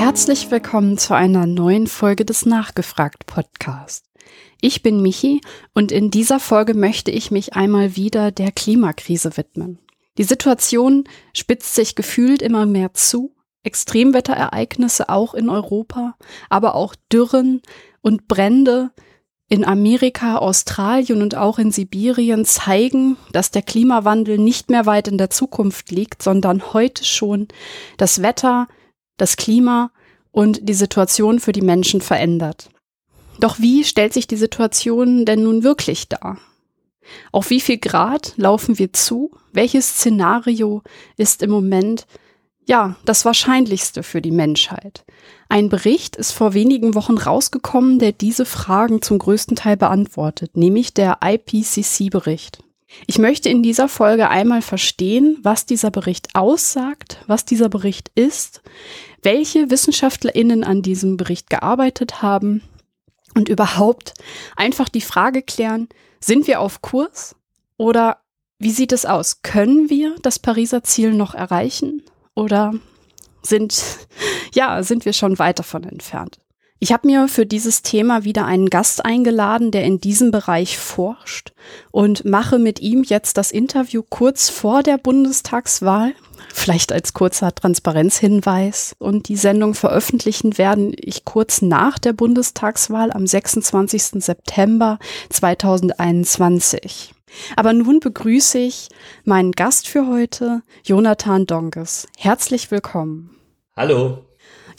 Herzlich 0.00 0.50
willkommen 0.50 0.96
zu 0.96 1.12
einer 1.12 1.44
neuen 1.44 1.86
Folge 1.86 2.24
des 2.24 2.46
Nachgefragt 2.46 3.26
Podcast. 3.26 4.06
Ich 4.62 4.82
bin 4.82 5.02
Michi 5.02 5.42
und 5.74 5.92
in 5.92 6.10
dieser 6.10 6.40
Folge 6.40 6.72
möchte 6.72 7.10
ich 7.10 7.30
mich 7.30 7.52
einmal 7.52 7.96
wieder 7.96 8.32
der 8.32 8.50
Klimakrise 8.50 9.36
widmen. 9.36 9.78
Die 10.16 10.24
Situation 10.24 11.04
spitzt 11.34 11.74
sich 11.74 11.96
gefühlt 11.96 12.40
immer 12.40 12.64
mehr 12.64 12.94
zu. 12.94 13.34
Extremwetterereignisse 13.62 15.10
auch 15.10 15.34
in 15.34 15.50
Europa, 15.50 16.16
aber 16.48 16.76
auch 16.76 16.94
Dürren 17.12 17.60
und 18.00 18.26
Brände 18.26 18.92
in 19.50 19.66
Amerika, 19.66 20.38
Australien 20.38 21.20
und 21.20 21.34
auch 21.34 21.58
in 21.58 21.72
Sibirien 21.72 22.46
zeigen, 22.46 23.18
dass 23.32 23.50
der 23.50 23.60
Klimawandel 23.60 24.38
nicht 24.38 24.70
mehr 24.70 24.86
weit 24.86 25.08
in 25.08 25.18
der 25.18 25.28
Zukunft 25.28 25.90
liegt, 25.90 26.22
sondern 26.22 26.72
heute 26.72 27.04
schon 27.04 27.48
das 27.98 28.22
Wetter, 28.22 28.66
das 29.20 29.36
Klima 29.36 29.90
und 30.32 30.68
die 30.68 30.74
Situation 30.74 31.40
für 31.40 31.52
die 31.52 31.62
Menschen 31.62 32.00
verändert. 32.00 32.70
Doch 33.38 33.58
wie 33.58 33.84
stellt 33.84 34.12
sich 34.12 34.26
die 34.26 34.36
Situation 34.36 35.24
denn 35.24 35.42
nun 35.42 35.62
wirklich 35.62 36.08
dar? 36.08 36.38
Auf 37.32 37.50
wie 37.50 37.60
viel 37.60 37.78
Grad 37.78 38.34
laufen 38.36 38.78
wir 38.78 38.92
zu? 38.92 39.32
Welches 39.52 39.88
Szenario 39.88 40.82
ist 41.16 41.42
im 41.42 41.50
Moment 41.50 42.06
ja, 42.66 42.94
das 43.04 43.24
Wahrscheinlichste 43.24 44.04
für 44.04 44.22
die 44.22 44.30
Menschheit. 44.30 45.04
Ein 45.48 45.68
Bericht 45.68 46.14
ist 46.14 46.30
vor 46.30 46.54
wenigen 46.54 46.94
Wochen 46.94 47.18
rausgekommen, 47.18 47.98
der 47.98 48.12
diese 48.12 48.44
Fragen 48.44 49.02
zum 49.02 49.18
größten 49.18 49.56
Teil 49.56 49.76
beantwortet, 49.76 50.56
nämlich 50.56 50.94
der 50.94 51.18
IPCC-Bericht. 51.24 52.62
Ich 53.08 53.18
möchte 53.18 53.48
in 53.48 53.64
dieser 53.64 53.88
Folge 53.88 54.28
einmal 54.28 54.62
verstehen, 54.62 55.38
was 55.42 55.66
dieser 55.66 55.90
Bericht 55.90 56.34
aussagt, 56.34 57.18
was 57.26 57.44
dieser 57.44 57.68
Bericht 57.68 58.10
ist, 58.14 58.62
welche 59.22 59.70
Wissenschaftlerinnen 59.70 60.64
an 60.64 60.82
diesem 60.82 61.16
Bericht 61.16 61.50
gearbeitet 61.50 62.22
haben 62.22 62.62
und 63.34 63.48
überhaupt 63.48 64.14
einfach 64.56 64.88
die 64.88 65.00
Frage 65.00 65.42
klären, 65.42 65.88
sind 66.20 66.46
wir 66.46 66.60
auf 66.60 66.82
Kurs 66.82 67.36
oder 67.76 68.18
wie 68.58 68.70
sieht 68.70 68.92
es 68.92 69.06
aus? 69.06 69.42
Können 69.42 69.88
wir 69.88 70.16
das 70.22 70.38
Pariser 70.38 70.82
Ziel 70.82 71.12
noch 71.12 71.34
erreichen? 71.34 72.02
oder 72.40 72.74
sind, 73.42 73.82
ja, 74.54 74.82
sind 74.82 75.04
wir 75.04 75.12
schon 75.12 75.38
weit 75.38 75.58
davon 75.58 75.84
entfernt? 75.84 76.38
Ich 76.82 76.92
habe 76.92 77.06
mir 77.06 77.28
für 77.28 77.44
dieses 77.44 77.82
Thema 77.82 78.24
wieder 78.24 78.46
einen 78.46 78.70
Gast 78.70 79.04
eingeladen, 79.04 79.70
der 79.70 79.84
in 79.84 80.00
diesem 80.00 80.30
Bereich 80.30 80.78
forscht 80.78 81.52
und 81.90 82.24
mache 82.24 82.58
mit 82.58 82.80
ihm 82.80 83.02
jetzt 83.02 83.36
das 83.36 83.50
Interview 83.50 84.02
kurz 84.08 84.48
vor 84.48 84.82
der 84.82 84.96
Bundestagswahl, 84.96 86.14
vielleicht 86.52 86.92
als 86.92 87.12
kurzer 87.14 87.54
Transparenzhinweis. 87.54 88.94
Und 88.98 89.28
die 89.28 89.36
Sendung 89.36 89.74
veröffentlichen 89.74 90.58
werden 90.58 90.92
ich 90.96 91.24
kurz 91.24 91.62
nach 91.62 91.98
der 91.98 92.12
Bundestagswahl 92.12 93.12
am 93.12 93.26
26. 93.26 94.22
September 94.22 94.98
2021. 95.30 97.14
Aber 97.56 97.72
nun 97.72 98.00
begrüße 98.00 98.58
ich 98.58 98.88
meinen 99.24 99.52
Gast 99.52 99.88
für 99.88 100.06
heute, 100.06 100.62
Jonathan 100.84 101.46
Donges. 101.46 102.08
Herzlich 102.16 102.70
willkommen. 102.70 103.36
Hallo. 103.76 104.29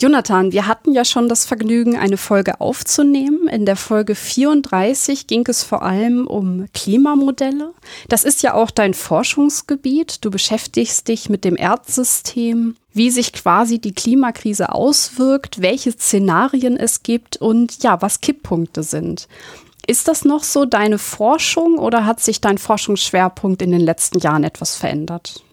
Jonathan, 0.02 0.50
wir 0.50 0.66
hatten 0.66 0.92
ja 0.92 1.04
schon 1.04 1.28
das 1.28 1.44
Vergnügen, 1.44 1.96
eine 1.96 2.16
Folge 2.16 2.60
aufzunehmen. 2.60 3.46
In 3.46 3.64
der 3.64 3.76
Folge 3.76 4.16
34 4.16 5.28
ging 5.28 5.44
es 5.46 5.62
vor 5.62 5.82
allem 5.82 6.26
um 6.26 6.66
Klimamodelle. 6.74 7.70
Das 8.08 8.24
ist 8.24 8.42
ja 8.42 8.54
auch 8.54 8.72
dein 8.72 8.94
Forschungsgebiet. 8.94 10.24
Du 10.24 10.32
beschäftigst 10.32 11.06
dich 11.06 11.28
mit 11.28 11.44
dem 11.44 11.54
Erdsystem, 11.54 12.74
wie 12.92 13.12
sich 13.12 13.32
quasi 13.32 13.78
die 13.78 13.94
Klimakrise 13.94 14.74
auswirkt, 14.74 15.62
welche 15.62 15.92
Szenarien 15.92 16.76
es 16.76 17.04
gibt 17.04 17.36
und 17.36 17.84
ja, 17.84 18.02
was 18.02 18.20
Kipppunkte 18.20 18.82
sind. 18.82 19.28
Ist 19.86 20.08
das 20.08 20.24
noch 20.24 20.42
so 20.42 20.64
deine 20.64 20.98
Forschung 20.98 21.78
oder 21.78 22.06
hat 22.06 22.18
sich 22.18 22.40
dein 22.40 22.58
Forschungsschwerpunkt 22.58 23.62
in 23.62 23.70
den 23.70 23.80
letzten 23.80 24.18
Jahren 24.18 24.42
etwas 24.42 24.74
verändert? 24.74 25.44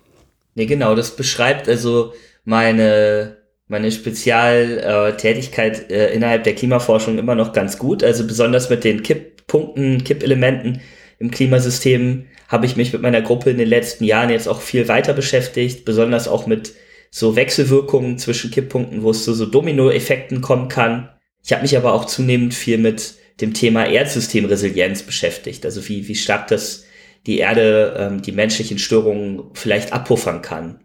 Nee, 0.55 0.65
genau, 0.65 0.95
das 0.95 1.15
beschreibt 1.15 1.69
also 1.69 2.13
meine, 2.45 3.37
meine 3.69 3.91
Spezialtätigkeit 3.91 5.89
äh, 5.91 6.11
innerhalb 6.11 6.43
der 6.43 6.55
Klimaforschung 6.55 7.17
immer 7.17 7.35
noch 7.35 7.53
ganz 7.53 7.77
gut. 7.77 8.03
Also 8.03 8.27
besonders 8.27 8.69
mit 8.69 8.83
den 8.83 9.03
Kipppunkten, 9.03 10.03
Kippelementen 10.03 10.81
im 11.19 11.31
Klimasystem 11.31 12.25
habe 12.47 12.65
ich 12.65 12.75
mich 12.75 12.91
mit 12.91 13.03
meiner 13.03 13.21
Gruppe 13.21 13.51
in 13.51 13.59
den 13.59 13.67
letzten 13.67 14.03
Jahren 14.03 14.31
jetzt 14.31 14.47
auch 14.47 14.61
viel 14.61 14.87
weiter 14.87 15.13
beschäftigt, 15.13 15.85
besonders 15.85 16.27
auch 16.27 16.47
mit 16.47 16.73
so 17.11 17.35
Wechselwirkungen 17.35 18.17
zwischen 18.17 18.49
Kipppunkten, 18.49 19.03
wo 19.03 19.11
es 19.11 19.23
zu 19.23 19.33
so 19.33 19.45
Dominoeffekten 19.45 20.41
kommen 20.41 20.67
kann. 20.67 21.09
Ich 21.43 21.51
habe 21.51 21.61
mich 21.61 21.77
aber 21.77 21.93
auch 21.93 22.05
zunehmend 22.05 22.55
viel 22.55 22.79
mit 22.79 23.15
dem 23.39 23.53
Thema 23.53 23.85
Erdsystemresilienz 23.85 25.03
beschäftigt. 25.03 25.63
Also 25.63 25.87
wie, 25.87 26.07
wie 26.07 26.15
stark 26.15 26.47
das 26.47 26.85
die 27.27 27.37
Erde 27.37 27.95
ähm, 27.97 28.21
die 28.23 28.31
menschlichen 28.31 28.79
Störungen 28.79 29.51
vielleicht 29.53 29.93
abpuffern 29.93 30.41
kann. 30.41 30.79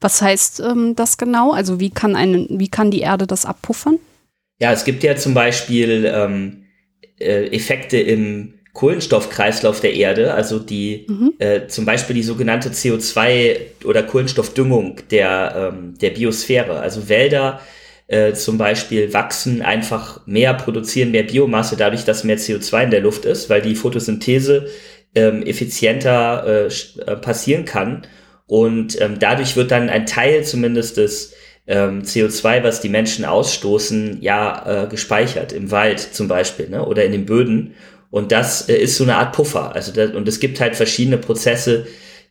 Was 0.00 0.22
heißt 0.22 0.60
ähm, 0.60 0.94
das 0.94 1.18
genau? 1.18 1.52
Also 1.52 1.80
wie 1.80 1.90
kann, 1.90 2.16
eine, 2.16 2.46
wie 2.50 2.68
kann 2.68 2.90
die 2.90 3.00
Erde 3.00 3.26
das 3.26 3.44
abpuffern? 3.44 3.98
Ja, 4.60 4.72
es 4.72 4.84
gibt 4.84 5.02
ja 5.02 5.16
zum 5.16 5.34
Beispiel 5.34 6.10
ähm, 6.12 6.64
äh, 7.18 7.46
Effekte 7.54 7.98
im 7.98 8.54
Kohlenstoffkreislauf 8.72 9.80
der 9.80 9.94
Erde, 9.94 10.34
also 10.34 10.60
die 10.60 11.06
mhm. 11.08 11.34
äh, 11.38 11.66
zum 11.66 11.84
Beispiel 11.84 12.14
die 12.14 12.22
sogenannte 12.22 12.68
CO2 12.68 13.84
oder 13.84 14.04
Kohlenstoffdüngung 14.04 15.00
der, 15.10 15.72
ähm, 15.74 15.98
der 15.98 16.10
Biosphäre. 16.10 16.78
Also 16.78 17.08
Wälder 17.08 17.60
äh, 18.06 18.34
zum 18.34 18.56
Beispiel 18.56 19.12
wachsen 19.12 19.62
einfach 19.62 20.26
mehr, 20.26 20.54
produzieren 20.54 21.10
mehr 21.10 21.24
Biomasse 21.24 21.76
dadurch, 21.76 22.04
dass 22.04 22.24
mehr 22.24 22.38
CO2 22.38 22.84
in 22.84 22.90
der 22.90 23.00
Luft 23.00 23.24
ist, 23.24 23.50
weil 23.50 23.62
die 23.62 23.74
Photosynthese 23.74 24.68
ähm, 25.14 25.42
effizienter 25.42 26.46
äh, 26.46 26.66
äh, 27.00 27.16
passieren 27.16 27.64
kann. 27.64 28.06
Und 28.48 29.00
ähm, 29.00 29.18
dadurch 29.20 29.54
wird 29.54 29.70
dann 29.70 29.88
ein 29.90 30.06
Teil 30.06 30.42
zumindest 30.42 30.96
des 30.96 31.34
ähm, 31.68 32.02
CO2, 32.02 32.64
was 32.64 32.80
die 32.80 32.88
Menschen 32.88 33.24
ausstoßen, 33.24 34.18
ja 34.22 34.84
äh, 34.84 34.86
gespeichert 34.88 35.52
im 35.52 35.70
Wald 35.70 36.00
zum 36.00 36.26
Beispiel 36.26 36.68
ne? 36.68 36.84
oder 36.84 37.04
in 37.04 37.12
den 37.12 37.26
Böden. 37.26 37.74
Und 38.10 38.32
das 38.32 38.68
äh, 38.68 38.76
ist 38.76 38.96
so 38.96 39.04
eine 39.04 39.16
Art 39.16 39.34
Puffer. 39.34 39.74
Also 39.74 39.92
das, 39.92 40.12
und 40.12 40.26
es 40.26 40.40
gibt 40.40 40.60
halt 40.60 40.76
verschiedene 40.76 41.18
Prozesse, 41.18 41.86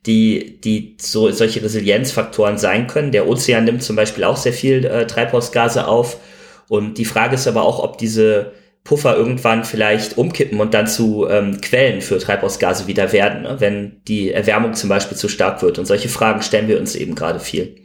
die, 0.07 0.59
die 0.61 0.97
so 0.99 1.29
solche 1.31 1.61
Resilienzfaktoren 1.61 2.57
sein 2.57 2.87
können. 2.87 3.11
Der 3.11 3.27
Ozean 3.27 3.65
nimmt 3.65 3.83
zum 3.83 3.95
Beispiel 3.95 4.23
auch 4.23 4.37
sehr 4.37 4.53
viel 4.53 4.85
äh, 4.85 5.05
Treibhausgase 5.05 5.87
auf. 5.87 6.17
Und 6.67 6.97
die 6.97 7.05
Frage 7.05 7.35
ist 7.35 7.47
aber 7.47 7.61
auch, 7.61 7.83
ob 7.83 7.99
diese 7.99 8.53
Puffer 8.87 9.17
irgendwann 9.17 9.65
vielleicht 9.65 10.17
umkippen 10.17 10.61
und 10.61 10.73
dann 10.73 10.87
zu 10.87 11.27
ähm, 11.29 11.59
Quellen 11.59 11.99
für 11.99 12.19
Treibhausgase 12.19 12.87
wieder 12.87 13.11
werden, 13.11 13.41
ne? 13.41 13.57
wenn 13.59 14.01
die 14.07 14.31
Erwärmung 14.31 14.75
zum 14.75 14.87
Beispiel 14.87 15.17
zu 15.17 15.27
stark 15.27 15.61
wird. 15.61 15.77
Und 15.77 15.85
solche 15.85 16.07
Fragen 16.07 16.41
stellen 16.41 16.69
wir 16.69 16.79
uns 16.79 16.95
eben 16.95 17.13
gerade 17.13 17.41
viel. 17.41 17.75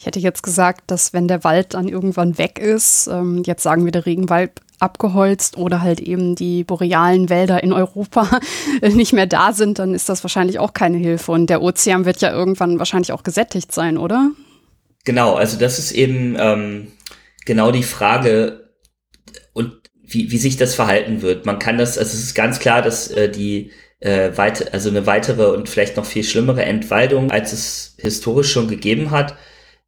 Ich 0.00 0.06
hätte 0.06 0.20
jetzt 0.20 0.42
gesagt, 0.42 0.84
dass 0.86 1.12
wenn 1.12 1.28
der 1.28 1.44
Wald 1.44 1.74
dann 1.74 1.86
irgendwann 1.86 2.38
weg 2.38 2.58
ist, 2.58 3.08
ähm, 3.08 3.42
jetzt 3.44 3.62
sagen 3.62 3.84
wir 3.84 3.92
der 3.92 4.06
Regenwald 4.06 4.52
abgeholzt 4.80 5.58
oder 5.58 5.82
halt 5.82 6.00
eben 6.00 6.34
die 6.34 6.64
borealen 6.64 7.28
Wälder 7.28 7.62
in 7.62 7.74
Europa 7.74 8.40
nicht 8.80 9.12
mehr 9.12 9.26
da 9.26 9.52
sind, 9.52 9.78
dann 9.78 9.94
ist 9.94 10.08
das 10.08 10.24
wahrscheinlich 10.24 10.58
auch 10.58 10.72
keine 10.72 10.96
Hilfe. 10.96 11.30
Und 11.30 11.50
der 11.50 11.60
Ozean 11.60 12.06
wird 12.06 12.22
ja 12.22 12.32
irgendwann 12.32 12.78
wahrscheinlich 12.78 13.12
auch 13.12 13.22
gesättigt 13.22 13.70
sein, 13.70 13.98
oder? 13.98 14.30
Genau, 15.04 15.34
also 15.34 15.58
das 15.58 15.78
ist 15.78 15.92
eben 15.92 16.36
ähm, 16.38 16.88
genau 17.44 17.70
die 17.70 17.82
Frage 17.82 18.61
wie, 20.12 20.30
wie 20.30 20.38
sich 20.38 20.56
das 20.56 20.74
verhalten 20.74 21.22
wird. 21.22 21.46
Man 21.46 21.58
kann 21.58 21.78
das, 21.78 21.98
also 21.98 22.16
es 22.16 22.22
ist 22.22 22.34
ganz 22.34 22.58
klar, 22.58 22.82
dass 22.82 23.10
äh, 23.10 23.30
die 23.30 23.70
äh, 24.00 24.36
weit, 24.36 24.72
also 24.72 24.90
eine 24.90 25.06
weitere 25.06 25.46
und 25.52 25.68
vielleicht 25.68 25.96
noch 25.96 26.06
viel 26.06 26.24
schlimmere 26.24 26.64
Entwaldung, 26.64 27.30
als 27.30 27.52
es 27.52 27.96
historisch 27.98 28.52
schon 28.52 28.68
gegeben 28.68 29.10
hat, 29.10 29.36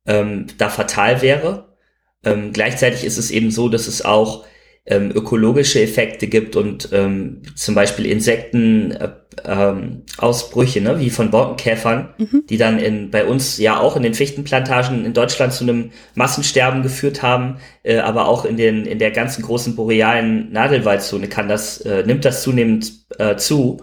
ähm, 0.07 0.47
da 0.59 0.69
fatal 0.69 1.23
wäre. 1.23 1.77
Ähm, 2.25 2.53
gleichzeitig 2.53 3.05
ist 3.05 3.19
es 3.19 3.31
eben 3.31 3.51
so, 3.51 3.69
dass 3.69 3.87
es 3.87 4.05
auch 4.05 4.45
ähm, 4.87 5.11
ökologische 5.15 5.81
Effekte 5.81 6.27
gibt 6.27 6.57
und 6.57 6.91
ähm, 6.93 7.41
zum 7.55 7.75
Beispiel 7.75 8.05
Insekten 8.05 8.91
äh, 8.91 9.09
ähm, 9.47 10.03
Ausbrüche, 10.19 10.83
ne, 10.83 11.01
wie 11.01 11.09
von 11.09 11.31
Borkenkäfern, 11.31 12.11
mhm. 12.19 12.45
die 12.49 12.59
dann 12.59 12.79
in, 12.79 13.11
bei 13.11 13.25
uns 13.25 13.57
ja 13.59 13.81
auch 13.81 13.97
in 13.97 14.03
den 14.03 14.13
Fichtenplantagen 14.13 15.07
in 15.07 15.15
Deutschland 15.15 15.55
zu 15.55 15.65
einem 15.65 15.91
Massensterben 16.15 16.83
geführt 16.83 17.23
haben, 17.23 17.57
äh, 17.83 17.99
aber 17.99 18.29
auch 18.29 18.45
in 18.45 18.59
den 18.59 18.85
in 18.85 18.99
der 18.99 19.11
ganzen 19.11 19.43
großen 19.43 19.75
borealen 19.75 20.53
Nadelwaldzone 20.53 21.29
kann 21.29 21.49
das 21.49 21.81
äh, 21.81 22.05
nimmt 22.05 22.27
das 22.27 22.43
zunehmend 22.43 22.93
äh, 23.19 23.37
zu 23.37 23.81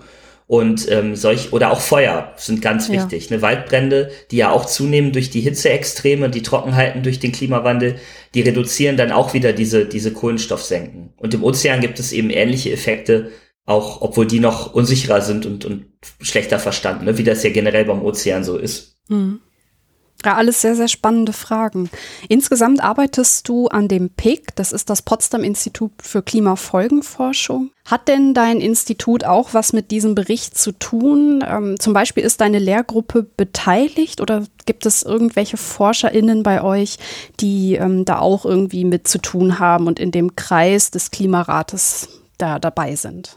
und 0.52 0.92
ähm, 0.92 1.16
solch 1.16 1.54
oder 1.54 1.72
auch 1.72 1.80
Feuer 1.80 2.34
sind 2.36 2.62
ganz 2.62 2.90
ja. 2.90 2.96
wichtig. 2.96 3.30
Ne? 3.30 3.42
Waldbrände, 3.42 4.12
die 4.32 4.36
ja 4.36 4.52
auch 4.52 4.66
zunehmen 4.66 5.14
durch 5.14 5.30
die 5.30 5.40
Hitzeextreme, 5.40 6.30
die 6.30 6.42
Trockenheiten 6.42 7.04
durch 7.04 7.22
den 7.22 7.32
Klimawandel, 7.32 7.96
die 8.34 8.42
reduzieren 8.42 8.98
dann 8.98 9.14
auch 9.14 9.34
wieder 9.34 9.54
diese 9.54 9.86
diese 9.86 10.12
Kohlenstoffsenken. 10.12 11.14
Und 11.16 11.34
im 11.34 11.46
Ozean 11.46 11.80
gibt 11.80 12.02
es 12.02 12.12
eben 12.12 12.30
ähnliche 12.30 12.70
Effekte, 12.70 13.32
auch 13.66 14.02
obwohl 14.02 14.28
die 14.28 14.42
noch 14.42 14.74
unsicherer 14.74 15.22
sind 15.22 15.46
und 15.46 15.64
und 15.64 15.86
schlechter 16.20 16.60
verstanden, 16.60 17.06
ne? 17.06 17.18
wie 17.18 17.24
das 17.24 17.44
ja 17.44 17.50
generell 17.52 17.86
beim 17.86 18.02
Ozean 18.02 18.44
so 18.44 18.58
ist. 18.58 18.98
Mhm. 19.08 19.40
Ja, 20.24 20.36
alles 20.36 20.62
sehr, 20.62 20.76
sehr 20.76 20.88
spannende 20.88 21.34
Fragen. 21.34 21.90
Insgesamt 22.30 22.84
arbeitest 22.84 23.48
du 23.50 23.68
an 23.68 23.88
dem 23.88 24.10
PIC, 24.10 24.56
das 24.56 24.72
ist 24.72 24.90
das 24.90 25.02
Potsdam 25.02 25.44
Institut 25.44 25.92
für 26.02 26.22
Klimafolgenforschung. 26.22 27.72
Hat 27.86 28.08
denn 28.08 28.34
dein 28.34 28.62
Institut 28.62 29.24
auch 29.24 29.54
was 29.54 29.74
mit 29.74 29.90
diesem 29.90 30.14
Bericht 30.14 30.58
zu 30.58 30.72
tun? 30.74 31.44
Ähm, 31.48 31.80
zum 31.80 31.94
Beispiel 31.94 32.24
ist 32.24 32.40
deine 32.40 32.60
Lehrgruppe 32.60 33.24
beteiligt 33.24 34.22
oder 34.22 34.44
gibt 34.66 34.86
es 34.86 35.02
irgendwelche 35.02 35.58
ForscherInnen 35.58 36.44
bei 36.44 36.62
euch, 36.62 36.98
die 37.40 37.76
ähm, 37.76 38.06
da 38.06 38.20
auch 38.20 38.46
irgendwie 38.46 38.86
mit 38.86 39.08
zu 39.08 39.18
tun 39.18 39.58
haben 39.58 39.88
und 39.88 40.00
in 40.00 40.12
dem 40.12 40.36
Kreis 40.36 40.92
des 40.92 41.10
Klimarates 41.10 42.10
da 42.38 42.60
dabei 42.60 42.96
sind? 42.96 43.36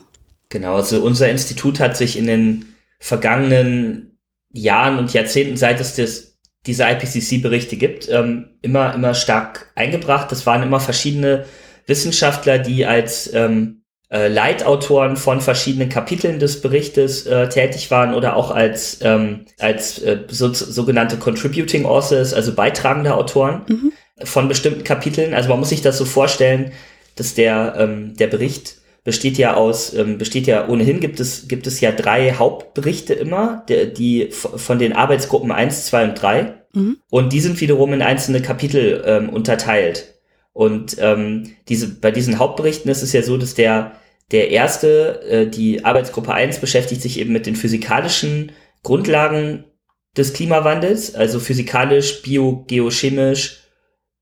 Genau, 0.50 0.76
also 0.76 1.00
unser 1.00 1.30
Institut 1.30 1.80
hat 1.80 1.96
sich 1.96 2.18
in 2.18 2.26
den 2.26 2.74
vergangenen 3.00 4.18
Jahren 4.52 4.98
und 4.98 5.12
Jahrzehnten, 5.12 5.56
seit 5.56 5.80
es 5.80 5.96
das 5.96 6.33
diese 6.66 6.84
IPCC-Berichte 6.84 7.76
gibt, 7.76 8.08
ähm, 8.08 8.50
immer, 8.62 8.94
immer 8.94 9.14
stark 9.14 9.70
eingebracht. 9.74 10.32
Das 10.32 10.46
waren 10.46 10.62
immer 10.62 10.80
verschiedene 10.80 11.44
Wissenschaftler, 11.86 12.58
die 12.58 12.86
als 12.86 13.32
ähm, 13.34 13.82
äh, 14.10 14.28
Leitautoren 14.28 15.16
von 15.16 15.40
verschiedenen 15.40 15.88
Kapiteln 15.88 16.38
des 16.38 16.60
Berichtes 16.60 17.26
äh, 17.26 17.48
tätig 17.48 17.90
waren 17.90 18.14
oder 18.14 18.36
auch 18.36 18.50
als, 18.50 18.98
ähm, 19.02 19.46
als 19.58 19.98
äh, 19.98 20.20
so, 20.28 20.52
sogenannte 20.52 21.16
Contributing 21.16 21.84
Authors, 21.84 22.32
also 22.32 22.54
beitragende 22.54 23.14
Autoren 23.14 23.62
mhm. 23.68 23.92
von 24.24 24.48
bestimmten 24.48 24.84
Kapiteln. 24.84 25.34
Also 25.34 25.48
man 25.48 25.58
muss 25.58 25.70
sich 25.70 25.82
das 25.82 25.98
so 25.98 26.04
vorstellen, 26.04 26.72
dass 27.16 27.34
der, 27.34 27.74
ähm, 27.78 28.14
der 28.16 28.28
Bericht 28.28 28.76
besteht 29.04 29.36
ja 29.36 29.54
aus, 29.54 29.94
ähm, 29.94 30.18
besteht 30.18 30.46
ja 30.46 30.66
ohnehin 30.68 30.98
gibt 30.98 31.20
es, 31.20 31.46
gibt 31.46 31.66
es 31.66 31.80
ja 31.80 31.92
drei 31.92 32.32
Hauptberichte 32.32 33.12
immer, 33.12 33.64
die, 33.68 33.92
die 33.92 34.28
von 34.30 34.78
den 34.78 34.94
Arbeitsgruppen 34.94 35.52
eins, 35.52 35.86
zwei 35.86 36.04
und 36.04 36.20
drei 36.20 36.54
mhm. 36.72 36.96
Und 37.10 37.32
die 37.32 37.40
sind 37.40 37.60
wiederum 37.60 37.92
in 37.92 38.02
einzelne 38.02 38.42
Kapitel 38.42 39.04
ähm, 39.06 39.28
unterteilt. 39.28 40.14
Und 40.52 40.96
ähm, 41.00 41.50
diese, 41.68 41.88
bei 42.00 42.10
diesen 42.10 42.38
Hauptberichten 42.38 42.90
ist 42.90 43.02
es 43.02 43.12
ja 43.12 43.22
so, 43.22 43.36
dass 43.36 43.54
der, 43.54 43.92
der 44.30 44.50
erste, 44.50 45.20
äh, 45.28 45.46
die 45.46 45.84
Arbeitsgruppe 45.84 46.32
eins 46.32 46.58
beschäftigt 46.58 47.02
sich 47.02 47.18
eben 47.18 47.32
mit 47.32 47.46
den 47.46 47.56
physikalischen 47.56 48.52
Grundlagen 48.82 49.64
des 50.16 50.32
Klimawandels, 50.32 51.14
also 51.14 51.40
physikalisch, 51.40 52.22
bio, 52.22 52.64
geochemisch, 52.68 53.63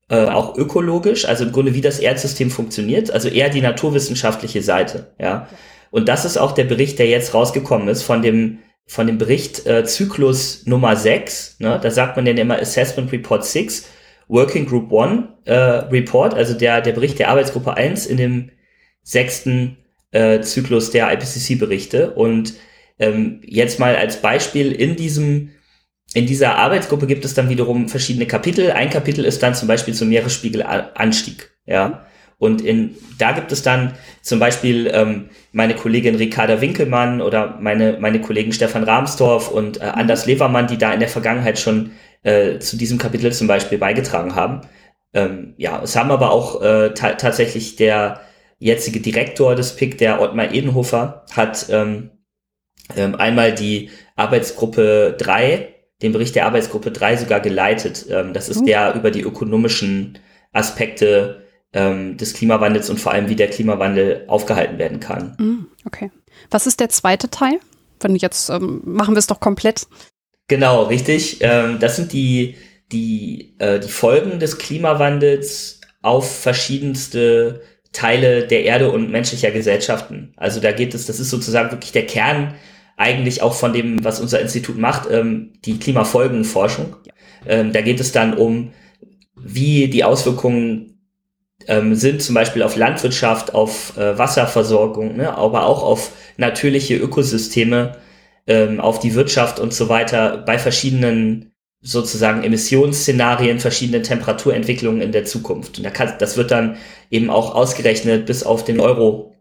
äh, 0.09 0.25
auch 0.25 0.57
ökologisch, 0.57 1.25
also 1.25 1.45
im 1.45 1.51
Grunde 1.51 1.73
wie 1.73 1.81
das 1.81 1.99
Erdsystem 1.99 2.51
funktioniert, 2.51 3.11
also 3.11 3.29
eher 3.29 3.49
die 3.49 3.61
naturwissenschaftliche 3.61 4.61
Seite, 4.61 5.13
ja. 5.19 5.47
Und 5.91 6.09
das 6.09 6.25
ist 6.25 6.37
auch 6.37 6.53
der 6.53 6.63
Bericht, 6.63 6.97
der 6.97 7.07
jetzt 7.07 7.35
rausgekommen 7.35 7.87
ist 7.87 8.01
von 8.03 8.21
dem 8.21 8.59
von 8.85 9.07
dem 9.07 9.17
Bericht 9.17 9.65
äh, 9.65 9.85
Zyklus 9.85 10.65
Nummer 10.65 10.95
6, 10.95 11.59
ne, 11.59 11.79
da 11.81 11.89
sagt 11.89 12.15
man 12.17 12.25
denn 12.25 12.37
immer 12.37 12.59
Assessment 12.59 13.11
Report 13.11 13.45
6, 13.45 13.87
Working 14.27 14.65
Group 14.65 14.93
1 14.93 15.23
äh, 15.45 15.53
Report, 15.53 16.33
also 16.33 16.53
der, 16.53 16.81
der 16.81 16.93
Bericht 16.93 17.19
der 17.19 17.29
Arbeitsgruppe 17.29 17.75
1 17.75 18.05
in 18.07 18.17
dem 18.17 18.51
sechsten 19.01 19.77
äh, 20.11 20.41
Zyklus 20.41 20.91
der 20.91 21.11
IPCC-Berichte. 21.11 22.11
Und 22.11 22.53
ähm, 22.99 23.41
jetzt 23.43 23.79
mal 23.79 23.95
als 23.95 24.21
Beispiel 24.21 24.71
in 24.71 24.95
diesem 24.95 25.51
in 26.13 26.27
dieser 26.27 26.55
Arbeitsgruppe 26.55 27.07
gibt 27.07 27.25
es 27.25 27.33
dann 27.33 27.49
wiederum 27.49 27.89
verschiedene 27.89 28.27
Kapitel. 28.27 28.71
Ein 28.71 28.89
Kapitel 28.89 29.25
ist 29.25 29.41
dann 29.41 29.55
zum 29.55 29.67
Beispiel 29.67 29.93
zum 29.93 30.09
Meeresspiegelanstieg. 30.09 31.51
Ja. 31.65 32.05
Und 32.37 32.61
in, 32.61 32.95
da 33.17 33.31
gibt 33.31 33.51
es 33.51 33.63
dann 33.63 33.93
zum 34.21 34.39
Beispiel 34.39 34.91
ähm, 34.93 35.29
meine 35.53 35.75
Kollegin 35.75 36.15
Ricarda 36.15 36.59
Winkelmann 36.61 37.21
oder 37.21 37.57
meine, 37.61 37.97
meine 37.99 38.21
Kollegen 38.21 38.51
Stefan 38.51 38.83
Rahmstorff 38.83 39.49
und 39.49 39.81
äh, 39.81 39.85
Anders 39.85 40.25
Levermann, 40.25 40.67
die 40.67 40.77
da 40.77 40.93
in 40.93 40.99
der 40.99 41.09
Vergangenheit 41.09 41.57
schon 41.57 41.91
äh, 42.23 42.59
zu 42.59 42.75
diesem 42.75 42.97
Kapitel 42.97 43.31
zum 43.31 43.47
Beispiel 43.47 43.77
beigetragen 43.77 44.35
haben. 44.35 44.61
Ähm, 45.13 45.53
ja, 45.57 45.81
es 45.81 45.95
haben 45.95 46.11
aber 46.11 46.31
auch 46.31 46.61
äh, 46.61 46.93
ta 46.93 47.13
tatsächlich 47.13 47.75
der 47.75 48.21
jetzige 48.59 48.99
Direktor 48.99 49.55
des 49.55 49.75
PIC, 49.75 49.97
der 49.97 50.21
Ottmar 50.21 50.51
Edenhofer, 50.51 51.25
hat 51.35 51.67
ähm, 51.69 52.11
ähm, 52.95 53.15
einmal 53.15 53.53
die 53.53 53.89
Arbeitsgruppe 54.15 55.15
3 55.17 55.72
den 56.03 56.11
Bericht 56.11 56.35
der 56.35 56.45
Arbeitsgruppe 56.45 56.91
3 56.91 57.17
sogar 57.17 57.39
geleitet. 57.39 58.05
Ähm, 58.09 58.33
das 58.33 58.49
ist 58.49 58.61
mhm. 58.61 58.65
der 58.65 58.95
über 58.95 59.09
die 59.09 59.21
ökonomischen 59.21 60.19
Aspekte 60.51 61.43
ähm, 61.73 62.17
des 62.17 62.33
Klimawandels 62.33 62.89
und 62.89 62.99
vor 62.99 63.11
allem, 63.11 63.29
wie 63.29 63.35
der 63.35 63.49
Klimawandel 63.49 64.25
aufgehalten 64.27 64.77
werden 64.77 64.99
kann. 64.99 65.35
Mhm, 65.39 65.67
okay. 65.85 66.11
Was 66.51 66.67
ist 66.67 66.79
der 66.79 66.89
zweite 66.89 67.29
Teil? 67.29 67.59
Wenn 67.99 68.15
jetzt 68.15 68.49
ähm, 68.49 68.81
machen 68.83 69.15
wir 69.15 69.19
es 69.19 69.27
doch 69.27 69.39
komplett. 69.39 69.87
Genau, 70.47 70.83
richtig. 70.83 71.37
Ähm, 71.41 71.79
das 71.79 71.95
sind 71.95 72.13
die, 72.13 72.55
die, 72.91 73.55
äh, 73.59 73.79
die 73.79 73.89
Folgen 73.89 74.39
des 74.39 74.57
Klimawandels 74.57 75.81
auf 76.01 76.41
verschiedenste 76.41 77.61
Teile 77.93 78.45
der 78.47 78.65
Erde 78.65 78.91
und 78.91 79.09
menschlicher 79.09 79.51
Gesellschaften. 79.51 80.33
Also 80.35 80.59
da 80.59 80.71
geht 80.71 80.93
es, 80.93 81.05
das 81.05 81.19
ist 81.19 81.29
sozusagen 81.29 81.71
wirklich 81.71 81.91
der 81.91 82.05
Kern 82.05 82.55
eigentlich 82.97 83.41
auch 83.41 83.53
von 83.53 83.73
dem, 83.73 84.03
was 84.03 84.19
unser 84.19 84.39
Institut 84.39 84.77
macht, 84.77 85.09
ähm, 85.09 85.53
die 85.65 85.79
Klimafolgenforschung. 85.79 86.95
Ähm, 87.47 87.73
da 87.73 87.81
geht 87.81 87.99
es 87.99 88.11
dann 88.11 88.35
um, 88.35 88.71
wie 89.35 89.87
die 89.87 90.03
Auswirkungen 90.03 90.93
ähm, 91.67 91.95
sind, 91.95 92.21
zum 92.21 92.35
Beispiel 92.35 92.63
auf 92.63 92.75
Landwirtschaft, 92.75 93.53
auf 93.53 93.97
äh, 93.97 94.17
Wasserversorgung, 94.17 95.17
ne, 95.17 95.35
aber 95.35 95.65
auch 95.65 95.83
auf 95.83 96.11
natürliche 96.37 96.95
Ökosysteme, 96.95 97.97
ähm, 98.47 98.79
auf 98.79 98.99
die 98.99 99.15
Wirtschaft 99.15 99.59
und 99.59 99.73
so 99.73 99.89
weiter 99.89 100.37
bei 100.37 100.57
verschiedenen 100.57 101.51
sozusagen 101.81 102.43
Emissionsszenarien, 102.43 103.59
verschiedenen 103.59 104.03
Temperaturentwicklungen 104.03 105.01
in 105.01 105.11
der 105.11 105.25
Zukunft. 105.25 105.77
Und 105.77 105.83
da 105.83 105.89
kann, 105.89 106.13
das 106.17 106.37
wird 106.37 106.51
dann 106.51 106.77
eben 107.11 107.29
auch 107.29 107.53
ausgerechnet 107.53 108.25
bis 108.25 108.43
auf 108.43 108.63
den 108.63 108.79
Euro 108.79 109.32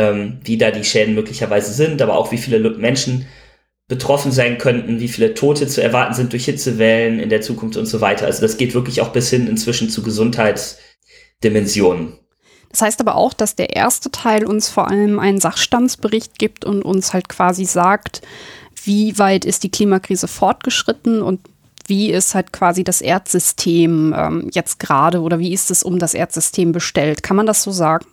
ähm, 0.00 0.38
wie 0.44 0.56
da 0.56 0.70
die 0.70 0.84
Schäden 0.84 1.14
möglicherweise 1.14 1.72
sind, 1.72 2.00
aber 2.00 2.16
auch 2.16 2.30
wie 2.32 2.38
viele 2.38 2.70
Menschen 2.70 3.26
betroffen 3.86 4.32
sein 4.32 4.56
könnten, 4.58 4.98
wie 5.00 5.08
viele 5.08 5.34
Tote 5.34 5.66
zu 5.66 5.82
erwarten 5.82 6.14
sind 6.14 6.32
durch 6.32 6.46
Hitzewellen 6.46 7.18
in 7.18 7.28
der 7.28 7.42
Zukunft 7.42 7.76
und 7.76 7.84
so 7.86 8.00
weiter. 8.00 8.24
Also 8.26 8.40
das 8.40 8.56
geht 8.56 8.72
wirklich 8.72 9.02
auch 9.02 9.10
bis 9.10 9.28
hin 9.30 9.48
inzwischen 9.48 9.90
zu 9.90 10.02
Gesundheitsdimensionen. 10.02 12.14
Das 12.70 12.82
heißt 12.82 13.00
aber 13.00 13.16
auch, 13.16 13.34
dass 13.34 13.56
der 13.56 13.74
erste 13.74 14.12
Teil 14.12 14.46
uns 14.46 14.68
vor 14.68 14.88
allem 14.88 15.18
einen 15.18 15.40
Sachstandsbericht 15.40 16.38
gibt 16.38 16.64
und 16.64 16.82
uns 16.82 17.12
halt 17.12 17.28
quasi 17.28 17.64
sagt, 17.64 18.22
wie 18.84 19.18
weit 19.18 19.44
ist 19.44 19.64
die 19.64 19.70
Klimakrise 19.70 20.28
fortgeschritten 20.28 21.20
und 21.20 21.40
wie 21.86 22.12
ist 22.12 22.36
halt 22.36 22.52
quasi 22.52 22.84
das 22.84 23.00
Erdsystem 23.00 24.14
ähm, 24.16 24.48
jetzt 24.52 24.78
gerade 24.78 25.20
oder 25.20 25.40
wie 25.40 25.52
ist 25.52 25.72
es 25.72 25.82
um 25.82 25.98
das 25.98 26.14
Erdsystem 26.14 26.70
bestellt? 26.70 27.24
Kann 27.24 27.36
man 27.36 27.46
das 27.46 27.64
so 27.64 27.72
sagen? 27.72 28.06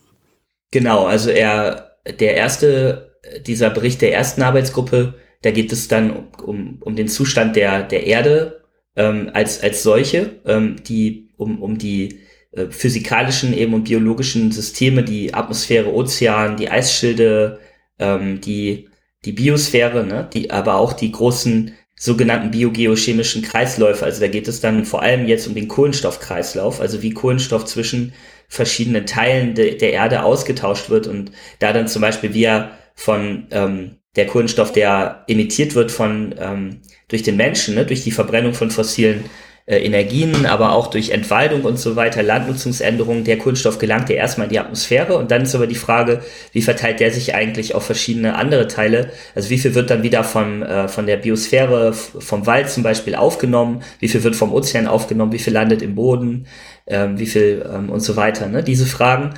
Genau, 0.71 1.05
also 1.05 1.29
er, 1.29 1.86
der 2.19 2.35
erste, 2.35 3.15
dieser 3.45 3.69
Bericht 3.69 4.01
der 4.01 4.13
ersten 4.13 4.41
Arbeitsgruppe, 4.41 5.15
da 5.41 5.51
geht 5.51 5.71
es 5.71 5.87
dann 5.87 6.27
um, 6.43 6.77
um 6.81 6.95
den 6.95 7.07
Zustand 7.07 7.55
der, 7.55 7.83
der 7.83 8.05
Erde 8.05 8.63
ähm, 8.95 9.29
als, 9.33 9.61
als 9.61 9.83
solche, 9.83 10.39
ähm, 10.45 10.77
die, 10.87 11.29
um, 11.37 11.61
um 11.61 11.77
die 11.77 12.19
äh, 12.51 12.67
physikalischen 12.69 13.55
eben 13.55 13.73
und 13.73 13.83
biologischen 13.83 14.51
Systeme, 14.51 15.03
die 15.03 15.33
Atmosphäre, 15.33 15.93
Ozean, 15.93 16.57
die 16.57 16.69
Eisschilde, 16.69 17.59
ähm, 17.99 18.41
die, 18.41 18.89
die 19.25 19.31
Biosphäre, 19.31 20.05
ne, 20.05 20.27
die, 20.33 20.51
aber 20.51 20.75
auch 20.75 20.93
die 20.93 21.11
großen 21.11 21.73
sogenannten 21.99 22.51
biogeochemischen 22.51 23.41
Kreisläufe. 23.41 24.05
Also 24.05 24.21
da 24.21 24.27
geht 24.27 24.47
es 24.47 24.61
dann 24.61 24.85
vor 24.85 25.01
allem 25.01 25.27
jetzt 25.27 25.47
um 25.47 25.55
den 25.55 25.67
Kohlenstoffkreislauf, 25.67 26.79
also 26.79 27.01
wie 27.01 27.11
Kohlenstoff 27.11 27.65
zwischen 27.65 28.13
verschiedenen 28.47 29.05
Teilen 29.05 29.55
de, 29.55 29.77
der 29.77 29.93
Erde 29.93 30.23
ausgetauscht 30.23 30.89
wird 30.89 31.07
und 31.07 31.31
da 31.59 31.73
dann 31.73 31.87
zum 31.87 32.01
Beispiel 32.01 32.33
wie 32.33 32.45
er 32.45 32.71
von 32.95 33.47
ähm, 33.51 33.97
der 34.15 34.25
Kohlenstoff, 34.25 34.71
der 34.71 35.23
emittiert 35.27 35.75
wird 35.75 35.91
von 35.91 36.33
ähm, 36.39 36.81
durch 37.07 37.23
den 37.23 37.37
Menschen, 37.37 37.75
ne, 37.75 37.85
durch 37.85 38.03
die 38.03 38.11
Verbrennung 38.11 38.53
von 38.53 38.71
fossilen 38.71 39.25
äh, 39.67 39.83
Energien, 39.83 40.45
aber 40.45 40.71
auch 40.71 40.87
durch 40.87 41.09
Entwaldung 41.09 41.63
und 41.63 41.77
so 41.77 41.95
weiter, 41.95 42.23
Landnutzungsänderungen, 42.23 43.25
der 43.25 43.37
Kohlenstoff 43.37 43.77
gelangt 43.79 44.09
ja 44.09 44.15
erstmal 44.15 44.47
in 44.47 44.53
die 44.53 44.59
Atmosphäre 44.59 45.17
und 45.17 45.29
dann 45.29 45.41
ist 45.41 45.55
aber 45.55 45.67
die 45.67 45.75
Frage, 45.75 46.21
wie 46.53 46.61
verteilt 46.61 47.01
der 47.01 47.11
sich 47.11 47.35
eigentlich 47.35 47.75
auf 47.75 47.85
verschiedene 47.85 48.35
andere 48.35 48.67
Teile? 48.67 49.11
Also 49.35 49.49
wie 49.49 49.57
viel 49.57 49.75
wird 49.75 49.89
dann 49.89 50.03
wieder 50.03 50.23
von, 50.23 50.63
äh, 50.63 50.87
von 50.87 51.05
der 51.05 51.17
Biosphäre, 51.17 51.93
vom 51.93 52.45
Wald 52.45 52.69
zum 52.69 52.83
Beispiel 52.83 53.15
aufgenommen, 53.15 53.83
wie 53.99 54.07
viel 54.07 54.23
wird 54.23 54.35
vom 54.35 54.53
Ozean 54.53 54.87
aufgenommen, 54.87 55.33
wie 55.33 55.39
viel 55.39 55.53
landet 55.53 55.81
im 55.81 55.95
Boden, 55.95 56.47
ähm, 56.87 57.19
wie 57.19 57.25
viel 57.25 57.65
ähm, 57.71 57.89
und 57.89 57.99
so 57.99 58.15
weiter, 58.15 58.47
ne? 58.47 58.63
diese 58.63 58.85
Fragen. 58.85 59.33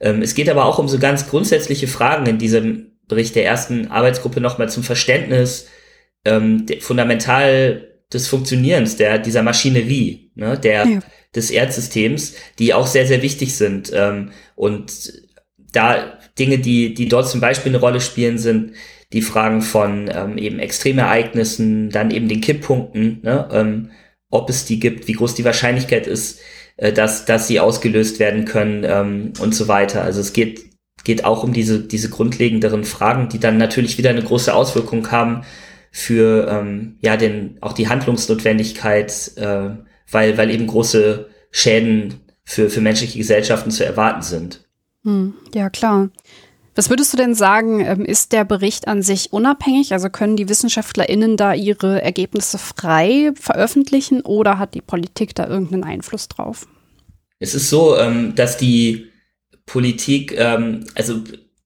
Ähm, 0.00 0.22
es 0.22 0.34
geht 0.34 0.48
aber 0.48 0.64
auch 0.64 0.78
um 0.78 0.88
so 0.88 0.98
ganz 0.98 1.28
grundsätzliche 1.28 1.88
Fragen 1.88 2.26
in 2.26 2.38
diesem 2.38 2.92
Bericht 3.08 3.34
der 3.36 3.44
ersten 3.44 3.88
Arbeitsgruppe 3.88 4.40
nochmal 4.40 4.68
zum 4.68 4.82
Verständnis 4.82 5.68
ähm, 6.24 6.66
fundamental 6.80 7.86
des 8.12 8.28
Funktionierens 8.28 8.96
der, 8.96 9.18
dieser 9.18 9.42
Maschinerie, 9.42 10.30
ne, 10.34 10.58
der, 10.58 10.86
ja. 10.86 10.98
des 11.34 11.50
Erdsystems, 11.50 12.34
die 12.58 12.74
auch 12.74 12.86
sehr, 12.86 13.06
sehr 13.06 13.22
wichtig 13.22 13.56
sind. 13.56 13.90
Ähm, 13.94 14.30
und 14.54 15.12
da 15.72 16.18
Dinge, 16.38 16.58
die, 16.58 16.94
die 16.94 17.08
dort 17.08 17.28
zum 17.28 17.40
Beispiel 17.40 17.70
eine 17.70 17.80
Rolle 17.80 18.00
spielen, 18.00 18.38
sind 18.38 18.72
die 19.12 19.22
Fragen 19.22 19.62
von 19.62 20.10
ähm, 20.12 20.38
eben 20.38 20.58
Extremereignissen, 20.58 21.90
dann 21.90 22.10
eben 22.10 22.28
den 22.28 22.40
Kipppunkten, 22.40 23.20
ne, 23.22 23.48
ähm, 23.52 23.90
ob 24.30 24.50
es 24.50 24.64
die 24.64 24.80
gibt, 24.80 25.06
wie 25.06 25.12
groß 25.12 25.34
die 25.34 25.44
Wahrscheinlichkeit 25.44 26.06
ist, 26.06 26.40
äh, 26.76 26.92
dass, 26.92 27.24
dass 27.24 27.48
sie 27.48 27.60
ausgelöst 27.60 28.18
werden 28.18 28.44
können 28.44 28.84
ähm, 28.84 29.32
und 29.40 29.54
so 29.54 29.68
weiter. 29.68 30.02
Also 30.02 30.20
es 30.20 30.32
geht, 30.32 30.66
geht 31.04 31.24
auch 31.24 31.42
um 31.42 31.52
diese, 31.52 31.80
diese 31.80 32.10
grundlegenderen 32.10 32.84
Fragen, 32.84 33.28
die 33.28 33.38
dann 33.38 33.58
natürlich 33.58 33.98
wieder 33.98 34.10
eine 34.10 34.22
große 34.22 34.54
Auswirkung 34.54 35.10
haben 35.10 35.42
für 35.90 36.48
ähm, 36.50 36.96
ja 37.00 37.16
den 37.16 37.56
auch 37.62 37.72
die 37.72 37.88
Handlungsnotwendigkeit, 37.88 39.32
äh, 39.36 39.70
weil, 40.10 40.36
weil 40.36 40.50
eben 40.50 40.66
große 40.66 41.30
Schäden 41.50 42.20
für, 42.44 42.68
für 42.68 42.80
menschliche 42.80 43.18
Gesellschaften 43.18 43.70
zu 43.70 43.84
erwarten 43.84 44.22
sind. 44.22 44.68
Hm, 45.04 45.34
ja, 45.54 45.70
klar. 45.70 46.10
Was 46.76 46.90
würdest 46.90 47.10
du 47.14 47.16
denn 47.16 47.34
sagen, 47.34 47.80
ähm, 47.80 48.04
ist 48.04 48.32
der 48.32 48.44
Bericht 48.44 48.86
an 48.86 49.00
sich 49.00 49.32
unabhängig? 49.32 49.94
Also 49.94 50.10
können 50.10 50.36
die 50.36 50.50
WissenschaftlerInnen 50.50 51.38
da 51.38 51.54
ihre 51.54 52.02
Ergebnisse 52.02 52.58
frei 52.58 53.32
veröffentlichen 53.34 54.20
oder 54.20 54.58
hat 54.58 54.74
die 54.74 54.82
Politik 54.82 55.34
da 55.34 55.48
irgendeinen 55.48 55.84
Einfluss 55.84 56.28
drauf? 56.28 56.66
Es 57.38 57.54
ist 57.54 57.70
so, 57.70 57.96
ähm, 57.96 58.34
dass 58.34 58.58
die 58.58 59.06
Politik 59.64 60.34
ähm, 60.36 60.84
also 60.94 61.20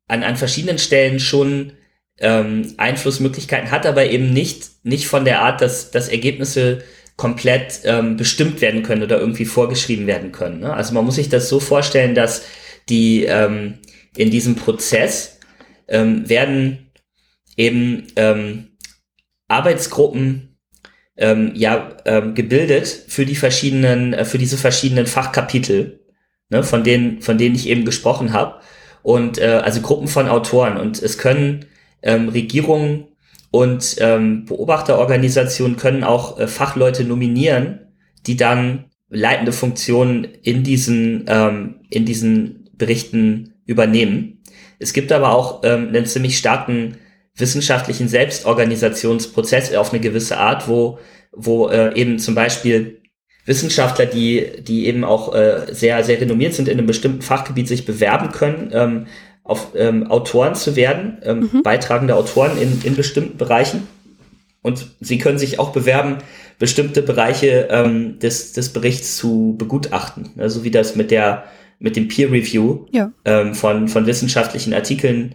an, 0.06 0.22
an 0.22 0.36
verschiedenen 0.36 0.78
Stellen 0.78 1.20
schon 1.20 1.74
Einflussmöglichkeiten 2.22 3.70
hat, 3.70 3.86
aber 3.86 4.04
eben 4.10 4.30
nicht, 4.30 4.72
nicht 4.82 5.06
von 5.06 5.24
der 5.24 5.40
Art, 5.40 5.62
dass, 5.62 5.90
dass 5.90 6.10
Ergebnisse 6.10 6.82
komplett 7.16 7.80
bestimmt 8.18 8.60
werden 8.60 8.82
können 8.82 9.02
oder 9.02 9.18
irgendwie 9.18 9.46
vorgeschrieben 9.46 10.06
werden 10.06 10.30
können. 10.30 10.60
Ne? 10.60 10.70
Also 10.70 10.92
man 10.92 11.06
muss 11.06 11.14
sich 11.14 11.30
das 11.30 11.48
so 11.48 11.60
vorstellen, 11.60 12.14
dass 12.14 12.42
die 12.90 13.26
in 14.16 14.30
diesem 14.30 14.56
Prozess 14.56 15.38
ähm, 15.88 16.28
werden 16.28 16.90
eben 17.56 18.06
ähm, 18.16 18.68
Arbeitsgruppen 19.48 20.56
ähm, 21.16 21.52
ja 21.54 21.96
ähm, 22.04 22.34
gebildet 22.34 22.86
für 23.08 23.26
die 23.26 23.36
verschiedenen, 23.36 24.14
äh, 24.14 24.24
für 24.24 24.38
diese 24.38 24.56
verschiedenen 24.56 25.06
Fachkapitel, 25.06 26.00
ne, 26.48 26.62
von 26.62 26.84
denen, 26.84 27.20
von 27.20 27.38
denen 27.38 27.54
ich 27.54 27.68
eben 27.68 27.84
gesprochen 27.84 28.32
habe. 28.32 28.60
Und 29.02 29.38
äh, 29.38 29.60
also 29.62 29.80
Gruppen 29.80 30.08
von 30.08 30.28
Autoren. 30.28 30.76
Und 30.76 31.02
es 31.02 31.18
können 31.18 31.66
ähm, 32.02 32.28
Regierungen 32.28 33.08
und 33.50 33.96
ähm, 33.98 34.44
Beobachterorganisationen 34.44 35.76
können 35.76 36.04
auch 36.04 36.38
äh, 36.38 36.46
Fachleute 36.46 37.04
nominieren, 37.04 37.80
die 38.26 38.36
dann 38.36 38.86
leitende 39.08 39.52
Funktionen 39.52 40.24
in 40.24 40.62
diesen, 40.62 41.24
ähm, 41.26 41.80
in 41.90 42.04
diesen 42.04 42.70
Berichten 42.74 43.54
übernehmen. 43.70 44.42
Es 44.78 44.92
gibt 44.92 45.12
aber 45.12 45.32
auch 45.32 45.62
ähm, 45.62 45.88
einen 45.88 46.06
ziemlich 46.06 46.36
starken 46.36 46.96
wissenschaftlichen 47.36 48.08
Selbstorganisationsprozess 48.08 49.74
auf 49.74 49.92
eine 49.92 50.00
gewisse 50.00 50.38
Art, 50.38 50.68
wo, 50.68 50.98
wo 51.32 51.68
äh, 51.68 51.94
eben 51.94 52.18
zum 52.18 52.34
Beispiel 52.34 53.00
Wissenschaftler, 53.46 54.06
die, 54.06 54.62
die 54.62 54.86
eben 54.86 55.04
auch 55.04 55.34
äh, 55.34 55.66
sehr, 55.70 56.02
sehr 56.04 56.20
renommiert 56.20 56.54
sind 56.54 56.68
in 56.68 56.78
einem 56.78 56.86
bestimmten 56.86 57.22
Fachgebiet, 57.22 57.68
sich 57.68 57.86
bewerben 57.86 58.32
können, 58.32 58.70
ähm, 58.72 59.06
auf 59.44 59.68
ähm, 59.74 60.10
Autoren 60.10 60.54
zu 60.54 60.76
werden, 60.76 61.18
ähm, 61.22 61.50
mhm. 61.52 61.62
beitragende 61.62 62.16
Autoren 62.16 62.60
in, 62.60 62.82
in 62.82 62.96
bestimmten 62.96 63.38
Bereichen. 63.38 63.86
Und 64.62 64.88
sie 65.00 65.18
können 65.18 65.38
sich 65.38 65.58
auch 65.58 65.70
bewerben, 65.70 66.18
bestimmte 66.58 67.00
Bereiche 67.00 67.68
ähm, 67.70 68.18
des, 68.18 68.52
des 68.52 68.72
Berichts 68.72 69.16
zu 69.16 69.54
begutachten. 69.56 70.30
Also 70.38 70.64
wie 70.64 70.70
das 70.70 70.96
mit 70.96 71.10
der 71.10 71.44
mit 71.80 71.96
dem 71.96 72.06
Peer 72.06 72.30
Review 72.30 72.86
ja. 72.92 73.10
ähm, 73.24 73.54
von, 73.54 73.88
von 73.88 74.06
wissenschaftlichen 74.06 74.72
Artikeln 74.72 75.34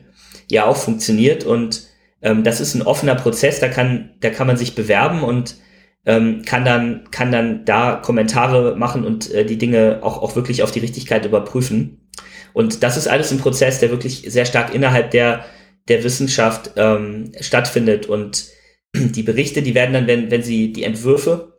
ja 0.49 0.65
auch 0.65 0.77
funktioniert. 0.77 1.43
Und 1.43 1.87
ähm, 2.21 2.43
das 2.43 2.61
ist 2.61 2.75
ein 2.75 2.83
offener 2.83 3.15
Prozess, 3.15 3.59
da 3.59 3.67
kann, 3.67 4.11
da 4.21 4.29
kann 4.29 4.47
man 4.47 4.55
sich 4.55 4.75
bewerben 4.75 5.23
und 5.23 5.57
ähm, 6.05 6.43
kann 6.45 6.63
dann, 6.63 7.09
kann 7.09 7.31
dann 7.31 7.65
da 7.65 7.95
Kommentare 7.95 8.75
machen 8.77 9.05
und 9.05 9.31
äh, 9.31 9.43
die 9.43 9.57
Dinge 9.57 9.99
auch, 10.03 10.21
auch 10.21 10.35
wirklich 10.35 10.61
auf 10.61 10.71
die 10.71 10.79
Richtigkeit 10.79 11.25
überprüfen. 11.25 12.09
Und 12.53 12.83
das 12.83 12.95
ist 12.95 13.07
alles 13.07 13.31
ein 13.31 13.39
Prozess, 13.39 13.79
der 13.79 13.89
wirklich 13.89 14.23
sehr 14.27 14.45
stark 14.45 14.73
innerhalb 14.73 15.11
der, 15.11 15.45
der 15.87 16.03
Wissenschaft 16.03 16.71
ähm, 16.77 17.31
stattfindet. 17.41 18.05
Und 18.05 18.45
die 18.95 19.23
Berichte, 19.23 19.63
die 19.63 19.73
werden 19.73 19.93
dann, 19.93 20.07
wenn, 20.07 20.29
wenn 20.29 20.43
sie 20.43 20.71
die 20.71 20.83
Entwürfe, 20.83 21.53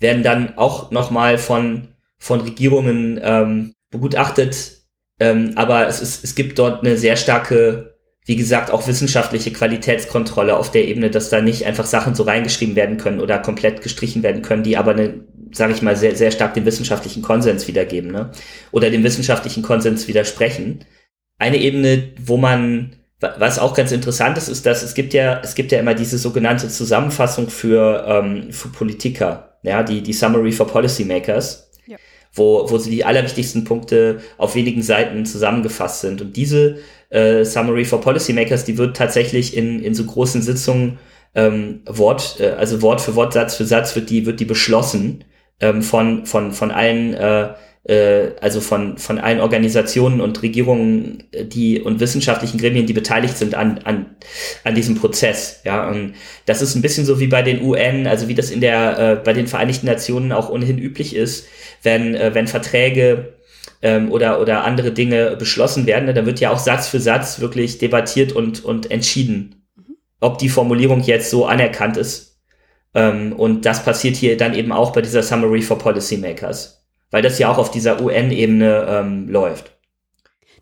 werden 0.00 0.22
dann 0.22 0.56
auch 0.56 0.90
nochmal 0.90 1.36
von 1.36 1.88
von 2.18 2.40
Regierungen 2.40 3.20
ähm, 3.22 3.74
begutachtet. 3.90 4.82
Ähm, 5.18 5.52
aber 5.56 5.86
es, 5.86 6.00
ist, 6.00 6.24
es 6.24 6.34
gibt 6.34 6.58
dort 6.58 6.84
eine 6.84 6.96
sehr 6.96 7.16
starke, 7.16 7.96
wie 8.26 8.36
gesagt, 8.36 8.70
auch 8.70 8.86
wissenschaftliche 8.86 9.52
Qualitätskontrolle 9.52 10.56
auf 10.56 10.70
der 10.70 10.86
Ebene, 10.86 11.10
dass 11.10 11.30
da 11.30 11.40
nicht 11.40 11.64
einfach 11.64 11.86
Sachen 11.86 12.14
so 12.14 12.24
reingeschrieben 12.24 12.76
werden 12.76 12.98
können 12.98 13.20
oder 13.20 13.38
komplett 13.38 13.82
gestrichen 13.82 14.22
werden 14.22 14.42
können, 14.42 14.62
die 14.62 14.76
aber 14.76 14.92
eine, 14.92 15.24
sage 15.52 15.72
ich 15.72 15.82
mal, 15.82 15.96
sehr, 15.96 16.16
sehr 16.16 16.30
stark 16.30 16.54
den 16.54 16.66
wissenschaftlichen 16.66 17.22
Konsens 17.22 17.66
wiedergeben, 17.68 18.10
ne? 18.10 18.30
Oder 18.72 18.90
dem 18.90 19.04
wissenschaftlichen 19.04 19.62
Konsens 19.62 20.08
widersprechen. 20.08 20.84
Eine 21.38 21.58
Ebene, 21.58 22.12
wo 22.20 22.36
man 22.36 22.96
was 23.20 23.58
auch 23.58 23.74
ganz 23.74 23.92
interessant 23.92 24.36
ist, 24.36 24.48
ist, 24.48 24.66
dass 24.66 24.82
es 24.82 24.94
gibt 24.94 25.14
ja, 25.14 25.40
es 25.42 25.54
gibt 25.54 25.72
ja 25.72 25.78
immer 25.78 25.94
diese 25.94 26.18
sogenannte 26.18 26.68
Zusammenfassung 26.68 27.48
für, 27.48 28.04
ähm, 28.06 28.52
für 28.52 28.68
Politiker, 28.68 29.58
ja, 29.62 29.82
die, 29.82 30.02
die 30.02 30.12
Summary 30.12 30.52
for 30.52 30.66
Policymakers 30.66 31.65
wo, 32.36 32.70
wo 32.70 32.78
sie 32.78 32.90
die 32.90 33.04
allerwichtigsten 33.04 33.64
Punkte 33.64 34.20
auf 34.38 34.54
wenigen 34.54 34.82
Seiten 34.82 35.26
zusammengefasst 35.26 36.02
sind. 36.02 36.20
Und 36.20 36.36
diese 36.36 36.78
äh, 37.10 37.44
Summary 37.44 37.84
for 37.84 38.00
Policymakers, 38.00 38.64
die 38.64 38.78
wird 38.78 38.96
tatsächlich 38.96 39.56
in, 39.56 39.82
in 39.82 39.94
so 39.94 40.04
großen 40.04 40.42
Sitzungen 40.42 40.98
ähm, 41.34 41.80
Wort, 41.86 42.36
äh, 42.40 42.50
also 42.50 42.82
Wort 42.82 43.00
für 43.00 43.14
Wort, 43.14 43.32
Satz 43.32 43.56
für 43.56 43.64
Satz 43.64 43.96
wird 43.96 44.10
die, 44.10 44.26
wird 44.26 44.40
die 44.40 44.44
beschlossen 44.44 45.24
ähm, 45.60 45.82
von, 45.82 46.26
von, 46.26 46.52
von 46.52 46.70
allen 46.70 47.14
äh, 47.14 47.54
also 48.40 48.60
von, 48.60 48.98
von 48.98 49.18
allen 49.18 49.38
Organisationen 49.40 50.20
und 50.20 50.42
Regierungen, 50.42 51.22
äh, 51.30 51.44
die 51.44 51.80
und 51.80 52.00
wissenschaftlichen 52.00 52.58
Gremien, 52.58 52.86
die 52.86 52.92
beteiligt 52.92 53.38
sind 53.38 53.54
an, 53.54 53.78
an, 53.84 54.16
an 54.64 54.74
diesem 54.74 54.96
Prozess. 54.96 55.60
Ja, 55.64 55.88
und 55.88 56.14
das 56.46 56.62
ist 56.62 56.74
ein 56.74 56.82
bisschen 56.82 57.06
so 57.06 57.20
wie 57.20 57.28
bei 57.28 57.42
den 57.42 57.62
UN, 57.62 58.08
also 58.08 58.26
wie 58.26 58.34
das 58.34 58.50
in 58.50 58.60
der, 58.60 58.98
äh, 58.98 59.16
bei 59.16 59.32
den 59.32 59.46
Vereinigten 59.46 59.86
Nationen 59.86 60.32
auch 60.32 60.50
ohnehin 60.50 60.78
üblich 60.78 61.14
ist, 61.14 61.46
wenn, 61.82 62.16
äh, 62.16 62.34
wenn 62.34 62.48
Verträge 62.48 63.34
ähm, 63.82 64.10
oder, 64.10 64.40
oder 64.40 64.64
andere 64.64 64.90
Dinge 64.90 65.36
beschlossen 65.36 65.86
werden, 65.86 66.06
ne, 66.06 66.14
dann 66.14 66.26
wird 66.26 66.40
ja 66.40 66.50
auch 66.50 66.58
Satz 66.58 66.88
für 66.88 66.98
Satz 66.98 67.38
wirklich 67.38 67.78
debattiert 67.78 68.32
und, 68.32 68.64
und 68.64 68.90
entschieden, 68.90 69.64
ob 70.20 70.38
die 70.38 70.48
Formulierung 70.48 71.02
jetzt 71.02 71.30
so 71.30 71.46
anerkannt 71.46 71.96
ist. 71.96 72.40
Ähm, 72.94 73.32
und 73.32 73.64
das 73.64 73.84
passiert 73.84 74.16
hier 74.16 74.36
dann 74.36 74.54
eben 74.54 74.72
auch 74.72 74.92
bei 74.92 75.02
dieser 75.02 75.22
Summary 75.22 75.62
for 75.62 75.78
Policymakers 75.78 76.76
weil 77.10 77.22
das 77.22 77.38
ja 77.38 77.50
auch 77.50 77.58
auf 77.58 77.70
dieser 77.70 78.00
UN-Ebene 78.00 78.86
ähm, 78.88 79.28
läuft. 79.28 79.76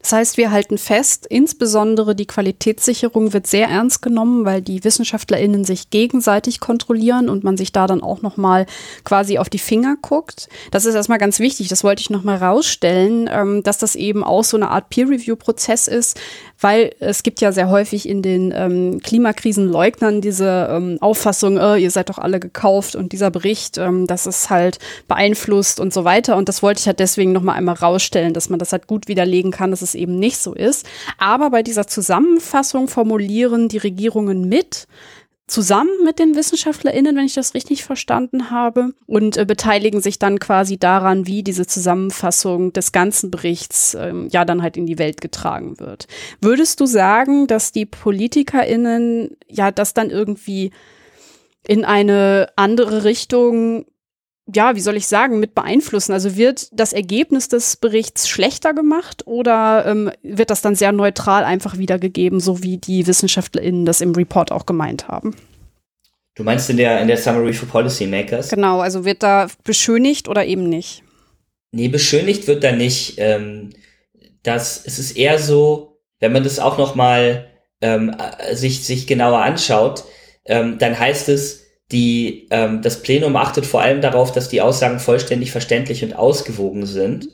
Das 0.05 0.13
heißt, 0.13 0.37
wir 0.37 0.51
halten 0.51 0.77
fest, 0.77 1.27
insbesondere 1.27 2.15
die 2.15 2.27
Qualitätssicherung 2.27 3.33
wird 3.33 3.47
sehr 3.47 3.69
ernst 3.69 4.03
genommen, 4.03 4.45
weil 4.45 4.61
die 4.61 4.85
WissenschaftlerInnen 4.85 5.65
sich 5.65 5.89
gegenseitig 5.89 6.61
kontrollieren 6.61 7.31
und 7.31 7.43
man 7.43 7.57
sich 7.57 7.73
da 7.73 7.87
dann 7.87 8.03
auch 8.03 8.21
nochmal 8.21 8.67
quasi 9.05 9.39
auf 9.39 9.49
die 9.49 9.59
Finger 9.59 9.97
guckt. 10.03 10.51
Das 10.71 10.85
ist 10.85 10.95
erstmal 10.95 11.17
ganz 11.17 11.39
wichtig, 11.39 11.69
das 11.69 11.85
wollte 11.85 12.03
ich 12.03 12.11
nochmal 12.11 12.37
rausstellen, 12.37 13.31
ähm, 13.33 13.63
dass 13.63 13.79
das 13.79 13.95
eben 13.95 14.23
auch 14.23 14.45
so 14.45 14.59
eine 14.59 14.69
Art 14.69 14.91
Peer-Review-Prozess 14.91 15.89
ist, 15.89 16.21
weil 16.61 16.95
es 17.01 17.23
gibt 17.23 17.41
ja 17.41 17.53
sehr 17.53 17.69
häufig 17.69 18.09
in 18.09 18.23
den 18.23 18.53
ähm, 18.55 19.01
Klimakrisenleugnern 19.03 20.21
diese 20.21 20.69
ähm, 20.71 20.99
Auffassung, 21.01 21.59
äh, 21.59 21.77
ihr 21.77 21.91
seid 21.91 22.09
doch 22.09 22.19
alle 22.19 22.41
gekauft 22.41 22.97
und 22.97 23.13
dieser 23.13 23.31
Bericht, 23.31 23.79
ähm, 23.79 24.07
das 24.07 24.27
ist 24.27 24.51
halt 24.51 24.79
beeinflusst 25.09 25.81
und 25.81 25.93
so 25.93 26.05
weiter. 26.05 26.37
Und 26.37 26.49
das 26.49 26.63
wollte 26.63 26.81
ich 26.81 26.87
halt 26.87 27.01
deswegen 27.01 27.33
nochmal 27.33 27.57
einmal 27.57 27.75
rausstellen, 27.75 28.35
dass 28.35 28.49
man 28.49 28.59
das 28.59 28.73
halt 28.73 28.87
gut 28.87 29.09
widerlegen 29.09 29.51
kann, 29.51 29.71
dass 29.71 29.83
es 29.83 29.95
eben 29.95 30.19
nicht 30.19 30.39
so 30.39 30.55
ist. 30.55 30.87
Aber 31.19 31.51
bei 31.51 31.63
dieser 31.63 31.87
Zusammenfassung 31.87 32.89
formulieren 32.89 33.69
die 33.69 33.79
Regierungen 33.79 34.49
mit, 34.49 34.87
zusammen 35.47 35.93
mit 36.05 36.19
den 36.19 36.35
WissenschaftlerInnen, 36.35 37.17
wenn 37.17 37.27
ich 37.27 37.35
das 37.35 37.55
richtig 37.55 37.85
verstanden 37.85 38.51
habe, 38.51 38.95
und 39.07 39.37
äh, 39.37 39.45
beteiligen 39.45 40.01
sich 40.01 40.19
dann 40.19 40.39
quasi 40.39 40.79
daran, 40.79 41.27
wie 41.27 41.43
diese 41.43 41.67
Zusammenfassung 41.67 42.73
des 42.73 42.93
ganzen 42.93 43.31
Berichts 43.31 43.95
ähm, 43.99 44.29
ja 44.31 44.45
dann 44.45 44.63
halt 44.63 44.77
in 44.77 44.87
die 44.87 44.99
Welt 44.99 45.21
getragen 45.21 45.79
wird. 45.79 46.07
Würdest 46.41 46.81
du 46.81 46.87
sagen, 46.87 47.47
dass 47.47 47.73
die 47.73 47.87
PolitikerInnen 47.87 49.37
ja 49.49 49.71
das 49.71 49.93
dann 49.93 50.11
irgendwie 50.11 50.71
in 51.67 51.85
eine 51.85 52.49
andere 52.57 53.05
Richtung 53.05 53.87
ja, 54.53 54.77
wie 54.77 54.81
soll 54.81 54.97
ich 54.97 55.07
sagen, 55.07 55.41
mit 55.41 55.55
beeinflussen? 55.55 56.13
Also 56.13 56.37
wird 56.37 56.69
das 56.73 56.93
Ergebnis 56.93 57.49
des 57.49 57.77
Berichts 57.77 58.29
schlechter 58.29 58.75
gemacht 58.75 59.27
oder 59.27 59.87
ähm, 59.87 60.11
wird 60.23 60.51
das 60.51 60.61
dann 60.61 60.75
sehr 60.75 60.93
neutral 60.93 61.45
einfach 61.45 61.79
wiedergegeben, 61.79 62.41
so 62.41 62.63
wie 62.63 62.77
die 62.77 63.07
WissenschaftlerInnen 63.07 63.87
das 63.87 64.01
im 64.01 64.13
Report 64.13 64.53
auch 64.53 64.67
gemeint 64.67 65.09
haben? 65.09 65.35
Du 66.35 66.43
meinst 66.43 66.69
in 66.69 66.77
der, 66.77 67.01
in 67.01 67.09
der 67.09 67.17
Summary 67.17 67.53
for 67.53 67.69
Policymakers? 67.69 68.49
Genau, 68.49 68.81
also 68.81 69.05
wird 69.05 69.23
da 69.23 69.49
beschönigt 69.63 70.29
oder 70.29 70.45
eben 70.45 70.69
nicht? 70.69 71.03
Nee, 71.71 71.89
beschönigt 71.89 72.47
wird 72.47 72.65
da 72.65 72.73
nicht. 72.73 73.15
Ähm, 73.19 73.71
das, 74.43 74.83
es 74.85 74.99
ist 74.99 75.17
eher 75.17 75.39
so, 75.39 76.01
wenn 76.21 76.33
man 76.33 76.45
das 76.45 76.59
auch 76.59 76.77
noch 76.77 76.95
mal 76.95 77.47
ähm, 77.81 78.15
sich, 78.53 78.85
sich 78.85 79.07
genauer 79.07 79.43
anschaut, 79.43 80.05
ähm, 80.45 80.79
dann 80.79 80.99
heißt 80.99 81.29
es, 81.31 81.64
Die, 81.95 82.49
ähm, 82.51 82.83
das 82.83 83.03
Plenum 83.03 83.37
achtet 83.37 83.67
vor 83.67 83.81
allem 83.81 84.01
darauf, 84.01 84.33
dass 84.33 84.49
die 84.49 84.61
Aussagen 84.61 84.99
vollständig 84.99 85.53
verständlich 85.53 86.03
und 86.03 86.17
ausgewogen 86.17 86.87
sind. 86.87 87.29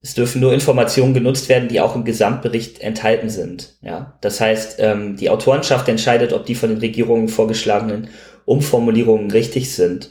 Es 0.00 0.14
dürfen 0.14 0.40
nur 0.40 0.54
Informationen 0.54 1.12
genutzt 1.12 1.50
werden, 1.50 1.68
die 1.68 1.82
auch 1.82 1.94
im 1.94 2.06
Gesamtbericht 2.06 2.80
enthalten 2.80 3.28
sind. 3.28 3.76
Ja, 3.82 4.16
das 4.22 4.40
heißt, 4.40 4.76
ähm, 4.78 5.16
die 5.16 5.28
Autorenschaft 5.28 5.86
entscheidet, 5.86 6.32
ob 6.32 6.46
die 6.46 6.54
von 6.54 6.70
den 6.70 6.78
Regierungen 6.78 7.28
vorgeschlagenen 7.28 8.08
Umformulierungen 8.46 9.30
richtig 9.30 9.74
sind, 9.74 10.08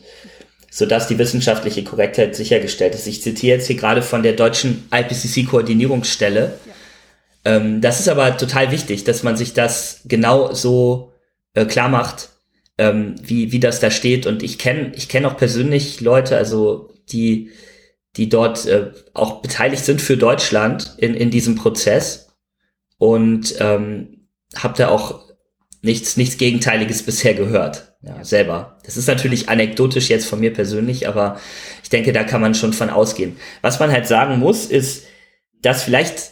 sodass 0.69 1.08
die 1.08 1.17
wissenschaftliche 1.17 1.84
Korrektheit 1.84 2.36
sichergestellt 2.36 2.93
ist. 2.93 3.08
Ich 3.08 3.24
zitiere 3.24 3.58
jetzt 3.58 3.65
hier 3.65 3.75
gerade 3.75 4.03
von 4.03 4.22
der 4.22 4.34
deutschen 4.34 4.88
IPCC-Koordinierungsstelle. 4.93 6.60
Ja. 7.43 7.55
Ähm, 7.55 7.81
das 7.81 8.00
ist 8.00 8.08
aber 8.08 8.38
total 8.38 8.69
wichtig, 8.69 9.03
dass 9.03 9.24
man 9.24 9.36
sich 9.36 9.55
das 9.55 10.01
genau 10.05 10.53
so 10.53 11.12
äh, 11.55 11.65
klar 11.65 11.89
macht, 11.89 12.29
ähm, 12.79 13.15
wie, 13.21 13.51
wie 13.51 13.59
das 13.59 13.79
da 13.79 13.91
steht. 13.91 14.25
Und 14.25 14.41
ich 14.41 14.57
kenne 14.57 14.91
ich 14.95 15.09
kenn 15.09 15.25
auch 15.25 15.38
persönlich 15.38 16.01
Leute, 16.01 16.38
also 16.38 16.93
die 17.12 17.51
die 18.17 18.29
dort 18.29 18.65
äh, 18.65 18.91
auch 19.13 19.41
beteiligt 19.41 19.86
sind 19.86 20.01
für 20.01 20.17
Deutschland 20.17 20.95
in, 20.98 21.13
in 21.13 21.29
diesem 21.29 21.55
Prozess 21.55 22.36
und 22.98 23.55
ähm, 23.59 24.27
habe 24.55 24.77
da 24.77 24.89
auch 24.89 25.29
nichts, 25.81 26.17
nichts 26.17 26.38
Gegenteiliges 26.38 27.03
bisher 27.03 27.33
gehört. 27.33 27.93
Ja, 28.01 28.24
selber. 28.24 28.77
Das 28.86 28.95
ist 28.95 29.07
natürlich 29.07 29.50
anekdotisch 29.50 30.09
jetzt 30.09 30.25
von 30.25 30.39
mir 30.39 30.53
persönlich, 30.53 31.07
aber 31.07 31.39
ich 31.83 31.89
denke, 31.89 32.13
da 32.13 32.24
kann 32.24 32.39
man 32.39 32.55
schon 32.55 32.71
von 32.71 32.89
ausgehen. 32.89 33.36
Was 33.62 33.79
man 33.79 33.91
halt 33.91 34.07
sagen 34.07 34.39
muss, 34.39 34.65
ist, 34.65 35.05
dass 35.62 35.83
vielleicht, 35.83 36.31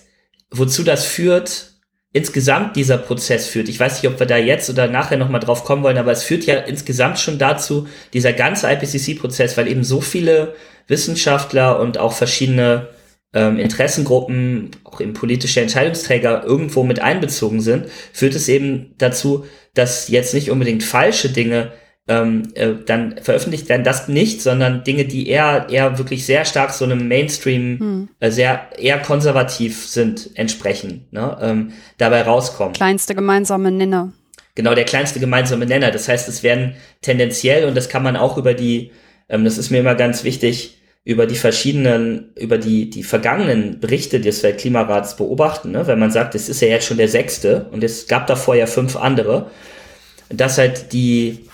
wozu 0.50 0.84
das 0.84 1.06
führt, 1.06 1.74
insgesamt 2.14 2.76
dieser 2.76 2.98
Prozess 2.98 3.48
führt. 3.48 3.70
Ich 3.70 3.80
weiß 3.80 4.02
nicht, 4.02 4.12
ob 4.12 4.20
wir 4.20 4.28
da 4.28 4.38
jetzt 4.38 4.70
oder 4.70 4.88
nachher 4.88 5.18
nochmal 5.18 5.42
drauf 5.42 5.64
kommen 5.64 5.84
wollen, 5.84 5.98
aber 5.98 6.12
es 6.12 6.24
führt 6.24 6.46
ja 6.46 6.56
insgesamt 6.56 7.20
schon 7.20 7.38
dazu, 7.38 7.88
dieser 8.14 8.34
ganze 8.34 8.72
IPCC-Prozess, 8.72 9.58
weil 9.58 9.68
eben 9.68 9.84
so 9.84 10.02
viele 10.02 10.56
Wissenschaftler 10.88 11.80
und 11.80 11.98
auch 11.98 12.14
verschiedene 12.14 12.88
ähm, 13.34 13.60
Interessengruppen, 13.60 14.72
auch 14.86 15.02
eben 15.02 15.14
politische 15.14 15.62
Entscheidungsträger 15.62 16.44
irgendwo 16.44 16.84
mit 16.84 17.02
einbezogen 17.02 17.62
sind, 17.62 17.88
führt 18.14 18.36
es 18.36 18.48
eben 18.48 18.96
dazu, 18.98 19.46
dass 19.74 20.08
jetzt 20.08 20.34
nicht 20.34 20.50
unbedingt 20.50 20.84
falsche 20.84 21.30
Dinge 21.30 21.74
ähm, 22.08 22.44
äh, 22.56 22.70
dann 22.86 23.16
veröffentlicht 23.22 23.68
werden, 23.70 23.84
das 23.84 24.08
nicht, 24.08 24.42
sondern 24.42 24.84
Dinge, 24.84 25.06
die 25.06 25.28
eher 25.28 25.68
eher 25.70 25.98
wirklich 25.98 26.26
sehr 26.26 26.46
stark 26.46 26.72
so 26.72 26.86
einem 26.86 27.08
Mainstream, 27.08 27.80
hm. 27.80 28.10
äh, 28.20 28.32
sehr 28.32 28.70
eher 28.78 29.00
konservativ 29.00 29.86
sind, 29.86 30.30
entsprechen, 30.36 31.08
ne, 31.12 31.38
ähm, 31.42 31.74
dabei 31.98 32.22
rauskommen. 32.22 32.74
Kleinste 32.74 33.14
gemeinsame 33.14 33.72
Nenner. 33.72 34.14
Genau, 34.56 34.74
der 34.74 34.86
kleinste 34.86 35.20
gemeinsame 35.20 35.66
Nenner. 35.66 35.92
Das 35.92 36.08
heißt, 36.08 36.28
es 36.30 36.42
werden 36.42 36.76
tendenziell, 37.02 37.66
und 37.66 37.76
das 37.76 37.90
kann 37.90 38.04
man 38.04 38.16
auch 38.16 38.38
über 38.38 38.54
die, 38.54 38.92
ähm, 39.30 39.44
das 39.44 39.58
ist 39.58 39.70
mir 39.70 39.80
immer 39.80 39.96
ganz 39.96 40.24
wichtig, 40.24 40.78
über 41.04 41.26
die 41.26 41.36
verschiedenen, 41.36 42.34
über 42.36 42.58
die, 42.58 42.90
die 42.90 43.04
vergangenen 43.04 43.80
Berichte 43.80 44.20
des 44.20 44.44
Weltklimarats 44.44 45.16
beobachten, 45.16 45.72
ne? 45.72 45.88
wenn 45.88 46.00
man 46.00 46.12
sagt, 46.12 46.36
es 46.36 46.50
ist 46.50 46.62
ja 46.62 46.68
jetzt 46.70 46.86
schon 46.86 46.98
der 46.98 47.08
sechste 47.08 47.68
und 47.72 47.84
es 47.84 48.08
gab 48.08 48.28
davor 48.28 48.56
ja 48.56 48.66
fünf 48.66 48.96
andere, 48.96 49.50
dass 50.30 50.58
halt 50.58 50.92
die, 50.92 51.47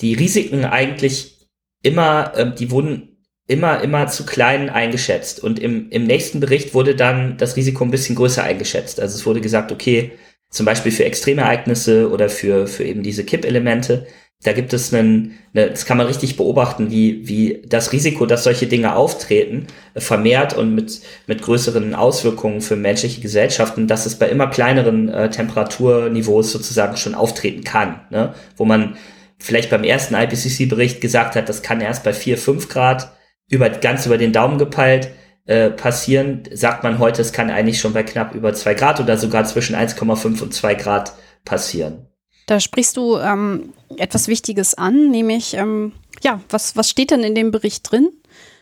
die 0.00 0.14
Risiken 0.14 0.64
eigentlich 0.64 1.48
immer, 1.82 2.32
äh, 2.36 2.54
die 2.54 2.70
wurden 2.70 3.18
immer, 3.46 3.82
immer 3.82 4.06
zu 4.08 4.26
klein 4.26 4.68
eingeschätzt. 4.68 5.42
Und 5.42 5.58
im, 5.58 5.90
im 5.90 6.04
nächsten 6.04 6.40
Bericht 6.40 6.74
wurde 6.74 6.94
dann 6.94 7.36
das 7.38 7.56
Risiko 7.56 7.84
ein 7.84 7.90
bisschen 7.90 8.16
größer 8.16 8.44
eingeschätzt. 8.44 9.00
Also 9.00 9.16
es 9.16 9.26
wurde 9.26 9.40
gesagt, 9.40 9.72
okay, 9.72 10.12
zum 10.50 10.66
Beispiel 10.66 10.92
für 10.92 11.04
Extremereignisse 11.04 12.10
oder 12.10 12.28
für, 12.28 12.66
für 12.66 12.84
eben 12.84 13.02
diese 13.02 13.24
Kippelemente, 13.24 14.06
da 14.44 14.52
gibt 14.52 14.72
es 14.72 14.94
einen, 14.94 15.36
eine, 15.52 15.70
das 15.70 15.84
kann 15.84 15.96
man 15.96 16.06
richtig 16.06 16.36
beobachten, 16.36 16.90
wie, 16.92 17.26
wie 17.26 17.62
das 17.66 17.92
Risiko, 17.92 18.24
dass 18.24 18.44
solche 18.44 18.68
Dinge 18.68 18.94
auftreten, 18.94 19.66
vermehrt 19.96 20.56
und 20.56 20.74
mit, 20.76 21.00
mit 21.26 21.42
größeren 21.42 21.94
Auswirkungen 21.94 22.60
für 22.60 22.76
menschliche 22.76 23.20
Gesellschaften, 23.20 23.88
dass 23.88 24.06
es 24.06 24.16
bei 24.16 24.28
immer 24.28 24.46
kleineren 24.46 25.08
äh, 25.08 25.28
Temperaturniveaus 25.30 26.52
sozusagen 26.52 26.96
schon 26.96 27.16
auftreten 27.16 27.64
kann, 27.64 28.00
ne? 28.10 28.32
wo 28.56 28.64
man 28.64 28.96
vielleicht 29.38 29.70
beim 29.70 29.84
ersten 29.84 30.14
IPCC-Bericht 30.14 31.00
gesagt 31.00 31.36
hat, 31.36 31.48
das 31.48 31.62
kann 31.62 31.80
erst 31.80 32.04
bei 32.04 32.12
4, 32.12 32.38
5 32.38 32.68
Grad 32.68 33.12
über, 33.48 33.70
ganz 33.70 34.06
über 34.06 34.18
den 34.18 34.32
Daumen 34.32 34.58
gepeilt 34.58 35.10
äh, 35.46 35.70
passieren, 35.70 36.42
sagt 36.52 36.82
man 36.84 36.98
heute, 36.98 37.22
es 37.22 37.32
kann 37.32 37.50
eigentlich 37.50 37.80
schon 37.80 37.92
bei 37.94 38.02
knapp 38.02 38.34
über 38.34 38.52
2 38.52 38.74
Grad 38.74 39.00
oder 39.00 39.16
sogar 39.16 39.44
zwischen 39.44 39.74
1,5 39.74 40.42
und 40.42 40.52
2 40.52 40.74
Grad 40.74 41.14
passieren. 41.44 42.06
Da 42.46 42.60
sprichst 42.60 42.96
du 42.96 43.18
ähm, 43.18 43.72
etwas 43.96 44.28
Wichtiges 44.28 44.74
an, 44.74 45.10
nämlich, 45.10 45.54
ähm, 45.54 45.92
ja, 46.22 46.40
was, 46.50 46.76
was 46.76 46.90
steht 46.90 47.10
denn 47.10 47.22
in 47.22 47.34
dem 47.34 47.50
Bericht 47.50 47.90
drin? 47.90 48.10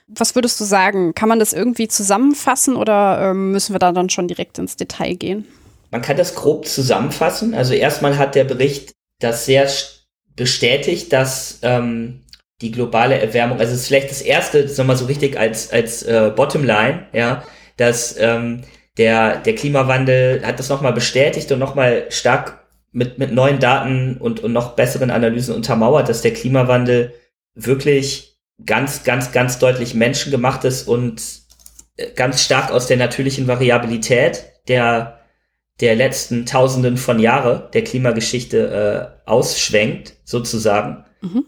Was 0.08 0.36
würdest 0.36 0.60
du 0.60 0.64
sagen? 0.64 1.14
Kann 1.14 1.28
man 1.28 1.40
das 1.40 1.52
irgendwie 1.52 1.88
zusammenfassen 1.88 2.76
oder 2.76 3.30
ähm, 3.30 3.50
müssen 3.50 3.74
wir 3.74 3.80
da 3.80 3.90
dann 3.90 4.08
schon 4.08 4.28
direkt 4.28 4.58
ins 4.58 4.76
Detail 4.76 5.14
gehen? 5.14 5.46
Man 5.90 6.02
kann 6.02 6.16
das 6.16 6.34
grob 6.34 6.66
zusammenfassen. 6.66 7.54
Also 7.54 7.74
erstmal 7.74 8.18
hat 8.18 8.34
der 8.34 8.44
Bericht 8.44 8.92
das 9.20 9.46
sehr 9.46 9.68
bestätigt, 10.36 11.12
dass 11.12 11.58
ähm, 11.62 12.20
die 12.60 12.70
globale 12.70 13.18
Erwärmung, 13.18 13.58
also 13.58 13.72
es 13.72 13.80
ist 13.80 13.86
vielleicht 13.88 14.10
das 14.10 14.22
erste, 14.22 14.62
das 14.62 14.78
nochmal 14.78 14.96
so 14.96 15.06
richtig 15.06 15.38
als, 15.38 15.70
als 15.72 16.02
äh, 16.02 16.30
Bottomline, 16.34 17.06
ja, 17.12 17.42
dass 17.76 18.16
ähm, 18.18 18.62
der, 18.96 19.38
der 19.38 19.54
Klimawandel 19.54 20.42
hat 20.44 20.58
das 20.58 20.68
nochmal 20.68 20.92
bestätigt 20.92 21.50
und 21.52 21.58
nochmal 21.58 22.06
stark 22.08 22.66
mit, 22.92 23.18
mit 23.18 23.32
neuen 23.32 23.58
Daten 23.58 24.16
und, 24.16 24.40
und 24.40 24.52
noch 24.52 24.74
besseren 24.74 25.10
Analysen 25.10 25.54
untermauert, 25.54 26.08
dass 26.08 26.22
der 26.22 26.32
Klimawandel 26.32 27.12
wirklich 27.54 28.38
ganz, 28.64 29.04
ganz, 29.04 29.32
ganz 29.32 29.58
deutlich 29.58 29.94
menschengemacht 29.94 30.64
ist 30.64 30.88
und 30.88 31.22
äh, 31.96 32.10
ganz 32.12 32.42
stark 32.42 32.70
aus 32.70 32.86
der 32.86 32.96
natürlichen 32.96 33.48
Variabilität 33.48 34.44
der, 34.68 35.15
der 35.80 35.94
letzten 35.94 36.46
Tausenden 36.46 36.96
von 36.96 37.18
Jahre 37.18 37.68
der 37.72 37.84
Klimageschichte 37.84 39.12
äh, 39.26 39.28
ausschwenkt, 39.30 40.14
sozusagen. 40.24 41.04
Mhm. 41.20 41.46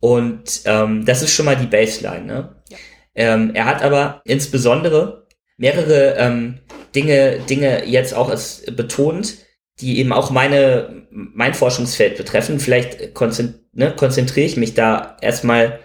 Und 0.00 0.62
ähm, 0.64 1.04
das 1.04 1.22
ist 1.22 1.32
schon 1.32 1.46
mal 1.46 1.56
die 1.56 1.66
Baseline. 1.66 2.24
Ne? 2.24 2.56
Ja. 2.70 2.76
Ähm, 3.14 3.52
er 3.54 3.64
hat 3.64 3.82
aber 3.82 4.20
insbesondere 4.24 5.26
mehrere 5.56 6.14
ähm, 6.18 6.58
Dinge, 6.94 7.40
Dinge 7.48 7.84
jetzt 7.86 8.14
auch 8.14 8.30
als 8.30 8.64
betont, 8.70 9.34
die 9.80 9.98
eben 9.98 10.12
auch 10.12 10.30
meine, 10.30 11.06
mein 11.10 11.54
Forschungsfeld 11.54 12.16
betreffen. 12.16 12.58
Vielleicht 12.60 13.14
konzentri 13.14 13.60
ne, 13.72 13.94
konzentriere 13.94 14.46
ich 14.46 14.56
mich 14.56 14.74
da 14.74 15.16
erstmal 15.20 15.78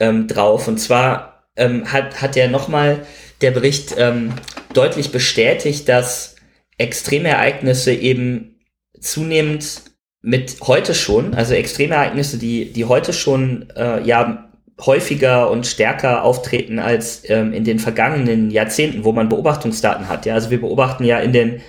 ähm, 0.00 0.26
drauf. 0.26 0.66
Und 0.66 0.78
zwar 0.78 1.48
ähm, 1.56 1.92
hat, 1.92 2.20
hat 2.20 2.36
er 2.36 2.48
nochmal 2.48 3.06
der 3.40 3.52
Bericht 3.52 3.94
ähm, 3.98 4.34
deutlich 4.72 5.12
bestätigt, 5.12 5.88
dass 5.88 6.36
Extremereignisse 6.78 7.92
eben 7.92 8.60
zunehmend 9.00 9.82
mit 10.22 10.56
heute 10.62 10.94
schon, 10.94 11.34
also 11.34 11.54
Extremereignisse, 11.54 12.38
die, 12.38 12.72
die 12.72 12.84
heute 12.84 13.12
schon 13.12 13.70
äh, 13.76 14.02
ja 14.02 14.48
häufiger 14.80 15.50
und 15.50 15.66
stärker 15.66 16.22
auftreten 16.22 16.78
als 16.78 17.28
ähm, 17.28 17.52
in 17.52 17.64
den 17.64 17.78
vergangenen 17.78 18.50
Jahrzehnten, 18.50 19.04
wo 19.04 19.12
man 19.12 19.28
Beobachtungsdaten 19.28 20.08
hat. 20.08 20.24
Ja, 20.24 20.34
also 20.34 20.50
wir 20.50 20.60
beobachten 20.60 21.04
ja 21.04 21.18
in 21.18 21.32
den 21.32 21.60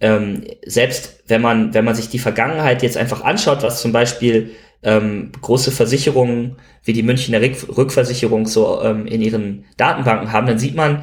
ähm, 0.00 0.44
selbst 0.64 1.24
wenn 1.26 1.42
man, 1.42 1.74
wenn 1.74 1.84
man 1.84 1.94
sich 1.94 2.08
die 2.08 2.18
Vergangenheit 2.18 2.82
jetzt 2.82 2.96
einfach 2.96 3.22
anschaut, 3.22 3.62
was 3.62 3.82
zum 3.82 3.92
Beispiel 3.92 4.50
ähm, 4.82 5.32
große 5.40 5.72
Versicherungen 5.72 6.56
wie 6.84 6.92
die 6.92 7.02
Münchner 7.02 7.40
Rückversicherung 7.40 8.46
so 8.46 8.80
ähm, 8.82 9.06
in 9.06 9.20
ihren 9.20 9.64
Datenbanken 9.76 10.32
haben, 10.32 10.46
dann 10.46 10.58
sieht 10.58 10.76
man, 10.76 11.02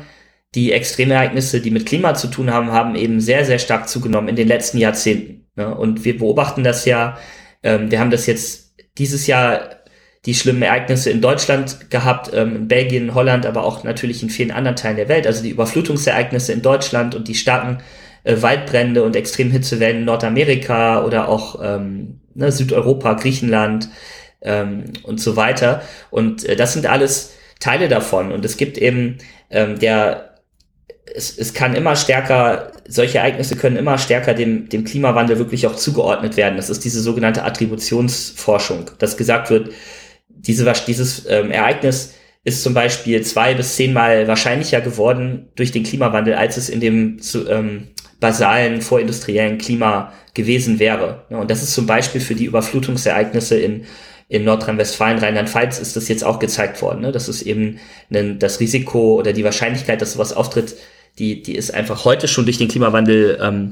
die 0.56 0.72
Extremereignisse, 0.72 1.62
die 1.62 1.72
mit 1.72 1.86
Klima 1.86 2.16
zu 2.16 2.28
tun 2.28 2.52
haben, 2.52 2.72
haben 2.72 2.96
eben 2.96 3.20
sehr, 3.20 3.46
sehr 3.46 3.60
stark 3.60 3.90
zugenommen 3.90 4.30
in 4.30 4.36
den 4.36 4.48
letzten 4.48 4.78
Jahrzehnten. 4.78 5.46
Ne? 5.56 5.76
Und 5.76 6.06
wir 6.06 6.18
beobachten 6.18 6.64
das 6.64 6.86
ja, 6.86 7.18
ähm, 7.62 7.92
wir 7.92 8.00
haben 8.00 8.12
das 8.12 8.26
jetzt 8.26 8.74
dieses 8.98 9.28
Jahr 9.28 9.76
die 10.26 10.34
schlimmen 10.34 10.64
Ereignisse 10.64 11.12
in 11.12 11.22
Deutschland 11.22 11.92
gehabt, 11.92 12.32
ähm, 12.34 12.56
in 12.56 12.68
Belgien, 12.68 13.14
Holland, 13.14 13.46
aber 13.46 13.64
auch 13.64 13.84
natürlich 13.84 14.24
in 14.24 14.30
vielen 14.30 14.52
anderen 14.52 14.76
Teilen 14.76 14.96
der 14.98 15.10
Welt. 15.10 15.28
Also 15.28 15.44
die 15.44 15.52
Überflutungsereignisse 15.52 16.52
in 16.52 16.62
Deutschland 16.62 17.14
und 17.14 17.28
die 17.28 17.36
starken 17.36 17.80
äh, 18.24 18.42
Waldbrände 18.42 19.04
und 19.04 19.16
Extremhitzewellen 19.16 19.98
in 19.98 20.06
Nordamerika 20.06 21.04
oder 21.04 21.30
auch 21.30 21.60
ähm, 21.62 22.22
ne, 22.34 22.52
Südeuropa, 22.52 23.14
Griechenland 23.14 23.90
ähm, 24.42 24.86
und 25.04 25.20
so 25.20 25.36
weiter. 25.36 25.84
Und 26.10 26.44
äh, 26.46 26.56
das 26.56 26.74
sind 26.74 26.88
alles 26.88 27.36
Teile 27.60 27.88
davon. 27.88 28.32
Und 28.32 28.46
es 28.46 28.58
gibt 28.58 28.78
eben 28.80 29.20
ähm, 29.52 29.78
der 29.78 30.35
es, 31.16 31.38
es 31.38 31.54
kann 31.54 31.76
immer 31.76 31.96
stärker, 31.96 32.72
solche 32.88 33.20
Ereignisse 33.20 33.56
können 33.56 33.78
immer 33.78 33.98
stärker 33.98 34.34
dem, 34.34 34.70
dem 34.70 34.84
Klimawandel 34.84 35.40
wirklich 35.40 35.66
auch 35.68 35.76
zugeordnet 35.76 36.38
werden. 36.38 36.58
Das 36.58 36.70
ist 36.70 36.84
diese 36.84 37.02
sogenannte 37.02 37.44
Attributionsforschung, 37.44 38.92
dass 39.00 39.18
gesagt 39.18 39.50
wird, 39.50 39.72
diese, 40.30 40.72
dieses 40.86 41.26
ähm, 41.28 41.52
Ereignis 41.52 42.14
ist 42.44 42.62
zum 42.62 42.74
Beispiel 42.74 43.22
zwei 43.22 43.56
bis 43.56 43.76
zehnmal 43.76 44.28
wahrscheinlicher 44.28 44.82
geworden 44.82 45.48
durch 45.56 45.72
den 45.72 45.84
Klimawandel, 45.84 46.36
als 46.36 46.58
es 46.58 46.70
in 46.70 46.80
dem 46.80 47.20
zu, 47.20 47.50
ähm, 47.50 47.88
basalen 48.20 48.82
vorindustriellen 48.82 49.58
Klima 49.58 50.14
gewesen 50.34 50.80
wäre. 50.80 51.26
Und 51.30 51.50
das 51.50 51.64
ist 51.64 51.74
zum 51.74 51.88
Beispiel 51.88 52.22
für 52.22 52.36
die 52.36 52.46
Überflutungsereignisse 52.46 53.58
in, 53.58 53.86
in 54.28 54.44
Nordrhein-Westfalen, 54.44 55.20
Rheinland-Pfalz 55.20 55.80
ist 55.80 55.96
das 55.96 56.08
jetzt 56.08 56.24
auch 56.24 56.40
gezeigt 56.40 56.82
worden, 56.82 57.02
ne? 57.02 57.12
Das 57.12 57.30
ist 57.30 57.44
eben 57.44 57.80
ein, 58.12 58.40
das 58.40 58.60
Risiko 58.60 59.16
oder 59.20 59.34
die 59.34 59.44
Wahrscheinlichkeit, 59.44 60.02
dass 60.02 60.14
sowas 60.14 60.34
auftritt, 60.34 60.76
die, 61.20 61.42
die 61.42 61.56
ist 61.56 61.74
einfach 61.74 62.06
heute 62.06 62.28
schon 62.28 62.46
durch 62.46 62.58
den 62.58 62.68
Klimawandel 62.68 63.40
ähm, 63.42 63.72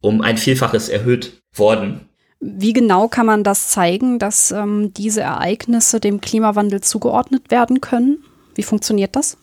um 0.00 0.20
ein 0.20 0.36
Vielfaches 0.36 0.88
erhöht 0.88 1.42
worden. 1.54 2.08
Wie 2.40 2.72
genau 2.74 3.08
kann 3.08 3.26
man 3.26 3.42
das 3.42 3.68
zeigen, 3.68 4.18
dass 4.18 4.50
ähm, 4.50 4.92
diese 4.92 5.22
Ereignisse 5.22 5.98
dem 5.98 6.20
Klimawandel 6.20 6.82
zugeordnet 6.82 7.50
werden 7.50 7.80
können? 7.80 8.18
Wie 8.54 8.62
funktioniert 8.62 9.16
das? 9.16 9.38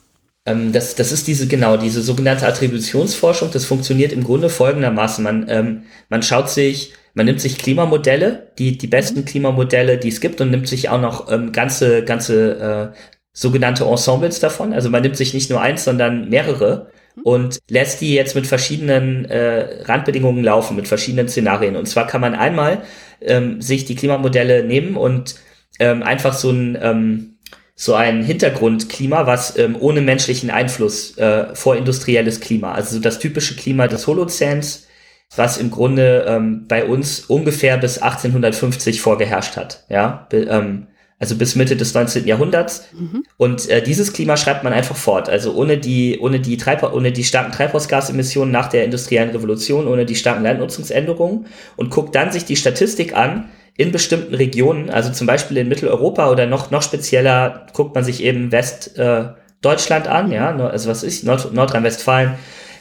Ähm, 0.46 0.72
das, 0.72 0.96
das 0.96 1.12
ist 1.12 1.28
diese, 1.28 1.48
genau, 1.48 1.78
diese 1.78 2.02
sogenannte 2.02 2.48
Attributionsforschung. 2.48 3.50
Das 3.52 3.66
funktioniert 3.66 4.12
im 4.12 4.24
Grunde 4.24 4.50
folgendermaßen. 4.50 5.24
Man, 5.24 5.46
ähm, 5.50 5.84
man 6.10 6.22
schaut 6.22 6.50
sich, 6.50 6.94
man 7.14 7.26
nimmt 7.26 7.42
sich 7.42 7.58
Klimamodelle, 7.58 8.52
die, 8.58 8.78
die 8.78 8.88
besten 8.88 9.22
mhm. 9.22 9.26
Klimamodelle, 9.26 9.98
die 9.98 10.10
es 10.10 10.22
gibt, 10.22 10.42
und 10.42 10.52
nimmt 10.52 10.68
sich 10.68 10.90
auch 10.90 11.02
noch 11.02 11.32
ähm, 11.32 11.52
ganze, 11.52 12.04
ganze 12.04 12.94
äh, 12.94 12.98
sogenannte 13.34 13.86
Ensembles 13.86 14.40
davon. 14.40 14.74
Also 14.74 14.90
man 14.90 15.02
nimmt 15.02 15.18
sich 15.18 15.34
nicht 15.34 15.50
nur 15.50 15.62
eins, 15.62 15.84
sondern 15.84 16.30
mehrere. 16.30 16.92
Und 17.24 17.60
lässt 17.70 18.02
die 18.02 18.14
jetzt 18.14 18.36
mit 18.36 18.48
verschiedenen 18.48 19.26
äh, 19.26 19.84
Randbedingungen 19.84 20.44
laufen, 20.44 20.76
mit 20.76 20.88
verschiedenen 20.88 21.28
Szenarien. 21.28 21.76
Und 21.76 21.88
zwar 21.88 22.08
kann 22.08 22.22
man 22.22 22.36
einmal 22.36 22.84
ähm, 23.22 23.62
sich 23.62 23.86
die 23.86 23.96
Klimamodelle 23.96 24.64
nehmen 24.64 24.96
und 24.96 25.36
ähm, 25.80 26.04
einfach 26.04 26.34
so 26.34 26.52
ein 26.52 26.78
ähm, 26.82 27.32
so 27.76 27.96
ein 27.96 28.24
Hintergrundklima, 28.24 29.26
was 29.26 29.58
ähm, 29.58 29.76
ohne 29.80 30.02
menschlichen 30.02 30.52
Einfluss 30.52 31.18
äh, 31.18 31.56
vorindustrielles 31.56 32.40
Klima, 32.40 32.74
also 32.74 33.00
das 33.00 33.18
typische 33.18 33.56
Klima 33.56 33.88
des 33.88 34.06
Holozäns, 34.06 34.88
was 35.36 35.58
im 35.58 35.72
Grunde 35.72 36.26
ähm, 36.28 36.68
bei 36.68 36.86
uns 36.86 37.22
ungefähr 37.22 37.80
bis 37.80 37.98
1850 37.98 39.02
vorgeherrscht 39.02 39.58
hat, 39.58 39.86
ja, 39.90 40.28
Be 40.30 40.44
ähm, 40.44 40.88
also 41.22 41.36
bis 41.36 41.56
Mitte 41.56 41.76
des 41.76 41.94
19. 41.94 42.26
Jahrhunderts. 42.26 42.88
Mhm. 42.98 43.24
Und 43.38 43.70
äh, 43.70 43.84
dieses 43.84 44.12
Klima 44.12 44.38
schreibt 44.38 44.64
man 44.64 44.74
einfach 44.74 44.96
fort. 44.96 45.30
Also 45.30 45.54
ohne 45.54 45.78
die, 45.78 46.18
ohne 46.20 46.40
die 46.40 46.58
Treibha 46.58 46.92
ohne 46.92 47.12
die 47.12 47.24
starken 47.24 47.52
Treibhausgasemissionen 47.52 48.52
nach 48.52 48.70
der 48.70 48.86
industriellen 48.86 49.30
Revolution, 49.30 49.88
ohne 49.88 50.06
die 50.06 50.16
starken 50.16 50.44
Landnutzungsänderungen 50.44 51.46
und 51.76 51.92
guckt 51.92 52.16
dann 52.16 52.32
sich 52.32 52.46
die 52.46 52.56
Statistik 52.56 53.16
an, 53.16 53.50
in 53.78 53.92
bestimmten 53.92 54.34
Regionen, 54.34 54.90
also 54.90 55.12
zum 55.12 55.28
Beispiel 55.28 55.58
in 55.58 55.70
Mitteleuropa 55.70 56.30
oder 56.30 56.46
noch, 56.46 56.72
noch 56.72 56.82
spezieller 56.82 57.68
guckt 57.74 57.96
man 57.96 58.04
sich 58.04 58.22
eben 58.22 58.52
Westdeutschland 58.52 60.08
äh, 60.08 60.10
an, 60.10 60.32
ja, 60.32 60.56
also 60.58 60.90
was 60.90 61.04
ist 61.04 61.24
Nord 61.24 61.54
Nordrhein-Westfalen, 61.54 62.34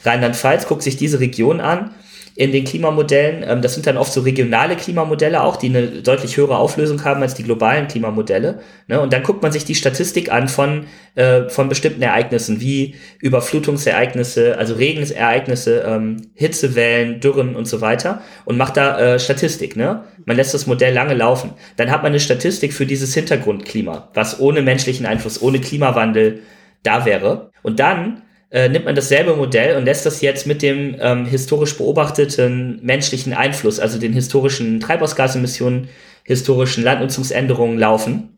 Rheinland-Pfalz, 0.03 0.67
guckt 0.67 0.83
sich 0.83 0.97
diese 0.97 1.19
Region 1.19 1.61
an 1.61 1.91
in 2.35 2.51
den 2.51 2.65
Klimamodellen. 2.65 3.43
Ähm, 3.47 3.61
das 3.61 3.73
sind 3.73 3.87
dann 3.87 3.97
oft 3.97 4.11
so 4.11 4.21
regionale 4.21 4.75
Klimamodelle 4.75 5.43
auch, 5.43 5.57
die 5.57 5.67
eine 5.67 5.87
deutlich 5.87 6.37
höhere 6.37 6.57
Auflösung 6.57 7.03
haben 7.03 7.21
als 7.21 7.33
die 7.33 7.43
globalen 7.43 7.87
Klimamodelle. 7.87 8.59
Ne? 8.87 9.01
Und 9.01 9.13
dann 9.13 9.23
guckt 9.23 9.41
man 9.41 9.51
sich 9.51 9.65
die 9.65 9.75
Statistik 9.75 10.31
an 10.31 10.47
von, 10.47 10.85
äh, 11.15 11.49
von 11.49 11.69
bestimmten 11.69 12.01
Ereignissen, 12.01 12.61
wie 12.61 12.95
Überflutungsereignisse, 13.19 14.57
also 14.57 14.75
Regensereignisse, 14.75 15.83
ähm, 15.85 16.17
Hitzewellen, 16.33 17.19
Dürren 17.19 17.55
und 17.55 17.65
so 17.65 17.81
weiter 17.81 18.21
und 18.45 18.57
macht 18.57 18.77
da 18.77 18.99
äh, 18.99 19.19
Statistik. 19.19 19.75
Ne? 19.75 20.03
Man 20.25 20.37
lässt 20.37 20.53
das 20.53 20.67
Modell 20.67 20.93
lange 20.93 21.13
laufen. 21.13 21.51
Dann 21.77 21.91
hat 21.91 22.03
man 22.03 22.11
eine 22.11 22.19
Statistik 22.19 22.73
für 22.73 22.85
dieses 22.85 23.13
Hintergrundklima, 23.13 24.09
was 24.13 24.39
ohne 24.39 24.61
menschlichen 24.61 25.05
Einfluss, 25.05 25.41
ohne 25.41 25.59
Klimawandel 25.59 26.41
da 26.83 27.05
wäre. 27.05 27.51
Und 27.61 27.79
dann 27.79 28.23
äh, 28.51 28.67
nimmt 28.67 28.85
man 28.85 28.95
dasselbe 28.95 29.35
Modell 29.35 29.77
und 29.77 29.85
lässt 29.85 30.05
das 30.05 30.21
jetzt 30.21 30.45
mit 30.45 30.61
dem 30.61 30.95
ähm, 30.99 31.25
historisch 31.25 31.77
beobachteten 31.77 32.79
menschlichen 32.83 33.33
Einfluss, 33.33 33.79
also 33.79 33.97
den 33.97 34.13
historischen 34.13 34.81
Treibhausgasemissionen, 34.81 35.87
historischen 36.23 36.83
Landnutzungsänderungen 36.83 37.79
laufen 37.79 38.37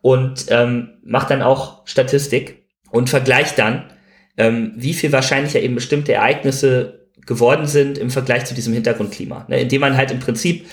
und 0.00 0.46
ähm, 0.48 0.90
macht 1.04 1.30
dann 1.30 1.42
auch 1.42 1.86
Statistik 1.86 2.62
und 2.90 3.10
vergleicht 3.10 3.58
dann, 3.58 3.84
ähm, 4.36 4.72
wie 4.76 4.94
viel 4.94 5.10
wahrscheinlicher 5.10 5.60
eben 5.60 5.74
bestimmte 5.74 6.12
Ereignisse 6.12 7.08
geworden 7.26 7.66
sind 7.66 7.98
im 7.98 8.10
Vergleich 8.10 8.44
zu 8.44 8.54
diesem 8.54 8.72
Hintergrundklima, 8.74 9.46
ne, 9.48 9.60
indem 9.60 9.80
man 9.80 9.96
halt 9.96 10.12
im 10.12 10.20
Prinzip 10.20 10.66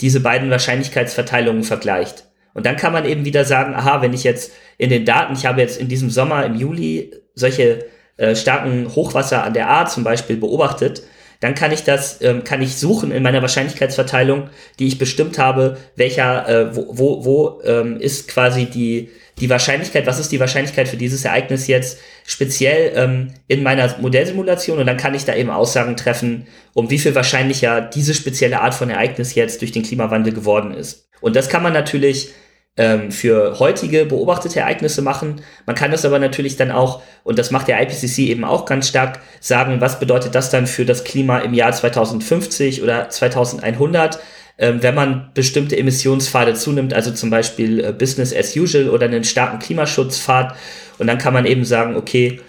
diese 0.00 0.20
beiden 0.20 0.50
Wahrscheinlichkeitsverteilungen 0.50 1.64
vergleicht. 1.64 2.28
Und 2.54 2.66
dann 2.66 2.76
kann 2.76 2.92
man 2.92 3.04
eben 3.04 3.24
wieder 3.24 3.44
sagen, 3.44 3.74
aha, 3.74 4.00
wenn 4.00 4.12
ich 4.12 4.24
jetzt 4.24 4.52
in 4.78 4.90
den 4.90 5.04
Daten, 5.04 5.34
ich 5.34 5.46
habe 5.46 5.60
jetzt 5.60 5.80
in 5.80 5.88
diesem 5.88 6.10
Sommer, 6.10 6.44
im 6.46 6.54
Juli, 6.54 7.12
solche 7.34 7.86
äh, 8.16 8.34
starken 8.34 8.94
Hochwasser 8.94 9.42
an 9.44 9.54
der 9.54 9.70
A 9.70 9.86
zum 9.86 10.04
Beispiel 10.04 10.36
beobachtet, 10.36 11.02
dann 11.40 11.56
kann 11.56 11.72
ich 11.72 11.82
das, 11.82 12.22
ähm, 12.22 12.44
kann 12.44 12.62
ich 12.62 12.76
suchen 12.76 13.10
in 13.10 13.22
meiner 13.22 13.42
Wahrscheinlichkeitsverteilung, 13.42 14.48
die 14.78 14.86
ich 14.86 14.98
bestimmt 14.98 15.38
habe, 15.38 15.76
welcher, 15.96 16.48
äh, 16.48 16.76
wo, 16.76 16.86
wo, 16.90 17.24
wo 17.24 17.62
ähm, 17.64 18.00
ist 18.00 18.28
quasi 18.28 18.66
die, 18.66 19.10
die 19.40 19.50
Wahrscheinlichkeit, 19.50 20.06
was 20.06 20.20
ist 20.20 20.30
die 20.30 20.38
Wahrscheinlichkeit 20.38 20.88
für 20.88 20.96
dieses 20.96 21.24
Ereignis 21.24 21.66
jetzt 21.66 21.98
speziell 22.24 22.92
ähm, 22.94 23.34
in 23.48 23.64
meiner 23.64 23.98
Modellsimulation 23.98 24.78
und 24.78 24.86
dann 24.86 24.96
kann 24.96 25.14
ich 25.14 25.24
da 25.24 25.34
eben 25.34 25.50
Aussagen 25.50 25.96
treffen, 25.96 26.46
um 26.74 26.90
wie 26.90 26.98
viel 26.98 27.16
wahrscheinlicher 27.16 27.80
diese 27.80 28.14
spezielle 28.14 28.60
Art 28.60 28.74
von 28.74 28.88
Ereignis 28.88 29.34
jetzt 29.34 29.62
durch 29.62 29.72
den 29.72 29.82
Klimawandel 29.82 30.32
geworden 30.32 30.72
ist. 30.72 31.08
Und 31.20 31.34
das 31.34 31.48
kann 31.48 31.64
man 31.64 31.72
natürlich 31.72 32.32
für 32.74 33.58
heutige 33.58 34.06
beobachtete 34.06 34.60
Ereignisse 34.60 35.02
machen. 35.02 35.42
Man 35.66 35.76
kann 35.76 35.90
das 35.90 36.06
aber 36.06 36.18
natürlich 36.18 36.56
dann 36.56 36.70
auch, 36.70 37.02
und 37.22 37.38
das 37.38 37.50
macht 37.50 37.68
der 37.68 37.82
IPCC 37.82 38.20
eben 38.20 38.44
auch 38.44 38.64
ganz 38.64 38.88
stark, 38.88 39.20
sagen, 39.40 39.82
was 39.82 40.00
bedeutet 40.00 40.34
das 40.34 40.48
dann 40.48 40.66
für 40.66 40.86
das 40.86 41.04
Klima 41.04 41.40
im 41.40 41.52
Jahr 41.52 41.72
2050 41.72 42.82
oder 42.82 43.10
2100, 43.10 44.18
ähm, 44.58 44.82
wenn 44.82 44.94
man 44.94 45.30
bestimmte 45.34 45.76
Emissionspfade 45.76 46.54
zunimmt, 46.54 46.94
also 46.94 47.10
zum 47.10 47.30
Beispiel 47.30 47.84
äh, 47.84 47.92
Business 47.92 48.34
as 48.34 48.56
usual 48.56 48.90
oder 48.90 49.06
einen 49.06 49.24
starken 49.24 49.58
Klimaschutzpfad. 49.58 50.54
Und 50.98 51.06
dann 51.06 51.18
kann 51.18 51.32
man 51.32 51.46
eben 51.46 51.64
sagen, 51.64 51.96
okay, 51.96 52.40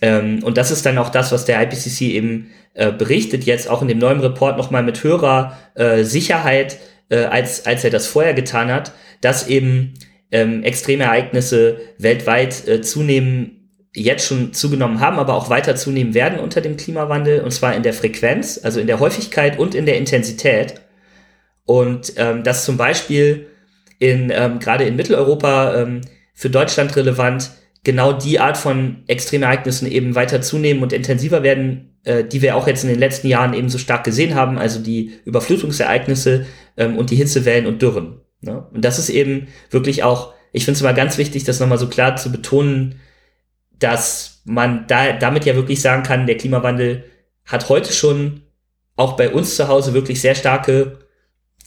ähm, 0.00 0.42
und 0.42 0.56
das 0.56 0.70
ist 0.70 0.86
dann 0.86 0.98
auch 0.98 1.10
das, 1.10 1.30
was 1.30 1.44
der 1.44 1.62
IPCC 1.62 2.00
eben 2.02 2.50
äh, 2.74 2.90
berichtet, 2.90 3.44
jetzt 3.44 3.68
auch 3.70 3.82
in 3.82 3.88
dem 3.88 3.98
neuen 3.98 4.20
Report 4.20 4.56
nochmal 4.56 4.82
mit 4.82 5.04
höherer 5.04 5.56
äh, 5.74 6.04
Sicherheit, 6.04 6.78
als, 7.10 7.66
als 7.66 7.84
er 7.84 7.90
das 7.90 8.06
vorher 8.06 8.32
getan 8.32 8.72
hat, 8.72 8.92
dass 9.22 9.48
eben 9.48 9.94
ähm, 10.30 10.62
extreme 10.62 11.04
Ereignisse 11.04 11.78
weltweit 11.98 12.68
äh, 12.68 12.82
zunehmen, 12.82 13.58
jetzt 13.94 14.26
schon 14.26 14.52
zugenommen 14.54 15.00
haben, 15.00 15.18
aber 15.18 15.34
auch 15.34 15.50
weiter 15.50 15.76
zunehmen 15.76 16.14
werden 16.14 16.38
unter 16.38 16.60
dem 16.60 16.76
Klimawandel, 16.76 17.40
und 17.40 17.50
zwar 17.50 17.74
in 17.74 17.82
der 17.82 17.92
Frequenz, 17.92 18.60
also 18.62 18.80
in 18.80 18.86
der 18.86 19.00
Häufigkeit 19.00 19.58
und 19.58 19.74
in 19.74 19.86
der 19.86 19.98
Intensität. 19.98 20.80
Und 21.64 22.14
ähm, 22.16 22.42
dass 22.42 22.64
zum 22.64 22.76
Beispiel 22.76 23.48
in 23.98 24.32
ähm, 24.34 24.58
gerade 24.58 24.84
in 24.84 24.96
Mitteleuropa 24.96 25.76
ähm, 25.76 26.00
für 26.34 26.50
Deutschland 26.50 26.96
relevant 26.96 27.50
genau 27.84 28.12
die 28.12 28.40
Art 28.40 28.56
von 28.56 29.02
Extremereignissen 29.06 29.90
eben 29.90 30.14
weiter 30.14 30.40
zunehmen 30.40 30.82
und 30.82 30.92
intensiver 30.92 31.42
werden, 31.42 31.98
äh, 32.04 32.24
die 32.24 32.42
wir 32.42 32.56
auch 32.56 32.66
jetzt 32.66 32.84
in 32.84 32.90
den 32.90 32.98
letzten 32.98 33.28
Jahren 33.28 33.54
eben 33.54 33.68
so 33.68 33.78
stark 33.78 34.04
gesehen 34.04 34.34
haben, 34.34 34.58
also 34.58 34.80
die 34.80 35.12
Überflutungsereignisse 35.24 36.46
ähm, 36.76 36.96
und 36.96 37.10
die 37.10 37.16
Hitzewellen 37.16 37.66
und 37.66 37.82
Dürren. 37.82 38.20
Ne? 38.42 38.66
Und 38.72 38.84
das 38.84 38.98
ist 38.98 39.08
eben 39.08 39.48
wirklich 39.70 40.02
auch, 40.02 40.34
ich 40.52 40.64
finde 40.64 40.76
es 40.76 40.80
immer 40.82 40.92
ganz 40.92 41.16
wichtig, 41.16 41.44
das 41.44 41.60
nochmal 41.60 41.78
so 41.78 41.88
klar 41.88 42.16
zu 42.16 42.30
betonen, 42.30 43.00
dass 43.78 44.42
man 44.44 44.86
da 44.86 45.12
damit 45.12 45.44
ja 45.44 45.54
wirklich 45.54 45.80
sagen 45.80 46.02
kann, 46.02 46.26
der 46.26 46.36
Klimawandel 46.36 47.04
hat 47.44 47.68
heute 47.68 47.92
schon 47.92 48.42
auch 48.96 49.16
bei 49.16 49.30
uns 49.30 49.56
zu 49.56 49.68
Hause 49.68 49.94
wirklich 49.94 50.20
sehr 50.20 50.34
starke 50.34 50.98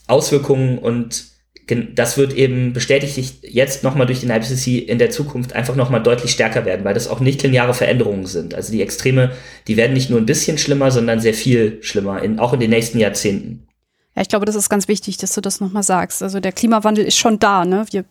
Auswirkungen 0.06 0.78
und 0.78 1.36
das 1.68 2.16
wird 2.16 2.32
eben 2.32 2.72
bestätigt 2.72 3.38
jetzt 3.42 3.82
nochmal 3.82 4.06
durch 4.06 4.20
den 4.20 4.30
IPCC 4.30 4.88
in 4.88 4.98
der 4.98 5.10
Zukunft 5.10 5.52
einfach 5.52 5.74
nochmal 5.74 6.02
deutlich 6.02 6.30
stärker 6.30 6.64
werden, 6.64 6.84
weil 6.84 6.94
das 6.94 7.08
auch 7.08 7.18
nicht 7.18 7.42
lineare 7.42 7.74
Veränderungen 7.74 8.26
sind. 8.26 8.54
Also 8.54 8.70
die 8.70 8.82
Extreme, 8.82 9.32
die 9.66 9.76
werden 9.76 9.94
nicht 9.94 10.08
nur 10.08 10.20
ein 10.20 10.26
bisschen 10.26 10.58
schlimmer, 10.58 10.92
sondern 10.92 11.18
sehr 11.18 11.34
viel 11.34 11.78
schlimmer, 11.82 12.22
in, 12.22 12.38
auch 12.38 12.52
in 12.52 12.60
den 12.60 12.70
nächsten 12.70 13.00
Jahrzehnten. 13.00 13.66
Ja, 14.16 14.22
ich 14.22 14.28
glaube, 14.28 14.46
das 14.46 14.54
ist 14.54 14.70
ganz 14.70 14.88
wichtig, 14.88 15.18
dass 15.18 15.34
du 15.34 15.40
das 15.40 15.60
nochmal 15.60 15.82
sagst. 15.82 16.22
Also 16.22 16.40
der 16.40 16.52
Klimawandel 16.52 17.04
ist 17.04 17.18
schon 17.18 17.38
da, 17.38 17.64
ne? 17.64 17.84
Wir 17.90 18.04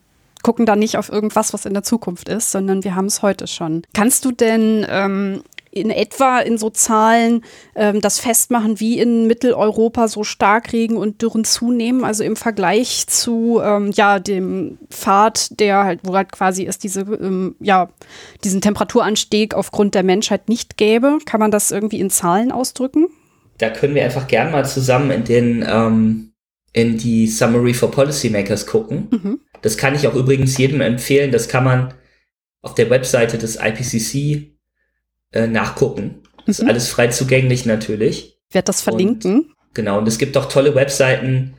gucken 0.43 0.67
da 0.67 0.75
nicht 0.75 0.97
auf 0.97 1.11
irgendwas, 1.11 1.53
was 1.53 1.65
in 1.65 1.73
der 1.73 1.81
Zukunft 1.81 2.29
ist, 2.29 2.51
sondern 2.51 2.83
wir 2.83 2.93
haben 2.95 3.07
es 3.07 3.23
heute 3.23 3.47
schon. 3.47 3.81
Kannst 3.93 4.23
du 4.25 4.31
denn 4.31 4.85
ähm, 4.87 5.41
in 5.71 5.89
etwa 5.89 6.39
in 6.39 6.59
so 6.59 6.69
Zahlen 6.69 7.43
ähm, 7.75 7.99
das 7.99 8.19
festmachen, 8.19 8.79
wie 8.79 8.99
in 8.99 9.25
Mitteleuropa 9.25 10.07
so 10.07 10.23
Starkregen 10.23 10.97
und 10.97 11.23
Dürren 11.23 11.43
zunehmen, 11.43 12.05
also 12.05 12.23
im 12.23 12.35
Vergleich 12.35 13.07
zu 13.07 13.59
ähm, 13.63 13.91
ja 13.93 14.19
dem 14.19 14.77
Pfad, 14.91 15.59
der 15.59 15.83
halt, 15.83 16.01
wo 16.03 16.15
halt 16.15 16.31
quasi 16.31 16.65
es 16.65 16.77
diese 16.77 17.01
ähm, 17.01 17.55
ja 17.59 17.89
diesen 18.43 18.61
Temperaturanstieg 18.61 19.55
aufgrund 19.55 19.95
der 19.95 20.03
Menschheit 20.03 20.47
nicht 20.47 20.77
gäbe, 20.77 21.17
kann 21.25 21.39
man 21.39 21.49
das 21.49 21.71
irgendwie 21.71 21.99
in 21.99 22.11
Zahlen 22.11 22.51
ausdrücken? 22.51 23.07
Da 23.57 23.69
können 23.69 23.95
wir 23.95 24.03
einfach 24.03 24.27
gern 24.27 24.51
mal 24.51 24.65
zusammen 24.65 25.11
in 25.11 25.23
den 25.23 25.65
ähm, 25.67 26.33
in 26.73 26.97
die 26.97 27.27
Summary 27.27 27.73
for 27.73 27.89
Policymakers 27.89 28.65
gucken. 28.65 29.07
Mhm. 29.09 29.39
Das 29.61 29.77
kann 29.77 29.95
ich 29.95 30.07
auch 30.07 30.13
übrigens 30.13 30.57
jedem 30.57 30.81
empfehlen. 30.81 31.31
Das 31.31 31.47
kann 31.47 31.63
man 31.63 31.93
auf 32.61 32.75
der 32.75 32.89
Webseite 32.89 33.37
des 33.37 33.55
IPCC 33.55 34.51
äh, 35.31 35.47
nachgucken. 35.47 36.23
Das 36.45 36.59
mhm. 36.59 36.65
ist 36.65 36.69
alles 36.69 36.89
frei 36.89 37.07
zugänglich 37.07 37.65
natürlich. 37.65 38.37
Ich 38.49 38.55
werde 38.55 38.65
das 38.65 38.81
verlinken. 38.81 39.35
Und, 39.35 39.55
genau, 39.73 39.99
und 39.99 40.07
es 40.07 40.17
gibt 40.17 40.35
auch 40.35 40.45
tolle 40.45 40.75
Webseiten, 40.75 41.53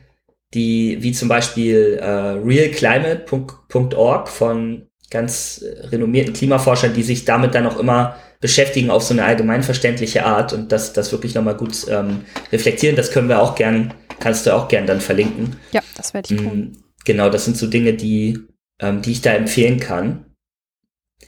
die, 0.53 1.01
wie 1.01 1.11
zum 1.11 1.29
Beispiel 1.29 1.97
äh, 1.99 2.05
realclimate.org 2.05 4.29
von 4.29 4.87
ganz 5.09 5.63
äh, 5.63 5.87
renommierten 5.87 6.33
Klimaforschern, 6.33 6.93
die 6.93 7.01
sich 7.03 7.25
damit 7.25 7.55
dann 7.55 7.65
auch 7.65 7.79
immer 7.79 8.17
beschäftigen 8.39 8.89
auf 8.89 9.03
so 9.03 9.13
eine 9.13 9.25
allgemeinverständliche 9.25 10.25
Art 10.25 10.53
und 10.53 10.71
das, 10.71 10.93
das 10.93 11.11
wirklich 11.11 11.33
nochmal 11.35 11.55
gut 11.55 11.87
ähm, 11.89 12.21
reflektieren. 12.51 12.95
Das 12.95 13.11
können 13.11 13.29
wir 13.29 13.41
auch 13.41 13.55
gern, 13.55 13.93
kannst 14.19 14.45
du 14.45 14.55
auch 14.55 14.67
gern 14.67 14.85
dann 14.85 15.01
verlinken. 15.01 15.55
Ja, 15.71 15.81
das 15.95 16.13
werde 16.13 16.33
ich 16.33 16.41
tun. 16.41 16.59
Mm, 16.59 16.71
genau, 17.03 17.29
das 17.29 17.45
sind 17.45 17.57
so 17.57 17.67
Dinge, 17.67 17.93
die, 17.93 18.39
ähm, 18.79 19.01
die 19.01 19.11
ich 19.11 19.21
da 19.21 19.33
empfehlen 19.33 19.79
kann. 19.79 20.25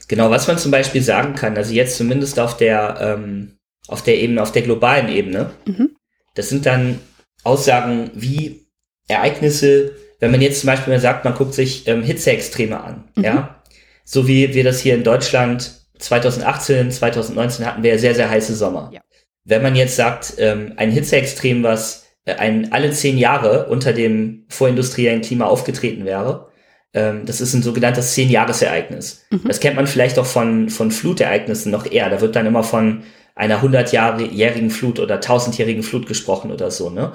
Genau, 0.08 0.30
was 0.30 0.46
man 0.46 0.58
zum 0.58 0.70
Beispiel 0.70 1.02
sagen 1.02 1.34
kann, 1.34 1.56
also 1.56 1.72
jetzt 1.72 1.96
zumindest 1.96 2.38
auf 2.38 2.56
der, 2.56 2.98
ähm, 3.00 3.56
auf 3.88 4.02
der 4.02 4.20
Ebene, 4.20 4.42
auf 4.42 4.52
der 4.52 4.62
globalen 4.62 5.08
Ebene, 5.08 5.50
mhm. 5.66 5.96
das 6.34 6.48
sind 6.48 6.66
dann 6.66 7.00
Aussagen 7.42 8.10
wie 8.14 8.66
Ereignisse, 9.08 9.96
wenn 10.20 10.30
man 10.30 10.42
jetzt 10.42 10.60
zum 10.60 10.68
Beispiel 10.68 10.98
sagt, 11.00 11.24
man 11.24 11.34
guckt 11.34 11.54
sich 11.54 11.88
ähm, 11.88 12.02
Hitzeextreme 12.02 12.80
an, 12.80 13.08
mhm. 13.16 13.24
ja, 13.24 13.62
so 14.04 14.28
wie 14.28 14.54
wir 14.54 14.64
das 14.64 14.80
hier 14.80 14.94
in 14.94 15.04
Deutschland 15.04 15.79
2018, 16.00 16.90
2019 16.90 17.66
hatten 17.66 17.82
wir 17.82 17.92
ja 17.92 17.98
sehr, 17.98 18.14
sehr 18.14 18.30
heiße 18.30 18.54
Sommer. 18.54 18.90
Ja. 18.92 19.00
Wenn 19.44 19.62
man 19.62 19.76
jetzt 19.76 19.96
sagt, 19.96 20.34
ähm, 20.38 20.74
ein 20.76 20.90
Hitzeextrem, 20.90 21.62
was 21.62 22.06
äh, 22.24 22.34
ein, 22.34 22.72
alle 22.72 22.90
zehn 22.90 23.18
Jahre 23.18 23.66
unter 23.66 23.92
dem 23.92 24.44
vorindustriellen 24.48 25.22
Klima 25.22 25.46
aufgetreten 25.46 26.04
wäre, 26.04 26.48
ähm, 26.92 27.24
das 27.24 27.40
ist 27.40 27.54
ein 27.54 27.62
sogenanntes 27.62 28.14
Zehn-Jahres-Ereignis. 28.14 29.26
Mhm. 29.30 29.42
Das 29.46 29.60
kennt 29.60 29.76
man 29.76 29.86
vielleicht 29.86 30.18
auch 30.18 30.26
von, 30.26 30.68
von 30.70 30.90
Flutereignissen 30.90 31.70
noch 31.70 31.90
eher. 31.90 32.10
Da 32.10 32.20
wird 32.20 32.34
dann 32.34 32.46
immer 32.46 32.64
von 32.64 33.04
einer 33.36 33.62
hundertjährigen 33.62 34.70
Flut 34.70 34.98
oder 34.98 35.20
tausendjährigen 35.20 35.82
Flut 35.82 36.06
gesprochen 36.06 36.50
oder 36.50 36.70
so. 36.70 36.90
Ne? 36.90 37.12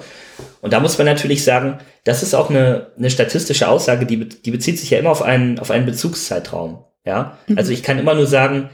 Und 0.60 0.72
da 0.72 0.80
muss 0.80 0.98
man 0.98 1.06
natürlich 1.06 1.44
sagen, 1.44 1.78
das 2.04 2.22
ist 2.22 2.34
auch 2.34 2.50
eine, 2.50 2.88
eine 2.98 3.10
statistische 3.10 3.68
Aussage, 3.68 4.06
die, 4.06 4.28
die 4.28 4.50
bezieht 4.50 4.78
sich 4.78 4.90
ja 4.90 4.98
immer 4.98 5.10
auf 5.10 5.22
einen, 5.22 5.58
auf 5.58 5.70
einen 5.70 5.86
Bezugszeitraum. 5.86 6.84
Ja, 7.04 7.38
mhm. 7.46 7.56
also 7.56 7.70
ich 7.70 7.84
kann 7.84 7.98
immer 7.98 8.14
nur 8.14 8.26
sagen, 8.26 8.70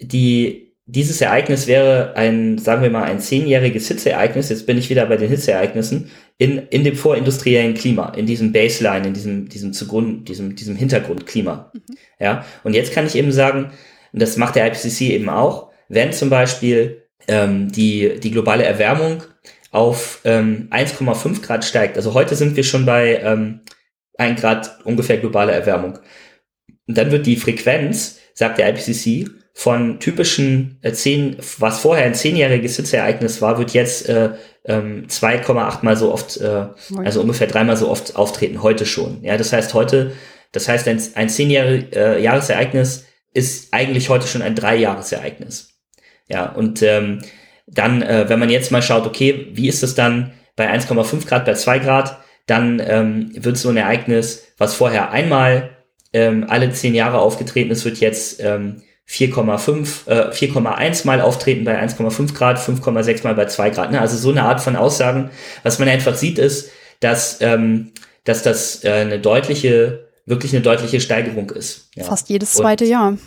die, 0.00 0.74
dieses 0.86 1.20
Ereignis 1.20 1.66
wäre 1.66 2.14
ein, 2.16 2.58
sagen 2.58 2.82
wir 2.82 2.90
mal, 2.90 3.04
ein 3.04 3.20
zehnjähriges 3.20 3.88
Hitzeereignis. 3.88 4.48
Jetzt 4.48 4.66
bin 4.66 4.78
ich 4.78 4.90
wieder 4.90 5.06
bei 5.06 5.16
den 5.16 5.28
Hitzeereignissen 5.28 6.10
in, 6.38 6.58
in 6.70 6.84
dem 6.84 6.96
vorindustriellen 6.96 7.74
Klima, 7.74 8.10
in 8.10 8.26
diesem 8.26 8.52
Baseline, 8.52 9.08
in 9.08 9.14
diesem, 9.14 9.48
diesem 9.48 9.72
zugrund, 9.72 10.28
diesem, 10.28 10.56
diesem 10.56 10.76
Hintergrundklima. 10.76 11.72
Mhm. 11.74 11.96
Ja, 12.18 12.44
und 12.64 12.74
jetzt 12.74 12.92
kann 12.92 13.06
ich 13.06 13.16
eben 13.16 13.32
sagen, 13.32 13.72
und 14.12 14.22
das 14.22 14.36
macht 14.36 14.56
der 14.56 14.66
IPCC 14.66 15.02
eben 15.02 15.28
auch, 15.28 15.70
wenn 15.88 16.12
zum 16.12 16.30
Beispiel 16.30 17.02
ähm, 17.26 17.70
die, 17.70 18.18
die 18.20 18.30
globale 18.30 18.64
Erwärmung 18.64 19.22
auf 19.70 20.20
ähm, 20.24 20.68
1,5 20.70 21.42
Grad 21.42 21.64
steigt. 21.64 21.96
Also 21.96 22.14
heute 22.14 22.34
sind 22.36 22.56
wir 22.56 22.64
schon 22.64 22.86
bei 22.86 23.20
ähm, 23.22 23.60
1 24.16 24.40
Grad 24.40 24.78
ungefähr 24.84 25.18
globale 25.18 25.52
Erwärmung. 25.52 25.98
Und 26.86 26.96
dann 26.96 27.10
wird 27.10 27.26
die 27.26 27.36
Frequenz, 27.36 28.18
sagt 28.34 28.58
der 28.58 28.70
IPCC, 28.70 29.28
von 29.58 29.98
typischen 29.98 30.78
äh, 30.82 30.92
10, 30.92 31.38
was 31.58 31.80
vorher 31.80 32.04
ein 32.04 32.14
zehnjähriges 32.14 32.76
Hitzeereignis 32.76 33.42
war, 33.42 33.58
wird 33.58 33.72
jetzt 33.72 34.08
äh, 34.08 34.30
ähm, 34.64 35.06
2,8 35.08 35.78
mal 35.82 35.96
so 35.96 36.12
oft, 36.12 36.36
äh, 36.36 36.66
also 37.02 37.20
ungefähr 37.22 37.48
dreimal 37.48 37.76
so 37.76 37.90
oft 37.90 38.14
auftreten, 38.14 38.62
heute 38.62 38.86
schon. 38.86 39.18
Ja, 39.24 39.36
das 39.36 39.52
heißt 39.52 39.74
heute, 39.74 40.12
das 40.52 40.68
heißt 40.68 40.86
ein, 40.86 41.02
ein 41.16 41.28
zehnjähriges 41.28 41.88
äh, 41.96 42.22
Jahresereignis 42.22 43.06
ist 43.34 43.74
eigentlich 43.74 44.10
heute 44.10 44.28
schon 44.28 44.42
ein 44.42 44.54
Dreijahresereignis. 44.54 45.74
Ja, 46.28 46.52
und 46.52 46.80
ähm, 46.82 47.18
dann, 47.66 48.02
äh, 48.02 48.26
wenn 48.28 48.38
man 48.38 48.50
jetzt 48.50 48.70
mal 48.70 48.80
schaut, 48.80 49.08
okay, 49.08 49.48
wie 49.54 49.66
ist 49.66 49.82
es 49.82 49.96
dann 49.96 50.34
bei 50.54 50.72
1,5 50.72 51.26
Grad, 51.26 51.46
bei 51.46 51.54
2 51.54 51.80
Grad, 51.80 52.20
dann 52.46 52.80
ähm, 52.86 53.32
wird 53.34 53.58
so 53.58 53.70
ein 53.70 53.76
Ereignis, 53.76 54.52
was 54.56 54.76
vorher 54.76 55.10
einmal 55.10 55.70
ähm, 56.12 56.46
alle 56.48 56.70
zehn 56.70 56.94
Jahre 56.94 57.18
aufgetreten 57.18 57.72
ist, 57.72 57.84
wird 57.84 57.98
jetzt 57.98 58.40
ähm, 58.40 58.82
4,5, 59.08 60.06
äh, 60.06 60.32
4,1 60.32 61.06
mal 61.06 61.20
auftreten 61.20 61.64
bei 61.64 61.80
1,5 61.80 62.34
Grad, 62.34 62.58
5,6 62.58 63.24
mal 63.24 63.34
bei 63.34 63.46
2 63.46 63.70
Grad. 63.70 63.90
Ne? 63.90 64.00
Also 64.00 64.16
so 64.18 64.30
eine 64.30 64.42
Art 64.42 64.60
von 64.60 64.76
Aussagen. 64.76 65.30
Was 65.62 65.78
man 65.78 65.88
einfach 65.88 66.14
sieht, 66.14 66.38
ist, 66.38 66.70
dass, 67.00 67.40
ähm, 67.40 67.92
dass 68.24 68.42
das 68.42 68.84
äh, 68.84 68.92
eine 68.92 69.18
deutliche, 69.18 70.10
wirklich 70.26 70.52
eine 70.52 70.60
deutliche 70.60 71.00
Steigerung 71.00 71.50
ist. 71.50 71.88
Ja. 71.94 72.04
Fast 72.04 72.28
jedes 72.28 72.52
zweite 72.52 72.84
Und, 72.84 72.90
Jahr. 72.90 73.18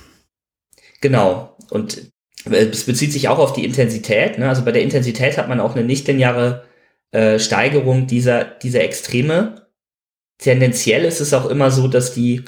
Genau. 1.01 1.57
Und 1.71 2.11
es 2.45 2.85
bezieht 2.85 3.11
sich 3.11 3.27
auch 3.27 3.39
auf 3.39 3.53
die 3.53 3.65
Intensität. 3.65 4.37
Ne? 4.37 4.49
Also 4.49 4.63
bei 4.63 4.71
der 4.71 4.83
Intensität 4.83 5.37
hat 5.37 5.49
man 5.49 5.59
auch 5.59 5.75
eine 5.75 5.83
nicht 5.83 6.07
lineare 6.07 6.63
äh, 7.11 7.39
Steigerung 7.39 8.05
dieser, 8.05 8.43
dieser 8.43 8.81
Extreme. 8.81 9.67
Tendenziell 10.37 11.05
ist 11.05 11.21
es 11.21 11.33
auch 11.33 11.47
immer 11.47 11.71
so, 11.71 11.87
dass 11.87 12.13
die, 12.13 12.43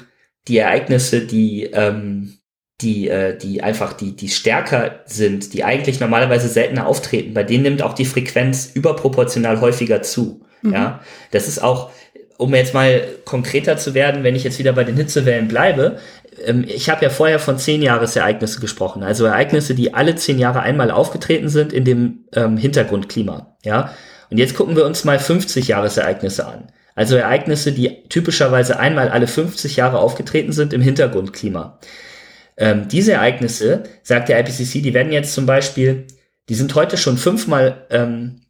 die 0.48 0.60
Ereignisse, 0.60 1.26
die, 1.26 1.64
ähm, 1.64 2.38
die, 2.82 3.08
äh, 3.08 3.38
die 3.38 3.62
einfach 3.64 3.94
die, 3.94 4.16
die 4.16 4.30
stärker 4.30 5.02
sind, 5.06 5.54
die 5.54 5.64
eigentlich 5.64 6.00
normalerweise 6.00 6.48
seltener 6.48 6.88
auftreten, 6.88 7.34
bei 7.34 7.44
denen 7.44 7.64
nimmt 7.64 7.82
auch 7.82 7.94
die 7.94 8.06
Frequenz 8.06 8.72
überproportional 8.74 9.62
häufiger 9.62 10.02
zu. 10.02 10.42
Mhm. 10.62 10.74
Ja, 10.74 11.00
das 11.32 11.48
ist 11.48 11.62
auch, 11.62 11.92
um 12.38 12.54
jetzt 12.56 12.74
mal 12.74 13.04
konkreter 13.26 13.78
zu 13.78 13.94
werden, 13.94 14.24
wenn 14.24 14.36
ich 14.36 14.44
jetzt 14.44 14.60
wieder 14.60 14.74
bei 14.74 14.84
den 14.84 14.98
Hitzewellen 14.98 15.48
bleibe, 15.48 16.00
ähm, 16.46 16.66
ich 16.68 16.90
habe 16.90 17.04
ja 17.04 17.10
vorher 17.10 17.40
von 17.40 17.58
zehn 17.58 17.82
Jahresereignisse 17.82 18.60
gesprochen, 18.60 19.04
also 19.04 19.26
Ereignisse, 19.26 19.76
die 19.76 19.94
alle 19.94 20.16
zehn 20.16 20.40
Jahre 20.40 20.62
einmal 20.62 20.92
aufgetreten 20.92 21.50
sind 21.50 21.74
in 21.74 21.86
dem 21.86 22.26
ähm, 22.34 22.58
Hintergrundklima. 22.58 23.56
Ja, 23.64 23.94
und 24.30 24.38
jetzt 24.38 24.56
gucken 24.56 24.76
wir 24.76 24.86
uns 24.86 25.04
mal 25.04 25.20
50 25.20 25.68
Jahresereignisse 25.68 26.48
an. 26.48 26.72
Also 26.96 27.16
Ereignisse, 27.16 27.72
die 27.72 28.04
typischerweise 28.10 28.80
einmal 28.80 29.10
alle 29.10 29.28
50 29.28 29.76
Jahre 29.76 30.00
aufgetreten 30.00 30.52
sind 30.52 30.74
im 30.74 30.82
Hintergrundklima. 30.82 31.80
Ähm, 32.58 32.88
diese 32.88 33.14
Ereignisse, 33.14 33.84
sagt 34.04 34.30
der 34.30 34.40
IPCC, 34.40 34.82
die 34.82 34.94
werden 34.94 35.12
jetzt 35.12 35.34
zum 35.34 35.46
Beispiel, 35.46 36.08
die 36.50 36.56
sind 36.56 36.76
heute 36.76 36.98
schon 36.98 37.18
fünfmal 37.18 37.86
ähm, 37.90 38.42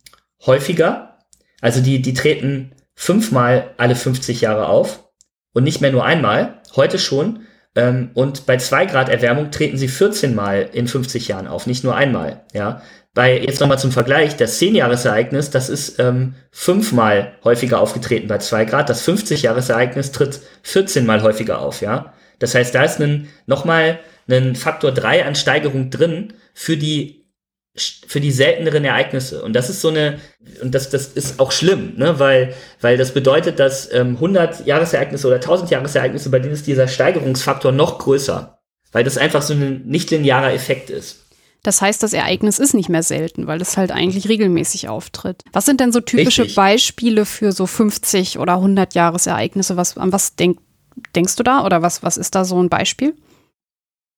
häufiger. 0.46 1.20
Also 1.62 1.82
die, 1.82 2.02
die 2.02 2.14
treten 2.14 2.74
fünfmal 2.96 3.72
alle 3.78 3.96
50 3.96 4.42
Jahre 4.42 4.68
auf 4.68 5.10
und 5.54 5.64
nicht 5.64 5.82
mehr 5.82 5.92
nur 5.92 6.06
einmal, 6.06 6.62
heute 6.76 7.00
schon. 7.00 7.42
Ähm, 7.76 8.12
und 8.14 8.46
bei 8.46 8.58
zwei 8.58 8.86
Grad 8.86 9.10
Erwärmung 9.10 9.52
treten 9.52 9.78
sie 9.78 9.88
14 9.88 10.36
Mal 10.36 10.70
in 10.74 10.88
50 10.88 11.28
Jahren 11.28 11.48
auf, 11.48 11.66
nicht 11.66 11.84
nur 11.84 11.96
einmal. 11.96 12.44
Ja, 12.54 12.82
bei 13.14 13.40
jetzt 13.40 13.60
nochmal 13.60 13.80
zum 13.80 13.92
Vergleich, 13.92 14.38
das 14.38 14.60
10-Jahres-Ereignis, 14.60 15.52
das 15.52 15.70
ist 15.70 16.00
ähm, 16.00 16.34
fünfmal 16.52 17.34
häufiger 17.44 17.80
aufgetreten 17.80 18.28
bei 18.28 18.40
zwei 18.40 18.66
Grad. 18.66 18.90
Das 18.90 19.08
50-Jahres-Ereignis 19.08 20.12
tritt 20.12 20.42
14 20.64 21.06
Mal 21.06 21.22
häufiger 21.22 21.60
auf, 21.60 21.82
ja. 21.82 22.14
Das 22.44 22.56
heißt, 22.56 22.76
da 22.76 22.84
ist 22.84 23.00
ein, 23.00 23.30
nochmal 23.46 24.02
ein 24.30 24.58
Faktor 24.58 24.92
drei 24.92 25.26
an 25.26 25.34
Steigerung 25.34 25.90
drin 25.90 26.34
für 26.54 26.76
die 26.76 27.24
für 27.76 28.20
die 28.20 28.32
selteneren 28.32 28.84
Ereignisse. 28.84 29.42
Und 29.44 29.54
das 29.54 29.70
ist 29.70 29.80
so 29.80 29.88
eine, 29.88 30.20
und 30.62 30.76
das, 30.76 30.90
das 30.90 31.08
ist 31.08 31.40
auch 31.40 31.54
schlimm, 31.54 31.94
ne? 31.96 32.20
weil, 32.20 32.54
weil 32.82 32.98
das 32.98 33.14
bedeutet, 33.14 33.60
dass 33.60 33.92
ähm, 33.94 34.16
100 34.16 34.68
Jahresereignisse 34.68 35.26
oder 35.26 35.38
1000 35.38 35.72
Jahresereignisse, 35.72 36.30
bei 36.30 36.40
denen 36.40 36.54
ist 36.54 36.68
dieser 36.68 36.90
Steigerungsfaktor 36.90 37.72
noch 37.72 37.98
größer, 37.98 38.60
weil 38.92 39.06
das 39.06 39.18
einfach 39.18 39.42
so 39.42 39.54
ein 39.54 39.84
nicht 39.86 40.12
linearer 40.12 40.54
Effekt 40.54 40.90
ist. 40.90 41.24
Das 41.64 41.82
heißt, 41.82 42.04
das 42.04 42.12
Ereignis 42.12 42.60
ist 42.60 42.74
nicht 42.74 42.90
mehr 42.90 43.04
selten, 43.04 43.48
weil 43.48 43.62
es 43.62 43.78
halt 43.78 43.92
eigentlich 43.92 44.28
regelmäßig 44.28 44.90
auftritt. 44.90 45.44
Was 45.54 45.66
sind 45.66 45.80
denn 45.80 45.94
so 45.94 46.02
typische 46.02 46.42
Richtig. 46.42 46.56
Beispiele 46.56 47.26
für 47.26 47.54
so 47.54 47.66
50 47.66 48.38
oder 48.38 48.56
100 48.56 48.94
Jahresereignisse? 48.94 49.78
Was, 49.78 49.98
an 49.98 50.12
was 50.12 50.36
denk, 50.36 50.60
denkst 51.16 51.36
du 51.36 51.44
da 51.44 51.66
oder 51.66 51.82
was, 51.82 52.04
was 52.04 52.18
ist 52.18 52.36
da 52.36 52.46
so 52.46 52.62
ein 52.62 52.70
Beispiel? 52.70 53.16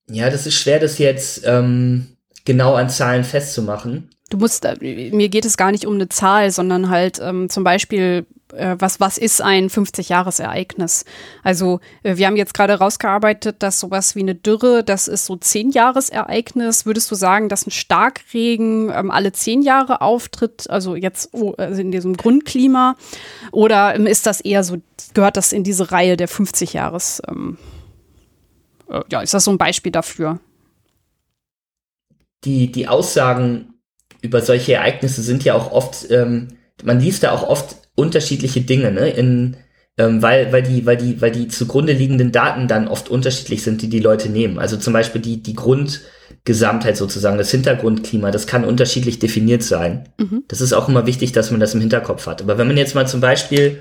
Ja, 0.10 0.30
das 0.30 0.46
ist 0.46 0.56
schwer, 0.56 0.80
das 0.80 0.98
jetzt 0.98 1.44
ähm, 1.46 2.08
genau 2.46 2.76
an 2.76 2.90
Zahlen 2.90 3.24
festzumachen. 3.24 4.10
Du 4.30 4.38
musst, 4.38 4.66
äh, 4.66 5.12
mir 5.12 5.30
geht 5.30 5.46
es 5.46 5.58
gar 5.58 5.72
nicht 5.72 5.86
um 5.86 5.96
eine 5.96 6.10
Zahl, 6.10 6.52
sondern 6.52 6.90
halt 6.90 7.20
ähm, 7.22 7.50
zum 7.50 7.64
Beispiel 7.64 8.26
was, 8.50 9.00
was 9.00 9.18
ist 9.18 9.42
ein 9.42 9.70
50-Jahres-Ereignis? 9.70 11.06
Also 11.44 11.80
äh, 12.04 12.18
wir 12.18 12.28
haben 12.28 12.36
jetzt 12.36 12.54
gerade 12.54 12.76
rausgearbeitet, 12.76 13.58
dass 13.60 13.80
sowas 13.80 14.16
wie 14.16 14.20
eine 14.20 14.36
Dürre, 14.36 14.84
das 14.84 15.08
ist 15.08 15.26
so 15.26 15.34
10-Jahres-Ereignis. 15.34 16.86
Würdest 16.86 17.10
du 17.10 17.16
sagen, 17.16 17.50
dass 17.50 17.66
ein 17.66 17.72
Starkregen 17.72 18.92
ähm, 18.94 19.10
alle 19.10 19.32
10 19.32 19.64
Jahre 19.64 20.02
auftritt, 20.02 20.70
also 20.70 20.96
jetzt 20.96 21.30
oh, 21.34 21.54
also 21.58 21.82
in 21.82 21.92
diesem 21.92 22.16
Grundklima? 22.16 22.96
Oder 23.52 23.96
ähm, 23.96 24.06
ist 24.06 24.26
das 24.28 24.42
eher 24.42 24.64
so, 24.64 24.78
gehört 25.14 25.38
das 25.38 25.52
in 25.52 25.64
diese 25.64 25.92
Reihe 25.92 26.16
der 26.16 26.30
50-Jahres? 26.30 27.24
Ähm, 27.28 27.58
äh, 28.90 29.02
ja, 29.12 29.22
ist 29.22 29.34
das 29.34 29.44
so 29.44 29.52
ein 29.52 29.58
Beispiel 29.58 29.92
dafür? 29.92 30.40
Die, 32.44 32.72
die 32.72 32.88
Aussagen 32.88 33.74
über 34.22 34.42
solche 34.42 34.74
Ereignisse 34.74 35.24
sind 35.24 35.44
ja 35.44 35.56
auch 35.56 35.72
oft, 35.72 36.10
ähm, 36.12 36.58
man 36.84 37.00
liest 37.00 37.24
da 37.24 37.32
auch 37.32 37.44
oft 37.44 37.85
unterschiedliche 37.96 38.62
Dinge, 38.62 38.92
ne? 38.92 39.10
In, 39.10 39.58
ähm, 39.98 40.22
weil, 40.22 40.52
weil, 40.52 40.64
die, 40.64 40.86
weil, 40.86 40.98
die, 40.98 41.22
weil 41.22 41.32
die 41.32 41.48
zugrunde 41.48 41.94
liegenden 41.94 42.32
Daten 42.32 42.68
dann 42.68 42.88
oft 42.88 43.10
unterschiedlich 43.10 43.64
sind, 43.64 43.82
die 43.82 43.90
die 43.90 44.02
Leute 44.02 44.30
nehmen. 44.30 44.60
Also 44.60 44.76
zum 44.78 44.92
Beispiel 44.92 45.22
die, 45.22 45.42
die 45.42 45.56
Grundgesamtheit 45.56 46.98
sozusagen, 46.98 47.38
das 47.38 47.52
Hintergrundklima, 47.52 48.32
das 48.32 48.46
kann 48.46 48.66
unterschiedlich 48.66 49.20
definiert 49.20 49.64
sein. 49.64 50.10
Mhm. 50.18 50.44
Das 50.50 50.60
ist 50.60 50.74
auch 50.74 50.90
immer 50.90 51.06
wichtig, 51.06 51.32
dass 51.32 51.52
man 51.52 51.62
das 51.62 51.74
im 51.74 51.80
Hinterkopf 51.80 52.28
hat. 52.28 52.42
Aber 52.42 52.58
wenn 52.58 52.68
man 52.68 52.78
jetzt 52.78 52.94
mal 52.94 53.08
zum 53.08 53.22
Beispiel 53.22 53.80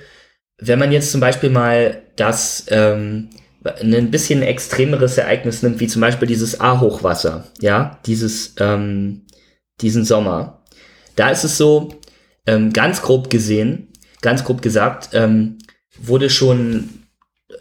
wenn 0.58 0.78
man 0.78 0.92
jetzt 0.92 1.10
zum 1.10 1.20
Beispiel 1.20 1.50
mal 1.50 2.02
das 2.16 2.66
ähm, 2.68 3.30
ein 3.64 4.10
bisschen 4.10 4.42
extremeres 4.42 5.18
Ereignis 5.18 5.62
nimmt, 5.62 5.80
wie 5.80 5.86
zum 5.86 6.00
Beispiel 6.00 6.28
dieses 6.28 6.60
A-Hochwasser, 6.60 7.44
ja, 7.60 7.98
dieses, 8.06 8.54
ähm, 8.60 9.22
diesen 9.80 10.04
Sommer, 10.04 10.62
da 11.16 11.30
ist 11.30 11.44
es 11.44 11.56
so, 11.56 12.00
ähm, 12.46 12.72
ganz 12.72 13.02
grob 13.02 13.30
gesehen, 13.30 13.88
ganz 14.24 14.42
grob 14.42 14.60
gesagt, 14.62 15.10
ähm, 15.12 15.58
wurde 15.96 16.28
schon 16.30 16.88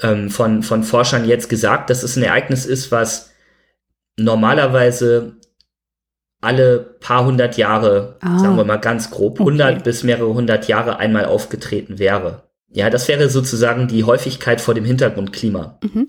ähm, 0.01 0.31
von, 0.31 0.63
von 0.63 0.83
Forschern 0.83 1.27
jetzt 1.27 1.49
gesagt, 1.49 1.91
dass 1.91 2.01
es 2.01 2.15
ein 2.15 2.23
Ereignis 2.23 2.65
ist, 2.65 2.91
was 2.91 3.31
normalerweise 4.17 5.35
alle 6.41 6.79
paar 6.99 7.25
hundert 7.25 7.57
Jahre, 7.57 8.17
ah, 8.21 8.39
sagen 8.39 8.57
wir 8.57 8.65
mal 8.65 8.77
ganz 8.77 9.11
grob, 9.11 9.39
okay. 9.39 9.49
100 9.49 9.83
bis 9.83 10.03
mehrere 10.03 10.33
hundert 10.33 10.67
Jahre 10.67 10.97
einmal 10.97 11.25
aufgetreten 11.25 11.99
wäre. 11.99 12.43
Ja, 12.69 12.89
das 12.89 13.07
wäre 13.07 13.29
sozusagen 13.29 13.87
die 13.87 14.03
Häufigkeit 14.03 14.59
vor 14.59 14.73
dem 14.73 14.83
Hintergrundklima. 14.83 15.79
Mhm. 15.83 16.07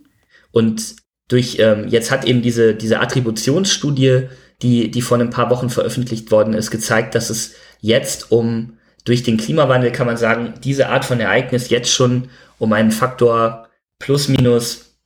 Und 0.51 0.97
durch, 1.29 1.59
ähm, 1.61 1.89
jetzt 1.89 2.11
hat 2.11 2.25
eben 2.25 2.43
diese, 2.43 2.75
diese 2.75 3.01
Attributionsstudie, 3.01 4.29
die, 4.63 4.91
die 4.91 5.03
vor 5.03 5.19
ein 5.19 5.31
paar 5.31 5.51
Wochen 5.51 5.69
veröffentlicht 5.69 6.31
worden 6.31 6.55
ist, 6.55 6.71
gezeigt, 6.71 7.15
dass 7.15 7.31
es 7.31 7.55
jetzt 7.81 8.33
um, 8.33 8.74
durch 9.05 9.23
den 9.23 9.37
Klimawandel 9.37 9.93
kann 9.93 10.07
man 10.07 10.17
sagen, 10.17 10.55
diese 10.63 10.89
Art 10.89 11.05
von 11.05 11.21
Ereignis 11.21 11.69
jetzt 11.69 11.93
schon 11.93 12.29
um 12.59 12.73
einen 12.73 12.91
Faktor 12.91 13.69
plus 13.99 14.29
minus 14.29 14.97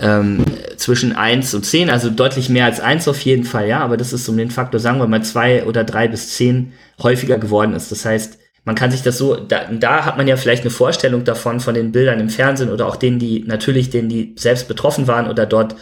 ähm, 0.00 0.44
zwischen 0.76 1.16
eins 1.16 1.54
und 1.54 1.64
zehn, 1.64 1.88
also 1.90 2.10
deutlich 2.10 2.50
mehr 2.50 2.66
als 2.66 2.80
eins 2.80 3.08
auf 3.08 3.20
jeden 3.22 3.44
Fall, 3.44 3.66
ja, 3.66 3.80
aber 3.80 3.96
das 3.96 4.12
ist 4.12 4.28
um 4.28 4.36
den 4.36 4.50
Faktor, 4.50 4.80
sagen 4.80 4.98
wir 4.98 5.06
mal, 5.06 5.24
zwei 5.24 5.64
oder 5.64 5.84
drei 5.84 6.08
bis 6.08 6.34
zehn 6.34 6.74
häufiger 7.02 7.38
geworden 7.38 7.74
ist. 7.74 7.90
Das 7.90 8.04
heißt, 8.04 8.38
man 8.64 8.74
kann 8.74 8.90
sich 8.90 9.02
das 9.02 9.16
so, 9.16 9.36
da, 9.36 9.64
da 9.72 10.04
hat 10.04 10.18
man 10.18 10.28
ja 10.28 10.36
vielleicht 10.36 10.62
eine 10.62 10.70
Vorstellung 10.70 11.24
davon, 11.24 11.60
von 11.60 11.74
den 11.74 11.90
Bildern 11.90 12.20
im 12.20 12.28
Fernsehen 12.28 12.70
oder 12.70 12.86
auch 12.86 12.96
denen, 12.96 13.18
die 13.18 13.44
natürlich, 13.46 13.88
denen, 13.88 14.10
die 14.10 14.34
selbst 14.36 14.68
betroffen 14.68 15.06
waren 15.06 15.26
oder 15.26 15.46
dort 15.46 15.74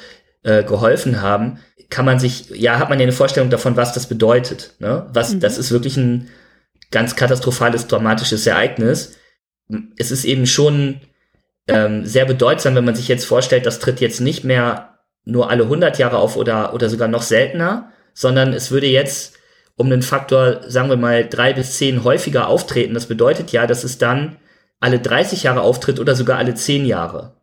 äh, 0.45 0.63
geholfen 0.63 1.21
haben, 1.21 1.59
kann 1.91 2.05
man 2.05 2.21
sich, 2.21 2.51
ja, 2.51 2.79
hat 2.79 2.89
man 2.89 3.01
ja 3.01 3.03
eine 3.03 3.13
Vorstellung 3.13 3.51
davon, 3.51 3.77
was 3.77 3.93
das 3.93 4.07
bedeutet. 4.07 4.75
Ne? 4.79 5.07
Was, 5.13 5.35
mhm. 5.35 5.41
das 5.41 5.59
ist 5.59 5.73
wirklich 5.73 5.97
ein 5.97 6.29
ganz 6.91 7.17
katastrophales, 7.17 7.87
dramatisches 7.87 8.47
Ereignis. 8.47 9.17
Es 9.97 10.11
ist 10.11 10.25
eben 10.25 10.47
schon 10.47 11.01
ähm, 11.69 12.05
sehr 12.05 12.25
bedeutsam, 12.25 12.75
wenn 12.75 12.85
man 12.85 12.95
sich 12.95 13.09
jetzt 13.09 13.25
vorstellt, 13.25 13.67
das 13.67 13.79
tritt 13.79 14.01
jetzt 14.01 14.21
nicht 14.21 14.45
mehr 14.45 14.99
nur 15.25 15.51
alle 15.51 15.65
100 15.65 15.99
Jahre 15.99 16.19
auf 16.19 16.37
oder, 16.37 16.73
oder 16.73 16.89
sogar 16.89 17.09
noch 17.09 17.23
seltener, 17.23 17.91
sondern 18.15 18.53
es 18.53 18.71
würde 18.71 18.87
jetzt 18.87 19.35
um 19.75 19.87
einen 19.87 20.03
Faktor, 20.03 20.61
sagen 20.69 20.89
wir 20.89 20.97
mal, 20.97 21.29
drei 21.29 21.53
bis 21.53 21.77
zehn 21.77 22.05
häufiger 22.05 22.49
auftreten. 22.49 22.95
Das 22.95 23.07
bedeutet 23.07 23.53
ja, 23.53 23.67
dass 23.67 23.85
es 23.85 23.99
dann 23.99 24.37
alle 24.81 25.01
30 25.01 25.43
Jahre 25.43 25.63
auftritt 25.63 26.01
oder 26.01 26.15
sogar 26.15 26.39
alle 26.39 26.55
zehn 26.55 26.87
Jahre. 26.87 27.37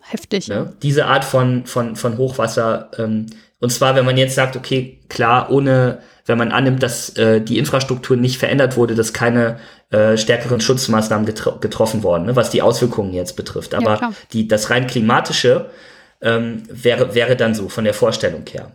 Heftig. 0.00 0.48
Ne? 0.48 0.72
Diese 0.82 1.06
Art 1.06 1.24
von, 1.24 1.66
von, 1.66 1.94
von 1.94 2.18
Hochwasser. 2.18 2.90
Ähm, 2.98 3.26
und 3.60 3.70
zwar, 3.70 3.94
wenn 3.94 4.06
man 4.06 4.16
jetzt 4.16 4.34
sagt, 4.34 4.56
okay, 4.56 4.98
klar, 5.08 5.50
ohne, 5.50 6.00
wenn 6.24 6.38
man 6.38 6.50
annimmt, 6.50 6.82
dass 6.82 7.10
äh, 7.16 7.42
die 7.42 7.58
Infrastruktur 7.58 8.16
nicht 8.16 8.38
verändert 8.38 8.76
wurde, 8.76 8.94
dass 8.94 9.12
keine 9.12 9.58
äh, 9.90 10.16
stärkeren 10.16 10.60
Schutzmaßnahmen 10.60 11.26
getro 11.26 11.58
getroffen 11.58 12.02
worden, 12.02 12.24
ne, 12.24 12.36
was 12.36 12.50
die 12.50 12.62
Auswirkungen 12.62 13.12
jetzt 13.12 13.36
betrifft. 13.36 13.74
Aber 13.74 14.00
ja, 14.00 14.12
die, 14.32 14.48
das 14.48 14.70
rein 14.70 14.86
klimatische 14.86 15.70
ähm, 16.22 16.62
wäre, 16.70 17.14
wäre 17.14 17.36
dann 17.36 17.54
so 17.54 17.68
von 17.68 17.84
der 17.84 17.94
Vorstellung 17.94 18.44
her. 18.50 18.72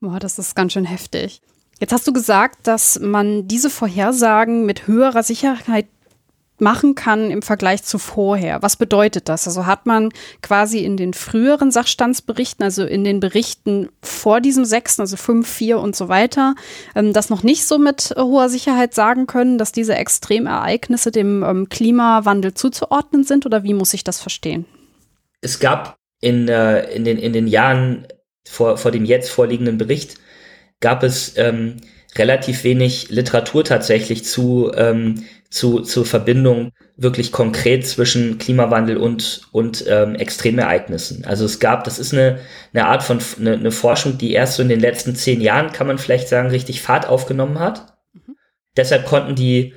Boah, 0.00 0.18
das 0.18 0.38
ist 0.38 0.54
ganz 0.54 0.74
schön 0.74 0.84
heftig. 0.84 1.40
Jetzt 1.80 1.92
hast 1.92 2.06
du 2.06 2.12
gesagt, 2.12 2.66
dass 2.66 3.00
man 3.00 3.48
diese 3.48 3.70
Vorhersagen 3.70 4.66
mit 4.66 4.86
höherer 4.86 5.22
Sicherheit 5.22 5.86
machen 6.60 6.94
kann 6.94 7.30
im 7.30 7.42
Vergleich 7.42 7.82
zu 7.82 7.98
vorher. 7.98 8.62
Was 8.62 8.76
bedeutet 8.76 9.28
das? 9.28 9.46
Also 9.46 9.66
hat 9.66 9.86
man 9.86 10.10
quasi 10.42 10.80
in 10.80 10.96
den 10.96 11.14
früheren 11.14 11.70
Sachstandsberichten, 11.70 12.64
also 12.64 12.84
in 12.84 13.04
den 13.04 13.20
Berichten 13.20 13.88
vor 14.02 14.40
diesem 14.40 14.64
sechsten, 14.64 15.02
also 15.02 15.16
fünf, 15.16 15.48
vier 15.48 15.78
und 15.78 15.96
so 15.96 16.08
weiter, 16.08 16.54
ähm, 16.94 17.12
das 17.12 17.30
noch 17.30 17.42
nicht 17.42 17.66
so 17.66 17.78
mit 17.78 18.14
hoher 18.16 18.48
Sicherheit 18.48 18.94
sagen 18.94 19.26
können, 19.26 19.58
dass 19.58 19.72
diese 19.72 19.94
Extremereignisse 19.94 21.10
dem 21.10 21.42
ähm, 21.42 21.68
Klimawandel 21.68 22.54
zuzuordnen 22.54 23.24
sind? 23.24 23.46
Oder 23.46 23.62
wie 23.62 23.74
muss 23.74 23.94
ich 23.94 24.04
das 24.04 24.20
verstehen? 24.20 24.64
Es 25.40 25.60
gab 25.60 25.96
in, 26.20 26.48
äh, 26.48 26.90
in, 26.92 27.04
den, 27.04 27.18
in 27.18 27.32
den 27.32 27.46
Jahren 27.46 28.06
vor, 28.48 28.76
vor 28.76 28.90
dem 28.90 29.04
jetzt 29.04 29.30
vorliegenden 29.30 29.78
Bericht 29.78 30.16
gab 30.80 31.02
es 31.02 31.36
ähm, 31.36 31.76
relativ 32.16 32.64
wenig 32.64 33.10
Literatur 33.10 33.64
tatsächlich 33.64 34.24
zu, 34.24 34.72
ähm, 34.74 35.24
zu, 35.50 35.80
zur 35.80 36.04
Verbindung 36.04 36.72
wirklich 36.96 37.32
konkret 37.32 37.86
zwischen 37.86 38.38
Klimawandel 38.38 38.96
und, 38.96 39.42
und 39.52 39.84
ähm, 39.88 40.14
Extremereignissen. 40.14 41.24
Also 41.24 41.44
es 41.44 41.58
gab, 41.58 41.84
das 41.84 41.98
ist 41.98 42.12
eine, 42.12 42.40
eine 42.74 42.86
Art 42.86 43.02
von 43.02 43.18
eine, 43.38 43.54
eine 43.54 43.70
Forschung, 43.70 44.18
die 44.18 44.32
erst 44.32 44.56
so 44.56 44.62
in 44.62 44.68
den 44.68 44.80
letzten 44.80 45.14
zehn 45.14 45.40
Jahren, 45.40 45.72
kann 45.72 45.86
man 45.86 45.98
vielleicht 45.98 46.28
sagen, 46.28 46.50
richtig 46.50 46.82
Fahrt 46.82 47.08
aufgenommen 47.08 47.60
hat. 47.60 47.96
Mhm. 48.12 48.36
Deshalb 48.76 49.06
konnten 49.06 49.36
die, 49.36 49.74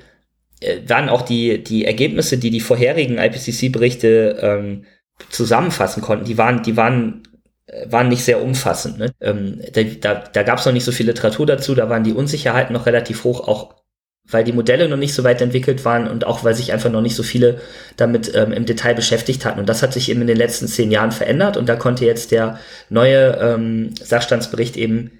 äh, 0.60 0.80
waren 0.86 1.08
auch 1.08 1.22
die, 1.22 1.62
die 1.62 1.84
Ergebnisse, 1.86 2.38
die 2.38 2.50
die 2.50 2.60
vorherigen 2.60 3.18
IPCC-Berichte 3.18 4.38
ähm, 4.40 4.84
zusammenfassen 5.30 6.02
konnten, 6.02 6.24
die 6.24 6.38
waren, 6.38 6.62
die 6.62 6.76
waren 6.76 7.22
waren 7.86 8.08
nicht 8.08 8.24
sehr 8.24 8.42
umfassend. 8.42 8.98
Ne? 8.98 9.12
Ähm, 9.20 9.60
da 9.72 9.82
da, 9.82 10.14
da 10.14 10.42
gab 10.42 10.58
es 10.58 10.66
noch 10.66 10.72
nicht 10.72 10.84
so 10.84 10.92
viel 10.92 11.06
Literatur 11.06 11.46
dazu, 11.46 11.74
da 11.74 11.88
waren 11.88 12.04
die 12.04 12.12
Unsicherheiten 12.12 12.74
noch 12.74 12.86
relativ 12.86 13.24
hoch, 13.24 13.46
auch 13.48 13.81
weil 14.28 14.44
die 14.44 14.52
Modelle 14.52 14.88
noch 14.88 14.96
nicht 14.96 15.14
so 15.14 15.24
weit 15.24 15.40
entwickelt 15.40 15.84
waren 15.84 16.08
und 16.08 16.26
auch 16.26 16.44
weil 16.44 16.54
sich 16.54 16.72
einfach 16.72 16.90
noch 16.90 17.00
nicht 17.00 17.16
so 17.16 17.22
viele 17.22 17.60
damit 17.96 18.32
ähm, 18.34 18.52
im 18.52 18.66
Detail 18.66 18.94
beschäftigt 18.94 19.44
hatten. 19.44 19.60
Und 19.60 19.68
das 19.68 19.82
hat 19.82 19.92
sich 19.92 20.10
eben 20.10 20.20
in 20.20 20.26
den 20.26 20.36
letzten 20.36 20.68
zehn 20.68 20.90
Jahren 20.90 21.12
verändert 21.12 21.56
und 21.56 21.68
da 21.68 21.76
konnte 21.76 22.04
jetzt 22.04 22.30
der 22.30 22.58
neue 22.88 23.38
ähm, 23.40 23.94
Sachstandsbericht 24.00 24.76
eben 24.76 25.10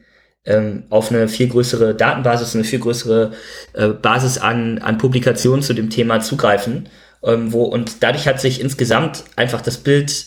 ähm, 0.45 0.85
auf 0.91 1.11
eine 1.11 1.29
viel 1.29 1.49
größere 1.49 1.95
Datenbasis, 1.95 2.55
eine 2.55 2.65
viel 2.65 2.81
größere 2.81 3.33
äh, 3.75 3.88
Basis 3.88 4.38
an, 4.38 4.79
an 4.79 4.99
Publikationen 4.99 5.62
zu 5.62 5.75
dem 5.75 5.91
Thema 5.91 6.21
zugreifen. 6.21 6.88
Ähm, 7.25 7.53
wo, 7.53 7.65
und 7.65 8.03
dadurch 8.03 8.27
hat 8.27 8.41
sich 8.41 8.61
insgesamt 8.61 9.25
einfach 9.37 9.61
das 9.61 9.79
Bild 9.79 10.27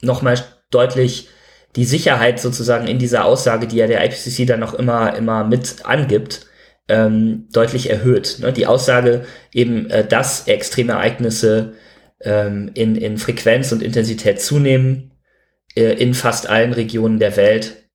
nochmal 0.00 0.38
deutlich 0.70 1.28
die 1.76 1.84
Sicherheit 1.84 2.40
sozusagen 2.40 2.86
in 2.86 2.98
dieser 2.98 3.24
Aussage, 3.24 3.66
die 3.66 3.76
ja 3.76 3.86
der 3.86 4.04
IPCC 4.04 4.46
dann 4.46 4.60
noch 4.60 4.74
immer, 4.74 5.16
immer 5.16 5.44
mit 5.44 5.84
angibt, 5.84 6.46
ähm, 6.88 7.48
deutlich 7.52 7.90
erhöht. 7.90 8.38
Ne? 8.40 8.52
Die 8.52 8.66
Aussage 8.66 9.24
eben, 9.52 9.88
äh, 9.90 10.06
dass 10.06 10.48
extreme 10.48 10.92
Ereignisse 10.92 11.74
ähm, 12.20 12.70
in, 12.74 12.96
in 12.96 13.18
Frequenz 13.18 13.72
und 13.72 13.82
Intensität 13.82 14.40
zunehmen, 14.40 15.12
äh, 15.74 15.92
in 15.94 16.14
fast 16.14 16.48
allen 16.48 16.72
Regionen 16.72 17.18
der 17.18 17.36
Welt 17.36 17.88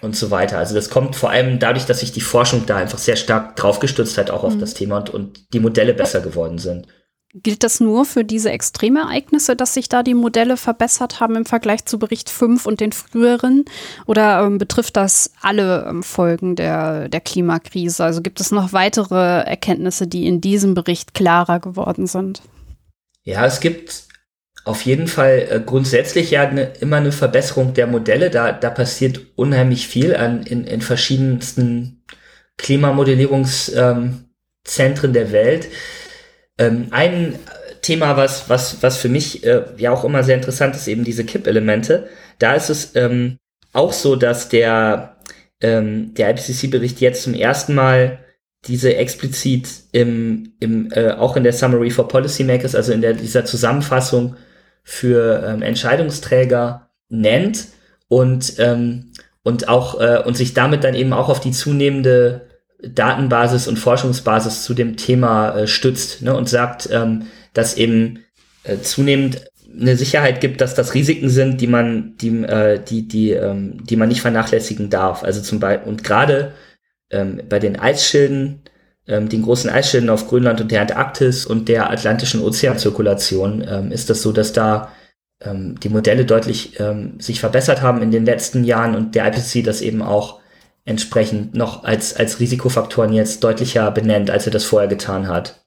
und 0.00 0.16
so 0.16 0.30
weiter. 0.30 0.58
Also 0.58 0.74
das 0.74 0.90
kommt 0.90 1.16
vor 1.16 1.30
allem 1.30 1.58
dadurch, 1.58 1.86
dass 1.86 2.00
sich 2.00 2.12
die 2.12 2.20
Forschung 2.20 2.66
da 2.66 2.76
einfach 2.76 2.98
sehr 2.98 3.16
stark 3.16 3.56
draufgestützt 3.56 4.18
hat, 4.18 4.30
auch 4.30 4.42
mhm. 4.42 4.48
auf 4.48 4.58
das 4.58 4.74
Thema 4.74 4.98
und, 4.98 5.10
und 5.10 5.52
die 5.52 5.60
Modelle 5.60 5.94
besser 5.94 6.20
geworden 6.20 6.58
sind. 6.58 6.86
Gilt 7.34 7.62
das 7.62 7.80
nur 7.80 8.04
für 8.04 8.24
diese 8.24 8.50
Extremereignisse, 8.50 9.56
dass 9.56 9.72
sich 9.72 9.88
da 9.88 10.02
die 10.02 10.12
Modelle 10.12 10.58
verbessert 10.58 11.18
haben 11.18 11.34
im 11.34 11.46
Vergleich 11.46 11.86
zu 11.86 11.98
Bericht 11.98 12.28
5 12.28 12.66
und 12.66 12.80
den 12.80 12.92
früheren? 12.92 13.64
Oder 14.06 14.42
ähm, 14.42 14.58
betrifft 14.58 14.98
das 14.98 15.32
alle 15.40 15.86
ähm, 15.88 16.02
Folgen 16.02 16.56
der, 16.56 17.08
der 17.08 17.20
Klimakrise? 17.22 18.04
Also 18.04 18.20
gibt 18.20 18.38
es 18.38 18.50
noch 18.50 18.74
weitere 18.74 19.44
Erkenntnisse, 19.44 20.06
die 20.06 20.26
in 20.26 20.42
diesem 20.42 20.74
Bericht 20.74 21.14
klarer 21.14 21.58
geworden 21.58 22.06
sind? 22.06 22.42
Ja, 23.24 23.46
es 23.46 23.60
gibt 23.60 24.08
auf 24.66 24.82
jeden 24.82 25.08
Fall 25.08 25.48
äh, 25.50 25.60
grundsätzlich 25.64 26.30
ja 26.32 26.50
ne, 26.50 26.72
immer 26.80 26.98
eine 26.98 27.12
Verbesserung 27.12 27.72
der 27.72 27.86
Modelle. 27.86 28.28
Da, 28.28 28.52
da 28.52 28.68
passiert 28.68 29.20
unheimlich 29.36 29.88
viel 29.88 30.14
an, 30.14 30.42
in, 30.42 30.64
in 30.64 30.82
verschiedensten 30.82 32.04
Klimamodellierungszentren 32.58 34.26
ähm, 34.76 35.12
der 35.14 35.32
Welt. 35.32 35.68
Ähm, 36.58 36.88
ein 36.90 37.38
Thema, 37.82 38.16
was, 38.16 38.48
was, 38.48 38.82
was 38.82 38.96
für 38.96 39.08
mich 39.08 39.44
äh, 39.44 39.64
ja 39.76 39.90
auch 39.90 40.04
immer 40.04 40.22
sehr 40.22 40.36
interessant 40.36 40.76
ist, 40.76 40.86
eben 40.86 41.04
diese 41.04 41.24
Kipp-Elemente. 41.24 42.08
Da 42.38 42.54
ist 42.54 42.70
es 42.70 42.94
ähm, 42.94 43.38
auch 43.72 43.92
so, 43.92 44.16
dass 44.16 44.48
der, 44.48 45.16
ähm, 45.60 46.14
der 46.14 46.30
IPCC-Bericht 46.30 47.00
jetzt 47.00 47.24
zum 47.24 47.34
ersten 47.34 47.74
Mal 47.74 48.20
diese 48.66 48.94
explizit 48.94 49.68
im, 49.90 50.52
im 50.60 50.92
äh, 50.92 51.10
auch 51.10 51.36
in 51.36 51.42
der 51.42 51.52
Summary 51.52 51.90
for 51.90 52.06
Policymakers, 52.06 52.76
also 52.76 52.92
in 52.92 53.00
der, 53.00 53.14
dieser 53.14 53.44
Zusammenfassung 53.44 54.36
für 54.84 55.44
ähm, 55.44 55.62
Entscheidungsträger 55.62 56.88
nennt 57.08 57.66
und, 58.06 58.54
ähm, 58.58 59.12
und 59.42 59.68
auch 59.68 60.00
äh, 60.00 60.22
und 60.24 60.36
sich 60.36 60.54
damit 60.54 60.84
dann 60.84 60.94
eben 60.94 61.12
auch 61.12 61.28
auf 61.28 61.40
die 61.40 61.50
zunehmende 61.50 62.51
Datenbasis 62.82 63.68
und 63.68 63.78
Forschungsbasis 63.78 64.64
zu 64.64 64.74
dem 64.74 64.96
Thema 64.96 65.56
äh, 65.56 65.66
stützt 65.66 66.22
ne, 66.22 66.34
und 66.34 66.48
sagt, 66.48 66.88
ähm, 66.90 67.26
dass 67.54 67.76
eben 67.76 68.24
äh, 68.64 68.78
zunehmend 68.78 69.44
eine 69.74 69.96
Sicherheit 69.96 70.40
gibt, 70.40 70.60
dass 70.60 70.74
das 70.74 70.94
Risiken 70.94 71.30
sind, 71.30 71.60
die 71.60 71.66
man, 71.66 72.16
die, 72.18 72.42
äh, 72.44 72.80
die, 72.82 73.08
die, 73.08 73.30
ähm, 73.30 73.84
die 73.84 73.96
man 73.96 74.08
nicht 74.08 74.20
vernachlässigen 74.20 74.90
darf. 74.90 75.22
Also 75.22 75.40
zum 75.40 75.60
Beispiel 75.60 75.88
und 75.88 76.04
gerade 76.04 76.52
ähm, 77.10 77.42
bei 77.48 77.58
den 77.58 77.78
Eisschilden 77.78 78.62
ähm, 79.06 79.28
den 79.28 79.42
großen 79.42 79.70
Eisschilden 79.70 80.10
auf 80.10 80.28
Grönland 80.28 80.60
und 80.60 80.70
der 80.70 80.82
Antarktis 80.82 81.46
und 81.46 81.68
der 81.68 81.90
atlantischen 81.90 82.42
Ozeanzirkulation 82.42 83.64
ähm, 83.68 83.92
ist 83.92 84.10
das 84.10 84.22
so, 84.22 84.32
dass 84.32 84.52
da 84.52 84.92
ähm, 85.40 85.78
die 85.80 85.88
Modelle 85.88 86.24
deutlich 86.24 86.78
ähm, 86.78 87.18
sich 87.18 87.40
verbessert 87.40 87.82
haben 87.82 88.02
in 88.02 88.10
den 88.10 88.24
letzten 88.24 88.64
Jahren 88.64 88.94
und 88.94 89.14
der 89.14 89.26
IPCC 89.26 89.64
das 89.64 89.80
eben 89.80 90.02
auch 90.02 90.40
entsprechend 90.84 91.54
noch 91.54 91.84
als, 91.84 92.16
als 92.16 92.40
Risikofaktoren 92.40 93.12
jetzt 93.12 93.44
deutlicher 93.44 93.90
benennt, 93.90 94.30
als 94.30 94.46
er 94.46 94.52
das 94.52 94.64
vorher 94.64 94.88
getan 94.88 95.28
hat. 95.28 95.60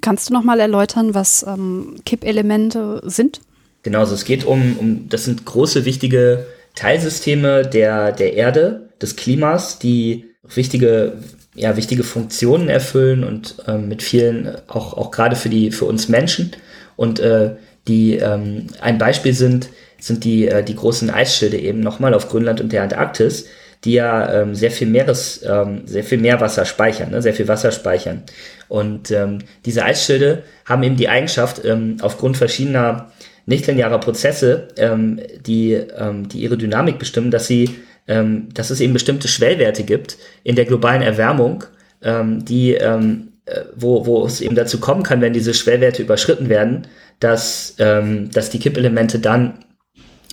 Kannst 0.00 0.30
du 0.30 0.34
noch 0.34 0.44
mal 0.44 0.60
erläutern, 0.60 1.14
was 1.14 1.44
ähm, 1.46 1.96
Kippelemente 2.06 3.02
sind? 3.04 3.40
Genau, 3.82 4.00
also 4.00 4.14
es 4.14 4.24
geht 4.24 4.44
um, 4.44 4.78
um, 4.78 5.08
das 5.08 5.24
sind 5.24 5.44
große, 5.44 5.84
wichtige 5.84 6.46
Teilsysteme 6.74 7.66
der, 7.66 8.12
der 8.12 8.34
Erde, 8.34 8.88
des 9.02 9.16
Klimas, 9.16 9.78
die 9.78 10.26
wichtige, 10.54 11.14
ja, 11.54 11.76
wichtige 11.76 12.04
Funktionen 12.04 12.68
erfüllen 12.68 13.24
und 13.24 13.56
ähm, 13.66 13.88
mit 13.88 14.02
vielen, 14.02 14.56
auch, 14.68 14.94
auch 14.94 15.10
gerade 15.10 15.36
für 15.36 15.48
die, 15.48 15.72
für 15.72 15.84
uns 15.84 16.08
Menschen. 16.08 16.52
Und 16.96 17.20
äh, 17.20 17.56
die 17.88 18.14
ähm, 18.16 18.68
ein 18.80 18.98
Beispiel 18.98 19.34
sind, 19.34 19.68
sind 19.98 20.24
die, 20.24 20.46
äh, 20.46 20.62
die 20.62 20.76
großen 20.76 21.10
Eisschilde 21.10 21.58
eben 21.58 21.80
nochmal 21.80 22.14
auf 22.14 22.28
Grönland 22.28 22.60
und 22.60 22.72
der 22.72 22.84
Antarktis, 22.84 23.46
die 23.84 23.94
ja 23.94 24.42
ähm, 24.42 24.54
sehr 24.54 24.70
viel 24.70 24.86
Meeres, 24.86 25.42
ähm, 25.44 25.82
sehr 25.86 26.04
viel 26.04 26.18
Meerwasser 26.18 26.64
speichern, 26.64 27.10
ne, 27.10 27.20
sehr 27.20 27.34
viel 27.34 27.48
Wasser 27.48 27.72
speichern. 27.72 28.22
Und 28.68 29.10
ähm, 29.10 29.38
diese 29.64 29.84
Eisschilde 29.84 30.44
haben 30.64 30.82
eben 30.82 30.96
die 30.96 31.08
Eigenschaft, 31.08 31.64
ähm, 31.64 31.96
aufgrund 32.00 32.36
verschiedener 32.36 33.12
nichtlinearer 33.46 33.98
Prozesse, 33.98 34.68
ähm, 34.76 35.20
die, 35.44 35.72
ähm, 35.72 36.28
die 36.28 36.38
ihre 36.38 36.56
Dynamik 36.56 36.98
bestimmen, 36.98 37.30
dass 37.30 37.46
sie, 37.46 37.70
ähm, 38.06 38.48
dass 38.54 38.70
es 38.70 38.80
eben 38.80 38.92
bestimmte 38.92 39.28
Schwellwerte 39.28 39.82
gibt 39.82 40.16
in 40.44 40.54
der 40.54 40.64
globalen 40.64 41.02
Erwärmung, 41.02 41.64
ähm, 42.02 42.44
die, 42.44 42.74
ähm, 42.74 43.32
äh, 43.46 43.62
wo, 43.74 44.06
wo 44.06 44.24
es 44.24 44.40
eben 44.40 44.54
dazu 44.54 44.78
kommen 44.78 45.02
kann, 45.02 45.20
wenn 45.20 45.32
diese 45.32 45.54
Schwellwerte 45.54 46.02
überschritten 46.02 46.48
werden, 46.48 46.86
dass, 47.18 47.74
ähm, 47.78 48.30
dass 48.30 48.50
die 48.50 48.60
Kippelemente 48.60 49.18
dann 49.18 49.64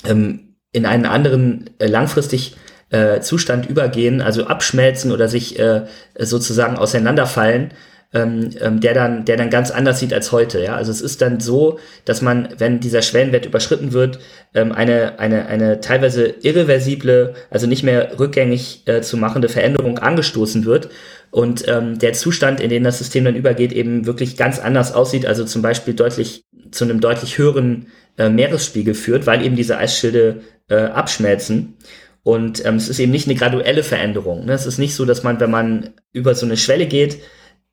ähm, 0.05 0.55
in 0.71 0.85
einen 0.85 1.05
anderen 1.05 1.71
äh, 1.79 1.87
langfristig 1.87 2.55
äh, 2.89 3.19
Zustand 3.21 3.69
übergehen, 3.69 4.21
also 4.21 4.47
abschmelzen 4.47 5.11
oder 5.11 5.27
sich 5.27 5.59
äh, 5.59 5.85
sozusagen 6.17 6.77
auseinanderfallen, 6.77 7.71
ähm, 8.11 8.49
ähm, 8.59 8.79
der 8.79 8.95
dann, 8.95 9.25
der 9.25 9.37
dann 9.37 9.51
ganz 9.51 9.69
anders 9.69 9.99
sieht 9.99 10.13
als 10.13 10.31
heute. 10.31 10.63
Ja, 10.63 10.75
also 10.75 10.91
es 10.91 11.01
ist 11.01 11.21
dann 11.21 11.39
so, 11.39 11.77
dass 12.05 12.23
man, 12.23 12.49
wenn 12.57 12.79
dieser 12.79 13.03
Schwellenwert 13.03 13.45
überschritten 13.45 13.93
wird, 13.93 14.19
ähm, 14.55 14.71
eine 14.71 15.19
eine 15.19 15.45
eine 15.45 15.79
teilweise 15.79 16.33
irreversible, 16.41 17.35
also 17.51 17.67
nicht 17.67 17.83
mehr 17.83 18.17
rückgängig 18.17 18.81
äh, 18.87 19.01
zu 19.01 19.17
machende 19.17 19.47
Veränderung 19.47 19.99
angestoßen 19.99 20.65
wird 20.65 20.89
und 21.29 21.67
ähm, 21.67 21.99
der 21.99 22.13
Zustand, 22.13 22.59
in 22.61 22.71
den 22.71 22.83
das 22.83 22.97
System 22.97 23.25
dann 23.25 23.35
übergeht, 23.35 23.73
eben 23.73 24.07
wirklich 24.07 24.37
ganz 24.37 24.57
anders 24.57 24.93
aussieht, 24.93 25.27
also 25.27 25.45
zum 25.45 25.61
Beispiel 25.61 25.93
deutlich 25.93 26.45
zu 26.71 26.85
einem 26.85 27.01
deutlich 27.01 27.37
höheren 27.37 27.87
äh, 28.17 28.29
Meeresspiegel 28.29 28.95
führt, 28.95 29.27
weil 29.27 29.45
eben 29.45 29.55
diese 29.55 29.77
Eisschilde 29.77 30.41
äh, 30.67 30.75
abschmelzen. 30.75 31.75
Und 32.24 32.65
ähm, 32.65 32.76
es 32.76 32.89
ist 32.89 32.99
eben 32.99 33.11
nicht 33.11 33.28
eine 33.28 33.38
graduelle 33.38 33.84
Veränderung. 33.84 34.45
Ne? 34.45 34.53
Es 34.53 34.65
ist 34.65 34.78
nicht 34.78 34.95
so, 34.95 35.05
dass 35.05 35.24
man, 35.24 35.39
wenn 35.39 35.51
man 35.51 35.91
über 36.11 36.36
so 36.36 36.45
eine 36.45 36.57
Schwelle 36.57 36.86
geht, 36.86 37.20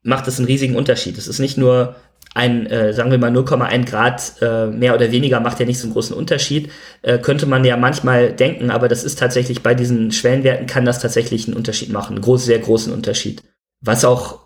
macht 0.03 0.27
es 0.27 0.37
einen 0.37 0.47
riesigen 0.47 0.75
Unterschied. 0.75 1.17
Es 1.17 1.27
ist 1.27 1.39
nicht 1.39 1.57
nur 1.57 1.95
ein, 2.33 2.67
äh, 2.67 2.93
sagen 2.93 3.11
wir 3.11 3.17
mal 3.17 3.31
0,1 3.31 3.85
Grad 3.85 4.33
äh, 4.41 4.67
mehr 4.67 4.93
oder 4.93 5.11
weniger 5.11 5.39
macht 5.39 5.59
ja 5.59 5.65
nicht 5.65 5.79
so 5.79 5.85
einen 5.85 5.93
großen 5.93 6.15
Unterschied. 6.15 6.69
Äh, 7.01 7.17
könnte 7.19 7.45
man 7.45 7.65
ja 7.65 7.77
manchmal 7.77 8.31
denken, 8.31 8.69
aber 8.69 8.87
das 8.87 9.03
ist 9.03 9.19
tatsächlich 9.19 9.63
bei 9.63 9.73
diesen 9.73 10.11
Schwellenwerten 10.11 10.67
kann 10.67 10.85
das 10.85 10.99
tatsächlich 10.99 11.47
einen 11.47 11.57
Unterschied 11.57 11.91
machen, 11.91 12.15
einen 12.15 12.23
groß, 12.23 12.45
sehr 12.45 12.59
großen 12.59 12.93
Unterschied. 12.93 13.43
Was 13.81 14.05
auch 14.05 14.39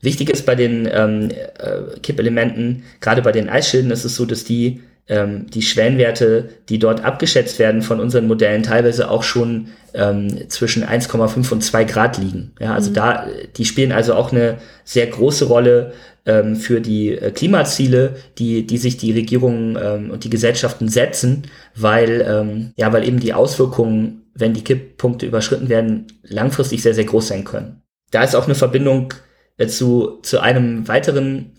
wichtig 0.00 0.30
ist 0.30 0.44
bei 0.44 0.54
den 0.54 0.88
ähm, 0.92 1.30
äh, 1.30 1.98
Kippelementen, 2.00 2.84
gerade 3.00 3.22
bei 3.22 3.32
den 3.32 3.48
Eisschilden, 3.48 3.90
ist 3.90 4.04
es 4.04 4.16
so, 4.16 4.24
dass 4.24 4.44
die 4.44 4.82
ähm, 5.10 5.46
die 5.50 5.62
Schwellenwerte, 5.62 6.48
die 6.68 6.78
dort 6.78 7.04
abgeschätzt 7.04 7.58
werden 7.58 7.82
von 7.82 7.98
unseren 7.98 8.28
Modellen, 8.28 8.62
teilweise 8.62 9.10
auch 9.10 9.24
schon 9.24 9.68
ähm, 9.92 10.48
zwischen 10.48 10.84
1,5 10.84 11.52
und 11.52 11.62
2 11.62 11.84
Grad 11.84 12.16
liegen. 12.16 12.52
Ja, 12.60 12.74
also 12.74 12.90
mhm. 12.90 12.94
da, 12.94 13.26
die 13.56 13.64
spielen 13.64 13.90
also 13.90 14.14
auch 14.14 14.30
eine 14.30 14.58
sehr 14.84 15.08
große 15.08 15.46
Rolle 15.46 15.92
ähm, 16.26 16.54
für 16.54 16.80
die 16.80 17.10
äh, 17.10 17.32
Klimaziele, 17.32 18.14
die, 18.38 18.64
die 18.64 18.78
sich 18.78 18.98
die 18.98 19.10
Regierungen 19.10 19.76
ähm, 19.82 20.10
und 20.12 20.22
die 20.22 20.30
Gesellschaften 20.30 20.88
setzen, 20.88 21.42
weil, 21.74 22.24
ähm, 22.28 22.72
ja, 22.76 22.92
weil 22.92 23.06
eben 23.06 23.18
die 23.18 23.34
Auswirkungen, 23.34 24.22
wenn 24.34 24.54
die 24.54 24.62
Kipppunkte 24.62 25.26
überschritten 25.26 25.68
werden, 25.68 26.06
langfristig 26.22 26.82
sehr, 26.82 26.94
sehr 26.94 27.04
groß 27.04 27.26
sein 27.26 27.42
können. 27.42 27.82
Da 28.12 28.22
ist 28.22 28.36
auch 28.36 28.44
eine 28.44 28.54
Verbindung 28.54 29.12
äh, 29.56 29.66
zu, 29.66 30.20
zu 30.22 30.38
einem 30.38 30.86
weiteren, 30.86 31.50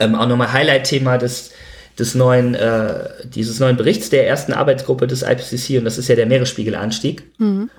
ähm, 0.00 0.16
auch 0.16 0.26
nochmal 0.26 0.52
Highlight-Thema 0.52 1.16
des 1.16 1.52
des 2.00 2.14
neuen, 2.14 2.54
äh, 2.54 3.08
dieses 3.24 3.60
neuen 3.60 3.76
Berichts 3.76 4.10
der 4.10 4.26
ersten 4.26 4.52
Arbeitsgruppe 4.52 5.06
des 5.06 5.22
IPCC, 5.22 5.78
und 5.78 5.84
das 5.84 5.98
ist 5.98 6.08
ja 6.08 6.16
der 6.16 6.26
Meeresspiegelanstieg, 6.26 7.22
mhm. 7.38 7.70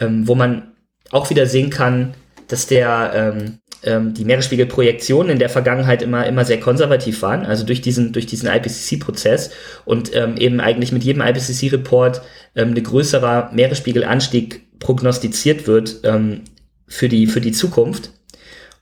ähm, 0.00 0.26
wo 0.26 0.34
man 0.34 0.72
auch 1.10 1.30
wieder 1.30 1.46
sehen 1.46 1.70
kann, 1.70 2.14
dass 2.48 2.66
der 2.66 3.12
ähm, 3.14 3.58
ähm, 3.82 4.14
die 4.14 4.24
Meeresspiegelprojektionen 4.24 5.30
in 5.30 5.38
der 5.38 5.48
Vergangenheit 5.48 6.02
immer 6.02 6.26
immer 6.26 6.44
sehr 6.44 6.60
konservativ 6.60 7.22
waren, 7.22 7.44
also 7.44 7.64
durch 7.64 7.80
diesen 7.80 8.12
durch 8.12 8.26
diesen 8.26 8.48
IPCC-Prozess 8.48 9.50
und 9.84 10.14
ähm, 10.14 10.36
eben 10.36 10.60
eigentlich 10.60 10.92
mit 10.92 11.04
jedem 11.04 11.22
IPCC-Report 11.22 12.22
ähm, 12.54 12.70
eine 12.70 12.82
größerer 12.82 13.50
Meeresspiegelanstieg 13.52 14.78
prognostiziert 14.78 15.66
wird 15.66 16.00
ähm, 16.04 16.42
für 16.88 17.08
die 17.08 17.26
für 17.26 17.40
die 17.40 17.52
Zukunft. 17.52 18.10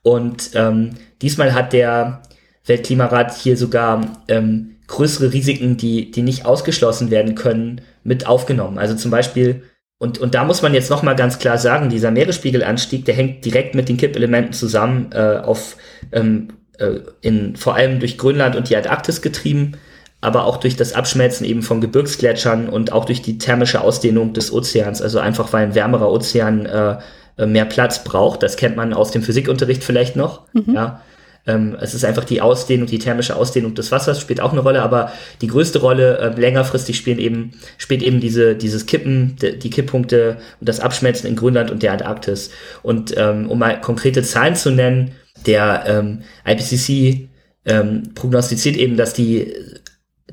Und 0.03 0.51
ähm, 0.55 0.91
diesmal 1.23 1.55
hat 1.55 1.73
der 1.73 2.23
Weltklimarat 2.67 3.37
hier 3.37 3.57
sogar 3.57 4.23
ähm, 4.29 4.74
größere 4.87 5.33
Risiken, 5.33 5.77
die, 5.77 6.11
die 6.11 6.23
nicht 6.23 6.45
ausgeschlossen 6.45 7.11
werden 7.11 7.35
können, 7.35 7.81
mit 8.03 8.27
aufgenommen. 8.27 8.79
Also 8.79 8.95
zum 8.95 9.11
Beispiel, 9.11 9.63
und, 9.99 10.19
und 10.19 10.35
da 10.35 10.45
muss 10.45 10.63
man 10.63 10.75
jetzt 10.75 10.91
nochmal 10.91 11.17
ganz 11.17 11.39
klar 11.39 11.59
sagen, 11.59 11.89
dieser 11.89 12.11
Meeresspiegelanstieg, 12.11 13.05
der 13.05 13.15
hängt 13.15 13.45
direkt 13.45 13.75
mit 13.75 13.89
den 13.89 13.97
Kippelementen 13.97 14.53
zusammen, 14.53 15.11
äh, 15.13 15.39
auf, 15.43 15.77
ähm, 16.13 16.49
äh, 16.79 17.01
in, 17.23 17.57
vor 17.57 17.75
allem 17.75 18.01
durch 18.01 18.19
Grönland 18.19 18.57
und 18.57 18.69
die 18.69 18.77
Antarktis 18.77 19.23
getrieben, 19.23 19.73
aber 20.21 20.45
auch 20.45 20.59
durch 20.59 20.77
das 20.77 20.95
Abschmelzen 20.95 21.47
eben 21.47 21.63
von 21.63 21.81
Gebirgsgletschern 21.81 22.69
und 22.69 22.93
auch 22.93 23.05
durch 23.05 23.23
die 23.23 23.39
thermische 23.39 23.81
Ausdehnung 23.81 24.33
des 24.33 24.53
Ozeans, 24.53 25.01
also 25.01 25.19
einfach 25.19 25.53
weil 25.53 25.67
ein 25.67 25.75
wärmerer 25.75 26.11
Ozean 26.11 26.67
äh, 26.67 26.97
äh 27.37 27.47
mehr 27.47 27.67
Platz 27.67 28.05
braucht. 28.05 28.43
Das 28.43 28.57
kennt 28.57 28.77
man 28.77 28.93
aus 28.93 29.11
dem 29.11 29.23
Physikunterricht 29.23 29.85
vielleicht 29.85 30.17
noch. 30.17 30.43
Mhm. 30.53 30.75
Ja. 30.75 31.03
Ähm, 31.47 31.77
es 31.81 31.95
ist 31.95 32.05
einfach 32.05 32.25
die 32.25 32.41
Ausdehnung, 32.41 32.87
die 32.87 32.99
thermische 32.99 33.37
Ausdehnung 33.37 33.75
des 33.75 33.93
Wassers 33.93 34.21
spielt 34.21 34.41
auch 34.41 34.53
eine 34.53 34.61
Rolle, 34.61 34.83
aber 34.83 35.13
die 35.41 35.47
größte 35.47 35.81
Rolle 35.81 36.19
äh, 36.19 36.41
längerfristig 36.41 36.97
spielen 36.97 37.19
eben, 37.19 37.53
spielt 37.77 38.03
eben 38.03 38.21
diese, 38.21 38.55
dieses 38.55 38.87
Kippen, 38.87 39.37
die, 39.41 39.59
die 39.59 39.71
Kipppunkte 39.71 40.39
und 40.61 40.69
das 40.69 40.81
Abschmelzen 40.81 41.29
in 41.29 41.37
Grönland 41.37 41.71
und 41.71 41.83
der 41.83 41.93
Antarktis. 41.93 42.51
Und 42.83 43.15
ähm, 43.17 43.51
um 43.51 43.59
mal 43.59 43.81
konkrete 43.81 44.23
Zahlen 44.23 44.57
zu 44.57 44.71
nennen, 44.71 45.13
der 45.47 45.85
ähm, 45.87 46.23
IPCC 46.47 47.29
ähm, 47.67 48.15
prognostiziert 48.15 48.77
eben, 48.77 48.97
dass 48.97 49.13
die 49.13 49.53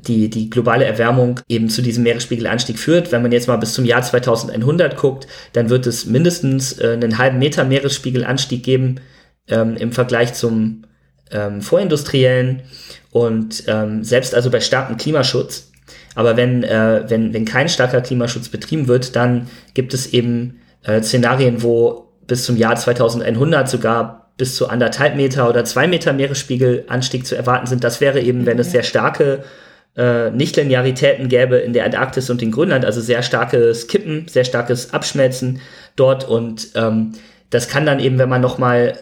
die, 0.06 0.30
die 0.30 0.50
globale 0.50 0.84
Erwärmung 0.84 1.38
eben 1.48 1.68
zu 1.68 1.80
diesem 1.80 2.02
Meeresspiegelanstieg 2.02 2.78
führt. 2.78 3.12
Wenn 3.12 3.22
man 3.22 3.30
jetzt 3.30 3.46
mal 3.46 3.56
bis 3.56 3.74
zum 3.74 3.84
Jahr 3.84 4.02
2100 4.02 4.96
guckt, 4.96 5.26
dann 5.52 5.70
wird 5.70 5.86
es 5.86 6.06
mindestens 6.06 6.78
äh, 6.80 6.92
einen 6.94 7.18
halben 7.18 7.38
Meter 7.38 7.64
Meeresspiegelanstieg 7.64 8.64
geben 8.64 9.00
ähm, 9.48 9.76
im 9.76 9.92
Vergleich 9.92 10.34
zum 10.34 10.82
ähm, 11.32 11.62
vorindustriellen 11.62 12.62
und 13.10 13.64
ähm, 13.66 14.04
selbst 14.04 14.34
also 14.34 14.50
bei 14.50 14.60
starkem 14.60 14.96
Klimaschutz. 14.96 15.70
Aber 16.14 16.36
wenn, 16.36 16.62
äh, 16.62 17.04
wenn, 17.08 17.32
wenn 17.32 17.44
kein 17.44 17.68
starker 17.68 18.00
Klimaschutz 18.00 18.48
betrieben 18.48 18.88
wird, 18.88 19.16
dann 19.16 19.48
gibt 19.74 19.94
es 19.94 20.12
eben 20.12 20.60
äh, 20.84 21.02
Szenarien, 21.02 21.62
wo 21.62 22.08
bis 22.26 22.44
zum 22.44 22.56
Jahr 22.56 22.76
2100 22.76 23.68
sogar 23.68 24.30
bis 24.36 24.56
zu 24.56 24.68
anderthalb 24.68 25.16
Meter 25.16 25.48
oder 25.48 25.64
zwei 25.64 25.86
Meter 25.86 26.12
Meeresspiegelanstieg 26.12 27.26
zu 27.26 27.36
erwarten 27.36 27.66
sind. 27.66 27.84
Das 27.84 28.00
wäre 28.00 28.20
eben, 28.20 28.46
wenn 28.46 28.58
es 28.58 28.72
sehr 28.72 28.82
starke 28.82 29.44
äh, 29.96 30.30
Nichtlinearitäten 30.30 31.28
gäbe 31.28 31.56
in 31.56 31.72
der 31.72 31.84
Antarktis 31.84 32.30
und 32.30 32.42
in 32.42 32.50
Grönland, 32.50 32.84
also 32.84 33.00
sehr 33.00 33.22
starkes 33.22 33.88
Kippen, 33.88 34.26
sehr 34.28 34.44
starkes 34.44 34.94
Abschmelzen 34.94 35.60
dort. 35.96 36.26
Und 36.26 36.68
ähm, 36.74 37.12
das 37.50 37.68
kann 37.68 37.84
dann 37.84 38.00
eben, 38.00 38.18
wenn 38.18 38.28
man 38.28 38.40
nochmal 38.40 38.94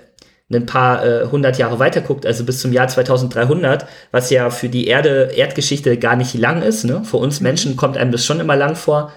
ein 0.58 0.66
paar 0.66 1.04
äh, 1.04 1.26
hundert 1.26 1.58
Jahre 1.58 1.78
weiter 1.78 2.00
guckt, 2.00 2.26
also 2.26 2.44
bis 2.44 2.60
zum 2.60 2.72
Jahr 2.72 2.88
2300, 2.88 3.86
was 4.10 4.30
ja 4.30 4.50
für 4.50 4.68
die 4.68 4.88
Erde, 4.88 5.30
Erdgeschichte 5.34 5.96
gar 5.96 6.16
nicht 6.16 6.34
lang 6.34 6.62
ist. 6.62 6.84
Ne? 6.84 7.02
Für 7.04 7.18
uns 7.18 7.40
mhm. 7.40 7.44
Menschen 7.44 7.76
kommt 7.76 7.96
einem 7.96 8.12
das 8.12 8.24
schon 8.24 8.40
immer 8.40 8.56
lang 8.56 8.74
vor. 8.74 9.12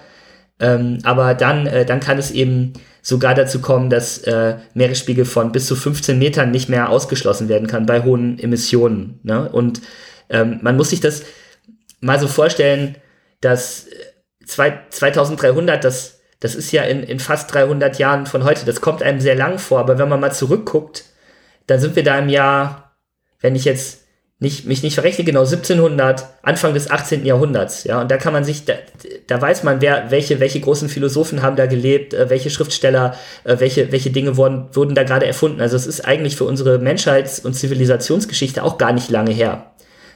Ähm, 0.60 0.98
aber 1.02 1.34
dann, 1.34 1.66
äh, 1.66 1.84
dann 1.84 1.98
kann 1.98 2.18
es 2.18 2.30
eben 2.30 2.74
sogar 3.02 3.34
dazu 3.34 3.60
kommen, 3.60 3.90
dass 3.90 4.18
äh, 4.18 4.56
Meeresspiegel 4.74 5.24
von 5.24 5.50
bis 5.50 5.66
zu 5.66 5.74
15 5.74 6.18
Metern 6.18 6.52
nicht 6.52 6.68
mehr 6.68 6.88
ausgeschlossen 6.88 7.48
werden 7.48 7.66
kann 7.66 7.86
bei 7.86 8.02
hohen 8.02 8.38
Emissionen. 8.38 9.18
Ne? 9.24 9.48
Und 9.50 9.82
ähm, 10.30 10.60
man 10.62 10.76
muss 10.76 10.90
sich 10.90 11.00
das 11.00 11.22
mal 12.00 12.20
so 12.20 12.28
vorstellen, 12.28 12.94
dass 13.40 13.88
äh, 13.88 14.46
zwei, 14.46 14.78
2300, 14.90 15.82
das, 15.82 16.20
das 16.38 16.54
ist 16.54 16.70
ja 16.70 16.84
in, 16.84 17.02
in 17.02 17.18
fast 17.18 17.52
300 17.52 17.98
Jahren 17.98 18.26
von 18.26 18.44
heute, 18.44 18.64
das 18.64 18.80
kommt 18.80 19.02
einem 19.02 19.20
sehr 19.20 19.34
lang 19.34 19.58
vor, 19.58 19.80
aber 19.80 19.98
wenn 19.98 20.08
man 20.08 20.20
mal 20.20 20.32
zurückguckt, 20.32 21.04
dann 21.66 21.80
sind 21.80 21.96
wir 21.96 22.04
da 22.04 22.18
im 22.18 22.28
Jahr, 22.28 22.96
wenn 23.40 23.56
ich 23.56 23.64
jetzt 23.64 24.04
nicht, 24.40 24.66
mich 24.66 24.82
nicht 24.82 24.94
verrechne, 24.94 25.24
genau 25.24 25.40
1700, 25.40 26.26
Anfang 26.42 26.74
des 26.74 26.90
18. 26.90 27.24
Jahrhunderts, 27.24 27.84
ja, 27.84 28.00
und 28.00 28.10
da 28.10 28.16
kann 28.16 28.32
man 28.32 28.44
sich, 28.44 28.64
da, 28.64 28.74
da 29.26 29.40
weiß 29.40 29.62
man, 29.62 29.80
wer, 29.80 30.10
welche, 30.10 30.40
welche 30.40 30.60
großen 30.60 30.88
Philosophen 30.88 31.42
haben 31.42 31.56
da 31.56 31.66
gelebt, 31.66 32.14
äh, 32.14 32.28
welche 32.30 32.50
Schriftsteller, 32.50 33.16
äh, 33.44 33.56
welche, 33.58 33.92
welche 33.92 34.10
Dinge 34.10 34.36
wurden, 34.36 34.68
wurden 34.72 34.94
da 34.94 35.04
gerade 35.04 35.26
erfunden. 35.26 35.60
Also 35.60 35.76
es 35.76 35.86
ist 35.86 36.02
eigentlich 36.02 36.36
für 36.36 36.44
unsere 36.44 36.78
Menschheits- 36.78 37.40
und 37.40 37.54
Zivilisationsgeschichte 37.54 38.62
auch 38.62 38.76
gar 38.76 38.92
nicht 38.92 39.10
lange 39.10 39.32
her. 39.32 39.72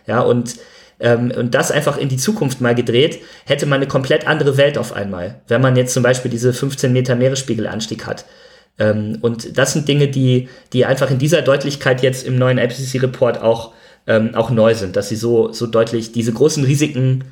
Ja, 0.06 0.20
und, 0.20 0.56
ähm, 1.00 1.32
und 1.34 1.54
das 1.54 1.70
einfach 1.70 1.96
in 1.96 2.08
die 2.08 2.16
Zukunft 2.16 2.60
mal 2.60 2.74
gedreht, 2.74 3.20
hätte 3.46 3.66
man 3.66 3.76
eine 3.76 3.88
komplett 3.88 4.26
andere 4.26 4.56
Welt 4.56 4.78
auf 4.78 4.92
einmal, 4.92 5.40
wenn 5.48 5.62
man 5.62 5.76
jetzt 5.76 5.94
zum 5.94 6.02
Beispiel 6.02 6.30
diese 6.30 6.52
15 6.52 6.92
Meter 6.92 7.14
Meeresspiegelanstieg 7.14 8.04
hat. 8.04 8.24
Ähm, 8.78 9.18
und 9.20 9.58
das 9.58 9.72
sind 9.72 9.88
Dinge, 9.88 10.08
die, 10.08 10.48
die 10.72 10.84
einfach 10.84 11.10
in 11.10 11.18
dieser 11.18 11.42
Deutlichkeit 11.42 12.02
jetzt 12.02 12.26
im 12.26 12.38
neuen 12.38 12.58
IPCC-Report 12.58 13.42
auch 13.42 13.72
ähm, 14.08 14.34
auch 14.34 14.50
neu 14.50 14.74
sind, 14.74 14.96
dass 14.96 15.10
sie 15.10 15.16
so, 15.16 15.52
so 15.52 15.66
deutlich 15.66 16.12
diese 16.12 16.32
großen 16.32 16.64
Risiken, 16.64 17.24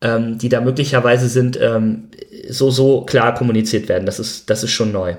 ähm, 0.00 0.38
die 0.38 0.48
da 0.48 0.60
möglicherweise 0.60 1.28
sind, 1.28 1.58
ähm, 1.60 2.08
so, 2.48 2.70
so 2.70 3.02
klar 3.02 3.34
kommuniziert 3.34 3.88
werden. 3.88 4.06
Das 4.06 4.20
ist, 4.20 4.48
das 4.48 4.62
ist 4.62 4.70
schon 4.70 4.92
neu. 4.92 5.16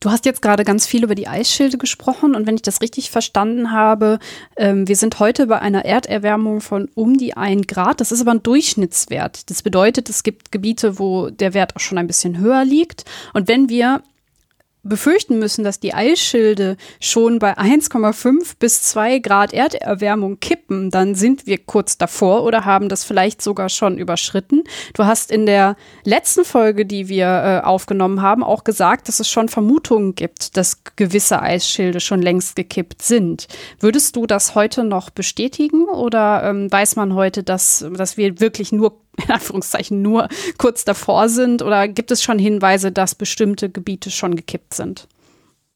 Du 0.00 0.10
hast 0.10 0.24
jetzt 0.26 0.42
gerade 0.42 0.64
ganz 0.64 0.86
viel 0.86 1.02
über 1.02 1.16
die 1.16 1.26
Eisschilde 1.26 1.76
gesprochen 1.76 2.36
und 2.36 2.46
wenn 2.46 2.54
ich 2.54 2.62
das 2.62 2.80
richtig 2.80 3.10
verstanden 3.10 3.72
habe, 3.72 4.20
ähm, 4.56 4.86
wir 4.86 4.96
sind 4.96 5.18
heute 5.18 5.48
bei 5.48 5.58
einer 5.58 5.84
Erderwärmung 5.84 6.60
von 6.60 6.88
um 6.94 7.18
die 7.18 7.36
ein 7.36 7.62
Grad. 7.62 8.00
Das 8.00 8.12
ist 8.12 8.20
aber 8.20 8.30
ein 8.30 8.42
Durchschnittswert. 8.42 9.50
Das 9.50 9.62
bedeutet, 9.62 10.08
es 10.08 10.22
gibt 10.22 10.52
Gebiete, 10.52 10.98
wo 11.00 11.30
der 11.30 11.52
Wert 11.52 11.76
auch 11.76 11.80
schon 11.80 11.98
ein 11.98 12.06
bisschen 12.06 12.38
höher 12.38 12.64
liegt. 12.64 13.04
Und 13.34 13.48
wenn 13.48 13.68
wir 13.68 14.02
befürchten 14.82 15.38
müssen, 15.38 15.64
dass 15.64 15.80
die 15.80 15.94
Eisschilde 15.94 16.76
schon 17.00 17.38
bei 17.38 17.56
1,5 17.58 18.54
bis 18.58 18.82
2 18.82 19.18
Grad 19.18 19.52
Erderwärmung 19.52 20.40
kippen, 20.40 20.90
dann 20.90 21.14
sind 21.14 21.46
wir 21.46 21.58
kurz 21.58 21.98
davor 21.98 22.44
oder 22.44 22.64
haben 22.64 22.88
das 22.88 23.04
vielleicht 23.04 23.42
sogar 23.42 23.68
schon 23.68 23.98
überschritten. 23.98 24.64
Du 24.94 25.04
hast 25.04 25.30
in 25.30 25.46
der 25.46 25.76
letzten 26.04 26.44
Folge, 26.44 26.86
die 26.86 27.08
wir 27.08 27.26
äh, 27.26 27.66
aufgenommen 27.66 28.22
haben, 28.22 28.42
auch 28.42 28.64
gesagt, 28.64 29.08
dass 29.08 29.20
es 29.20 29.28
schon 29.28 29.48
Vermutungen 29.48 30.14
gibt, 30.14 30.56
dass 30.56 30.82
gewisse 30.96 31.42
Eisschilde 31.42 32.00
schon 32.00 32.22
längst 32.22 32.56
gekippt 32.56 33.02
sind. 33.02 33.48
Würdest 33.80 34.16
du 34.16 34.26
das 34.26 34.54
heute 34.54 34.84
noch 34.84 35.10
bestätigen 35.10 35.84
oder 35.84 36.42
ähm, 36.44 36.70
weiß 36.70 36.96
man 36.96 37.14
heute, 37.14 37.42
dass, 37.42 37.84
dass 37.92 38.16
wir 38.16 38.40
wirklich 38.40 38.72
nur 38.72 39.07
in 39.24 39.30
Anführungszeichen 39.30 40.02
nur 40.02 40.28
kurz 40.58 40.84
davor 40.84 41.28
sind? 41.28 41.62
Oder 41.62 41.88
gibt 41.88 42.10
es 42.10 42.22
schon 42.22 42.38
Hinweise, 42.38 42.92
dass 42.92 43.14
bestimmte 43.14 43.68
Gebiete 43.68 44.10
schon 44.10 44.36
gekippt 44.36 44.74
sind? 44.74 45.08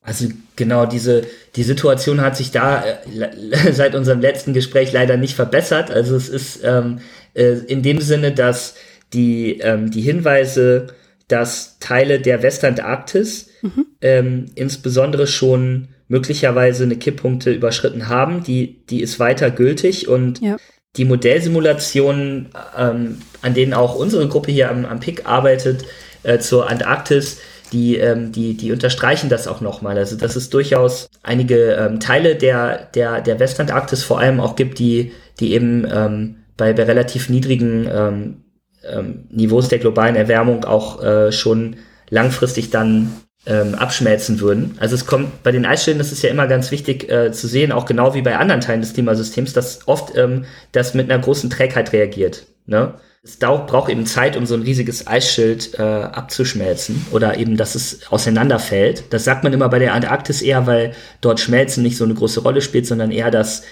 Also 0.04 0.28
genau, 0.56 0.86
diese 0.86 1.22
die 1.54 1.62
Situation 1.62 2.20
hat 2.20 2.36
sich 2.36 2.50
da 2.50 2.84
äh, 2.84 3.72
seit 3.72 3.94
unserem 3.94 4.20
letzten 4.20 4.52
Gespräch 4.52 4.92
leider 4.92 5.16
nicht 5.16 5.34
verbessert. 5.34 5.90
Also 5.90 6.16
es 6.16 6.28
ist 6.28 6.60
ähm, 6.64 7.00
äh, 7.34 7.52
in 7.66 7.82
dem 7.82 8.00
Sinne, 8.00 8.32
dass 8.32 8.74
die, 9.12 9.58
ähm, 9.60 9.90
die 9.90 10.00
Hinweise, 10.00 10.88
dass 11.28 11.78
Teile 11.78 12.20
der 12.20 12.42
Westantarktis 12.42 13.50
mhm. 13.62 13.86
ähm, 14.00 14.46
insbesondere 14.54 15.26
schon 15.26 15.88
möglicherweise 16.08 16.82
eine 16.82 16.96
Kipppunkte 16.96 17.52
überschritten 17.52 18.08
haben, 18.08 18.42
die, 18.42 18.84
die 18.90 19.00
ist 19.00 19.20
weiter 19.20 19.50
gültig 19.50 20.08
und 20.08 20.40
ja 20.40 20.56
die 20.96 21.04
Modellsimulationen, 21.04 22.50
ähm, 22.78 23.18
an 23.40 23.54
denen 23.54 23.72
auch 23.72 23.94
unsere 23.94 24.28
Gruppe 24.28 24.52
hier 24.52 24.70
am, 24.70 24.84
am 24.84 25.00
PIC 25.00 25.26
arbeitet, 25.26 25.84
äh, 26.22 26.38
zur 26.38 26.68
Antarktis, 26.68 27.40
die, 27.72 27.96
ähm, 27.96 28.32
die, 28.32 28.54
die 28.54 28.72
unterstreichen 28.72 29.30
das 29.30 29.48
auch 29.48 29.62
nochmal. 29.62 29.96
Also, 29.96 30.16
dass 30.16 30.36
es 30.36 30.50
durchaus 30.50 31.08
einige 31.22 31.72
ähm, 31.72 32.00
Teile 32.00 32.36
der, 32.36 32.90
der, 32.94 33.22
der 33.22 33.40
Westantarktis 33.40 34.04
vor 34.04 34.20
allem 34.20 34.40
auch 34.40 34.56
gibt, 34.56 34.78
die, 34.78 35.12
die 35.40 35.54
eben 35.54 35.86
ähm, 35.90 36.36
bei, 36.58 36.74
bei 36.74 36.84
relativ 36.84 37.30
niedrigen 37.30 37.88
ähm, 37.90 38.44
ähm, 38.84 39.24
Niveaus 39.30 39.68
der 39.68 39.78
globalen 39.78 40.16
Erwärmung 40.16 40.64
auch 40.64 41.02
äh, 41.02 41.32
schon 41.32 41.76
langfristig 42.10 42.68
dann 42.70 43.12
ähm, 43.46 43.74
abschmelzen 43.74 44.40
würden. 44.40 44.76
Also 44.78 44.94
es 44.94 45.06
kommt 45.06 45.42
bei 45.42 45.50
den 45.50 45.66
Eisschilden, 45.66 45.98
das 45.98 46.12
ist 46.12 46.22
ja 46.22 46.30
immer 46.30 46.46
ganz 46.46 46.70
wichtig 46.70 47.10
äh, 47.10 47.32
zu 47.32 47.48
sehen, 47.48 47.72
auch 47.72 47.86
genau 47.86 48.14
wie 48.14 48.22
bei 48.22 48.36
anderen 48.36 48.60
Teilen 48.60 48.80
des 48.80 48.92
Klimasystems, 48.92 49.52
dass 49.52 49.86
oft 49.88 50.16
ähm, 50.16 50.44
das 50.70 50.94
mit 50.94 51.10
einer 51.10 51.22
großen 51.22 51.50
Trägheit 51.50 51.92
reagiert. 51.92 52.46
Ne? 52.66 52.94
Es 53.24 53.36
braucht 53.36 53.90
eben 53.90 54.06
Zeit, 54.06 54.36
um 54.36 54.46
so 54.46 54.54
ein 54.54 54.62
riesiges 54.62 55.06
Eisschild 55.06 55.78
äh, 55.78 55.82
abzuschmelzen 55.82 57.06
oder 57.12 57.36
eben, 57.38 57.56
dass 57.56 57.76
es 57.76 58.00
auseinanderfällt. 58.10 59.04
Das 59.10 59.24
sagt 59.24 59.44
man 59.44 59.52
immer 59.52 59.68
bei 59.68 59.78
der 59.78 59.94
Antarktis 59.94 60.42
eher, 60.42 60.66
weil 60.66 60.92
dort 61.20 61.38
Schmelzen 61.38 61.84
nicht 61.84 61.96
so 61.96 62.04
eine 62.04 62.14
große 62.14 62.40
Rolle 62.40 62.60
spielt, 62.60 62.86
sondern 62.86 63.12
eher 63.12 63.30
das 63.30 63.62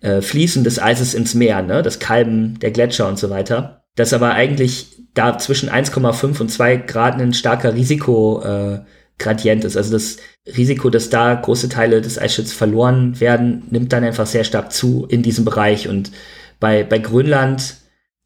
äh, 0.00 0.20
Fließen 0.20 0.64
des 0.64 0.80
Eises 0.80 1.14
ins 1.14 1.34
Meer, 1.34 1.62
ne? 1.62 1.82
das 1.82 1.98
Kalben 1.98 2.58
der 2.60 2.70
Gletscher 2.70 3.08
und 3.08 3.18
so 3.18 3.30
weiter. 3.30 3.84
Das 3.94 4.12
aber 4.12 4.32
eigentlich 4.32 4.96
da 5.14 5.38
zwischen 5.38 5.68
1,5 5.68 6.40
und 6.40 6.50
2 6.50 6.76
Grad 6.76 7.20
ein 7.20 7.34
starker 7.34 7.74
Risiko 7.74 8.42
äh, 8.44 8.80
Gradient 9.18 9.64
ist. 9.64 9.76
Also 9.76 9.92
das 9.92 10.18
Risiko, 10.56 10.90
dass 10.90 11.10
da 11.10 11.34
große 11.34 11.68
Teile 11.68 12.00
des 12.00 12.18
Eisschilds 12.18 12.52
verloren 12.52 13.20
werden, 13.20 13.64
nimmt 13.70 13.92
dann 13.92 14.04
einfach 14.04 14.26
sehr 14.26 14.44
stark 14.44 14.72
zu 14.72 15.06
in 15.08 15.22
diesem 15.22 15.44
Bereich. 15.44 15.88
Und 15.88 16.12
bei, 16.60 16.84
bei 16.84 16.98
Grönland 16.98 17.76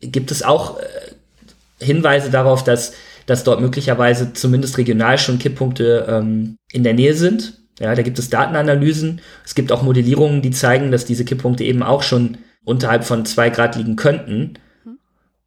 gibt 0.01 0.31
es 0.31 0.43
auch 0.43 0.79
äh, 0.79 0.83
Hinweise 1.85 2.31
darauf, 2.31 2.63
dass, 2.65 2.93
dass 3.27 3.45
dort 3.45 3.61
möglicherweise 3.61 4.33
zumindest 4.33 4.79
regional 4.79 5.19
schon 5.19 5.39
Kipppunkte 5.39 6.07
ähm, 6.09 6.57
in 6.73 6.85
der 6.85 6.95
Nähe 6.95 7.15
sind. 7.15 7.59
Ja, 7.81 7.95
da 7.95 8.03
gibt 8.03 8.19
es 8.19 8.31
Datenanalysen. 8.31 9.21
Es 9.45 9.55
gibt 9.55 9.73
auch 9.73 9.83
Modellierungen, 9.83 10.43
die 10.43 10.51
zeigen, 10.51 10.93
dass 10.93 11.05
diese 11.05 11.25
Kipppunkte 11.25 11.65
eben 11.65 11.83
auch 11.83 12.03
schon 12.03 12.39
unterhalb 12.65 13.05
von 13.05 13.25
zwei 13.25 13.51
Grad 13.51 13.77
liegen 13.77 13.97
könnten 13.97 14.55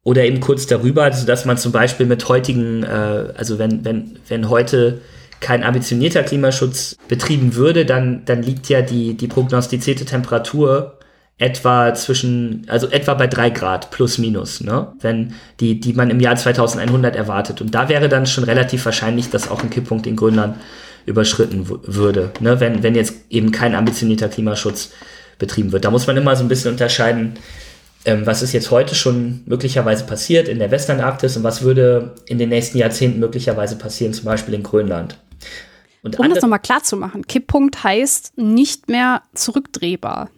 oder 0.02 0.24
eben 0.24 0.40
kurz 0.40 0.66
darüber, 0.66 1.12
sodass 1.12 1.44
man 1.46 1.56
zum 1.56 1.72
Beispiel 1.72 2.06
mit 2.06 2.28
heutigen, 2.28 2.82
äh, 2.82 3.32
also 3.36 3.58
wenn, 3.58 3.84
wenn, 3.84 4.18
wenn 4.28 4.48
heute 4.48 5.00
kein 5.40 5.64
ambitionierter 5.64 6.22
Klimaschutz 6.22 6.96
betrieben 7.08 7.54
würde, 7.54 7.84
dann, 7.84 8.24
dann 8.24 8.42
liegt 8.42 8.68
ja 8.68 8.82
die, 8.82 9.14
die 9.14 9.28
prognostizierte 9.28 10.04
Temperatur 10.04 10.98
etwa 11.38 11.92
zwischen, 11.92 12.64
also 12.68 12.88
etwa 12.88 13.14
bei 13.14 13.26
drei 13.26 13.50
Grad 13.50 13.90
plus 13.90 14.16
minus, 14.16 14.62
ne? 14.62 14.92
Wenn 15.00 15.34
die, 15.60 15.80
die 15.80 15.92
man 15.92 16.08
im 16.08 16.20
Jahr 16.20 16.36
2100 16.36 17.14
erwartet. 17.14 17.60
Und 17.60 17.74
da 17.74 17.90
wäre 17.90 18.08
dann 18.08 18.26
schon 18.26 18.44
relativ 18.44 18.84
wahrscheinlich, 18.86 19.28
dass 19.28 19.50
auch 19.50 19.62
ein 19.62 19.68
Kipppunkt 19.68 20.06
in 20.06 20.16
Grönland 20.16 20.56
überschritten 21.04 21.68
würde, 21.68 22.30
ne? 22.40 22.58
Wenn, 22.60 22.82
wenn 22.82 22.94
jetzt 22.94 23.14
eben 23.28 23.52
kein 23.52 23.74
ambitionierter 23.74 24.28
Klimaschutz 24.28 24.92
betrieben 25.38 25.72
wird. 25.72 25.84
Da 25.84 25.90
muss 25.90 26.06
man 26.06 26.16
immer 26.16 26.34
so 26.34 26.42
ein 26.42 26.48
bisschen 26.48 26.72
unterscheiden, 26.72 27.34
ähm, 28.06 28.24
was 28.24 28.40
ist 28.40 28.54
jetzt 28.54 28.70
heute 28.70 28.94
schon 28.94 29.42
möglicherweise 29.44 30.04
passiert 30.04 30.48
in 30.48 30.58
der 30.58 30.70
Westantarktis 30.70 31.36
und 31.36 31.42
was 31.42 31.62
würde 31.62 32.14
in 32.26 32.38
den 32.38 32.48
nächsten 32.48 32.78
Jahrzehnten 32.78 33.20
möglicherweise 33.20 33.76
passieren, 33.76 34.14
zum 34.14 34.24
Beispiel 34.24 34.54
in 34.54 34.62
Grönland. 34.62 35.18
Und 36.02 36.18
um 36.18 36.28
das 36.30 36.42
nochmal 36.42 36.60
klar 36.60 36.82
zu 36.82 36.96
machen, 36.96 37.26
Kipppunkt 37.26 37.82
heißt 37.82 38.38
nicht 38.38 38.88
mehr 38.88 39.22
zurückdrehbar. 39.34 40.30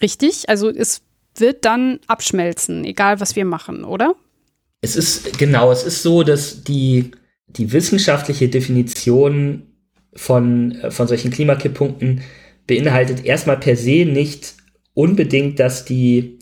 Richtig? 0.00 0.48
Also 0.48 0.70
es 0.70 1.02
wird 1.36 1.64
dann 1.64 1.98
abschmelzen, 2.06 2.84
egal 2.84 3.20
was 3.20 3.34
wir 3.34 3.44
machen, 3.44 3.84
oder? 3.84 4.14
Es 4.82 4.96
ist, 4.96 5.38
genau, 5.38 5.72
es 5.72 5.82
ist 5.82 6.02
so, 6.02 6.22
dass 6.22 6.62
die, 6.62 7.10
die 7.48 7.72
wissenschaftliche 7.72 8.48
Definition 8.48 9.66
von, 10.14 10.72
äh, 10.72 10.90
von 10.90 11.06
solchen 11.06 11.30
Klimakipppunkten 11.30 12.22
beinhaltet 12.66 13.24
erstmal 13.24 13.58
per 13.58 13.76
se 13.76 14.04
nicht 14.04 14.54
unbedingt, 14.94 15.58
dass 15.58 15.84
die 15.84 16.38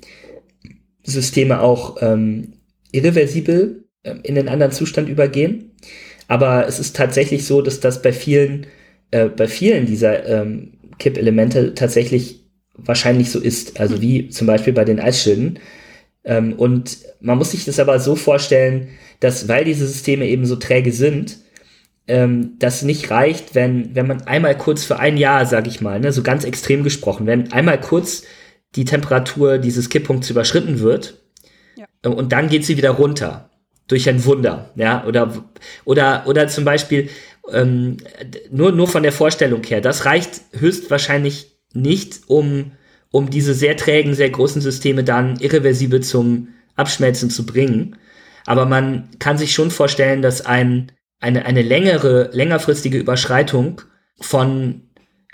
Systeme 1.02 1.60
auch 1.60 1.96
ähm, 2.00 2.54
irreversibel 2.92 3.84
äh, 4.02 4.16
in 4.22 4.34
den 4.34 4.48
anderen 4.48 4.72
Zustand 4.72 5.08
übergehen. 5.08 5.67
Aber 6.28 6.68
es 6.68 6.78
ist 6.78 6.94
tatsächlich 6.94 7.46
so, 7.46 7.62
dass 7.62 7.80
das 7.80 8.02
bei 8.02 8.12
vielen, 8.12 8.66
äh, 9.10 9.28
bei 9.28 9.48
vielen 9.48 9.86
dieser 9.86 10.26
ähm, 10.26 10.74
Kippelemente 10.98 11.74
tatsächlich 11.74 12.44
wahrscheinlich 12.74 13.30
so 13.30 13.40
ist. 13.40 13.80
Also 13.80 14.00
wie 14.00 14.28
zum 14.28 14.46
Beispiel 14.46 14.72
bei 14.72 14.84
den 14.84 15.00
Eisschilden. 15.00 15.58
Ähm, 16.24 16.52
und 16.52 16.98
man 17.20 17.38
muss 17.38 17.50
sich 17.50 17.64
das 17.64 17.80
aber 17.80 17.98
so 17.98 18.14
vorstellen, 18.14 18.88
dass 19.20 19.48
weil 19.48 19.64
diese 19.64 19.86
Systeme 19.86 20.28
eben 20.28 20.46
so 20.46 20.56
träge 20.56 20.92
sind, 20.92 21.38
ähm, 22.06 22.52
das 22.58 22.82
nicht 22.82 23.10
reicht, 23.10 23.54
wenn, 23.54 23.94
wenn 23.94 24.06
man 24.06 24.22
einmal 24.22 24.56
kurz 24.56 24.84
für 24.84 24.98
ein 24.98 25.16
Jahr, 25.16 25.46
sag 25.46 25.66
ich 25.66 25.80
mal, 25.80 25.98
ne, 25.98 26.12
so 26.12 26.22
ganz 26.22 26.44
extrem 26.44 26.84
gesprochen, 26.84 27.26
wenn 27.26 27.52
einmal 27.52 27.80
kurz 27.80 28.22
die 28.76 28.84
Temperatur 28.84 29.58
dieses 29.58 29.88
Kipppunkts 29.88 30.30
überschritten 30.30 30.80
wird 30.80 31.22
ja. 31.76 31.86
Äh, 32.02 32.08
und 32.08 32.32
dann 32.32 32.48
geht 32.48 32.64
sie 32.64 32.76
wieder 32.76 32.90
runter 32.90 33.47
durch 33.88 34.08
ein 34.08 34.24
Wunder, 34.24 34.70
ja, 34.76 35.04
oder, 35.06 35.44
oder, 35.84 36.24
oder 36.26 36.48
zum 36.48 36.64
Beispiel, 36.64 37.08
ähm, 37.50 37.96
nur, 38.50 38.72
nur 38.72 38.86
von 38.86 39.02
der 39.02 39.12
Vorstellung 39.12 39.64
her, 39.64 39.80
das 39.80 40.04
reicht 40.04 40.42
höchstwahrscheinlich 40.52 41.58
nicht, 41.72 42.20
um, 42.26 42.72
um 43.10 43.30
diese 43.30 43.54
sehr 43.54 43.76
trägen, 43.76 44.14
sehr 44.14 44.30
großen 44.30 44.60
Systeme 44.60 45.04
dann 45.04 45.40
irreversibel 45.40 46.02
zum 46.02 46.48
Abschmelzen 46.76 47.30
zu 47.30 47.46
bringen. 47.46 47.96
Aber 48.46 48.66
man 48.66 49.08
kann 49.18 49.38
sich 49.38 49.52
schon 49.52 49.70
vorstellen, 49.70 50.22
dass 50.22 50.44
ein, 50.44 50.92
eine, 51.20 51.44
eine 51.44 51.62
längere, 51.62 52.30
längerfristige 52.32 52.98
Überschreitung 52.98 53.82
von 54.20 54.82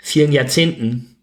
vielen 0.01 0.31
Jahrzehnten 0.31 1.15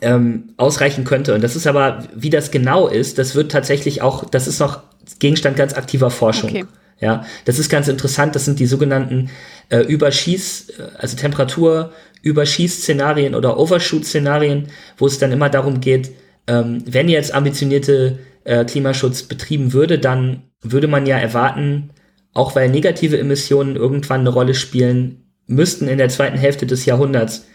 ähm, 0.00 0.54
ausreichen 0.56 1.04
könnte. 1.04 1.34
Und 1.34 1.42
das 1.42 1.56
ist 1.56 1.66
aber, 1.66 2.04
wie 2.14 2.30
das 2.30 2.50
genau 2.50 2.88
ist, 2.88 3.18
das 3.18 3.34
wird 3.34 3.52
tatsächlich 3.52 4.02
auch, 4.02 4.28
das 4.28 4.46
ist 4.46 4.60
noch 4.60 4.82
Gegenstand 5.18 5.56
ganz 5.56 5.74
aktiver 5.74 6.10
Forschung. 6.10 6.50
Okay. 6.50 6.64
Ja, 6.98 7.26
das 7.44 7.58
ist 7.58 7.68
ganz 7.68 7.88
interessant. 7.88 8.34
Das 8.34 8.46
sind 8.46 8.58
die 8.58 8.66
sogenannten 8.66 9.30
äh, 9.68 9.80
Überschieß, 9.80 10.70
äh, 10.70 10.82
also 10.98 11.16
Temperatur 11.16 11.92
Überschieß-Szenarien 12.22 13.34
oder 13.34 13.58
Overshoot-Szenarien, 13.58 14.68
wo 14.96 15.06
es 15.06 15.18
dann 15.18 15.32
immer 15.32 15.48
darum 15.48 15.80
geht, 15.80 16.10
ähm, 16.46 16.82
wenn 16.86 17.08
jetzt 17.08 17.34
ambitionierte 17.34 18.18
äh, 18.44 18.64
Klimaschutz 18.64 19.22
betrieben 19.24 19.72
würde, 19.72 19.98
dann 19.98 20.42
würde 20.62 20.88
man 20.88 21.06
ja 21.06 21.18
erwarten, 21.18 21.90
auch 22.32 22.56
weil 22.56 22.68
negative 22.68 23.18
Emissionen 23.18 23.76
irgendwann 23.76 24.20
eine 24.20 24.30
Rolle 24.30 24.54
spielen 24.54 25.22
müssten 25.46 25.88
in 25.88 25.98
der 25.98 26.08
zweiten 26.08 26.38
Hälfte 26.38 26.66
des 26.66 26.84
Jahrhunderts, 26.84 27.46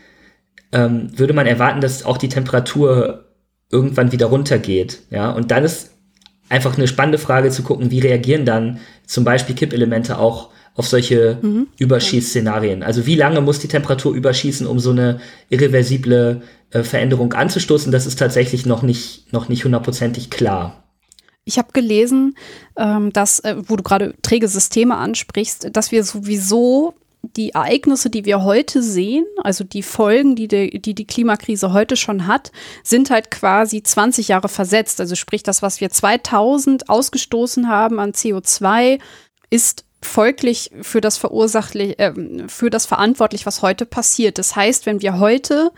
ähm, 0.71 1.09
würde 1.17 1.33
man 1.33 1.47
erwarten, 1.47 1.81
dass 1.81 2.05
auch 2.05 2.17
die 2.17 2.29
Temperatur 2.29 3.25
irgendwann 3.69 4.11
wieder 4.11 4.27
runtergeht. 4.27 5.01
Ja, 5.09 5.31
und 5.31 5.51
dann 5.51 5.63
ist 5.63 5.91
einfach 6.51 6.77
eine 6.77 6.87
spannende 6.87 7.17
Frage 7.17 7.49
zu 7.49 7.63
gucken, 7.63 7.91
wie 7.91 7.99
reagieren 7.99 8.45
dann 8.45 8.79
zum 9.05 9.23
Beispiel 9.23 9.55
Kippelemente 9.55 10.17
auch 10.17 10.49
auf 10.75 10.87
solche 10.87 11.39
mhm. 11.41 11.67
Überschießszenarien. 11.77 12.83
Also 12.83 13.05
wie 13.05 13.15
lange 13.15 13.41
muss 13.41 13.59
die 13.59 13.69
Temperatur 13.69 14.13
überschießen, 14.13 14.67
um 14.67 14.77
so 14.79 14.91
eine 14.91 15.19
irreversible 15.49 16.41
äh, 16.71 16.83
Veränderung 16.83 17.33
anzustoßen? 17.33 17.91
Das 17.91 18.05
ist 18.05 18.19
tatsächlich 18.19 18.65
noch 18.65 18.81
nicht, 18.81 19.31
noch 19.31 19.47
nicht 19.47 19.63
hundertprozentig 19.63 20.29
klar. 20.29 20.83
Ich 21.45 21.57
habe 21.57 21.69
gelesen, 21.71 22.35
ähm, 22.77 23.11
dass, 23.13 23.39
äh, 23.39 23.55
wo 23.65 23.77
du 23.77 23.83
gerade 23.83 24.13
träge 24.21 24.47
Systeme 24.47 24.97
ansprichst, 24.97 25.69
dass 25.71 25.91
wir 25.91 26.03
sowieso 26.03 26.95
die 27.23 27.51
Ereignisse, 27.51 28.09
die 28.09 28.25
wir 28.25 28.43
heute 28.43 28.81
sehen, 28.81 29.25
also 29.43 29.63
die 29.63 29.83
Folgen, 29.83 30.35
die, 30.35 30.47
de, 30.47 30.79
die 30.79 30.95
die 30.95 31.05
Klimakrise 31.05 31.71
heute 31.71 31.95
schon 31.95 32.27
hat, 32.27 32.51
sind 32.83 33.09
halt 33.09 33.31
quasi 33.31 33.83
20 33.83 34.29
Jahre 34.29 34.49
versetzt. 34.49 34.99
Also 34.99 35.15
sprich, 35.15 35.43
das, 35.43 35.61
was 35.61 35.81
wir 35.81 35.89
2000 35.89 36.89
ausgestoßen 36.89 37.67
haben 37.67 37.99
an 37.99 38.11
CO2, 38.11 38.99
ist 39.49 39.85
folglich 40.03 40.71
für 40.81 40.99
das 40.99 41.17
verursachtlich, 41.17 41.99
äh, 41.99 42.13
für 42.47 42.69
das 42.69 42.85
verantwortlich, 42.85 43.45
was 43.45 43.61
heute 43.61 43.85
passiert. 43.85 44.37
Das 44.37 44.55
heißt, 44.55 44.85
wenn 44.85 45.01
wir 45.01 45.19
heute 45.19 45.71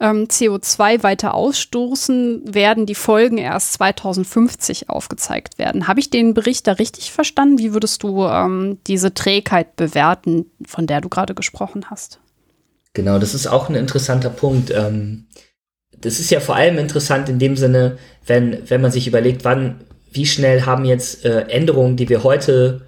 ähm, 0.00 0.26
CO2 0.26 1.02
weiter 1.02 1.34
ausstoßen, 1.34 2.54
werden 2.54 2.86
die 2.86 2.94
Folgen 2.94 3.38
erst 3.38 3.72
2050 3.74 4.90
aufgezeigt 4.90 5.58
werden. 5.58 5.88
Habe 5.88 6.00
ich 6.00 6.10
den 6.10 6.34
Bericht 6.34 6.66
da 6.66 6.72
richtig 6.72 7.10
verstanden? 7.10 7.58
Wie 7.58 7.72
würdest 7.72 8.02
du 8.02 8.24
ähm, 8.24 8.78
diese 8.86 9.14
Trägheit 9.14 9.76
bewerten, 9.76 10.50
von 10.66 10.86
der 10.86 11.00
du 11.00 11.08
gerade 11.08 11.34
gesprochen 11.34 11.86
hast? 11.90 12.20
Genau, 12.92 13.18
das 13.18 13.34
ist 13.34 13.46
auch 13.46 13.68
ein 13.68 13.76
interessanter 13.76 14.30
Punkt. 14.30 14.70
Ähm, 14.70 15.26
das 16.00 16.20
ist 16.20 16.30
ja 16.30 16.40
vor 16.40 16.56
allem 16.56 16.78
interessant 16.78 17.28
in 17.28 17.38
dem 17.38 17.56
Sinne, 17.56 17.98
wenn, 18.26 18.68
wenn 18.68 18.80
man 18.80 18.90
sich 18.90 19.06
überlegt, 19.06 19.44
wann, 19.44 19.80
wie 20.12 20.26
schnell 20.26 20.66
haben 20.66 20.84
jetzt 20.84 21.24
äh, 21.24 21.42
Änderungen, 21.48 21.96
die 21.96 22.08
wir 22.08 22.24
heute 22.24 22.82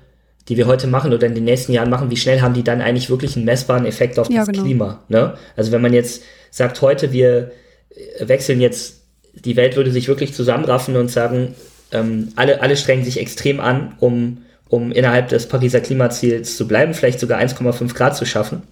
die 0.49 0.57
wir 0.57 0.66
heute 0.66 0.86
machen 0.86 1.12
oder 1.12 1.26
in 1.26 1.34
den 1.34 1.45
nächsten 1.45 1.72
Jahren 1.72 1.90
machen, 1.90 2.11
wie 2.11 2.16
schnell 2.16 2.40
haben 2.40 2.55
die 2.55 2.64
dann 2.64 2.80
eigentlich 2.80 3.11
wirklich 3.11 3.36
einen 3.36 3.45
messbaren 3.45 3.86
Effekt 3.86 4.18
auf 4.18 4.28
ja, 4.30 4.40
das 4.40 4.49
genau. 4.49 4.62
Klima? 4.62 5.03
Ne? 5.09 5.34
Also 5.57 5.72
wenn 5.72 5.82
man 5.82 5.93
jetzt 5.93 6.22
sagt, 6.51 6.80
heute 6.82 7.12
wir 7.12 7.53
äh, 7.90 8.28
wechseln 8.28 8.61
jetzt, 8.61 9.03
die 9.34 9.57
Welt 9.57 9.76
würde 9.76 9.93
sich 9.93 10.09
wirklich 10.09 10.34
zusammenraffen 10.34 10.97
und 10.97 11.11
sagen, 11.11 11.55
ähm, 11.93 12.32
alle, 12.36 12.61
alle 12.61 12.76
strengen 12.76 13.05
sich 13.05 13.20
extrem 13.20 13.61
an, 13.61 13.95
um, 14.01 14.38
um 14.68 14.90
innerhalb 14.93 15.28
des 15.28 15.47
Pariser 15.47 15.80
Klimaziels 15.80 16.57
zu 16.57 16.66
bleiben, 16.66 16.95
vielleicht 16.95 17.20
sogar 17.20 17.40
1,5 17.40 17.95
Grad 17.95 18.16
zu 18.16 18.24
schaffen. 18.24 18.62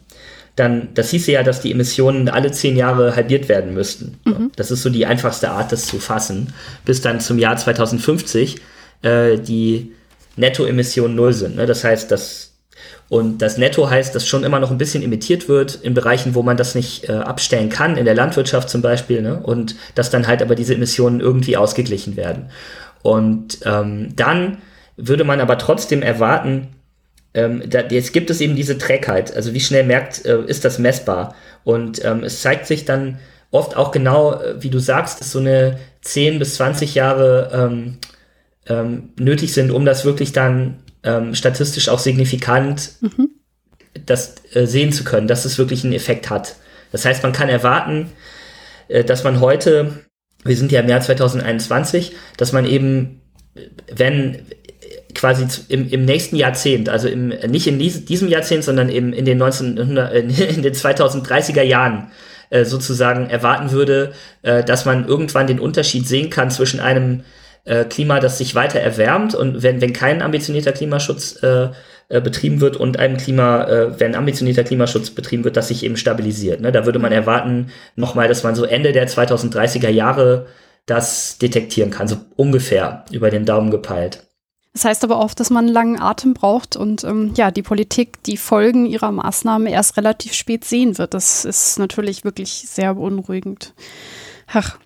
Dann, 0.57 0.89
das 0.95 1.11
hieße 1.11 1.31
ja, 1.31 1.43
dass 1.43 1.61
die 1.61 1.71
Emissionen 1.71 2.29
alle 2.29 2.51
zehn 2.51 2.77
Jahre 2.77 3.14
halbiert 3.14 3.49
werden 3.49 3.73
müssten. 3.73 4.18
Mhm. 4.25 4.51
Das 4.57 4.71
ist 4.71 4.83
so 4.83 4.91
die 4.91 5.07
einfachste 5.07 5.51
Art, 5.51 5.71
das 5.71 5.87
zu 5.87 5.99
fassen. 5.99 6.53
Bis 6.85 7.01
dann 7.01 7.21
zum 7.21 7.39
Jahr 7.39 7.57
2050 7.57 8.57
äh, 9.03 9.39
die 9.39 9.93
Nettoemissionen 10.41 11.14
null 11.14 11.32
sind. 11.32 11.57
Ne? 11.57 11.66
Das 11.66 11.84
heißt, 11.84 12.11
dass 12.11 12.51
und 13.09 13.43
das 13.43 13.59
Netto 13.59 13.91
heißt, 13.91 14.14
dass 14.14 14.26
schon 14.26 14.45
immer 14.45 14.61
noch 14.61 14.70
ein 14.70 14.78
bisschen 14.78 15.03
emittiert 15.03 15.49
wird 15.49 15.74
in 15.74 15.95
Bereichen, 15.95 16.36
wo 16.36 16.45
man 16.45 16.57
das 16.57 16.76
nicht 16.76 17.09
äh, 17.09 17.12
abstellen 17.12 17.68
kann, 17.68 17.97
in 17.97 18.05
der 18.05 18.14
Landwirtschaft 18.14 18.70
zum 18.70 18.82
Beispiel, 18.82 19.20
ne? 19.20 19.41
und 19.43 19.74
dass 19.97 20.11
dann 20.11 20.28
halt 20.28 20.43
aber 20.43 20.55
diese 20.55 20.76
Emissionen 20.76 21.20
irgendwie 21.20 21.57
ausgeglichen 21.57 22.16
werden. 22.16 22.51
Und 23.03 23.59
ähm, 23.64 24.14
dann 24.14 24.59
würde 24.97 25.24
man 25.24 25.41
aber 25.41 25.59
trotzdem 25.59 26.03
erwarten, 26.03 26.68
ähm, 27.34 27.62
da, 27.68 27.80
jetzt 27.80 28.12
gibt 28.12 28.30
es 28.30 28.41
eben 28.41 28.55
diese 28.55 28.78
Trägheit, 28.78 29.34
also 29.34 29.55
wie 29.55 29.61
schnell 29.61 29.84
merkt, 29.84 30.24
äh, 30.24 30.45
ist 30.47 30.64
das 30.64 30.78
messbar? 30.78 31.34
Und 31.64 32.05
ähm, 32.05 32.22
es 32.22 32.41
zeigt 32.43 32.66
sich 32.66 32.84
dann 32.84 33.18
oft 33.51 33.76
auch 33.76 33.91
genau, 33.91 34.34
äh, 34.34 34.62
wie 34.62 34.70
du 34.70 34.78
sagst, 34.78 35.24
so 35.24 35.41
eine 35.41 35.78
10 36.03 36.38
bis 36.38 36.55
20 36.55 36.95
Jahre 36.95 37.51
ähm, 37.53 37.99
ähm, 38.71 39.11
nötig 39.18 39.53
sind, 39.53 39.71
um 39.71 39.85
das 39.85 40.05
wirklich 40.05 40.33
dann 40.33 40.79
ähm, 41.03 41.35
statistisch 41.35 41.89
auch 41.89 41.99
signifikant 41.99 42.93
mhm. 43.01 43.31
das 44.07 44.37
äh, 44.55 44.66
sehen 44.66 44.93
zu 44.93 45.05
können, 45.05 45.27
dass 45.27 45.45
es 45.45 45.59
wirklich 45.59 45.85
einen 45.85 45.93
Effekt 45.93 46.31
hat. 46.31 46.57
Das 46.93 47.05
heißt, 47.05 47.23
man 47.23 47.33
kann 47.33 47.49
erwarten, 47.49 48.11
äh, 48.89 49.05
dass 49.05 49.25
man 49.25 49.41
heute, 49.41 50.05
wir 50.45 50.57
sind 50.57 50.73
ja 50.73 50.81
im 50.81 50.89
Jahr 50.89 51.01
2021, 51.01 52.12
dass 52.37 52.53
man 52.53 52.64
eben, 52.64 53.21
wenn 53.95 54.47
quasi 55.14 55.47
im, 55.68 55.89
im 55.89 56.05
nächsten 56.05 56.37
Jahrzehnt, 56.37 56.89
also 56.89 57.09
im, 57.09 57.29
nicht 57.29 57.66
in 57.66 57.79
diesem 57.79 58.29
Jahrzehnt, 58.29 58.62
sondern 58.62 58.89
eben 58.89 59.12
in 59.12 59.25
den 59.25 59.43
1900, 59.43 60.14
in 60.14 60.62
den 60.62 60.75
2030er 60.75 61.62
Jahren, 61.62 62.12
äh, 62.51 62.64
sozusagen 62.64 63.31
erwarten 63.31 63.71
würde, 63.73 64.12
äh, 64.43 64.62
dass 64.62 64.85
man 64.85 65.07
irgendwann 65.07 65.47
den 65.47 65.61
Unterschied 65.61 66.07
sehen 66.07 66.31
kann 66.31 66.51
zwischen 66.51 66.81
einem 66.81 67.25
äh, 67.65 67.85
Klima, 67.85 68.21
das 68.21 68.39
sich 68.39 68.55
weiter 68.55 68.81
erwärmt 68.81 69.35
und 69.35 69.63
wenn, 69.63 69.81
wenn 69.81 69.93
kein 69.93 70.23
ambitionierter 70.23 70.73
Klimaschutz 70.73 71.43
äh, 71.43 71.69
äh, 72.11 72.21
betrieben 72.21 72.61
wird 72.61 72.77
und 72.77 72.99
einem 72.99 73.17
Klima, 73.17 73.65
äh, 73.69 74.01
wenn 74.01 74.17
ambitionierter 74.17 74.65
Klimaschutz 74.65 75.11
betrieben 75.11 75.45
wird, 75.45 75.57
das 75.57 75.69
sich 75.69 75.85
eben 75.85 75.97
stabilisiert. 75.97 76.61
Ne? 76.61 76.73
Da 76.73 76.85
würde 76.85 76.99
man 76.99 77.13
erwarten, 77.13 77.71
nochmal, 77.95 78.27
dass 78.27 78.43
man 78.43 78.57
so 78.57 78.65
Ende 78.65 78.91
der 78.91 79.09
2030er 79.09 79.89
Jahre 79.89 80.47
das 80.87 81.39
detektieren 81.39 81.91
kann, 81.91 82.09
so 82.09 82.17
ungefähr 82.35 83.05
über 83.13 83.31
den 83.31 83.45
Daumen 83.45 83.71
gepeilt. 83.71 84.27
Das 84.73 84.85
heißt 84.85 85.05
aber 85.05 85.21
oft, 85.21 85.39
dass 85.39 85.51
man 85.51 85.67
einen 85.67 85.75
langen 85.75 86.01
Atem 86.01 86.35
braucht 86.35 86.75
und 86.75 87.05
ähm, 87.05 87.33
ja, 87.37 87.53
die 87.53 87.63
Politik 87.63 88.23
die 88.25 88.37
Folgen 88.37 88.87
ihrer 88.87 89.13
Maßnahmen 89.13 89.69
erst 89.69 89.97
relativ 89.97 90.33
spät 90.35 90.65
sehen 90.65 90.99
wird. 90.99 91.15
Das 91.15 91.45
ist 91.45 91.79
natürlich 91.79 92.25
wirklich 92.25 92.65
sehr 92.69 92.95
beunruhigend. 92.95 93.73
Ach, 94.53 94.79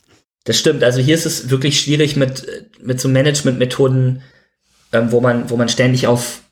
das 0.45 0.59
stimmt. 0.59 0.85
Also 0.85 1.01
hier 1.01 1.15
ist 1.15 1.27
es 1.27 1.51
wirklich 1.51 1.81
schwierig 1.81 2.17
mit, 2.17 2.47
mit 2.81 3.01
so 3.01 3.09
Managementmethoden, 3.09 4.23
ähm, 4.93 5.13
wo 5.13 5.21
man, 5.21 5.51
wo 5.51 5.57
man 5.57 5.69
ständig 5.69 6.07
auf, 6.07 6.43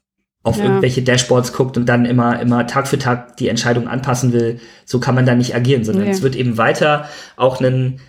auf 0.42 0.58
ja. 0.58 0.64
irgendwelche 0.64 1.02
Dashboards 1.02 1.52
guckt 1.52 1.76
und 1.76 1.86
dann 1.86 2.04
immer, 2.04 2.40
immer 2.40 2.66
Tag 2.66 2.88
für 2.88 2.98
Tag 2.98 3.36
die 3.36 3.48
Entscheidung 3.48 3.88
anpassen 3.88 4.32
will. 4.32 4.60
So 4.84 4.98
kann 4.98 5.14
man 5.14 5.26
da 5.26 5.34
nicht 5.34 5.54
agieren, 5.54 5.84
sondern 5.84 6.04
nee. 6.04 6.10
es 6.10 6.22
wird 6.22 6.36
eben 6.36 6.58
weiter 6.58 7.08
auch 7.36 7.60
einen, 7.60 8.00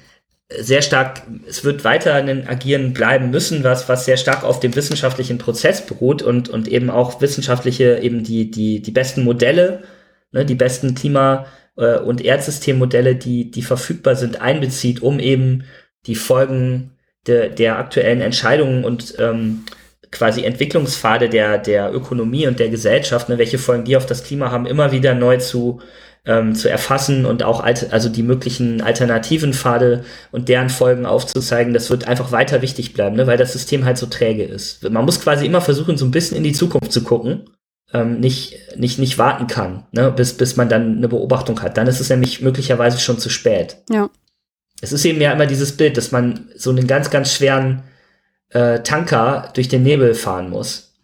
sehr 0.59 0.81
stark, 0.81 1.23
es 1.47 1.63
wird 1.63 1.83
weiter 1.83 2.13
ein 2.15 2.47
Agieren 2.47 2.93
bleiben 2.93 3.31
müssen, 3.31 3.63
was, 3.63 3.89
was 3.89 4.05
sehr 4.05 4.17
stark 4.17 4.43
auf 4.43 4.59
dem 4.59 4.75
wissenschaftlichen 4.75 5.37
Prozess 5.37 5.85
beruht 5.85 6.21
und, 6.21 6.49
und 6.49 6.67
eben 6.67 6.89
auch 6.89 7.21
wissenschaftliche, 7.21 7.99
eben 7.99 8.23
die, 8.23 8.51
die, 8.51 8.81
die 8.81 8.91
besten 8.91 9.23
Modelle, 9.23 9.83
ne, 10.31 10.45
die 10.45 10.55
besten 10.55 10.95
Klima, 10.95 11.45
äh, 11.77 11.97
und 11.97 12.21
Erdsystemmodelle, 12.23 13.15
die, 13.15 13.51
die 13.51 13.61
verfügbar 13.61 14.15
sind, 14.15 14.41
einbezieht, 14.41 15.01
um 15.01 15.19
eben 15.19 15.63
die 16.05 16.15
Folgen 16.15 16.91
de, 17.27 17.53
der 17.53 17.77
aktuellen 17.77 18.21
Entscheidungen 18.21 18.83
und 18.83 19.15
ähm, 19.19 19.63
quasi 20.11 20.43
Entwicklungspfade 20.43 21.29
der, 21.29 21.57
der 21.57 21.93
Ökonomie 21.93 22.47
und 22.47 22.59
der 22.59 22.69
Gesellschaft, 22.69 23.29
ne, 23.29 23.37
welche 23.37 23.57
Folgen 23.57 23.85
die 23.85 23.97
auf 23.97 24.05
das 24.05 24.23
Klima 24.23 24.51
haben, 24.51 24.65
immer 24.65 24.91
wieder 24.91 25.15
neu 25.15 25.37
zu, 25.37 25.81
ähm, 26.25 26.53
zu 26.53 26.69
erfassen 26.69 27.25
und 27.25 27.43
auch 27.43 27.61
alt, 27.61 27.91
also 27.91 28.09
die 28.09 28.23
möglichen 28.23 28.81
alternativen 28.81 29.53
Pfade 29.53 30.05
und 30.31 30.49
deren 30.49 30.69
Folgen 30.69 31.05
aufzuzeigen, 31.05 31.73
das 31.73 31.89
wird 31.89 32.07
einfach 32.07 32.31
weiter 32.31 32.61
wichtig 32.61 32.93
bleiben, 32.93 33.15
ne, 33.15 33.25
weil 33.25 33.37
das 33.37 33.53
System 33.53 33.85
halt 33.85 33.97
so 33.97 34.05
träge 34.05 34.43
ist. 34.43 34.87
Man 34.87 35.05
muss 35.05 35.19
quasi 35.19 35.45
immer 35.45 35.61
versuchen, 35.61 35.97
so 35.97 36.05
ein 36.05 36.11
bisschen 36.11 36.37
in 36.37 36.43
die 36.43 36.53
Zukunft 36.53 36.91
zu 36.91 37.03
gucken 37.03 37.49
ähm, 37.93 38.19
nicht, 38.19 38.57
nicht, 38.77 38.99
nicht 38.99 39.17
warten 39.17 39.47
kann, 39.47 39.85
ne, 39.91 40.11
bis, 40.11 40.35
bis 40.35 40.57
man 40.57 40.69
dann 40.69 40.97
eine 40.97 41.07
Beobachtung 41.07 41.61
hat. 41.61 41.77
Dann 41.77 41.87
ist 41.87 41.99
es 41.99 42.09
nämlich 42.09 42.41
möglicherweise 42.41 42.99
schon 42.99 43.19
zu 43.19 43.29
spät. 43.29 43.77
Ja. 43.89 44.09
Es 44.81 44.91
ist 44.91 45.05
eben 45.05 45.21
ja 45.21 45.31
immer 45.31 45.45
dieses 45.45 45.77
Bild, 45.77 45.95
dass 45.95 46.11
man 46.11 46.49
so 46.55 46.71
einen 46.71 46.87
ganz, 46.87 47.09
ganz 47.09 47.33
schweren 47.33 47.83
äh, 48.49 48.79
Tanker 48.81 49.51
durch 49.53 49.67
den 49.67 49.83
Nebel 49.83 50.13
fahren 50.13 50.49
muss. 50.49 50.95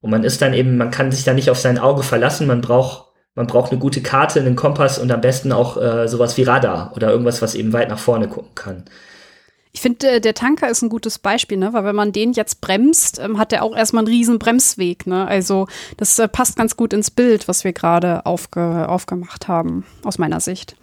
Und 0.00 0.10
man 0.10 0.24
ist 0.24 0.40
dann 0.40 0.54
eben, 0.54 0.76
man 0.76 0.90
kann 0.90 1.10
sich 1.10 1.24
da 1.24 1.34
nicht 1.34 1.50
auf 1.50 1.58
sein 1.58 1.78
Auge 1.78 2.02
verlassen, 2.02 2.46
man 2.46 2.60
braucht, 2.60 3.08
man 3.34 3.46
braucht 3.46 3.72
eine 3.72 3.80
gute 3.80 4.02
Karte, 4.02 4.40
einen 4.40 4.56
Kompass 4.56 4.98
und 4.98 5.10
am 5.10 5.20
besten 5.20 5.52
auch 5.52 5.76
äh, 5.76 6.06
sowas 6.06 6.36
wie 6.36 6.44
Radar 6.44 6.92
oder 6.94 7.10
irgendwas, 7.10 7.42
was 7.42 7.54
eben 7.54 7.72
weit 7.72 7.88
nach 7.88 7.98
vorne 7.98 8.28
gucken 8.28 8.54
kann. 8.54 8.84
Ich 9.76 9.82
finde, 9.82 10.08
äh, 10.08 10.20
der 10.22 10.32
Tanker 10.32 10.70
ist 10.70 10.80
ein 10.80 10.88
gutes 10.88 11.18
Beispiel, 11.18 11.58
ne? 11.58 11.74
weil 11.74 11.84
wenn 11.84 11.94
man 11.94 12.10
den 12.10 12.32
jetzt 12.32 12.62
bremst, 12.62 13.18
ähm, 13.18 13.38
hat 13.38 13.52
er 13.52 13.62
auch 13.62 13.76
erstmal 13.76 14.04
einen 14.04 14.14
riesen 14.14 14.38
Bremsweg. 14.38 15.06
Ne? 15.06 15.28
Also 15.28 15.68
das 15.98 16.18
äh, 16.18 16.28
passt 16.28 16.56
ganz 16.56 16.78
gut 16.78 16.94
ins 16.94 17.10
Bild, 17.10 17.46
was 17.46 17.62
wir 17.62 17.74
gerade 17.74 18.24
aufge 18.24 18.88
aufgemacht 18.88 19.48
haben, 19.48 19.84
aus 20.02 20.16
meiner 20.16 20.40
Sicht. 20.40 20.76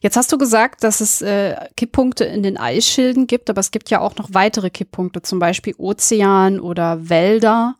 Jetzt 0.00 0.16
hast 0.16 0.32
du 0.32 0.38
gesagt, 0.38 0.82
dass 0.82 1.02
es 1.02 1.20
äh, 1.20 1.56
Kipppunkte 1.76 2.24
in 2.24 2.42
den 2.42 2.56
Eisschilden 2.56 3.26
gibt, 3.26 3.50
aber 3.50 3.60
es 3.60 3.70
gibt 3.70 3.90
ja 3.90 4.00
auch 4.00 4.16
noch 4.16 4.30
weitere 4.32 4.70
Kipppunkte, 4.70 5.20
zum 5.20 5.38
Beispiel 5.38 5.74
Ozean 5.76 6.60
oder 6.60 7.10
Wälder. 7.10 7.76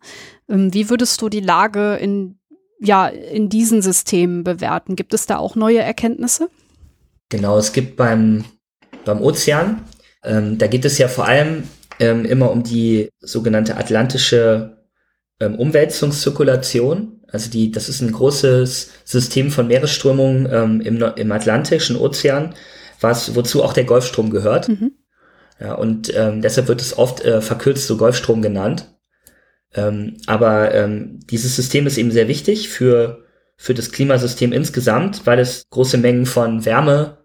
Ähm, 0.47 0.71
wie 0.71 0.91
würdest 0.91 1.19
du 1.23 1.29
die 1.29 1.39
Lage 1.39 1.95
in, 1.95 2.37
ja, 2.79 3.07
in 3.07 3.49
diesen 3.49 3.81
Systemen 3.81 4.43
bewerten? 4.43 4.95
Gibt 4.95 5.15
es 5.15 5.25
da 5.25 5.37
auch 5.37 5.55
neue 5.55 5.79
Erkenntnisse? 5.79 6.51
Genau, 7.29 7.57
es 7.57 7.73
gibt 7.73 7.95
beim, 7.95 8.45
beim 9.03 9.19
Ozean, 9.19 9.81
ähm, 10.25 10.57
da 10.57 10.67
geht 10.67 10.85
es 10.85 10.97
ja 10.97 11.07
vor 11.07 11.27
allem 11.27 11.63
ähm, 11.99 12.25
immer 12.25 12.51
um 12.51 12.63
die 12.63 13.09
sogenannte 13.19 13.77
atlantische 13.77 14.77
ähm, 15.39 15.55
Umwälzungszirkulation. 15.55 17.21
Also 17.27 17.49
die, 17.49 17.71
das 17.71 17.89
ist 17.89 18.01
ein 18.01 18.11
großes 18.11 18.91
System 19.03 19.51
von 19.51 19.67
Meeresströmungen 19.67 20.47
ähm, 20.51 20.81
im, 20.81 21.01
im 21.01 21.31
Atlantischen 21.31 21.97
Ozean, 21.97 22.53
was, 22.99 23.35
wozu 23.35 23.63
auch 23.63 23.73
der 23.73 23.83
Golfstrom 23.83 24.29
gehört. 24.29 24.69
Mhm. 24.69 24.93
Ja, 25.59 25.73
und 25.73 26.13
ähm, 26.15 26.41
deshalb 26.41 26.67
wird 26.67 26.81
es 26.81 26.97
oft 26.97 27.23
äh, 27.23 27.41
verkürzt 27.41 27.87
so 27.87 27.97
Golfstrom 27.97 28.41
genannt. 28.41 28.93
Ähm, 29.73 30.17
aber 30.25 30.87
dieses 31.29 31.55
System 31.55 31.85
ist 31.85 31.97
eben 31.97 32.11
sehr 32.11 32.29
wichtig 32.29 32.69
für, 32.69 33.25
für 33.57 33.73
das 33.73 33.91
Klimasystem 33.91 34.53
insgesamt, 34.53 35.25
weil 35.25 35.39
es 35.39 35.65
große 35.69 35.97
Mengen 35.97 36.25
von 36.25 36.63
Wärme 36.63 37.24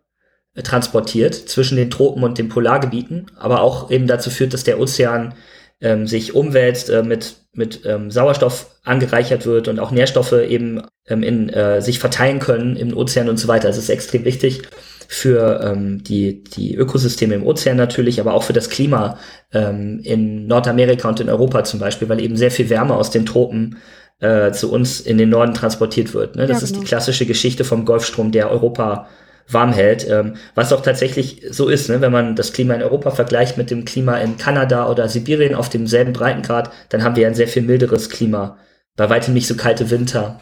transportiert 0.54 1.34
zwischen 1.34 1.76
den 1.76 1.90
Tropen 1.90 2.22
und 2.22 2.38
den 2.38 2.48
Polargebieten, 2.48 3.26
aber 3.36 3.62
auch 3.62 3.90
eben 3.90 4.06
dazu 4.06 4.30
führt, 4.30 4.52
dass 4.52 4.64
der 4.64 4.80
Ozean 4.80 5.34
ähm, 5.80 6.06
sich 6.06 6.34
umwälzt, 6.34 6.90
äh, 6.90 7.02
mit, 7.02 7.36
mit 7.52 7.82
ähm, 7.84 8.10
Sauerstoff 8.10 8.66
angereichert 8.84 9.46
wird 9.46 9.68
und 9.68 9.78
auch 9.78 9.90
Nährstoffe 9.90 10.32
eben 10.32 10.82
ähm, 11.06 11.22
in, 11.22 11.48
äh, 11.50 11.80
sich 11.80 11.98
verteilen 11.98 12.38
können 12.38 12.76
im 12.76 12.96
Ozean 12.96 13.28
und 13.28 13.38
so 13.38 13.48
weiter. 13.48 13.68
Das 13.68 13.78
ist 13.78 13.88
extrem 13.88 14.24
wichtig 14.24 14.62
für 15.08 15.60
ähm, 15.64 16.04
die, 16.04 16.44
die 16.44 16.74
Ökosysteme 16.74 17.34
im 17.34 17.46
Ozean 17.46 17.76
natürlich, 17.76 18.20
aber 18.20 18.34
auch 18.34 18.42
für 18.42 18.52
das 18.52 18.70
Klima 18.70 19.18
ähm, 19.52 20.00
in 20.04 20.46
Nordamerika 20.46 21.08
und 21.08 21.20
in 21.20 21.28
Europa 21.28 21.64
zum 21.64 21.80
Beispiel, 21.80 22.08
weil 22.08 22.20
eben 22.20 22.36
sehr 22.36 22.50
viel 22.50 22.70
Wärme 22.70 22.94
aus 22.94 23.10
den 23.10 23.26
Tropen 23.26 23.78
äh, 24.20 24.52
zu 24.52 24.70
uns 24.70 25.00
in 25.00 25.18
den 25.18 25.30
Norden 25.30 25.54
transportiert 25.54 26.14
wird. 26.14 26.36
Ne? 26.36 26.42
Das 26.42 26.48
ja, 26.48 26.54
genau. 26.54 26.64
ist 26.64 26.70
die 26.70 26.74
genau. 26.74 26.88
klassische 26.88 27.26
Geschichte 27.26 27.64
vom 27.64 27.84
Golfstrom, 27.84 28.32
der 28.32 28.50
Europa 28.50 29.08
warm 29.52 29.72
hält, 29.72 30.08
ähm, 30.08 30.36
was 30.54 30.72
auch 30.72 30.82
tatsächlich 30.82 31.42
so 31.50 31.68
ist, 31.68 31.88
ne? 31.88 32.00
wenn 32.00 32.12
man 32.12 32.36
das 32.36 32.52
Klima 32.52 32.74
in 32.74 32.82
Europa 32.82 33.10
vergleicht 33.10 33.56
mit 33.56 33.70
dem 33.70 33.84
Klima 33.84 34.18
in 34.18 34.36
Kanada 34.36 34.88
oder 34.88 35.08
Sibirien 35.08 35.54
auf 35.54 35.68
demselben 35.68 36.12
Breitengrad, 36.12 36.70
dann 36.88 37.02
haben 37.02 37.16
wir 37.16 37.26
ein 37.26 37.34
sehr 37.34 37.48
viel 37.48 37.62
milderes 37.62 38.10
Klima, 38.10 38.58
bei 38.96 39.08
weitem 39.10 39.34
nicht 39.34 39.46
so 39.46 39.56
kalte 39.56 39.90
Winter 39.90 40.40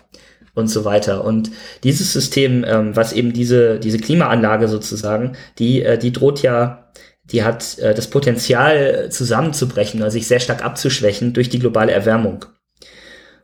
und 0.54 0.68
so 0.68 0.84
weiter. 0.84 1.24
Und 1.24 1.50
dieses 1.84 2.12
System, 2.12 2.64
ähm, 2.66 2.96
was 2.96 3.12
eben 3.12 3.32
diese, 3.32 3.78
diese 3.78 3.98
Klimaanlage 3.98 4.68
sozusagen, 4.68 5.36
die, 5.58 5.82
äh, 5.82 5.98
die 5.98 6.12
droht 6.12 6.42
ja, 6.42 6.90
die 7.24 7.42
hat 7.42 7.78
äh, 7.78 7.94
das 7.94 8.08
Potenzial 8.08 9.08
zusammenzubrechen, 9.10 10.02
also 10.02 10.14
sich 10.14 10.26
sehr 10.26 10.40
stark 10.40 10.64
abzuschwächen 10.64 11.32
durch 11.32 11.48
die 11.48 11.58
globale 11.58 11.92
Erwärmung. 11.92 12.44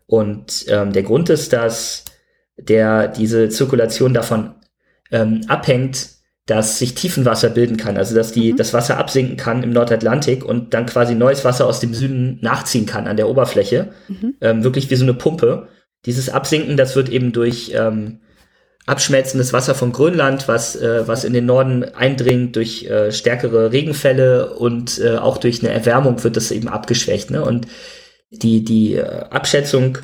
Und 0.06 0.66
ähm, 0.68 0.92
der 0.92 1.02
Grund 1.02 1.30
ist, 1.30 1.52
dass 1.52 2.04
der 2.56 3.08
diese 3.08 3.48
Zirkulation 3.48 4.14
davon 4.14 4.54
ähm, 5.10 5.42
abhängt, 5.48 6.08
dass 6.46 6.78
sich 6.78 6.94
Tiefenwasser 6.94 7.48
bilden 7.48 7.78
kann, 7.78 7.96
also 7.96 8.14
dass 8.14 8.32
die, 8.32 8.52
mhm. 8.52 8.56
das 8.56 8.74
Wasser 8.74 8.98
absinken 8.98 9.36
kann 9.36 9.62
im 9.62 9.70
Nordatlantik 9.70 10.44
und 10.44 10.74
dann 10.74 10.86
quasi 10.86 11.14
neues 11.14 11.44
Wasser 11.44 11.66
aus 11.66 11.80
dem 11.80 11.94
Süden 11.94 12.38
nachziehen 12.42 12.84
kann 12.84 13.06
an 13.06 13.16
der 13.16 13.28
Oberfläche. 13.28 13.92
Mhm. 14.08 14.34
Ähm, 14.40 14.64
wirklich 14.64 14.90
wie 14.90 14.96
so 14.96 15.04
eine 15.04 15.14
Pumpe. 15.14 15.68
Dieses 16.04 16.28
Absinken, 16.28 16.76
das 16.76 16.96
wird 16.96 17.08
eben 17.08 17.32
durch 17.32 17.72
ähm, 17.74 18.20
abschmelzendes 18.84 19.54
Wasser 19.54 19.74
vom 19.74 19.92
Grönland, 19.92 20.46
was, 20.46 20.76
äh, 20.76 21.08
was 21.08 21.24
in 21.24 21.32
den 21.32 21.46
Norden 21.46 21.84
eindringt, 21.84 22.56
durch 22.56 22.84
äh, 22.84 23.10
stärkere 23.10 23.72
Regenfälle 23.72 24.54
und 24.54 24.98
äh, 24.98 25.16
auch 25.16 25.38
durch 25.38 25.62
eine 25.62 25.72
Erwärmung 25.72 26.22
wird 26.22 26.36
das 26.36 26.50
eben 26.50 26.68
abgeschwächt. 26.68 27.30
Ne? 27.30 27.42
Und 27.42 27.66
die, 28.30 28.64
die 28.64 28.96
äh, 28.96 29.24
Abschätzung 29.30 29.98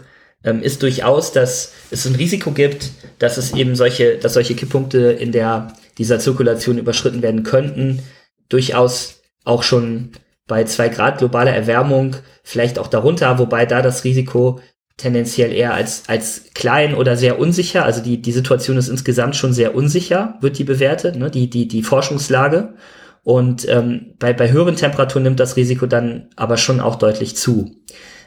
ähm, 0.44 0.62
ist 0.62 0.82
durchaus, 0.82 1.32
dass 1.32 1.72
es 1.90 2.06
ein 2.06 2.14
Risiko 2.14 2.52
gibt, 2.52 2.90
dass 3.18 3.36
es 3.36 3.54
eben 3.54 3.76
solche, 3.76 4.16
dass 4.18 4.34
solche 4.34 4.54
Kipppunkte 4.54 4.98
in 5.12 5.32
der 5.32 5.72
dieser 5.98 6.18
Zirkulation 6.18 6.78
überschritten 6.78 7.22
werden 7.22 7.42
könnten, 7.42 8.02
durchaus 8.48 9.20
auch 9.44 9.62
schon 9.62 10.12
bei 10.46 10.64
zwei 10.64 10.88
Grad 10.88 11.18
globaler 11.18 11.52
Erwärmung, 11.52 12.16
vielleicht 12.42 12.78
auch 12.78 12.88
darunter, 12.88 13.38
wobei 13.38 13.66
da 13.66 13.82
das 13.82 14.04
Risiko 14.04 14.60
tendenziell 14.96 15.52
eher 15.52 15.74
als, 15.74 16.04
als 16.08 16.44
klein 16.54 16.94
oder 16.94 17.16
sehr 17.16 17.38
unsicher, 17.38 17.84
also 17.84 18.02
die, 18.02 18.20
die 18.20 18.32
Situation 18.32 18.76
ist 18.76 18.88
insgesamt 18.88 19.36
schon 19.36 19.52
sehr 19.52 19.74
unsicher, 19.74 20.36
wird 20.40 20.58
die 20.58 20.64
bewertet, 20.64 21.16
ne? 21.16 21.30
die, 21.30 21.48
die, 21.48 21.68
die 21.68 21.82
Forschungslage. 21.82 22.74
Und 23.22 23.68
ähm, 23.68 24.14
bei, 24.18 24.32
bei 24.32 24.50
höheren 24.50 24.76
Temperaturen 24.76 25.22
nimmt 25.24 25.40
das 25.40 25.56
Risiko 25.56 25.86
dann 25.86 26.28
aber 26.36 26.56
schon 26.56 26.80
auch 26.80 26.96
deutlich 26.96 27.36
zu 27.36 27.76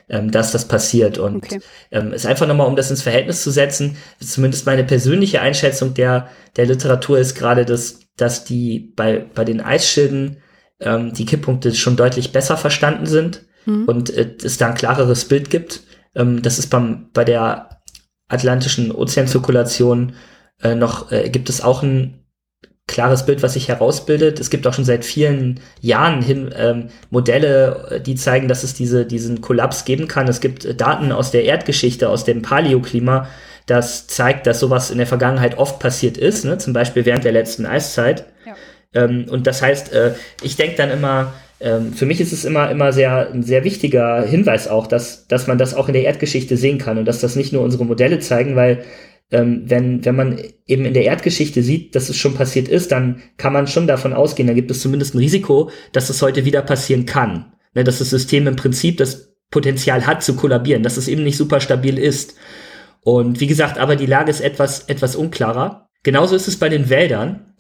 ähm, 0.09 0.31
dass 0.31 0.51
das 0.51 0.67
passiert. 0.67 1.17
Und 1.17 1.45
okay. 1.45 1.59
ähm, 1.91 2.13
ist 2.13 2.25
einfach 2.25 2.47
nochmal, 2.47 2.67
um 2.67 2.75
das 2.75 2.89
ins 2.89 3.01
Verhältnis 3.01 3.43
zu 3.43 3.51
setzen, 3.51 3.97
zumindest 4.19 4.65
meine 4.65 4.83
persönliche 4.83 5.41
Einschätzung 5.41 5.93
der, 5.93 6.29
der 6.55 6.65
Literatur 6.65 7.19
ist 7.19 7.35
gerade, 7.35 7.65
dass, 7.65 7.99
dass 8.17 8.43
die 8.43 8.93
bei, 8.95 9.25
bei 9.33 9.45
den 9.45 9.61
Eisschilden 9.61 10.37
ähm, 10.79 11.13
die 11.13 11.25
Kipppunkte 11.25 11.73
schon 11.73 11.95
deutlich 11.95 12.31
besser 12.31 12.57
verstanden 12.57 13.05
sind 13.05 13.45
mhm. 13.65 13.85
und 13.85 14.09
äh, 14.09 14.35
es 14.43 14.57
da 14.57 14.67
ein 14.67 14.75
klareres 14.75 15.25
Bild 15.25 15.49
gibt. 15.49 15.81
Ähm, 16.15 16.41
das 16.41 16.59
ist 16.59 16.67
beim, 16.67 17.09
bei 17.13 17.23
der 17.23 17.81
atlantischen 18.27 18.91
Ozeanzirkulation 18.91 20.13
äh, 20.61 20.75
noch, 20.75 21.11
äh, 21.11 21.29
gibt 21.29 21.49
es 21.49 21.61
auch 21.61 21.83
ein 21.83 22.22
klares 22.87 23.25
Bild, 23.25 23.41
was 23.41 23.53
sich 23.53 23.69
herausbildet. 23.69 24.39
Es 24.39 24.49
gibt 24.49 24.67
auch 24.67 24.73
schon 24.73 24.85
seit 24.85 25.05
vielen 25.05 25.59
Jahren 25.79 26.21
hin 26.21 26.53
ähm, 26.57 26.89
Modelle, 27.09 27.87
äh, 27.89 28.01
die 28.01 28.15
zeigen, 28.15 28.47
dass 28.47 28.63
es 28.63 28.73
diese, 28.73 29.05
diesen 29.05 29.41
Kollaps 29.41 29.85
geben 29.85 30.07
kann. 30.07 30.27
Es 30.27 30.41
gibt 30.41 30.65
äh, 30.65 30.75
Daten 30.75 31.11
aus 31.11 31.31
der 31.31 31.45
Erdgeschichte, 31.45 32.09
aus 32.09 32.25
dem 32.25 32.41
Paläoklima, 32.41 33.27
das 33.65 34.07
zeigt, 34.07 34.45
dass 34.45 34.59
sowas 34.59 34.91
in 34.91 34.97
der 34.97 35.07
Vergangenheit 35.07 35.57
oft 35.57 35.79
passiert 35.79 36.17
ist, 36.17 36.43
ne? 36.43 36.57
zum 36.57 36.73
Beispiel 36.73 37.05
während 37.05 37.23
der 37.23 37.31
letzten 37.31 37.65
Eiszeit. 37.65 38.25
Ja. 38.45 38.55
Ähm, 38.93 39.25
und 39.29 39.47
das 39.47 39.61
heißt, 39.61 39.93
äh, 39.93 40.13
ich 40.41 40.57
denke 40.57 40.75
dann 40.75 40.91
immer, 40.91 41.33
ähm, 41.61 41.93
für 41.93 42.05
mich 42.05 42.19
ist 42.19 42.33
es 42.33 42.43
immer, 42.43 42.69
immer 42.69 42.91
sehr, 42.91 43.29
ein 43.31 43.43
sehr 43.43 43.63
wichtiger 43.63 44.23
Hinweis 44.23 44.67
auch, 44.67 44.85
dass, 44.85 45.27
dass 45.27 45.47
man 45.47 45.57
das 45.57 45.73
auch 45.73 45.87
in 45.87 45.93
der 45.93 46.03
Erdgeschichte 46.03 46.57
sehen 46.57 46.77
kann 46.77 46.97
und 46.97 47.05
dass 47.05 47.21
das 47.21 47.37
nicht 47.37 47.53
nur 47.53 47.61
unsere 47.61 47.85
Modelle 47.85 48.19
zeigen, 48.19 48.57
weil 48.57 48.83
ähm, 49.33 49.63
wenn, 49.65 50.05
wenn 50.05 50.15
man 50.15 50.39
eben 50.67 50.85
in 50.85 50.93
der 50.93 51.05
Erdgeschichte 51.05 51.63
sieht, 51.63 51.95
dass 51.95 52.09
es 52.09 52.15
schon 52.15 52.35
passiert 52.35 52.67
ist, 52.67 52.91
dann 52.91 53.21
kann 53.37 53.51
man 53.51 53.67
schon 53.67 53.87
davon 53.87 54.13
ausgehen, 54.13 54.47
da 54.47 54.53
gibt 54.53 54.69
es 54.69 54.81
zumindest 54.81 55.15
ein 55.15 55.17
Risiko, 55.19 55.71
dass 55.91 56.09
es 56.09 56.21
heute 56.21 56.45
wieder 56.45 56.61
passieren 56.61 57.05
kann. 57.05 57.51
Ne, 57.73 57.83
dass 57.83 57.97
das 57.97 58.11
System 58.11 58.45
im 58.45 58.55
Prinzip 58.55 58.97
das 58.97 59.33
Potenzial 59.49 60.05
hat 60.05 60.23
zu 60.23 60.35
kollabieren, 60.35 60.83
dass 60.83 60.97
es 60.97 61.07
eben 61.07 61.23
nicht 61.23 61.37
super 61.37 61.59
stabil 61.59 61.97
ist. 61.97 62.35
Und 63.01 63.39
wie 63.39 63.47
gesagt, 63.47 63.79
aber 63.79 63.95
die 63.95 64.05
Lage 64.05 64.29
ist 64.29 64.41
etwas, 64.41 64.87
etwas 64.87 65.15
unklarer. 65.15 65.89
Genauso 66.03 66.35
ist 66.35 66.47
es 66.47 66.57
bei 66.57 66.69
den 66.69 66.89
Wäldern. 66.89 67.55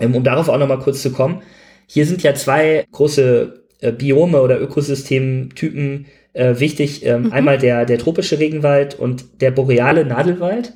Ähm, 0.00 0.16
um 0.16 0.24
darauf 0.24 0.48
auch 0.48 0.58
nochmal 0.58 0.80
kurz 0.80 1.02
zu 1.02 1.12
kommen. 1.12 1.42
Hier 1.86 2.04
sind 2.06 2.24
ja 2.24 2.34
zwei 2.34 2.84
große 2.90 3.64
äh, 3.80 3.92
Biome 3.92 4.42
oder 4.42 4.60
Ökosystemtypen 4.60 6.06
äh, 6.32 6.58
wichtig. 6.58 7.06
Ähm, 7.06 7.24
mhm. 7.24 7.32
Einmal 7.32 7.58
der, 7.58 7.86
der 7.86 7.98
tropische 7.98 8.40
Regenwald 8.40 8.98
und 8.98 9.40
der 9.40 9.52
boreale 9.52 10.04
Nadelwald 10.04 10.74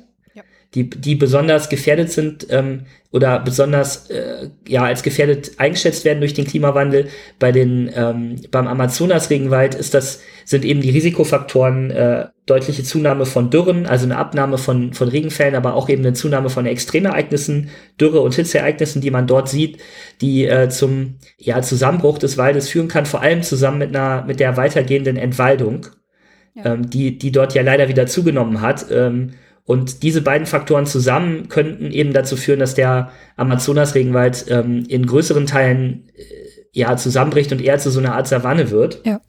die, 0.73 0.89
die 0.89 1.15
besonders 1.15 1.67
gefährdet 1.67 2.11
sind 2.11 2.47
ähm, 2.49 2.85
oder 3.11 3.39
besonders 3.39 4.09
äh, 4.09 4.49
ja 4.65 4.83
als 4.83 5.03
gefährdet 5.03 5.51
eingeschätzt 5.57 6.05
werden 6.05 6.21
durch 6.21 6.33
den 6.33 6.45
Klimawandel. 6.45 7.09
Bei 7.39 7.51
den 7.51 7.91
ähm, 7.93 8.37
beim 8.51 8.67
Amazonas-Regenwald 8.67 9.75
ist 9.75 9.93
das 9.93 10.21
sind 10.45 10.63
eben 10.63 10.79
die 10.79 10.91
Risikofaktoren 10.91 11.91
äh, 11.91 12.27
deutliche 12.45 12.83
Zunahme 12.83 13.25
von 13.25 13.49
Dürren, 13.49 13.85
also 13.85 14.05
eine 14.05 14.15
Abnahme 14.15 14.57
von 14.57 14.93
von 14.93 15.09
Regenfällen, 15.09 15.55
aber 15.55 15.73
auch 15.73 15.89
eben 15.89 16.05
eine 16.05 16.13
Zunahme 16.13 16.49
von 16.49 16.65
Extremereignissen, 16.65 17.69
Dürre 17.99 18.21
und 18.21 18.33
Hitzeereignissen, 18.33 19.01
die 19.01 19.11
man 19.11 19.27
dort 19.27 19.49
sieht, 19.49 19.77
die 20.21 20.45
äh, 20.45 20.69
zum 20.69 21.15
ja 21.37 21.61
Zusammenbruch 21.61 22.17
des 22.17 22.37
Waldes 22.37 22.69
führen 22.69 22.87
kann, 22.87 23.05
vor 23.05 23.21
allem 23.21 23.43
zusammen 23.43 23.79
mit 23.79 23.89
einer 23.89 24.23
mit 24.23 24.39
der 24.39 24.55
weitergehenden 24.55 25.17
Entwaldung, 25.17 25.87
ja. 26.53 26.73
ähm, 26.73 26.89
die 26.89 27.17
die 27.17 27.33
dort 27.33 27.55
ja 27.55 27.61
leider 27.61 27.89
wieder 27.89 28.07
zugenommen 28.07 28.61
hat. 28.61 28.85
Ähm, 28.89 29.33
und 29.71 30.03
diese 30.03 30.21
beiden 30.21 30.45
Faktoren 30.45 30.85
zusammen 30.85 31.47
könnten 31.47 31.91
eben 31.91 32.11
dazu 32.11 32.35
führen, 32.35 32.59
dass 32.59 32.75
der 32.75 33.09
Amazonas-Regenwald 33.37 34.47
ähm, 34.49 34.83
in 34.89 35.05
größeren 35.05 35.45
Teilen 35.45 36.09
äh, 36.13 36.23
ja 36.73 36.97
zusammenbricht 36.97 37.53
und 37.53 37.61
eher 37.61 37.79
zu 37.79 37.89
so 37.89 38.01
einer 38.01 38.13
Art 38.13 38.27
Savanne 38.27 38.69
wird. 38.69 38.99
Ja. 39.05 39.21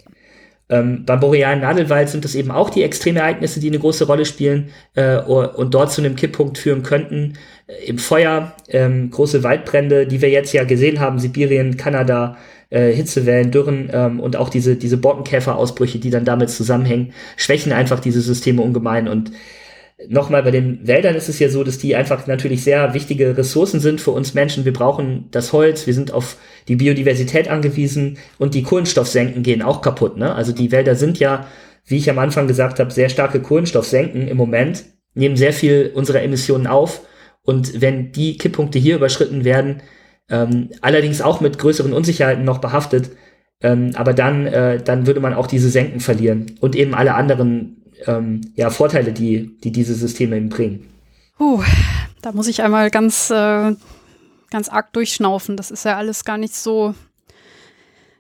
Ähm, 0.69 1.05
beim 1.07 1.21
borealen 1.21 1.61
Nadelwald 1.61 2.09
sind 2.09 2.25
es 2.25 2.35
eben 2.35 2.51
auch 2.51 2.71
die 2.71 2.83
Extremereignisse, 2.83 3.61
die 3.61 3.69
eine 3.69 3.79
große 3.79 4.05
Rolle 4.05 4.25
spielen 4.25 4.71
äh, 4.95 5.19
und 5.19 5.75
dort 5.75 5.93
zu 5.93 6.01
einem 6.01 6.17
Kipppunkt 6.17 6.59
führen 6.59 6.83
könnten. 6.83 7.35
Äh, 7.69 7.85
Im 7.85 7.99
Feuer, 7.99 8.53
ähm, 8.67 9.13
große 9.13 9.45
Waldbrände, 9.45 10.09
die 10.09 10.23
wir 10.23 10.31
jetzt 10.31 10.53
ja 10.53 10.65
gesehen 10.65 10.99
haben, 10.99 11.21
Sibirien, 11.21 11.77
Kanada, 11.77 12.37
äh, 12.71 12.91
Hitzewellen, 12.91 13.53
Dürren 13.53 13.91
ähm, 13.93 14.19
und 14.19 14.35
auch 14.35 14.49
diese, 14.49 14.75
diese 14.75 14.97
Borkenkäferausbrüche, 14.97 16.01
die 16.01 16.11
dann 16.11 16.25
damit 16.25 16.51
zusammenhängen, 16.51 17.13
schwächen 17.37 17.71
einfach 17.71 18.01
diese 18.01 18.23
Systeme 18.23 18.61
ungemein 18.63 19.07
und 19.07 19.31
nochmal 20.09 20.43
bei 20.43 20.51
den 20.51 20.87
Wäldern 20.87 21.15
ist 21.15 21.29
es 21.29 21.39
ja 21.39 21.49
so, 21.49 21.65
dass 21.65 21.79
die 21.79 21.97
einfach 21.97 22.27
natürlich 22.27 22.63
sehr 22.65 22.95
wichtige 22.95 23.37
Ressourcen 23.37 23.81
sind 23.81 24.01
für 24.01 24.11
uns 24.11 24.35
Menschen. 24.35 24.65
Wir 24.65 24.73
brauchen 24.73 25.29
das 25.31 25.53
Holz, 25.53 25.87
wir 25.87 25.95
sind 25.95 26.13
auf 26.13 26.37
die 26.69 26.77
Biodiversität 26.77 27.49
angewiesen 27.49 28.19
und 28.39 28.55
die 28.55 28.63
Kohlenstoffsenken 28.63 29.43
gehen 29.43 29.63
auch 29.63 29.83
kaputt. 29.83 30.17
Ne? 30.17 30.35
Also 30.35 30.53
die 30.53 30.73
Wälder 30.73 30.95
sind 30.95 31.19
ja, 31.19 31.47
wie 31.85 31.97
ich 31.97 32.09
am 32.11 32.19
Anfang 32.19 32.47
gesagt 32.47 32.81
habe, 32.81 32.91
sehr 32.91 33.09
starke 33.09 33.41
Kohlenstoffsenken 33.41 34.29
im 34.29 34.37
Moment, 34.37 34.85
nehmen 35.15 35.37
sehr 35.37 35.53
viel 35.53 35.91
unserer 35.95 36.23
Emissionen 36.23 36.67
auf. 36.67 37.03
Und 37.43 37.81
wenn 37.81 38.13
die 38.13 38.39
Kipppunkte 38.39 38.79
hier 38.79 38.97
überschritten 38.97 39.45
werden, 39.45 39.83
ähm, 40.31 40.71
allerdings 40.81 41.21
auch 41.21 41.41
mit 41.41 41.59
größeren 41.59 41.93
Unsicherheiten 41.93 42.45
noch 42.45 42.59
behaftet, 42.59 43.11
ähm, 43.63 43.93
aber 43.95 44.15
dann, 44.15 44.47
äh, 44.47 44.83
dann 44.83 45.07
würde 45.07 45.21
man 45.21 45.35
auch 45.35 45.47
diese 45.47 45.69
Senken 45.69 46.01
verlieren 46.01 46.47
und 46.61 46.77
eben 46.77 46.95
alle 46.95 47.15
anderen 47.15 47.82
ähm, 48.07 48.41
ja, 48.55 48.71
Vorteile, 48.71 49.13
die, 49.13 49.59
die 49.63 49.73
diese 49.73 49.95
Systeme 49.95 50.37
eben 50.37 50.49
bringen. 50.49 50.89
Puh, 51.39 51.63
da 52.21 52.33
muss 52.33 52.47
ich 52.47 52.63
einmal 52.63 52.91
ganz, 52.91 53.31
äh, 53.31 53.75
ganz 54.51 54.69
arg 54.69 54.93
durchschnaufen. 54.93 55.57
Das 55.57 55.71
ist 55.71 55.85
ja 55.85 55.97
alles 55.97 56.25
gar 56.25 56.39
nicht 56.39 56.55
so 56.55 56.95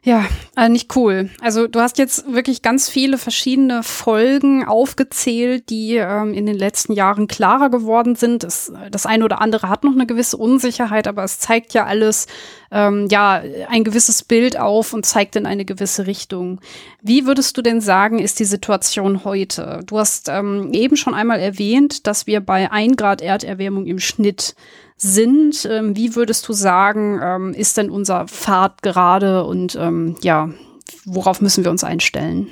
ja, 0.04 0.26
äh, 0.56 0.68
nicht 0.68 0.96
cool. 0.96 1.30
Also 1.40 1.68
du 1.68 1.78
hast 1.78 1.96
jetzt 1.96 2.32
wirklich 2.32 2.60
ganz 2.60 2.88
viele 2.88 3.18
verschiedene 3.18 3.84
Folgen 3.84 4.64
aufgezählt, 4.64 5.70
die 5.70 5.94
ähm, 5.94 6.34
in 6.34 6.44
den 6.44 6.58
letzten 6.58 6.92
Jahren 6.92 7.28
klarer 7.28 7.70
geworden 7.70 8.16
sind. 8.16 8.42
Das, 8.42 8.72
das 8.90 9.06
eine 9.06 9.24
oder 9.24 9.40
andere 9.40 9.68
hat 9.68 9.84
noch 9.84 9.92
eine 9.92 10.06
gewisse 10.06 10.36
Unsicherheit, 10.38 11.06
aber 11.06 11.22
es 11.22 11.38
zeigt 11.38 11.72
ja 11.72 11.86
alles, 11.86 12.26
ähm, 12.72 13.06
ja, 13.12 13.42
ein 13.68 13.84
gewisses 13.84 14.24
Bild 14.24 14.58
auf 14.58 14.92
und 14.92 15.06
zeigt 15.06 15.36
in 15.36 15.46
eine 15.46 15.64
gewisse 15.64 16.04
Richtung. 16.08 16.60
Wie 17.00 17.24
würdest 17.24 17.56
du 17.56 17.62
denn 17.62 17.80
sagen, 17.80 18.18
ist 18.18 18.40
die 18.40 18.44
Situation 18.44 19.22
heute? 19.22 19.82
Du 19.86 20.00
hast 20.00 20.28
ähm, 20.28 20.72
eben 20.72 20.96
schon 20.96 21.14
einmal 21.14 21.38
erwähnt, 21.38 22.08
dass 22.08 22.26
wir 22.26 22.40
bei 22.40 22.72
ein 22.72 22.96
Grad 22.96 23.22
Erderwärmung 23.22 23.86
im 23.86 24.00
Schnitt 24.00 24.56
sind. 25.02 25.68
Ähm, 25.68 25.96
wie 25.96 26.14
würdest 26.14 26.48
du 26.48 26.52
sagen, 26.52 27.20
ähm, 27.22 27.54
ist 27.54 27.76
denn 27.76 27.90
unser 27.90 28.28
Pfad 28.28 28.82
gerade 28.82 29.44
und 29.44 29.74
ähm, 29.74 30.16
ja, 30.22 30.50
worauf 31.04 31.40
müssen 31.40 31.64
wir 31.64 31.70
uns 31.70 31.84
einstellen? 31.84 32.48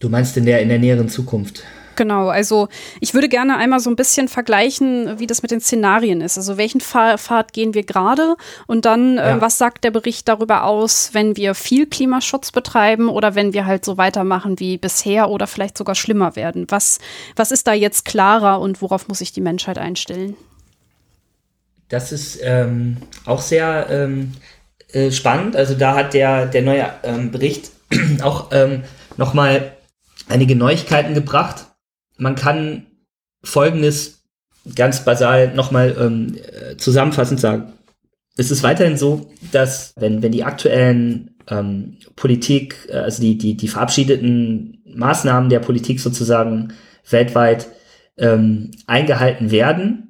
Du 0.00 0.08
meinst 0.08 0.36
in 0.36 0.46
der, 0.46 0.62
in 0.62 0.68
der 0.68 0.78
näheren 0.78 1.08
Zukunft? 1.08 1.62
Genau, 1.94 2.28
also 2.28 2.68
ich 3.00 3.14
würde 3.14 3.28
gerne 3.28 3.56
einmal 3.56 3.80
so 3.80 3.88
ein 3.88 3.96
bisschen 3.96 4.28
vergleichen, 4.28 5.18
wie 5.18 5.26
das 5.26 5.40
mit 5.40 5.50
den 5.50 5.60
Szenarien 5.60 6.20
ist. 6.20 6.36
Also 6.36 6.58
welchen 6.58 6.82
Pfad 6.82 7.52
gehen 7.54 7.72
wir 7.72 7.84
gerade 7.84 8.36
und 8.66 8.84
dann, 8.84 9.16
ja. 9.16 9.36
äh, 9.36 9.40
was 9.40 9.56
sagt 9.56 9.82
der 9.82 9.90
Bericht 9.90 10.28
darüber 10.28 10.64
aus, 10.64 11.10
wenn 11.12 11.36
wir 11.36 11.54
viel 11.54 11.86
Klimaschutz 11.86 12.52
betreiben 12.52 13.08
oder 13.08 13.34
wenn 13.34 13.54
wir 13.54 13.64
halt 13.64 13.84
so 13.84 13.96
weitermachen 13.96 14.60
wie 14.60 14.76
bisher 14.76 15.30
oder 15.30 15.46
vielleicht 15.46 15.78
sogar 15.78 15.94
schlimmer 15.94 16.36
werden? 16.36 16.66
Was, 16.68 16.98
was 17.34 17.50
ist 17.50 17.66
da 17.66 17.72
jetzt 17.72 18.04
klarer 18.04 18.60
und 18.60 18.82
worauf 18.82 19.08
muss 19.08 19.18
sich 19.18 19.32
die 19.32 19.40
Menschheit 19.40 19.78
einstellen? 19.78 20.36
Das 21.88 22.12
ist 22.12 22.40
ähm, 22.42 22.96
auch 23.24 23.40
sehr 23.40 23.86
ähm, 23.90 24.32
äh, 24.92 25.10
spannend. 25.10 25.56
Also 25.56 25.74
da 25.74 25.94
hat 25.94 26.14
der, 26.14 26.46
der 26.46 26.62
neue 26.62 26.90
ähm, 27.02 27.30
Bericht 27.30 27.70
auch 28.22 28.50
ähm, 28.52 28.82
nochmal 29.16 29.76
einige 30.28 30.56
Neuigkeiten 30.56 31.14
gebracht. 31.14 31.66
Man 32.18 32.34
kann 32.34 32.86
Folgendes 33.44 34.24
ganz 34.74 35.04
basal 35.04 35.54
nochmal 35.54 35.94
ähm, 35.98 36.36
äh, 36.36 36.76
zusammenfassend 36.76 37.38
sagen. 37.40 37.72
Es 38.36 38.50
ist 38.50 38.62
weiterhin 38.62 38.96
so, 38.96 39.30
dass 39.52 39.94
wenn, 39.96 40.22
wenn 40.22 40.32
die 40.32 40.44
aktuellen 40.44 41.36
ähm, 41.48 41.98
Politik, 42.16 42.88
äh, 42.90 42.96
also 42.98 43.22
die, 43.22 43.38
die, 43.38 43.56
die 43.56 43.68
verabschiedeten 43.68 44.82
Maßnahmen 44.94 45.50
der 45.50 45.60
Politik 45.60 46.00
sozusagen 46.00 46.72
weltweit 47.08 47.68
ähm, 48.18 48.72
eingehalten 48.86 49.50
werden, 49.50 50.05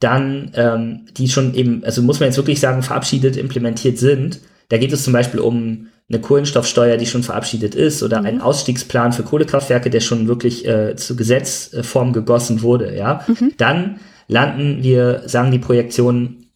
dann 0.00 0.52
ähm, 0.54 1.06
die 1.16 1.28
schon 1.28 1.54
eben, 1.54 1.84
also 1.84 2.02
muss 2.02 2.20
man 2.20 2.28
jetzt 2.28 2.36
wirklich 2.36 2.60
sagen, 2.60 2.82
verabschiedet, 2.82 3.36
implementiert 3.36 3.98
sind. 3.98 4.40
Da 4.68 4.78
geht 4.78 4.92
es 4.92 5.04
zum 5.04 5.12
Beispiel 5.12 5.40
um 5.40 5.88
eine 6.08 6.20
Kohlenstoffsteuer, 6.20 6.96
die 6.96 7.06
schon 7.06 7.22
verabschiedet 7.22 7.74
ist, 7.74 8.02
oder 8.02 8.20
mhm. 8.20 8.26
ein 8.26 8.40
Ausstiegsplan 8.40 9.12
für 9.12 9.22
Kohlekraftwerke, 9.22 9.90
der 9.90 10.00
schon 10.00 10.26
wirklich 10.26 10.66
äh, 10.66 10.96
zu 10.96 11.14
Gesetzform 11.16 12.12
gegossen 12.12 12.62
wurde. 12.62 12.96
Ja, 12.96 13.24
mhm. 13.28 13.52
dann 13.58 14.00
landen 14.26 14.82
wir, 14.82 15.22
sagen 15.26 15.52
die 15.52 15.58
Projektionen, 15.58 16.50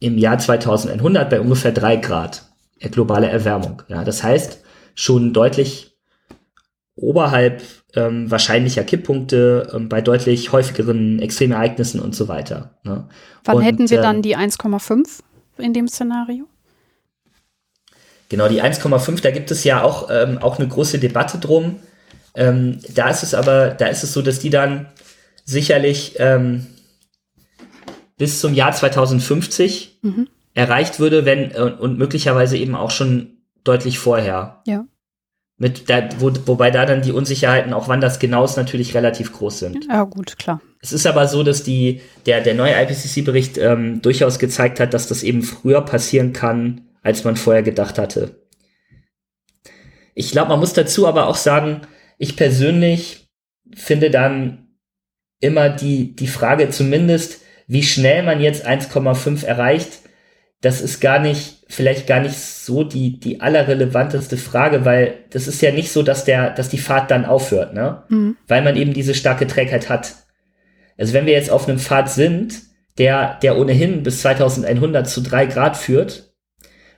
im 0.00 0.18
Jahr 0.18 0.38
2100 0.38 1.28
bei 1.28 1.40
ungefähr 1.40 1.72
drei 1.72 1.96
Grad 1.96 2.44
globale 2.80 3.28
Erwärmung. 3.28 3.82
Ja, 3.88 4.04
das 4.04 4.22
heißt 4.22 4.62
schon 4.94 5.32
deutlich 5.32 5.96
oberhalb 6.94 7.62
ähm, 7.94 8.30
wahrscheinlicher 8.30 8.84
Kipppunkte 8.84 9.70
ähm, 9.74 9.88
bei 9.88 10.00
deutlich 10.00 10.52
häufigeren 10.52 11.20
Extremereignissen 11.20 12.00
und 12.00 12.14
so 12.14 12.28
weiter. 12.28 12.78
Ne? 12.84 13.08
Wann 13.44 13.56
und, 13.56 13.62
hätten 13.62 13.90
wir 13.90 14.00
dann 14.00 14.16
ähm, 14.16 14.22
die 14.22 14.36
1,5 14.36 15.20
in 15.58 15.72
dem 15.72 15.88
Szenario? 15.88 16.46
Genau, 18.28 18.48
die 18.48 18.62
1,5, 18.62 19.22
da 19.22 19.30
gibt 19.30 19.50
es 19.50 19.64
ja 19.64 19.82
auch, 19.82 20.08
ähm, 20.10 20.38
auch 20.38 20.58
eine 20.58 20.68
große 20.68 20.98
Debatte 20.98 21.38
drum. 21.38 21.76
Ähm, 22.34 22.78
da 22.94 23.08
ist 23.08 23.22
es 23.22 23.34
aber, 23.34 23.68
da 23.70 23.86
ist 23.86 24.04
es 24.04 24.12
so, 24.12 24.20
dass 24.20 24.38
die 24.38 24.50
dann 24.50 24.86
sicherlich 25.44 26.16
ähm, 26.18 26.66
bis 28.18 28.40
zum 28.40 28.52
Jahr 28.52 28.72
2050 28.72 30.00
mhm. 30.02 30.28
erreicht 30.52 31.00
würde, 31.00 31.24
wenn 31.24 31.52
äh, 31.52 31.74
und 31.78 31.98
möglicherweise 31.98 32.58
eben 32.58 32.74
auch 32.74 32.90
schon 32.90 33.38
deutlich 33.64 33.98
vorher. 33.98 34.62
Ja. 34.66 34.84
Mit 35.60 35.90
da, 35.90 36.08
wo, 36.18 36.32
wobei 36.46 36.70
da 36.70 36.86
dann 36.86 37.02
die 37.02 37.10
Unsicherheiten, 37.10 37.72
auch 37.72 37.88
wann 37.88 38.00
das 38.00 38.20
genau 38.20 38.44
ist, 38.44 38.56
natürlich 38.56 38.94
relativ 38.94 39.32
groß 39.32 39.58
sind. 39.58 39.86
Ja, 39.88 40.04
gut, 40.04 40.38
klar. 40.38 40.60
Es 40.80 40.92
ist 40.92 41.06
aber 41.06 41.26
so, 41.26 41.42
dass 41.42 41.64
die, 41.64 42.00
der, 42.26 42.40
der 42.40 42.54
neue 42.54 42.80
IPCC-Bericht 42.80 43.58
ähm, 43.58 44.00
durchaus 44.00 44.38
gezeigt 44.38 44.78
hat, 44.78 44.94
dass 44.94 45.08
das 45.08 45.24
eben 45.24 45.42
früher 45.42 45.80
passieren 45.80 46.32
kann, 46.32 46.82
als 47.02 47.24
man 47.24 47.36
vorher 47.36 47.64
gedacht 47.64 47.98
hatte. 47.98 48.40
Ich 50.14 50.30
glaube, 50.30 50.50
man 50.50 50.60
muss 50.60 50.72
dazu 50.72 51.08
aber 51.08 51.26
auch 51.26 51.36
sagen, 51.36 51.82
ich 52.18 52.36
persönlich 52.36 53.28
finde 53.74 54.10
dann 54.10 54.68
immer 55.40 55.68
die, 55.68 56.14
die 56.14 56.26
Frage 56.26 56.70
zumindest, 56.70 57.40
wie 57.66 57.82
schnell 57.82 58.22
man 58.22 58.40
jetzt 58.40 58.66
1,5 58.66 59.44
erreicht, 59.44 60.00
das 60.60 60.80
ist 60.80 61.00
gar 61.00 61.18
nicht, 61.18 61.57
vielleicht 61.68 62.06
gar 62.06 62.20
nicht 62.20 62.36
so 62.38 62.82
die, 62.82 63.20
die 63.20 63.40
allerrelevanteste 63.40 64.36
Frage, 64.36 64.84
weil 64.84 65.14
das 65.30 65.46
ist 65.46 65.60
ja 65.60 65.70
nicht 65.70 65.92
so, 65.92 66.02
dass 66.02 66.24
der, 66.24 66.50
dass 66.50 66.70
die 66.70 66.78
Fahrt 66.78 67.10
dann 67.10 67.26
aufhört, 67.26 67.74
ne? 67.74 68.02
Mhm. 68.08 68.36
Weil 68.48 68.62
man 68.62 68.76
eben 68.76 68.94
diese 68.94 69.14
starke 69.14 69.46
Trägheit 69.46 69.88
hat. 69.88 70.14
Also 70.96 71.12
wenn 71.12 71.26
wir 71.26 71.34
jetzt 71.34 71.50
auf 71.50 71.68
einem 71.68 71.78
Pfad 71.78 72.10
sind, 72.10 72.54
der, 72.96 73.38
der 73.42 73.58
ohnehin 73.58 74.02
bis 74.02 74.22
2100 74.22 75.08
zu 75.08 75.20
drei 75.20 75.46
Grad 75.46 75.76
führt, 75.76 76.28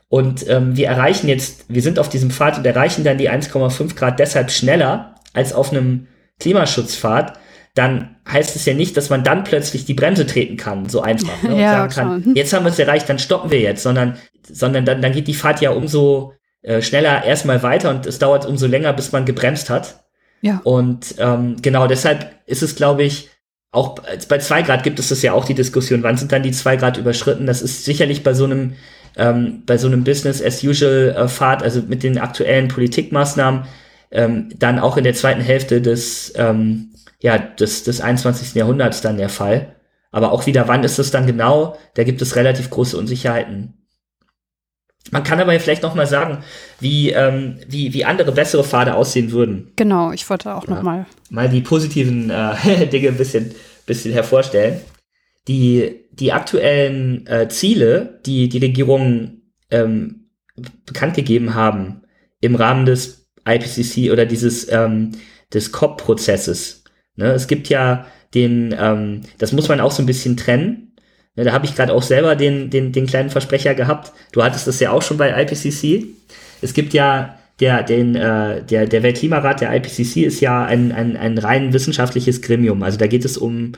und 0.09 0.49
ähm, 0.49 0.77
wir 0.77 0.89
erreichen 0.89 1.29
jetzt, 1.29 1.66
wir 1.68 1.83
sind 1.83 2.01
auf 2.01 2.09
diesem 2.09 2.33
Pfad 2.33 2.59
und 2.59 2.66
erreichen 2.66 3.05
dann 3.05 3.16
die 3.16 3.31
1,5 3.31 3.95
Grad 3.95 4.18
deshalb 4.18 4.51
schneller 4.51 5.14
als 5.35 5.53
auf 5.53 5.71
einem 5.71 6.09
Klimaschutzpfad, 6.41 7.39
dann 7.75 8.16
heißt 8.29 8.57
es 8.57 8.64
ja 8.66 8.75
nicht, 8.75 8.97
dass 8.97 9.11
man 9.11 9.23
dann 9.23 9.45
plötzlich 9.45 9.85
die 9.85 9.95
Bremse 9.95 10.27
treten 10.27 10.57
kann, 10.57 10.89
so 10.89 11.01
einfach. 11.01 11.43
Ne? 11.43 11.55
Und 11.55 11.61
ja, 11.61 11.73
sagen 11.73 11.93
kann, 11.93 12.25
hm. 12.25 12.37
jetzt 12.37 12.53
haben 12.53 12.64
wir 12.64 12.71
es 12.71 12.79
erreicht, 12.79 13.09
dann 13.09 13.18
stoppen 13.18 13.51
wir 13.51 13.61
jetzt, 13.61 13.83
sondern, 13.83 14.16
sondern 14.51 14.85
dann, 14.85 15.03
dann 15.03 15.12
geht 15.12 15.29
die 15.29 15.35
Fahrt 15.35 15.61
ja 15.61 15.71
umso 15.71 16.35
äh, 16.62 16.83
schneller 16.83 17.25
erstmal 17.25 17.62
weiter 17.62 17.91
und 17.91 18.07
es 18.07 18.18
dauert 18.18 18.47
umso 18.47 18.66
länger, 18.66 18.93
bis 18.93 19.12
man 19.12 19.25
gebremst 19.25 19.71
hat. 19.71 20.05
Ja. 20.43 20.61
Und 20.64 21.14
ähm, 21.18 21.57
genau 21.62 21.87
deshalb 21.87 22.35
ist 22.47 22.62
es, 22.62 22.75
glaube 22.75 23.05
ich, 23.05 23.29
auch 23.73 23.97
bei 24.29 24.39
zwei 24.39 24.62
Grad 24.62 24.83
gibt 24.83 24.99
es 24.99 25.11
das 25.11 25.23
ja 25.23 25.33
auch 25.33 25.45
die 25.45 25.55
Diskussion, 25.55 26.03
wann 26.03 26.16
sind 26.16 26.33
dann 26.33 26.43
die 26.43 26.51
zwei 26.51 26.77
Grad 26.77 26.97
überschritten? 26.97 27.47
Das 27.47 27.62
ist 27.62 27.85
sicherlich 27.85 28.25
bei 28.25 28.35
so 28.35 28.45
einem 28.45 28.75
ähm, 29.16 29.62
bei 29.66 29.77
so 29.77 29.87
einem 29.87 30.05
Business 30.05 30.43
as 30.43 30.62
usual 30.62 31.14
äh, 31.16 31.29
Fahrt, 31.29 31.62
also 31.62 31.83
mit 31.83 32.03
den 32.03 32.18
aktuellen 32.18 32.68
Politikmaßnahmen, 32.68 33.64
ähm, 34.11 34.49
dann 34.57 34.79
auch 34.79 34.97
in 34.97 35.05
der 35.05 35.14
zweiten 35.14 35.41
Hälfte 35.41 35.81
des 35.81 36.33
ähm, 36.37 36.91
ja, 37.21 37.39
des, 37.39 37.85
des 37.85 38.01
21. 38.01 38.55
Jahrhunderts 38.55 39.01
dann 39.01 39.16
der 39.16 39.29
Fall. 39.29 39.77
Aber 40.11 40.33
auch 40.33 40.47
wieder, 40.47 40.66
wann 40.68 40.83
ist 40.83 40.99
das 40.99 41.11
dann 41.11 41.27
genau? 41.27 41.77
Da 41.95 42.05
gibt 42.05 42.21
es 42.21 42.37
relativ 42.37 42.71
große 42.71 42.97
Unsicherheiten. 42.97 43.75
Man 45.11 45.25
kann 45.25 45.41
aber 45.41 45.59
vielleicht 45.59 45.83
noch 45.83 45.95
mal 45.95 46.07
sagen, 46.07 46.45
wie, 46.79 47.11
ähm, 47.11 47.59
wie, 47.66 47.95
wie 47.95 48.05
andere 48.05 48.33
bessere 48.33 48.64
Pfade 48.64 48.95
aussehen 48.95 49.33
würden. 49.33 49.73
Genau, 49.77 50.12
ich 50.12 50.29
wollte 50.29 50.55
auch 50.55 50.66
ja, 50.68 50.75
noch 50.75 50.83
mal 50.83 51.07
mal 51.31 51.49
die 51.49 51.62
positiven 51.62 52.31
äh, 52.31 52.87
Dinge 52.93 53.09
ein 53.09 53.16
bisschen, 53.16 53.55
bisschen 53.87 54.12
hervorstellen. 54.12 54.81
Die, 55.49 56.07
die 56.12 56.33
aktuellen 56.33 57.27
äh, 57.27 57.49
Ziele, 57.49 58.21
die 58.27 58.49
die 58.49 58.59
Regierungen 58.59 59.53
ähm, 59.71 60.31
bekannt 60.85 61.14
gegeben 61.14 61.55
haben 61.55 62.03
im 62.41 62.55
Rahmen 62.55 62.85
des 62.85 63.31
IPCC 63.47 64.12
oder 64.12 64.27
dieses 64.27 64.71
ähm, 64.71 65.12
des 65.53 65.73
COP-Prozesses, 65.73 66.80
Ne? 67.21 67.33
Es 67.33 67.47
gibt 67.47 67.68
ja 67.68 68.07
den, 68.35 68.75
ähm, 68.79 69.21
das 69.39 69.53
muss 69.53 69.68
man 69.68 69.81
auch 69.81 69.93
so 69.93 70.03
ein 70.03 70.07
bisschen 70.07 70.37
trennen. 70.37 70.95
Ne, 71.37 71.45
da 71.45 71.53
habe 71.53 71.66
ich 71.66 71.77
gerade 71.77 71.93
auch 71.93 72.03
selber 72.03 72.35
den, 72.35 72.71
den, 72.71 72.93
den 72.93 73.07
kleinen 73.07 73.31
Versprecher 73.31 73.75
gehabt. 73.75 74.12
Du 74.33 74.43
hattest 74.43 74.66
das 74.66 74.81
ja 74.81 74.91
auch 74.91 75.03
schon 75.03 75.16
bei 75.16 75.31
IPCC. 75.43 76.07
Es 76.61 76.75
gibt 76.75 76.93
ja 76.93 77.37
der, 77.61 77.83
den, 77.83 78.16
äh, 78.16 78.64
der, 78.64 78.87
der 78.87 79.03
Weltklimarat, 79.03 79.61
der 79.61 79.75
IPCC, 79.75 80.25
ist 80.25 80.41
ja 80.41 80.64
ein, 80.64 80.93
ein, 80.93 81.16
ein 81.16 81.39
rein 81.39 81.73
wissenschaftliches 81.73 82.43
Gremium. 82.43 82.83
Also 82.83 82.99
da 82.99 83.07
geht 83.07 83.25
es 83.25 83.37
um 83.37 83.73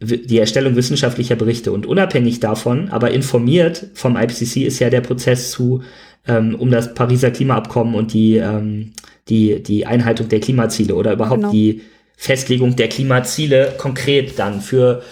die 0.00 0.38
Erstellung 0.38 0.74
wissenschaftlicher 0.74 1.36
Berichte. 1.36 1.70
Und 1.70 1.86
unabhängig 1.86 2.40
davon, 2.40 2.88
aber 2.88 3.12
informiert 3.12 3.86
vom 3.94 4.16
IPCC 4.16 4.62
ist 4.66 4.80
ja 4.80 4.90
der 4.90 5.00
Prozess 5.00 5.52
zu 5.52 5.82
ähm, 6.26 6.54
um 6.54 6.70
das 6.70 6.94
Pariser 6.94 7.30
Klimaabkommen 7.30 7.94
und 7.94 8.12
die, 8.12 8.36
ähm, 8.36 8.92
die, 9.28 9.62
die 9.62 9.86
Einhaltung 9.86 10.28
der 10.28 10.40
Klimaziele 10.40 10.94
oder 10.94 11.12
überhaupt 11.12 11.40
genau. 11.40 11.52
die 11.52 11.82
Festlegung 12.16 12.76
der 12.76 12.88
Klimaziele 12.88 13.74
konkret 13.78 14.38
dann 14.38 14.60
für 14.60 15.02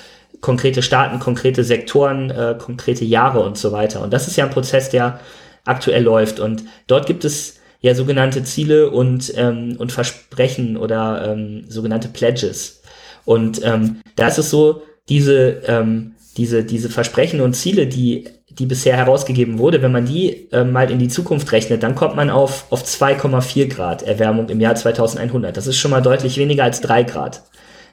konkrete 0.40 0.82
Staaten, 0.82 1.18
konkrete 1.18 1.64
Sektoren, 1.64 2.30
äh, 2.30 2.56
konkrete 2.58 3.04
Jahre 3.04 3.40
und 3.40 3.58
so 3.58 3.72
weiter. 3.72 4.02
Und 4.02 4.12
das 4.12 4.26
ist 4.26 4.36
ja 4.36 4.44
ein 4.44 4.50
Prozess, 4.50 4.90
der 4.90 5.20
aktuell 5.64 6.02
läuft. 6.02 6.40
Und 6.40 6.64
dort 6.86 7.06
gibt 7.06 7.24
es 7.24 7.58
ja 7.80 7.94
sogenannte 7.94 8.42
Ziele 8.44 8.90
und, 8.90 9.32
ähm, 9.36 9.76
und 9.78 9.92
Versprechen 9.92 10.76
oder 10.76 11.32
ähm, 11.32 11.64
sogenannte 11.68 12.08
Pledges. 12.08 12.82
Und 13.24 13.60
ähm, 13.64 14.00
da 14.16 14.28
ist 14.28 14.38
es 14.38 14.50
so, 14.50 14.82
diese, 15.08 15.62
ähm, 15.66 16.14
diese, 16.36 16.64
diese 16.64 16.88
Versprechen 16.88 17.40
und 17.40 17.54
Ziele, 17.54 17.86
die, 17.86 18.28
die 18.50 18.66
bisher 18.66 18.96
herausgegeben 18.96 19.58
wurde, 19.58 19.82
wenn 19.82 19.92
man 19.92 20.06
die 20.06 20.48
ähm, 20.52 20.72
mal 20.72 20.90
in 20.90 20.98
die 20.98 21.08
Zukunft 21.08 21.50
rechnet, 21.52 21.82
dann 21.82 21.94
kommt 21.94 22.16
man 22.16 22.30
auf, 22.30 22.66
auf 22.70 22.84
2,4 22.84 23.68
Grad 23.68 24.02
Erwärmung 24.02 24.48
im 24.48 24.60
Jahr 24.60 24.74
2100. 24.74 25.56
Das 25.56 25.66
ist 25.66 25.78
schon 25.78 25.90
mal 25.90 26.02
deutlich 26.02 26.36
weniger 26.36 26.64
als 26.64 26.80
drei 26.80 27.02
Grad. 27.02 27.42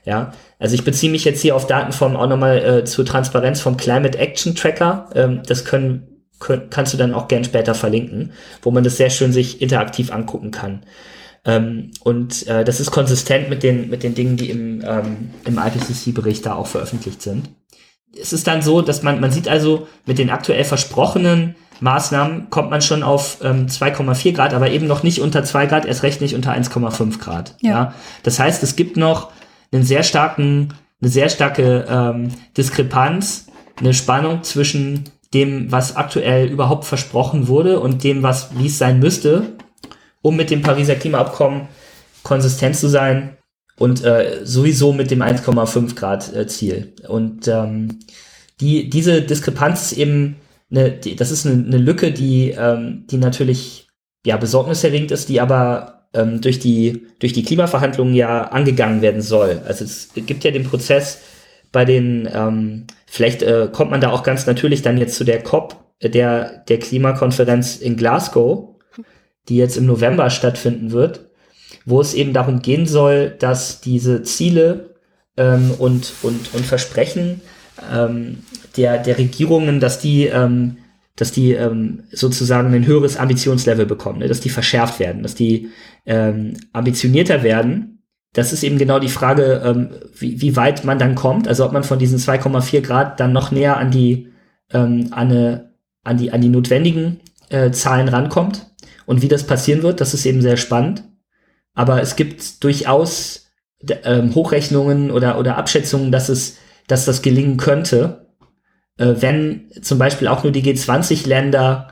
Ja, 0.05 0.31
also 0.57 0.73
ich 0.73 0.85
beziehe 0.85 1.11
mich 1.11 1.25
jetzt 1.25 1.41
hier 1.41 1.55
auf 1.55 1.67
Daten 1.67 1.91
vom 1.91 2.15
auch 2.15 2.27
nochmal 2.27 2.57
äh, 2.57 2.85
zur 2.85 3.05
Transparenz 3.05 3.59
vom 3.59 3.77
Climate 3.77 4.17
Action 4.17 4.55
Tracker. 4.55 5.09
Ähm, 5.13 5.41
das 5.45 5.65
können 5.65 6.17
kannst 6.39 6.93
du 6.93 6.97
dann 6.97 7.13
auch 7.13 7.27
gern 7.27 7.43
später 7.43 7.73
verlinken, 7.73 8.31
wo 8.61 8.71
man 8.71 8.83
das 8.83 8.97
sehr 8.97 9.09
schön 9.09 9.33
sich 9.33 9.59
interaktiv 9.61 10.11
angucken 10.11 10.51
kann. 10.51 10.83
Ähm, 11.45 11.91
und 12.03 12.45
äh, 12.47 12.63
das 12.63 12.79
ist 12.79 12.91
konsistent 12.91 13.49
mit 13.49 13.63
den, 13.63 13.89
mit 13.89 14.03
den 14.03 14.13
Dingen, 14.13 14.37
die 14.37 14.49
im, 14.49 14.83
ähm, 14.85 15.29
im 15.45 15.57
IPCC-Bericht 15.57 16.45
da 16.45 16.55
auch 16.55 16.67
veröffentlicht 16.67 17.21
sind. 17.21 17.49
Es 18.19 18.33
ist 18.33 18.47
dann 18.47 18.61
so, 18.61 18.81
dass 18.81 19.03
man, 19.03 19.19
man 19.19 19.31
sieht 19.31 19.47
also, 19.47 19.87
mit 20.05 20.17
den 20.17 20.29
aktuell 20.29 20.63
versprochenen 20.63 21.55
Maßnahmen 21.79 22.49
kommt 22.49 22.71
man 22.71 22.81
schon 22.81 23.03
auf 23.03 23.37
ähm, 23.43 23.67
2,4 23.67 24.33
Grad, 24.33 24.53
aber 24.53 24.69
eben 24.69 24.87
noch 24.87 25.03
nicht 25.03 25.21
unter 25.21 25.43
2 25.43 25.67
Grad, 25.67 25.85
erst 25.85 26.03
recht 26.03 26.21
nicht 26.21 26.35
unter 26.35 26.51
1,5 26.51 27.19
Grad. 27.19 27.55
Ja. 27.61 27.69
ja. 27.69 27.93
Das 28.23 28.39
heißt, 28.39 28.63
es 28.63 28.75
gibt 28.75 28.97
noch 28.97 29.31
einen 29.71 29.83
sehr 29.83 30.03
starken, 30.03 30.73
eine 31.01 31.09
sehr 31.11 31.29
starke 31.29 31.85
ähm, 31.87 32.29
Diskrepanz, 32.55 33.47
eine 33.79 33.93
Spannung 33.93 34.43
zwischen 34.43 35.05
dem, 35.33 35.71
was 35.71 35.95
aktuell 35.95 36.47
überhaupt 36.47 36.85
versprochen 36.85 37.47
wurde 37.47 37.79
und 37.79 38.03
dem, 38.03 38.23
was, 38.23 38.57
wie 38.57 38.67
es 38.67 38.77
sein 38.77 38.99
müsste, 38.99 39.57
um 40.21 40.35
mit 40.35 40.49
dem 40.49 40.61
Pariser 40.61 40.95
Klimaabkommen 40.95 41.67
konsistent 42.23 42.75
zu 42.75 42.87
sein 42.87 43.36
und 43.79 44.03
äh, 44.03 44.41
sowieso 44.43 44.93
mit 44.93 45.11
dem 45.11 45.21
1,5 45.21 45.95
Grad 45.95 46.35
äh, 46.35 46.47
Ziel. 46.47 46.93
Und 47.07 47.47
ähm, 47.47 47.99
die, 48.59 48.89
diese 48.89 49.21
Diskrepanz 49.21 49.91
ist 49.91 49.97
eben 49.97 50.37
eine, 50.71 50.91
die, 50.91 51.15
das 51.15 51.31
ist 51.31 51.45
eine, 51.45 51.63
eine 51.63 51.77
Lücke, 51.77 52.11
die, 52.11 52.55
ähm, 52.57 53.05
die 53.09 53.17
natürlich 53.17 53.87
ja 54.25 54.37
besorgniserregend 54.37 55.11
ist, 55.11 55.29
die 55.29 55.39
aber 55.39 56.07
ähm, 56.13 56.41
durch 56.41 56.59
die 56.59 57.07
durch 57.19 57.33
die 57.33 57.43
Klimaverhandlungen 57.43 58.13
ja 58.13 58.43
angegangen 58.43 59.01
werden 59.01 59.21
soll. 59.21 59.61
Also 59.65 59.85
es 59.85 60.09
gibt 60.15 60.43
ja 60.43 60.51
den 60.51 60.63
Prozess 60.63 61.19
bei 61.71 61.85
den 61.85 62.27
ähm, 62.33 62.87
Vielleicht 63.09 63.41
äh, 63.41 63.69
kommt 63.71 63.89
man 63.89 64.01
da 64.01 64.11
auch 64.11 64.21
ganz 64.21 64.45
natürlich 64.45 64.81
dann 64.81 64.97
jetzt 64.97 65.15
zu 65.15 65.23
der 65.23 65.41
COP, 65.41 65.77
äh, 65.99 66.09
der, 66.09 66.63
der 66.67 66.77
Klimakonferenz 66.77 67.77
in 67.77 67.95
Glasgow, 67.95 68.75
die 69.47 69.55
jetzt 69.55 69.77
im 69.77 69.85
November 69.85 70.29
stattfinden 70.29 70.91
wird, 70.91 71.26
wo 71.87 71.99
es 72.01 72.13
eben 72.13 72.33
darum 72.33 72.61
gehen 72.61 72.85
soll, 72.85 73.35
dass 73.39 73.81
diese 73.81 74.21
Ziele 74.21 74.95
ähm, 75.37 75.71
und, 75.79 76.13
und, 76.21 76.53
und 76.53 76.65
Versprechen 76.65 77.41
ähm, 77.91 78.39
der, 78.75 78.99
der 78.99 79.17
Regierungen, 79.17 79.79
dass 79.79 79.99
die, 79.99 80.25
ähm, 80.25 80.77
dass 81.15 81.31
die 81.31 81.53
ähm, 81.53 82.03
sozusagen 82.11 82.73
ein 82.73 82.85
höheres 82.85 83.17
Ambitionslevel 83.17 83.87
bekommen, 83.87 84.19
ne? 84.19 84.27
dass 84.27 84.41
die 84.41 84.49
verschärft 84.49 84.99
werden, 84.99 85.23
dass 85.23 85.33
die 85.33 85.69
ähm, 86.05 86.57
ambitionierter 86.73 87.41
werden 87.41 87.97
das 88.37 88.53
ist 88.53 88.61
eben 88.61 88.77
genau 88.77 88.99
die 88.99 89.09
Frage, 89.09 89.63
ähm, 89.65 89.89
wie, 90.15 90.39
wie 90.41 90.55
weit 90.55 90.83
man 90.85 90.99
dann 90.99 91.15
kommt. 91.15 91.47
Also 91.47 91.65
ob 91.65 91.73
man 91.73 91.83
von 91.83 91.97
diesen 91.97 92.19
2,4 92.19 92.81
Grad 92.81 93.19
dann 93.19 93.33
noch 93.33 93.49
näher 93.49 93.77
an 93.77 93.89
die, 93.89 94.27
ähm, 94.71 95.07
an, 95.09 95.31
eine, 95.31 95.71
an 96.03 96.17
die, 96.17 96.31
an 96.31 96.41
die 96.41 96.49
notwendigen 96.49 97.19
äh, 97.49 97.71
Zahlen 97.71 98.07
rankommt. 98.07 98.67
Und 99.07 99.23
wie 99.23 99.27
das 99.27 99.47
passieren 99.47 99.81
wird, 99.81 100.01
das 100.01 100.13
ist 100.13 100.25
eben 100.27 100.43
sehr 100.43 100.57
spannend. 100.57 101.03
Aber 101.77 102.01
es 102.01 102.15
gibt 102.15 102.63
durchaus 102.63 103.51
ähm, 104.03 104.33
Hochrechnungen 104.33 105.11
oder, 105.11 105.37
oder 105.37 105.57
Abschätzungen, 105.57 106.11
dass 106.11 106.27
es, 106.27 106.57
dass 106.87 107.05
das 107.05 107.21
gelingen 107.21 107.57
könnte, 107.57 108.25
äh, 108.97 109.13
wenn 109.19 109.69
zum 109.83 109.99
Beispiel 109.99 110.27
auch 110.27 110.41
nur 110.41 110.51
die 110.51 110.63
G20-Länder, 110.63 111.89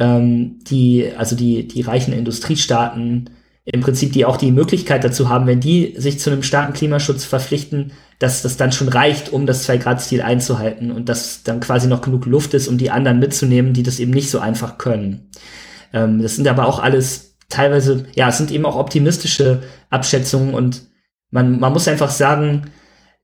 ähm, 0.00 0.58
die, 0.64 1.12
also 1.16 1.36
die, 1.36 1.68
die 1.68 1.82
reichen 1.82 2.12
Industriestaaten, 2.12 3.30
im 3.64 3.82
Prinzip 3.82 4.12
die 4.12 4.24
auch 4.24 4.36
die 4.36 4.50
Möglichkeit 4.50 5.04
dazu 5.04 5.28
haben, 5.28 5.46
wenn 5.46 5.60
die 5.60 5.94
sich 5.96 6.18
zu 6.18 6.30
einem 6.30 6.42
starken 6.42 6.72
Klimaschutz 6.72 7.24
verpflichten, 7.24 7.92
dass 8.18 8.42
das 8.42 8.56
dann 8.56 8.72
schon 8.72 8.88
reicht, 8.88 9.32
um 9.32 9.46
das 9.46 9.68
2-Grad-Ziel 9.68 10.22
einzuhalten 10.22 10.90
und 10.90 11.08
dass 11.08 11.44
dann 11.44 11.60
quasi 11.60 11.86
noch 11.86 12.02
genug 12.02 12.26
Luft 12.26 12.52
ist, 12.54 12.66
um 12.66 12.78
die 12.78 12.90
anderen 12.90 13.20
mitzunehmen, 13.20 13.74
die 13.74 13.84
das 13.84 14.00
eben 14.00 14.10
nicht 14.10 14.28
so 14.28 14.40
einfach 14.40 14.76
können. 14.76 15.30
Ähm, 15.92 16.20
das 16.20 16.34
sind 16.34 16.48
aber 16.48 16.66
auch 16.66 16.80
alles 16.80 17.29
teilweise, 17.50 18.06
ja, 18.14 18.28
es 18.28 18.38
sind 18.38 18.50
eben 18.50 18.64
auch 18.64 18.76
optimistische 18.76 19.62
Abschätzungen 19.90 20.54
und 20.54 20.88
man, 21.30 21.60
man 21.60 21.72
muss 21.72 21.88
einfach 21.88 22.10
sagen, 22.10 22.70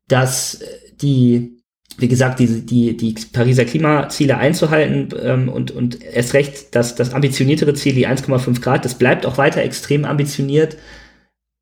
dass 0.09 0.61
die, 1.01 1.63
wie 1.99 2.09
gesagt, 2.09 2.39
die, 2.41 2.67
die, 2.67 2.97
die 2.97 3.15
Pariser 3.33 3.65
Klimaziele 3.65 4.37
einzuhalten 4.37 5.09
ähm, 5.23 5.49
und, 5.49 5.71
und 5.71 6.03
erst 6.03 6.35
recht 6.35 6.75
das, 6.75 6.95
das 6.95 7.15
ambitioniertere 7.15 7.75
Ziel, 7.75 7.95
die 7.95 8.07
1,5 8.07 8.61
Grad, 8.61 8.85
das 8.85 8.97
bleibt 8.97 9.25
auch 9.27 9.39
weiter 9.39 9.63
extrem 9.63 10.05
ambitioniert 10.05 10.77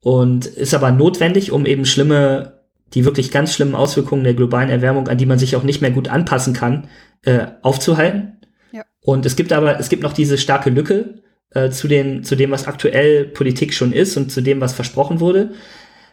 und 0.01 0.45
ist 0.45 0.73
aber 0.73 0.91
notwendig, 0.91 1.51
um 1.51 1.65
eben 1.65 1.85
schlimme, 1.85 2.59
die 2.93 3.05
wirklich 3.05 3.31
ganz 3.31 3.53
schlimmen 3.53 3.75
Auswirkungen 3.75 4.23
der 4.23 4.35
globalen 4.35 4.69
Erwärmung, 4.69 5.07
an 5.07 5.17
die 5.17 5.25
man 5.25 5.39
sich 5.39 5.55
auch 5.55 5.63
nicht 5.63 5.81
mehr 5.81 5.91
gut 5.91 6.07
anpassen 6.07 6.53
kann, 6.53 6.87
äh, 7.23 7.47
aufzuhalten. 7.61 8.39
Ja. 8.71 8.83
Und 9.01 9.25
es 9.25 9.35
gibt 9.35 9.51
aber, 9.51 9.79
es 9.79 9.89
gibt 9.89 10.03
noch 10.03 10.13
diese 10.13 10.37
starke 10.37 10.69
Lücke 10.69 11.23
äh, 11.55 11.71
zu, 11.71 11.87
den, 11.87 12.23
zu 12.23 12.35
dem, 12.35 12.51
was 12.51 12.67
aktuell 12.67 13.25
Politik 13.25 13.73
schon 13.73 13.91
ist 13.91 14.15
und 14.17 14.31
zu 14.31 14.41
dem, 14.41 14.61
was 14.61 14.73
versprochen 14.73 15.19
wurde. 15.19 15.53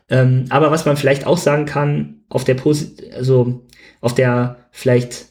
Ähm, 0.08 0.46
aber 0.48 0.70
was 0.70 0.86
man 0.86 0.96
vielleicht 0.96 1.26
auch 1.26 1.38
sagen 1.38 1.66
kann, 1.66 2.22
auf 2.28 2.44
der 2.44 2.54
Posi 2.54 2.96
also 3.14 3.66
auf 4.00 4.14
der 4.14 4.68
vielleicht 4.70 5.26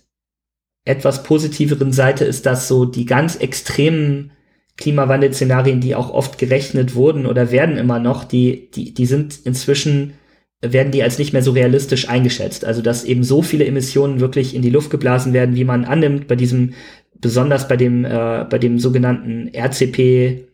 etwas 0.85 1.23
positiveren 1.23 1.91
Seite 1.91 2.25
ist, 2.25 2.45
dass 2.45 2.67
so 2.67 2.85
die 2.85 3.05
ganz 3.05 3.35
extremen 3.35 4.31
Klimawandelszenarien, 4.77 5.79
die 5.79 5.95
auch 5.95 6.11
oft 6.11 6.37
gerechnet 6.37 6.95
wurden 6.95 7.25
oder 7.25 7.51
werden 7.51 7.77
immer 7.77 7.99
noch, 7.99 8.23
die, 8.23 8.71
die, 8.71 8.93
die 8.93 9.05
sind 9.05 9.39
inzwischen, 9.43 10.13
werden 10.61 10.91
die 10.91 11.03
als 11.03 11.19
nicht 11.19 11.33
mehr 11.33 11.43
so 11.43 11.51
realistisch 11.51 12.09
eingeschätzt. 12.09 12.65
Also, 12.65 12.81
dass 12.81 13.03
eben 13.03 13.23
so 13.23 13.41
viele 13.41 13.65
Emissionen 13.65 14.19
wirklich 14.19 14.55
in 14.55 14.61
die 14.61 14.69
Luft 14.69 14.89
geblasen 14.89 15.33
werden, 15.33 15.55
wie 15.55 15.65
man 15.65 15.85
annimmt, 15.85 16.27
bei 16.27 16.35
diesem, 16.35 16.73
besonders 17.21 17.67
bei 17.67 17.77
dem, 17.77 18.03
äh, 18.03 18.45
bei 18.49 18.57
dem 18.57 18.79
sogenannten 18.79 19.49
RCP 19.53 20.47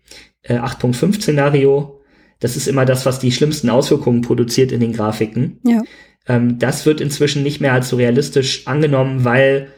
äh, 0.43 0.57
8.5 0.57 1.15
Szenario. 1.15 2.01
Das 2.39 2.55
ist 2.55 2.67
immer 2.67 2.85
das, 2.85 3.05
was 3.05 3.19
die 3.19 3.31
schlimmsten 3.31 3.69
Auswirkungen 3.69 4.21
produziert 4.21 4.71
in 4.71 4.79
den 4.79 4.93
Grafiken. 4.93 5.59
Ja. 5.63 5.81
Ähm, 6.27 6.59
das 6.59 6.85
wird 6.85 7.01
inzwischen 7.01 7.43
nicht 7.43 7.61
mehr 7.61 7.73
als 7.73 7.89
so 7.89 7.95
realistisch 7.95 8.67
angenommen, 8.67 9.23
weil, 9.23 9.69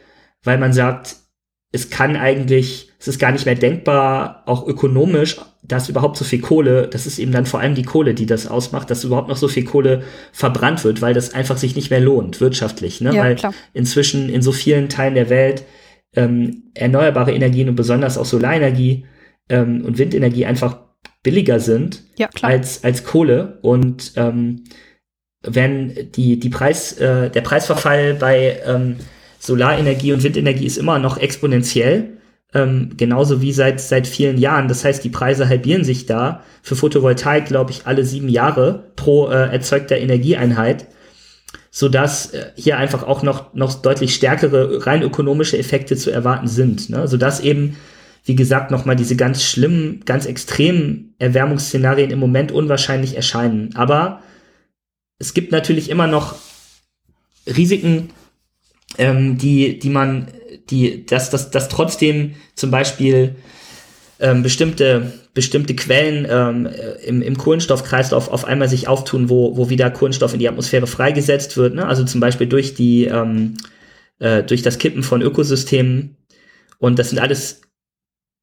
weil 0.42 0.58
man 0.58 0.72
sagt, 0.72 1.16
es 1.72 1.88
kann 1.88 2.16
eigentlich, 2.16 2.90
es 2.98 3.08
ist 3.08 3.20
gar 3.20 3.32
nicht 3.32 3.46
mehr 3.46 3.54
denkbar, 3.54 4.42
auch 4.46 4.66
ökonomisch, 4.66 5.36
dass 5.62 5.88
überhaupt 5.88 6.16
so 6.16 6.24
viel 6.24 6.40
Kohle, 6.40 6.88
das 6.88 7.06
ist 7.06 7.18
eben 7.18 7.30
dann 7.30 7.46
vor 7.46 7.60
allem 7.60 7.76
die 7.76 7.84
Kohle, 7.84 8.14
die 8.14 8.26
das 8.26 8.48
ausmacht, 8.48 8.90
dass 8.90 9.04
überhaupt 9.04 9.28
noch 9.28 9.36
so 9.36 9.46
viel 9.46 9.64
Kohle 9.64 10.02
verbrannt 10.32 10.82
wird, 10.82 11.00
weil 11.00 11.14
das 11.14 11.32
einfach 11.32 11.58
sich 11.58 11.76
nicht 11.76 11.90
mehr 11.90 12.00
lohnt, 12.00 12.40
wirtschaftlich, 12.40 13.00
ne? 13.00 13.14
Ja, 13.14 13.22
weil 13.22 13.36
klar. 13.36 13.54
inzwischen 13.72 14.28
in 14.28 14.42
so 14.42 14.50
vielen 14.50 14.88
Teilen 14.88 15.14
der 15.14 15.30
Welt 15.30 15.64
ähm, 16.14 16.70
erneuerbare 16.74 17.32
Energien 17.32 17.68
und 17.68 17.76
besonders 17.76 18.18
auch 18.18 18.24
Solarenergie 18.24 19.06
ähm, 19.48 19.84
und 19.84 19.98
Windenergie 19.98 20.46
einfach 20.46 20.78
billiger 21.22 21.60
sind 21.60 22.02
ja, 22.18 22.28
als, 22.42 22.84
als 22.84 23.04
Kohle. 23.04 23.58
Und 23.62 24.12
ähm, 24.16 24.64
wenn 25.42 26.10
die, 26.12 26.38
die 26.38 26.48
Preis, 26.48 26.92
äh, 26.98 27.30
der 27.30 27.40
Preisverfall 27.40 28.14
bei 28.14 28.60
ähm, 28.66 28.96
Solarenergie 29.38 30.12
und 30.12 30.22
Windenergie 30.22 30.66
ist 30.66 30.78
immer 30.78 30.98
noch 30.98 31.18
exponentiell, 31.18 32.18
ähm, 32.52 32.90
genauso 32.96 33.40
wie 33.40 33.52
seit, 33.52 33.80
seit 33.80 34.06
vielen 34.06 34.38
Jahren. 34.38 34.68
Das 34.68 34.84
heißt, 34.84 35.04
die 35.04 35.08
Preise 35.08 35.48
halbieren 35.48 35.84
sich 35.84 36.06
da. 36.06 36.42
Für 36.62 36.76
Photovoltaik, 36.76 37.46
glaube 37.46 37.70
ich, 37.70 37.86
alle 37.86 38.04
sieben 38.04 38.28
Jahre 38.28 38.92
pro 38.96 39.28
äh, 39.28 39.52
erzeugter 39.52 39.96
Energieeinheit, 39.96 40.86
sodass 41.70 42.32
äh, 42.32 42.52
hier 42.56 42.78
einfach 42.78 43.02
auch 43.04 43.22
noch, 43.22 43.54
noch 43.54 43.80
deutlich 43.82 44.14
stärkere 44.14 44.86
rein 44.86 45.02
ökonomische 45.02 45.58
Effekte 45.58 45.96
zu 45.96 46.10
erwarten 46.10 46.48
sind, 46.48 46.90
ne? 46.90 47.06
sodass 47.06 47.40
eben 47.40 47.76
wie 48.24 48.34
gesagt, 48.34 48.70
nochmal 48.70 48.96
diese 48.96 49.16
ganz 49.16 49.42
schlimmen, 49.42 50.02
ganz 50.04 50.26
extremen 50.26 51.14
Erwärmungsszenarien 51.18 52.10
im 52.10 52.18
Moment 52.18 52.52
unwahrscheinlich 52.52 53.16
erscheinen. 53.16 53.74
Aber 53.74 54.22
es 55.18 55.34
gibt 55.34 55.52
natürlich 55.52 55.90
immer 55.90 56.06
noch 56.06 56.36
Risiken, 57.46 58.10
ähm, 58.98 59.38
die, 59.38 59.78
die 59.78 59.90
man, 59.90 60.28
die, 60.68 61.06
dass, 61.06 61.30
dass, 61.30 61.50
dass 61.50 61.68
trotzdem 61.68 62.34
zum 62.54 62.70
Beispiel 62.70 63.36
ähm, 64.20 64.42
bestimmte, 64.42 65.12
bestimmte 65.34 65.74
Quellen 65.74 66.26
ähm, 66.30 66.68
im, 67.04 67.22
im 67.22 67.38
Kohlenstoffkreislauf 67.38 68.28
auf 68.28 68.44
einmal 68.44 68.68
sich 68.68 68.86
auftun, 68.86 69.28
wo, 69.30 69.56
wo 69.56 69.70
wieder 69.70 69.90
Kohlenstoff 69.90 70.34
in 70.34 70.38
die 70.38 70.48
Atmosphäre 70.48 70.86
freigesetzt 70.86 71.56
wird. 71.56 71.74
Ne? 71.74 71.86
Also 71.86 72.04
zum 72.04 72.20
Beispiel 72.20 72.46
durch 72.46 72.74
die, 72.74 73.06
ähm, 73.06 73.56
äh, 74.18 74.42
durch 74.42 74.62
das 74.62 74.78
Kippen 74.78 75.02
von 75.02 75.22
Ökosystemen. 75.22 76.16
Und 76.78 76.98
das 76.98 77.10
sind 77.10 77.18
alles 77.18 77.62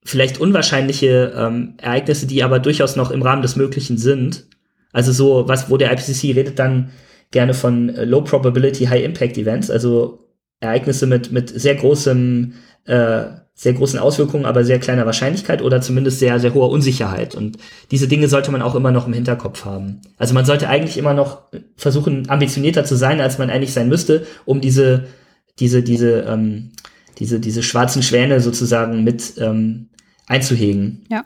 vielleicht 0.04 0.40
unwahrscheinliche 0.40 1.34
ähm, 1.36 1.76
Ereignisse, 1.78 2.28
die 2.28 2.44
aber 2.44 2.60
durchaus 2.60 2.96
noch 2.96 3.12
im 3.12 3.22
Rahmen 3.22 3.42
des 3.42 3.56
Möglichen 3.56 3.98
sind. 3.98 4.48
Also 4.94 5.12
so, 5.12 5.48
was, 5.48 5.70
wo 5.70 5.78
der 5.78 5.92
IPCC 5.92 6.36
redet 6.36 6.60
dann 6.60 6.92
gerne 7.32 7.54
von 7.54 7.90
äh, 7.90 8.06
Low 8.06 8.22
Probability 8.22 8.86
High 8.86 9.04
Impact 9.04 9.38
Events, 9.38 9.70
also 9.70 10.28
Ereignisse 10.60 11.06
mit, 11.06 11.32
mit 11.32 11.50
sehr 11.50 11.76
großem, 11.76 12.54
äh, 12.86 13.26
sehr 13.60 13.74
großen 13.74 13.98
Auswirkungen, 13.98 14.46
aber 14.46 14.64
sehr 14.64 14.80
kleiner 14.80 15.08
Wahrscheinlichkeit 15.08 15.64
oder 15.64 15.82
zumindest 15.82 16.20
sehr, 16.20 16.40
sehr 16.40 16.54
hoher 16.54 16.70
Unsicherheit. 16.70 17.34
Und 17.34 17.58
diese 17.90 18.08
Dinge 18.08 18.28
sollte 18.28 18.52
man 18.52 18.62
auch 18.62 18.76
immer 18.76 18.92
noch 18.92 19.08
im 19.08 19.14
Hinterkopf 19.14 19.66
haben. 19.66 20.00
Also 20.20 20.36
man 20.36 20.46
sollte 20.46 20.70
eigentlich 20.70 20.96
immer 20.96 21.16
noch 21.16 21.42
versuchen, 21.76 22.30
ambitionierter 22.30 22.86
zu 22.86 22.96
sein, 22.96 23.20
als 23.20 23.40
man 23.40 23.50
eigentlich 23.50 23.74
sein 23.74 23.90
müsste, 23.90 24.28
um 24.46 24.62
diese, 24.62 25.08
diese, 25.58 25.82
diese, 25.82 26.20
ähm, 26.30 26.70
diese, 27.18 27.40
diese 27.40 27.64
schwarzen 27.64 28.04
Schwäne 28.04 28.42
sozusagen 28.42 29.04
mit 29.04 29.34
ähm, 29.40 29.88
einzuhegen. 30.28 31.04
Ja. 31.10 31.26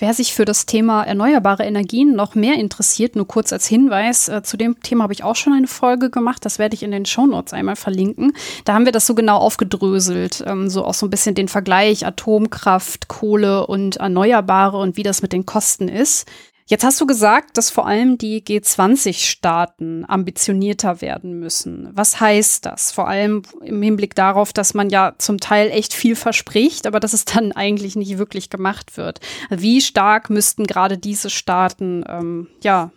Wer 0.00 0.14
sich 0.14 0.32
für 0.32 0.44
das 0.44 0.64
Thema 0.64 1.02
erneuerbare 1.02 1.64
Energien 1.64 2.14
noch 2.14 2.36
mehr 2.36 2.54
interessiert, 2.54 3.16
nur 3.16 3.26
kurz 3.26 3.52
als 3.52 3.66
Hinweis, 3.66 4.28
äh, 4.28 4.44
zu 4.44 4.56
dem 4.56 4.80
Thema 4.80 5.02
habe 5.02 5.12
ich 5.12 5.24
auch 5.24 5.34
schon 5.34 5.52
eine 5.52 5.66
Folge 5.66 6.08
gemacht, 6.08 6.44
das 6.44 6.60
werde 6.60 6.76
ich 6.76 6.84
in 6.84 6.92
den 6.92 7.04
Shownotes 7.04 7.52
einmal 7.52 7.74
verlinken. 7.74 8.32
Da 8.64 8.74
haben 8.74 8.84
wir 8.84 8.92
das 8.92 9.06
so 9.08 9.16
genau 9.16 9.38
aufgedröselt, 9.38 10.44
ähm, 10.46 10.70
so 10.70 10.84
auch 10.84 10.94
so 10.94 11.06
ein 11.06 11.10
bisschen 11.10 11.34
den 11.34 11.48
Vergleich 11.48 12.06
Atomkraft, 12.06 13.08
Kohle 13.08 13.66
und 13.66 13.96
Erneuerbare 13.96 14.78
und 14.78 14.96
wie 14.96 15.02
das 15.02 15.20
mit 15.20 15.32
den 15.32 15.46
Kosten 15.46 15.88
ist. 15.88 16.28
Jetzt 16.70 16.84
hast 16.84 17.00
du 17.00 17.06
gesagt, 17.06 17.56
dass 17.56 17.70
vor 17.70 17.86
allem 17.86 18.18
die 18.18 18.44
G20-Staaten 18.44 20.04
ambitionierter 20.06 21.00
werden 21.00 21.38
müssen. 21.40 21.88
Was 21.94 22.20
heißt 22.20 22.66
das? 22.66 22.92
Vor 22.92 23.08
allem 23.08 23.40
im 23.62 23.80
Hinblick 23.80 24.14
darauf, 24.14 24.52
dass 24.52 24.74
man 24.74 24.90
ja 24.90 25.14
zum 25.16 25.40
Teil 25.40 25.70
echt 25.70 25.94
viel 25.94 26.14
verspricht, 26.14 26.86
aber 26.86 27.00
dass 27.00 27.14
es 27.14 27.24
dann 27.24 27.52
eigentlich 27.56 27.96
nicht 27.96 28.18
wirklich 28.18 28.50
gemacht 28.50 28.98
wird. 28.98 29.20
Wie 29.48 29.80
stark 29.80 30.28
müssten 30.28 30.66
gerade 30.66 30.98
diese 30.98 31.30
Staaten 31.30 32.04
ähm, 32.06 32.48
ja 32.62 32.92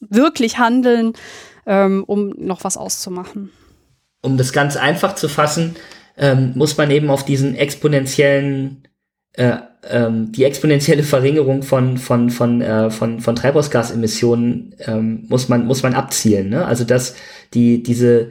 wirklich 0.00 0.56
handeln, 0.56 1.12
ähm, 1.66 2.04
um 2.06 2.30
noch 2.38 2.64
was 2.64 2.78
auszumachen? 2.78 3.50
Um 4.22 4.38
das 4.38 4.54
ganz 4.54 4.78
einfach 4.78 5.14
zu 5.14 5.28
fassen, 5.28 5.76
ähm, 6.16 6.52
muss 6.54 6.78
man 6.78 6.90
eben 6.90 7.10
auf 7.10 7.26
diesen 7.26 7.54
exponentiellen 7.54 8.88
äh, 9.34 9.56
ähm, 9.88 10.30
die 10.32 10.44
exponentielle 10.44 11.02
Verringerung 11.02 11.62
von 11.62 11.98
von 11.98 12.30
von 12.30 12.60
äh, 12.60 12.90
von 12.90 13.20
von 13.20 13.34
Treibhausgasemissionen 13.34 14.74
ähm, 14.80 15.24
muss 15.28 15.48
man 15.48 15.66
muss 15.66 15.82
man 15.82 15.94
abzielen. 15.94 16.50
Ne? 16.50 16.64
Also 16.64 16.84
dass 16.84 17.14
die 17.54 17.82
diese 17.82 18.30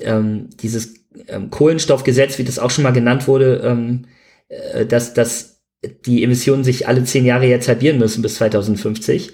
ähm, 0.00 0.48
dieses 0.60 0.94
ähm, 1.28 1.50
Kohlenstoffgesetz, 1.50 2.38
wie 2.38 2.44
das 2.44 2.58
auch 2.58 2.70
schon 2.70 2.84
mal 2.84 2.92
genannt 2.92 3.28
wurde, 3.28 3.60
ähm, 3.64 4.06
äh, 4.48 4.86
dass 4.86 5.14
dass 5.14 5.62
die 6.06 6.22
Emissionen 6.22 6.64
sich 6.64 6.88
alle 6.88 7.04
zehn 7.04 7.24
Jahre 7.26 7.46
jetzt 7.46 7.68
halbieren 7.68 7.98
müssen 7.98 8.22
bis 8.22 8.36
2050. 8.36 9.32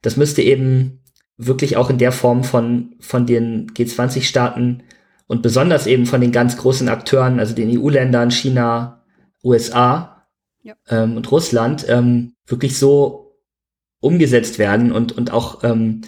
Das 0.00 0.16
müsste 0.16 0.42
eben 0.42 1.00
wirklich 1.36 1.76
auch 1.76 1.90
in 1.90 1.98
der 1.98 2.12
Form 2.12 2.44
von 2.44 2.94
von 3.00 3.26
den 3.26 3.70
G20-Staaten 3.70 4.84
und 5.26 5.42
besonders 5.42 5.86
eben 5.86 6.06
von 6.06 6.20
den 6.20 6.32
ganz 6.32 6.56
großen 6.56 6.88
Akteuren, 6.88 7.38
also 7.38 7.54
den 7.54 7.78
EU-Ländern, 7.78 8.30
China, 8.30 9.02
USA, 9.44 10.11
ähm, 10.88 11.16
und 11.16 11.30
Russland 11.30 11.86
ähm, 11.88 12.34
wirklich 12.46 12.78
so 12.78 13.36
umgesetzt 14.00 14.58
werden 14.58 14.92
und, 14.92 15.12
und 15.12 15.32
auch 15.32 15.62
ähm, 15.64 16.02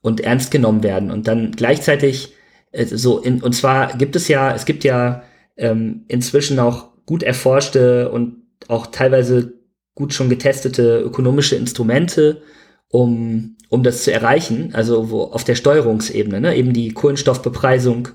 und 0.00 0.20
ernst 0.20 0.50
genommen 0.50 0.82
werden. 0.82 1.10
Und 1.10 1.28
dann 1.28 1.52
gleichzeitig 1.52 2.34
äh, 2.72 2.84
so 2.86 3.18
in, 3.18 3.42
und 3.42 3.54
zwar 3.54 3.96
gibt 3.96 4.16
es 4.16 4.28
ja, 4.28 4.54
es 4.54 4.64
gibt 4.64 4.84
ja 4.84 5.22
ähm, 5.56 6.04
inzwischen 6.08 6.58
auch 6.58 6.88
gut 7.06 7.22
erforschte 7.22 8.10
und 8.10 8.42
auch 8.68 8.88
teilweise 8.88 9.54
gut 9.94 10.12
schon 10.14 10.28
getestete 10.28 11.00
ökonomische 11.00 11.56
Instrumente, 11.56 12.42
um, 12.88 13.56
um 13.68 13.82
das 13.82 14.04
zu 14.04 14.12
erreichen, 14.12 14.70
also 14.74 15.10
wo 15.10 15.22
auf 15.24 15.44
der 15.44 15.56
Steuerungsebene, 15.56 16.40
ne, 16.40 16.56
eben 16.56 16.72
die 16.72 16.92
Kohlenstoffbepreisung 16.92 18.08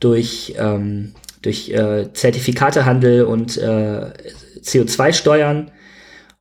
durch, 0.00 0.54
ähm, 0.58 1.14
durch 1.42 1.70
äh, 1.70 2.12
Zertifikatehandel 2.12 3.24
und 3.24 3.56
äh, 3.56 4.12
CO2-Steuern 4.60 5.70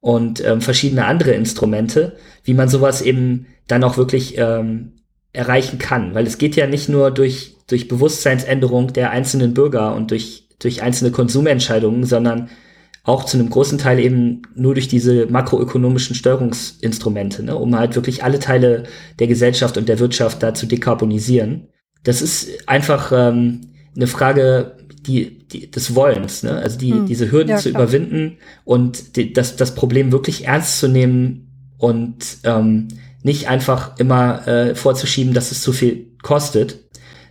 und 0.01 0.43
ähm, 0.45 0.61
verschiedene 0.61 1.05
andere 1.05 1.31
Instrumente, 1.31 2.17
wie 2.43 2.53
man 2.53 2.69
sowas 2.69 3.01
eben 3.01 3.47
dann 3.67 3.83
auch 3.83 3.97
wirklich 3.97 4.37
ähm, 4.37 4.93
erreichen 5.33 5.79
kann. 5.79 6.13
Weil 6.13 6.27
es 6.27 6.37
geht 6.37 6.55
ja 6.55 6.67
nicht 6.67 6.89
nur 6.89 7.11
durch, 7.11 7.55
durch 7.67 7.87
Bewusstseinsänderung 7.87 8.93
der 8.93 9.11
einzelnen 9.11 9.53
Bürger 9.53 9.95
und 9.95 10.11
durch, 10.11 10.47
durch 10.59 10.81
einzelne 10.81 11.11
Konsumentscheidungen, 11.11 12.03
sondern 12.03 12.49
auch 13.03 13.23
zu 13.25 13.37
einem 13.37 13.49
großen 13.49 13.77
Teil 13.77 13.99
eben 13.99 14.41
nur 14.55 14.73
durch 14.73 14.87
diese 14.87 15.27
makroökonomischen 15.27 16.15
Steuerungsinstrumente, 16.15 17.43
ne, 17.43 17.55
um 17.55 17.77
halt 17.77 17.95
wirklich 17.95 18.23
alle 18.23 18.39
Teile 18.39 18.83
der 19.19 19.27
Gesellschaft 19.27 19.77
und 19.77 19.87
der 19.87 19.99
Wirtschaft 19.99 20.41
da 20.41 20.53
zu 20.55 20.65
dekarbonisieren. 20.65 21.67
Das 22.03 22.21
ist 22.21 22.67
einfach 22.67 23.11
ähm, 23.11 23.61
eine 23.95 24.07
Frage 24.07 24.77
die, 25.07 25.47
die, 25.47 25.71
des 25.71 25.95
Wollens, 25.95 26.43
ne? 26.43 26.57
also 26.57 26.77
die, 26.77 26.91
hm. 26.91 27.05
diese 27.05 27.31
Hürden 27.31 27.51
ja, 27.51 27.57
zu 27.57 27.69
überwinden 27.69 28.37
und 28.63 29.15
die, 29.15 29.33
das, 29.33 29.55
das 29.55 29.75
Problem 29.75 30.11
wirklich 30.11 30.45
ernst 30.45 30.79
zu 30.79 30.87
nehmen 30.87 31.51
und 31.77 32.37
ähm, 32.43 32.87
nicht 33.23 33.47
einfach 33.47 33.97
immer 33.97 34.47
äh, 34.47 34.75
vorzuschieben, 34.75 35.33
dass 35.33 35.51
es 35.51 35.61
zu 35.61 35.73
viel 35.73 36.07
kostet, 36.21 36.79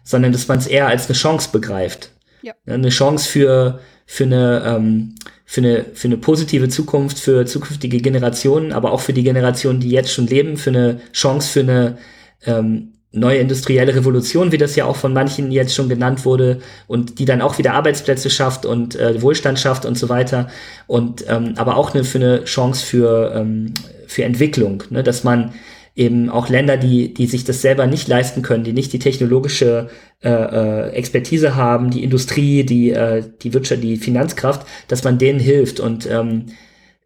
sondern 0.03 0.33
dass 0.33 0.49
man 0.49 0.59
es 0.59 0.67
eher 0.67 0.89
als 0.89 1.07
eine 1.07 1.17
Chance 1.17 1.51
begreift. 1.53 2.11
Ja. 2.43 2.53
Eine 2.67 2.91
Chance 2.91 3.29
für, 3.29 3.81
für, 4.07 4.25
eine, 4.25 4.63
ähm, 4.67 5.15
für, 5.45 5.61
eine, 5.61 5.85
für 5.95 6.09
eine 6.09 6.19
positive 6.19 6.69
Zukunft, 6.69 7.19
für 7.19 7.47
zukünftige 7.47 7.99
Generationen, 7.99 8.73
aber 8.73 8.93
auch 8.93 9.01
für 9.01 9.13
die 9.13 9.23
Generationen, 9.23 9.81
die 9.81 9.91
jetzt 9.91 10.13
schon 10.13 10.27
leben, 10.27 10.57
für 10.57 10.71
eine 10.71 11.01
Chance 11.13 11.49
für 11.49 11.61
eine 11.61 11.99
ähm, 12.45 12.94
neue 13.15 13.39
industrielle 13.39 13.95
Revolution, 13.95 14.53
wie 14.53 14.59
das 14.59 14.77
ja 14.77 14.85
auch 14.85 14.97
von 14.97 15.13
manchen 15.13 15.53
jetzt 15.53 15.75
schon 15.75 15.89
genannt 15.89 16.25
wurde, 16.25 16.61
und 16.87 17.19
die 17.19 17.25
dann 17.25 17.41
auch 17.41 17.59
wieder 17.59 17.75
Arbeitsplätze 17.75 18.31
schafft 18.31 18.67
und 18.67 18.97
äh, 18.97 19.21
Wohlstand 19.23 19.59
schafft 19.59 19.87
und 19.87 19.97
so 19.97 20.09
weiter. 20.09 20.49
Und 20.87 21.25
ähm, 21.29 21.55
aber 21.57 21.77
auch 21.77 21.95
eine, 21.95 22.05
für 22.05 22.19
eine 22.19 22.45
Chance 22.45 22.85
für, 22.85 23.33
ähm, 23.35 23.75
für 24.07 24.25
Entwicklung, 24.25 24.83
ne? 24.91 25.03
dass 25.03 25.25
man 25.25 25.55
eben 25.97 26.29
auch 26.29 26.49
Länder, 26.49 26.77
die, 26.77 27.15
die 27.15 27.27
sich 27.27 27.45
das 27.45 27.63
selber 27.63 27.87
nicht 27.87 28.09
leisten 28.09 28.43
können, 28.43 28.65
die 28.65 28.73
nicht 28.73 28.93
die 28.93 28.99
technologische 28.99 29.89
äh, 30.23 30.29
äh, 30.29 30.91
Expertise 30.91 31.55
haben, 31.55 31.91
die 31.91 32.03
Industrie, 32.03 32.65
die, 32.65 32.91
äh, 32.91 33.23
die 33.43 33.55
Wirtschaft, 33.55 33.83
die 33.83 33.97
Finanzkraft, 33.97 34.67
dass 34.89 35.05
man 35.05 35.19
denen 35.19 35.39
hilft 35.39 35.79
und 35.79 36.09
ähm, 36.11 36.47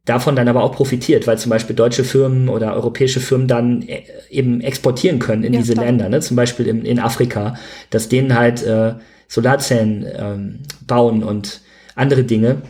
davon 0.09 0.37
dann 0.37 0.49
aber 0.49 0.63
auch 0.63 0.73
profitiert, 0.73 1.27
weil 1.27 1.39
zum 1.39 1.51
Beispiel 1.51 1.77
deutsche 1.77 2.05
Firmen 2.05 2.49
oder 2.49 2.75
europäische 2.75 3.21
Firmen 3.21 3.49
dann 3.49 3.83
äh, 3.83 4.03
eben 4.31 4.61
exportieren 4.61 5.19
können 5.19 5.45
in 5.45 5.53
ja, 5.53 5.61
diese 5.61 5.75
klar. 5.75 5.87
Länder, 5.87 6.09
ne? 6.09 6.21
zum 6.21 6.37
Beispiel 6.37 6.67
in, 6.67 6.85
in 6.85 6.99
Afrika, 6.99 7.55
dass 7.91 8.09
denen 8.09 8.39
halt 8.39 8.63
äh, 8.63 8.95
Solarzellen 9.29 10.07
ähm, 10.17 10.59
bauen 10.87 11.23
und 11.23 11.61
andere 11.95 12.25
Dinge. 12.25 12.63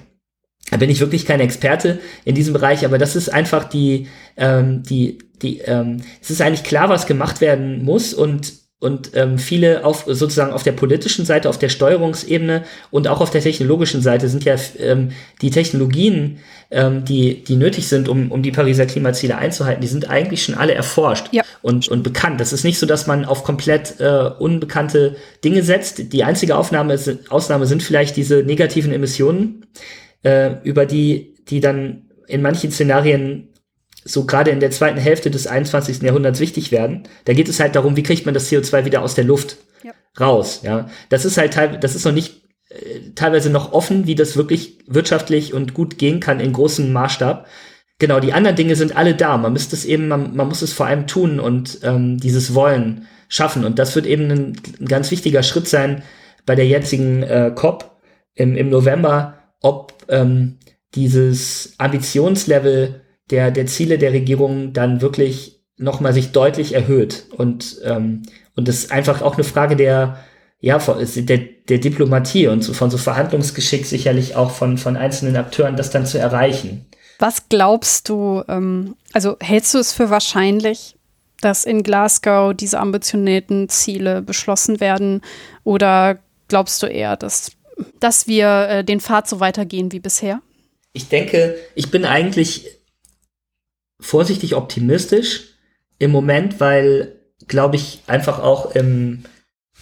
Da 0.71 0.77
bin 0.77 0.91
ich 0.91 1.01
wirklich 1.01 1.25
kein 1.25 1.41
Experte 1.41 2.01
in 2.25 2.35
diesem 2.35 2.53
Bereich, 2.53 2.85
aber 2.85 2.99
das 2.99 3.17
ist 3.17 3.33
einfach 3.33 3.65
die, 3.65 4.09
ähm, 4.37 4.83
die, 4.83 5.19
die, 5.41 5.59
ähm, 5.61 6.03
es 6.21 6.31
ist 6.31 6.43
eigentlich 6.43 6.65
klar, 6.65 6.89
was 6.89 7.07
gemacht 7.07 7.41
werden 7.41 7.85
muss 7.85 8.13
und 8.13 8.53
und 8.81 9.11
ähm, 9.15 9.39
viele 9.39 9.85
auf 9.85 10.05
sozusagen 10.07 10.53
auf 10.53 10.63
der 10.63 10.73
politischen 10.73 11.25
Seite, 11.25 11.49
auf 11.49 11.59
der 11.59 11.69
Steuerungsebene 11.69 12.65
und 12.91 13.09
auch 13.09 13.21
auf 13.21 13.31
der 13.31 13.41
technologischen 13.41 14.03
Seite 14.03 14.29
sind 14.29 14.45
ja 14.45 14.55
ähm, 14.79 15.11
die 15.43 15.51
Technologien, 15.51 16.39
ähm, 16.71 17.05
die, 17.05 17.43
die 17.43 17.57
nötig 17.57 17.89
sind, 17.89 18.09
um, 18.09 18.31
um 18.31 18.43
die 18.43 18.53
Pariser 18.53 18.87
Klimaziele 18.87 19.37
einzuhalten, 19.37 19.81
die 19.81 19.89
sind 19.89 20.09
eigentlich 20.09 20.45
schon 20.45 20.55
alle 20.55 20.75
erforscht 20.75 21.27
ja. 21.33 21.43
und, 21.61 21.89
und 21.89 22.05
bekannt. 22.05 22.41
Das 22.41 22.53
ist 22.53 22.63
nicht 22.63 22.79
so, 22.79 22.87
dass 22.87 23.09
man 23.09 23.25
auf 23.25 23.43
komplett 23.43 23.99
äh, 23.99 24.31
unbekannte 24.39 25.17
Dinge 25.45 25.65
setzt. 25.65 26.13
Die 26.13 26.23
einzige 26.23 26.57
Aufnahme 26.57 26.95
ist, 26.95 27.33
Ausnahme 27.33 27.67
sind 27.67 27.83
vielleicht 27.83 28.17
diese 28.17 28.45
negativen 28.45 28.93
Emissionen, 28.93 29.67
äh, 30.23 30.53
über 30.63 30.87
die, 30.87 31.35
die 31.49 31.59
dann 31.59 32.03
in 32.29 32.43
manchen 32.43 32.71
Szenarien 32.71 33.49
so 34.09 34.25
gerade 34.25 34.51
in 34.51 34.61
der 34.61 34.71
zweiten 34.71 34.99
Hälfte 34.99 35.31
des 35.31 35.47
21. 35.47 36.03
Jahrhunderts 36.03 36.41
wichtig 36.41 36.73
werden. 36.73 37.05
Da 37.25 37.33
geht 37.35 37.49
es 37.49 37.61
halt 37.61 37.77
darum, 37.77 37.97
wie 37.97 38.03
kriegt 38.03 38.25
man 38.25 38.35
das 38.35 38.51
CO2 38.51 38.85
wieder 38.85 39.03
aus 39.03 39.15
der 39.15 39.25
Luft 39.25 39.59
ja. 39.83 39.93
raus. 40.19 40.61
Ja, 40.63 40.89
das 41.09 41.25
ist 41.25 41.37
halt 41.37 41.57
das 41.83 41.95
ist 41.95 42.05
noch 42.05 42.13
nicht 42.13 42.43
äh, 42.71 43.13
teilweise 43.15 43.51
noch 43.51 43.73
offen, 43.73 44.07
wie 44.07 44.15
das 44.15 44.37
wirklich 44.37 44.79
wirtschaftlich 44.87 45.55
und 45.55 45.75
gut 45.75 45.99
gehen 45.99 46.21
kann 46.21 46.41
in 46.41 46.53
großem 46.53 46.93
Maßstab. 46.93 47.47
Genau, 47.99 48.21
die 48.21 48.33
anderen 48.33 48.57
Dinge 48.57 48.77
sind 48.77 48.97
alle 48.97 49.15
da. 49.15 49.37
Man 49.37 49.53
müsste 49.53 49.75
es 49.75 49.85
eben, 49.85 50.09
man, 50.09 50.35
man 50.37 50.49
muss 50.49 50.63
es 50.63 50.73
vor 50.73 50.87
allem 50.87 51.07
tun 51.07 51.41
und 51.41 51.81
ähm, 51.83 52.19
dieses 52.19 52.55
Wollen 52.55 53.09
schaffen. 53.29 53.65
Und 53.65 53.79
das 53.79 53.95
wird 53.97 54.07
eben 54.07 54.31
ein, 54.31 54.57
ein 54.81 54.87
ganz 54.87 55.11
wichtiger 55.11 55.43
Schritt 55.43 55.69
sein 55.69 56.03
bei 56.47 56.55
der 56.55 56.67
jetzigen 56.67 57.23
äh, 57.23 57.53
COP 57.55 57.99
im, 58.35 58.57
im 58.57 58.71
November, 58.71 59.35
ob 59.61 59.95
ähm, 60.09 60.59
dieses 60.95 61.75
Ambitionslevel 61.79 63.03
der, 63.31 63.51
der 63.51 63.67
Ziele 63.67 63.99
der 63.99 64.13
Regierung 64.13 64.73
dann 64.73 65.01
wirklich 65.01 65.61
nochmal 65.77 66.13
sich 66.13 66.33
deutlich 66.33 66.75
erhöht. 66.75 67.27
Und, 67.37 67.81
ähm, 67.85 68.23
und 68.57 68.69
das 68.69 68.77
ist 68.77 68.93
einfach 68.93 69.23
auch 69.23 69.35
eine 69.35 69.45
Frage 69.45 69.77
der, 69.77 70.19
ja, 70.61 70.79
der, 70.79 71.39
der 71.69 71.79
Diplomatie 71.79 72.49
und 72.49 72.63
so 72.63 72.73
von 72.73 72.91
so 72.91 72.99
Verhandlungsgeschick 72.99 73.87
sicherlich 73.87 74.35
auch 74.35 74.51
von, 74.51 74.77
von 74.77 74.97
einzelnen 74.97 75.37
Akteuren, 75.37 75.77
das 75.77 75.91
dann 75.91 76.07
zu 76.07 76.19
erreichen. 76.19 76.87
Was 77.21 77.49
glaubst 77.49 78.09
du, 78.09 78.43
ähm, 78.49 78.97
also 79.13 79.37
hältst 79.41 79.75
du 79.75 79.79
es 79.79 79.93
für 79.93 80.11
wahrscheinlich, 80.11 80.97
dass 81.41 81.65
in 81.65 81.83
Glasgow 81.85 82.55
diese 82.55 82.81
ambitionierten 82.81 83.69
Ziele 83.69 84.23
beschlossen 84.23 84.81
werden? 84.81 85.23
Oder 85.63 86.19
glaubst 86.49 86.83
du 86.83 86.87
eher, 86.87 87.17
dass, 87.17 87.53
dass 88.01 88.27
wir 88.27 88.69
äh, 88.69 88.85
den 88.85 89.01
Pfad 89.01 89.29
so 89.29 89.39
weitergehen 89.39 89.93
wie 89.93 90.01
bisher? 90.01 90.41
Ich 90.93 91.09
denke, 91.09 91.57
ich 91.77 91.91
bin 91.91 92.05
eigentlich 92.05 92.78
vorsichtig 94.01 94.55
optimistisch 94.55 95.55
im 95.99 96.11
Moment, 96.11 96.61
weil, 96.61 97.17
glaube 97.47 97.77
ich, 97.77 98.03
einfach 98.07 98.41
auch 98.41 98.75
im, 98.75 99.25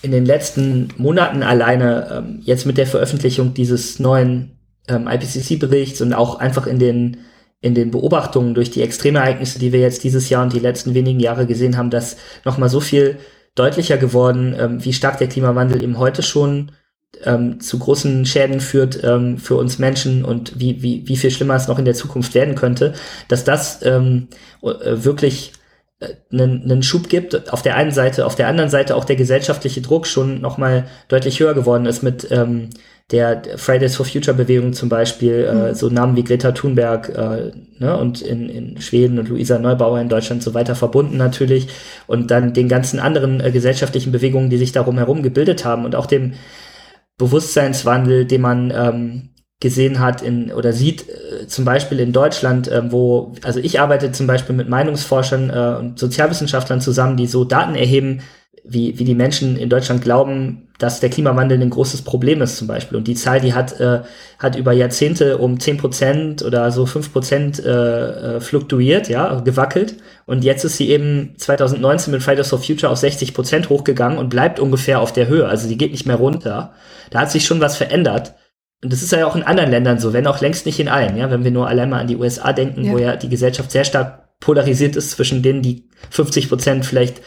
in 0.02 0.12
den 0.12 0.24
letzten 0.24 0.88
Monaten 0.96 1.42
alleine, 1.42 2.08
ähm, 2.10 2.40
jetzt 2.42 2.66
mit 2.66 2.78
der 2.78 2.86
Veröffentlichung 2.86 3.54
dieses 3.54 3.98
neuen 3.98 4.58
ähm, 4.88 5.08
IPCC-Berichts 5.08 6.00
und 6.00 6.12
auch 6.12 6.38
einfach 6.38 6.66
in 6.66 6.78
den, 6.78 7.18
in 7.60 7.74
den 7.74 7.90
Beobachtungen 7.90 8.54
durch 8.54 8.70
die 8.70 8.82
Extremereignisse, 8.82 9.58
die 9.58 9.72
wir 9.72 9.80
jetzt 9.80 10.04
dieses 10.04 10.28
Jahr 10.28 10.42
und 10.42 10.52
die 10.52 10.60
letzten 10.60 10.94
wenigen 10.94 11.20
Jahre 11.20 11.46
gesehen 11.46 11.76
haben, 11.76 11.90
dass 11.90 12.16
nochmal 12.44 12.68
so 12.68 12.80
viel 12.80 13.18
deutlicher 13.54 13.96
geworden, 13.96 14.54
ähm, 14.58 14.84
wie 14.84 14.92
stark 14.92 15.18
der 15.18 15.28
Klimawandel 15.28 15.82
eben 15.82 15.98
heute 15.98 16.22
schon 16.22 16.72
ähm, 17.24 17.60
zu 17.60 17.78
großen 17.78 18.26
Schäden 18.26 18.60
führt 18.60 19.02
ähm, 19.02 19.38
für 19.38 19.56
uns 19.56 19.78
Menschen 19.78 20.24
und 20.24 20.58
wie, 20.60 20.82
wie, 20.82 21.02
wie 21.06 21.16
viel 21.16 21.30
schlimmer 21.30 21.54
es 21.54 21.68
noch 21.68 21.78
in 21.78 21.84
der 21.84 21.94
Zukunft 21.94 22.34
werden 22.34 22.54
könnte, 22.54 22.94
dass 23.28 23.44
das 23.44 23.80
ähm, 23.84 24.28
äh, 24.62 24.68
wirklich 25.04 25.52
einen, 26.30 26.62
einen 26.64 26.82
Schub 26.82 27.08
gibt 27.08 27.52
auf 27.52 27.62
der 27.62 27.76
einen 27.76 27.90
Seite, 27.90 28.26
auf 28.26 28.34
der 28.34 28.48
anderen 28.48 28.68
Seite 28.68 28.96
auch 28.96 29.04
der 29.04 29.16
gesellschaftliche 29.16 29.80
Druck 29.80 30.06
schon 30.06 30.40
nochmal 30.40 30.86
deutlich 31.08 31.40
höher 31.40 31.54
geworden 31.54 31.86
ist 31.86 32.02
mit 32.02 32.30
ähm, 32.30 32.68
der 33.12 33.42
Fridays 33.56 33.94
for 33.94 34.04
Future 34.04 34.36
Bewegung 34.36 34.72
zum 34.72 34.88
Beispiel, 34.88 35.46
äh, 35.48 35.54
mhm. 35.54 35.60
äh, 35.60 35.74
so 35.74 35.88
Namen 35.88 36.16
wie 36.16 36.24
Greta 36.24 36.52
Thunberg 36.52 37.08
äh, 37.08 37.52
ne, 37.78 37.96
und 37.96 38.20
in, 38.20 38.48
in 38.48 38.80
Schweden 38.80 39.18
und 39.18 39.28
Luisa 39.28 39.58
Neubauer 39.58 40.00
in 40.00 40.08
Deutschland 40.08 40.42
so 40.42 40.54
weiter 40.54 40.74
verbunden 40.74 41.16
natürlich 41.16 41.68
und 42.06 42.30
dann 42.30 42.52
den 42.52 42.68
ganzen 42.68 42.98
anderen 42.98 43.40
äh, 43.40 43.50
gesellschaftlichen 43.50 44.12
Bewegungen, 44.12 44.50
die 44.50 44.58
sich 44.58 44.72
darum 44.72 44.98
herum 44.98 45.22
gebildet 45.22 45.64
haben 45.64 45.84
und 45.84 45.94
auch 45.94 46.06
dem 46.06 46.34
Bewusstseinswandel, 47.18 48.26
den 48.26 48.40
man 48.40 48.70
ähm, 48.74 49.30
gesehen 49.60 50.00
hat 50.00 50.20
in 50.20 50.52
oder 50.52 50.72
sieht 50.72 51.08
äh, 51.08 51.46
zum 51.46 51.64
Beispiel 51.64 51.98
in 51.98 52.12
Deutschland, 52.12 52.68
äh, 52.68 52.92
wo 52.92 53.34
also 53.42 53.58
ich 53.58 53.80
arbeite 53.80 54.12
zum 54.12 54.26
Beispiel 54.26 54.54
mit 54.54 54.68
Meinungsforschern 54.68 55.50
äh, 55.50 55.78
und 55.78 55.98
Sozialwissenschaftlern 55.98 56.80
zusammen, 56.80 57.16
die 57.16 57.26
so 57.26 57.44
Daten 57.44 57.74
erheben, 57.74 58.20
wie 58.68 58.98
wie 58.98 59.04
die 59.04 59.14
Menschen 59.14 59.56
in 59.56 59.68
Deutschland 59.68 60.02
glauben, 60.02 60.68
dass 60.78 61.00
der 61.00 61.10
Klimawandel 61.10 61.60
ein 61.60 61.70
großes 61.70 62.02
Problem 62.02 62.42
ist 62.42 62.56
zum 62.56 62.66
Beispiel. 62.66 62.98
Und 62.98 63.08
die 63.08 63.14
Zahl, 63.14 63.40
die 63.40 63.54
hat 63.54 63.80
äh, 63.80 64.00
hat 64.38 64.56
über 64.56 64.72
Jahrzehnte 64.72 65.38
um 65.38 65.58
zehn 65.60 65.76
Prozent 65.76 66.42
oder 66.42 66.70
so 66.70 66.86
fünf 66.86 67.12
Prozent 67.12 67.64
äh, 67.64 68.36
äh, 68.36 68.40
fluktuiert, 68.40 69.08
ja, 69.08 69.40
gewackelt. 69.40 69.96
Und 70.26 70.44
jetzt 70.44 70.64
ist 70.64 70.76
sie 70.76 70.90
eben 70.90 71.34
2019 71.38 72.12
mit 72.12 72.22
Fridays 72.22 72.48
for 72.48 72.58
Future 72.58 72.92
auf 72.92 72.98
60 72.98 73.34
Prozent 73.34 73.68
hochgegangen 73.68 74.18
und 74.18 74.28
bleibt 74.28 74.60
ungefähr 74.60 75.00
auf 75.00 75.12
der 75.12 75.28
Höhe. 75.28 75.46
Also 75.48 75.68
die 75.68 75.78
geht 75.78 75.92
nicht 75.92 76.06
mehr 76.06 76.16
runter. 76.16 76.74
Da 77.10 77.20
hat 77.20 77.30
sich 77.30 77.46
schon 77.46 77.60
was 77.60 77.76
verändert. 77.76 78.34
Und 78.82 78.92
das 78.92 79.02
ist 79.02 79.12
ja 79.12 79.26
auch 79.26 79.36
in 79.36 79.42
anderen 79.42 79.70
Ländern 79.70 79.98
so, 79.98 80.12
wenn 80.12 80.26
auch 80.26 80.40
längst 80.40 80.66
nicht 80.66 80.78
in 80.78 80.88
allen, 80.88 81.16
ja, 81.16 81.30
wenn 81.30 81.44
wir 81.44 81.50
nur 81.50 81.66
allein 81.66 81.88
mal 81.88 82.00
an 82.00 82.06
die 82.06 82.16
USA 82.16 82.52
denken, 82.52 82.84
ja. 82.84 82.92
wo 82.92 82.98
ja 82.98 83.16
die 83.16 83.28
Gesellschaft 83.28 83.70
sehr 83.70 83.84
stark 83.84 84.38
polarisiert 84.40 84.96
ist 84.96 85.12
zwischen 85.12 85.42
denen, 85.42 85.62
die 85.62 85.88
50 86.10 86.48
Prozent 86.48 86.84
vielleicht, 86.84 87.22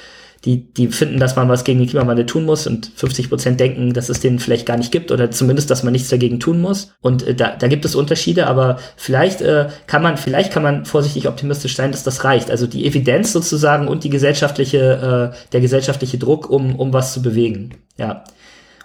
die, 0.45 0.74
die 0.74 0.88
finden, 0.88 1.20
dass 1.20 1.36
man 1.36 1.49
was 1.49 1.66
gegen 1.66 1.80
den 1.80 1.90
Klimawandel 1.90 2.26
tun 2.26 2.45
muss 2.45 2.66
und 2.66 2.91
50 2.95 3.30
Prozent 3.30 3.60
denken, 3.60 3.94
dass 3.94 4.07
es 4.07 4.22
den 4.22 4.40
vielleicht 4.40 4.66
gar 4.66 4.78
nicht 4.78 4.91
gibt 4.91 5.11
oder 5.11 5.32
zumindest, 5.32 5.70
dass 5.70 5.84
man 5.84 5.91
nichts 5.91 6.10
dagegen 6.10 6.40
tun 6.40 6.61
muss. 6.61 6.94
Und 7.02 7.28
äh, 7.28 7.36
da, 7.36 7.56
da 7.57 7.68
gibt 7.68 7.84
es 7.84 7.95
Unterschiede, 7.95 8.48
aber 8.48 8.80
vielleicht 8.95 9.41
äh, 9.41 9.68
kann 9.88 10.02
man, 10.02 10.16
vielleicht 10.18 10.53
kann 10.53 10.64
man 10.64 10.86
vorsichtig 10.86 11.28
optimistisch 11.28 11.76
sein, 11.76 11.91
dass 11.91 12.03
das 12.03 12.24
reicht. 12.24 12.52
Also 12.52 12.68
die 12.68 12.86
Evidenz 12.86 13.34
sozusagen 13.34 13.88
und 13.90 14.06
die 14.06 14.10
gesellschaftliche, 14.10 15.34
äh, 15.34 15.49
der 15.52 15.61
gesellschaftliche 15.61 16.18
Druck, 16.18 16.49
um, 16.49 16.76
um 16.76 16.94
was 16.94 17.14
zu 17.14 17.22
bewegen. 17.22 17.76
Ja. 17.98 18.24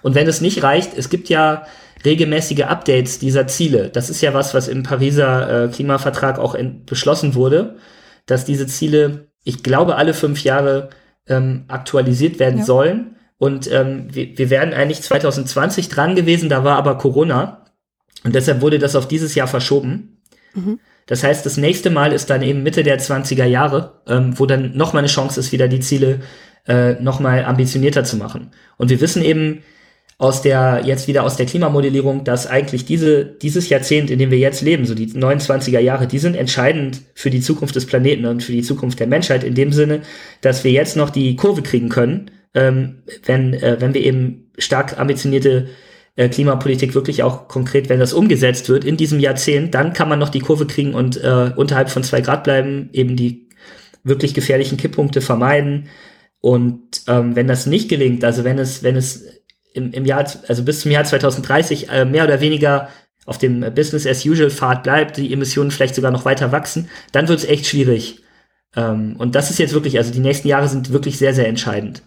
Und 0.01 0.13
wenn 0.13 0.27
es 0.27 0.41
nicht 0.41 0.61
reicht, 0.61 0.97
es 0.97 1.09
gibt 1.09 1.29
ja 1.29 1.63
regelmäßige 2.03 2.63
Updates 2.63 3.17
dieser 3.17 3.47
Ziele. 3.47 3.89
Das 3.89 4.09
ist 4.09 4.21
ja 4.21 4.33
was, 4.33 4.53
was 4.53 4.67
im 4.67 4.83
Pariser 4.83 5.65
äh, 5.65 5.67
Klimavertrag 5.69 6.37
auch 6.37 6.57
beschlossen 6.85 7.33
wurde, 7.33 7.77
dass 8.25 8.45
diese 8.45 8.67
Ziele, 8.67 9.29
ich 9.43 9.63
glaube, 9.63 9.95
alle 9.95 10.13
fünf 10.13 10.43
Jahre 10.43 10.89
ähm, 11.27 11.65
aktualisiert 11.67 12.39
werden 12.39 12.59
ja. 12.59 12.65
sollen. 12.65 13.15
Und 13.37 13.69
ähm, 13.71 14.07
wir, 14.11 14.37
wir 14.37 14.49
wären 14.49 14.73
eigentlich 14.73 15.01
2020 15.01 15.89
dran 15.89 16.15
gewesen, 16.15 16.49
da 16.49 16.63
war 16.63 16.77
aber 16.77 16.97
Corona. 16.97 17.65
Und 18.23 18.33
deshalb 18.35 18.61
wurde 18.61 18.79
das 18.79 18.95
auf 18.95 19.07
dieses 19.07 19.35
Jahr 19.35 19.47
verschoben. 19.47 20.21
Mhm. 20.53 20.79
Das 21.05 21.23
heißt, 21.23 21.45
das 21.45 21.57
nächste 21.57 21.89
Mal 21.91 22.11
ist 22.13 22.29
dann 22.29 22.41
eben 22.41 22.63
Mitte 22.63 22.81
der 22.81 22.99
20er 22.99 23.45
Jahre, 23.45 24.01
ähm, 24.07 24.39
wo 24.39 24.45
dann 24.45 24.75
nochmal 24.75 25.01
eine 25.01 25.07
Chance 25.07 25.39
ist, 25.39 25.51
wieder 25.51 25.67
die 25.67 25.79
Ziele 25.79 26.21
äh, 26.67 26.93
nochmal 26.93 27.45
ambitionierter 27.45 28.03
zu 28.03 28.17
machen. 28.17 28.51
Und 28.77 28.89
wir 28.89 29.01
wissen 29.01 29.23
eben, 29.23 29.61
aus 30.17 30.41
der, 30.41 30.83
jetzt 30.85 31.07
wieder 31.07 31.23
aus 31.23 31.35
der 31.35 31.45
Klimamodellierung, 31.45 32.23
dass 32.23 32.47
eigentlich 32.47 32.85
diese, 32.85 33.25
dieses 33.25 33.67
Jahrzehnt, 33.67 34.09
in 34.09 34.17
dem 34.17 34.31
wir 34.31 34.37
jetzt 34.37 34.61
leben, 34.61 34.85
so 34.85 34.95
die 34.95 35.07
29er 35.07 35.79
Jahre, 35.79 36.07
die 36.07 36.19
sind 36.19 36.35
entscheidend 36.35 37.01
für 37.15 37.29
die 37.29 37.41
Zukunft 37.41 37.75
des 37.75 37.85
Planeten 37.85 38.25
und 38.25 38.41
für 38.41 38.53
die 38.53 38.61
Zukunft 38.61 38.99
der 38.99 39.07
Menschheit 39.07 39.43
in 39.43 39.55
dem 39.55 39.73
Sinne, 39.73 40.01
dass 40.39 40.63
wir 40.63 40.71
jetzt 40.71 40.95
noch 40.95 41.09
die 41.09 41.35
Kurve 41.35 41.63
kriegen 41.63 41.89
können, 41.89 42.31
ähm, 42.53 43.03
wenn, 43.25 43.53
äh, 43.55 43.77
wenn 43.79 43.93
wir 43.93 44.01
eben 44.01 44.51
stark 44.57 44.97
ambitionierte 44.97 45.67
äh, 46.15 46.29
Klimapolitik 46.29 46.95
wirklich 46.95 47.23
auch 47.23 47.49
konkret, 47.49 47.89
wenn 47.89 47.99
das 47.99 48.13
umgesetzt 48.13 48.69
wird 48.69 48.85
in 48.85 48.95
diesem 48.95 49.19
Jahrzehnt, 49.19 49.75
dann 49.75 49.91
kann 49.91 50.07
man 50.07 50.19
noch 50.19 50.29
die 50.29 50.39
Kurve 50.39 50.65
kriegen 50.65 50.93
und 50.93 51.21
äh, 51.21 51.51
unterhalb 51.57 51.89
von 51.89 52.03
zwei 52.03 52.21
Grad 52.21 52.45
bleiben, 52.45 52.89
eben 52.93 53.17
die 53.17 53.49
wirklich 54.05 54.33
gefährlichen 54.33 54.77
Kipppunkte 54.77 55.19
vermeiden. 55.19 55.89
Und 56.39 57.01
ähm, 57.07 57.35
wenn 57.35 57.47
das 57.47 57.65
nicht 57.65 57.89
gelingt, 57.89 58.23
also 58.23 58.45
wenn 58.45 58.59
es, 58.59 58.83
wenn 58.83 58.95
es 58.95 59.34
im, 59.75 59.91
im 59.91 60.05
Jahr, 60.05 60.25
also 60.47 60.63
bis 60.63 60.81
zum 60.81 60.91
Jahr 60.91 61.03
2030 61.03 61.89
äh, 61.89 62.05
mehr 62.05 62.23
oder 62.23 62.41
weniger 62.41 62.89
auf 63.25 63.37
dem 63.37 63.61
Business 63.73 64.05
as 64.05 64.25
usual 64.25 64.51
Pfad 64.51 64.83
bleibt, 64.83 65.17
die 65.17 65.33
Emissionen 65.33 65.71
vielleicht 65.71 65.95
sogar 65.95 66.11
noch 66.11 66.25
weiter 66.25 66.51
wachsen, 66.51 66.89
dann 67.11 67.27
wird 67.27 67.39
es 67.39 67.45
echt 67.45 67.65
schwierig. 67.65 68.21
Ähm, 68.75 69.15
und 69.17 69.35
das 69.35 69.49
ist 69.49 69.59
jetzt 69.59 69.73
wirklich, 69.73 69.97
also 69.97 70.11
die 70.11 70.19
nächsten 70.19 70.47
Jahre 70.47 70.67
sind 70.67 70.91
wirklich 70.91 71.17
sehr, 71.17 71.33
sehr 71.33 71.47
entscheidend. 71.47 72.03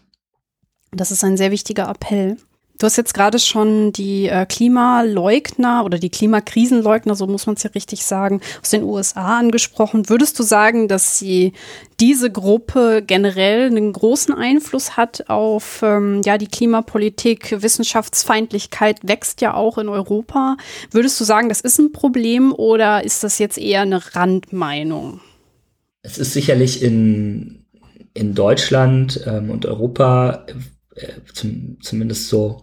Das 0.92 1.10
ist 1.10 1.24
ein 1.24 1.36
sehr 1.36 1.50
wichtiger 1.50 1.88
Appell. 1.88 2.36
Du 2.78 2.86
hast 2.86 2.96
jetzt 2.96 3.12
gerade 3.12 3.40
schon 3.40 3.92
die 3.92 4.28
äh, 4.28 4.46
Klimaleugner 4.46 5.84
oder 5.84 5.98
die 5.98 6.10
Klimakrisenleugner, 6.10 7.16
so 7.16 7.26
muss 7.26 7.46
man 7.46 7.56
es 7.56 7.64
ja 7.64 7.70
richtig 7.70 8.04
sagen, 8.04 8.40
aus 8.62 8.70
den 8.70 8.84
USA 8.84 9.36
angesprochen. 9.40 10.08
Würdest 10.08 10.38
du 10.38 10.44
sagen, 10.44 10.86
dass 10.86 11.18
sie 11.18 11.54
diese 11.98 12.30
Gruppe 12.30 13.02
generell 13.04 13.66
einen 13.66 13.92
großen 13.92 14.32
Einfluss 14.32 14.96
hat 14.96 15.28
auf 15.28 15.80
ähm, 15.82 16.22
ja 16.24 16.38
die 16.38 16.46
Klimapolitik? 16.46 17.60
Wissenschaftsfeindlichkeit 17.60 19.00
wächst 19.02 19.40
ja 19.40 19.54
auch 19.54 19.78
in 19.78 19.88
Europa. 19.88 20.56
Würdest 20.92 21.18
du 21.18 21.24
sagen, 21.24 21.48
das 21.48 21.60
ist 21.60 21.80
ein 21.80 21.90
Problem 21.90 22.52
oder 22.52 23.02
ist 23.02 23.24
das 23.24 23.40
jetzt 23.40 23.58
eher 23.58 23.82
eine 23.82 24.14
Randmeinung? 24.14 25.18
Es 26.02 26.16
ist 26.16 26.32
sicherlich 26.32 26.80
in, 26.80 27.64
in 28.14 28.36
Deutschland 28.36 29.20
ähm, 29.26 29.50
und 29.50 29.66
Europa 29.66 30.46
äh, 30.94 31.08
zum, 31.34 31.78
zumindest 31.80 32.28
so 32.28 32.62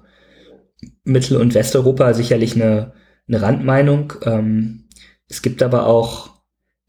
Mittel- 1.06 1.38
und 1.38 1.53
Westeuropa 1.53 2.14
sicherlich 2.14 2.56
eine, 2.56 2.94
eine 3.27 3.41
Randmeinung. 3.41 4.14
Ähm, 4.23 4.90
es 5.30 5.41
gibt 5.41 5.64
aber 5.64 5.88
auch 5.88 6.30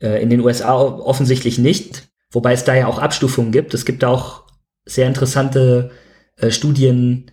äh, 0.01 0.23
in 0.23 0.31
den 0.31 0.41
USA 0.41 0.75
offensichtlich 0.75 1.59
nicht, 1.59 2.09
wobei 2.31 2.53
es 2.53 2.65
da 2.65 2.75
ja 2.75 2.87
auch 2.87 2.99
Abstufungen 2.99 3.53
gibt. 3.53 3.75
Es 3.75 3.85
gibt 3.85 4.05
auch 4.05 4.45
sehr 4.85 5.07
interessante 5.07 5.91
äh, 6.37 6.51
Studien, 6.51 7.31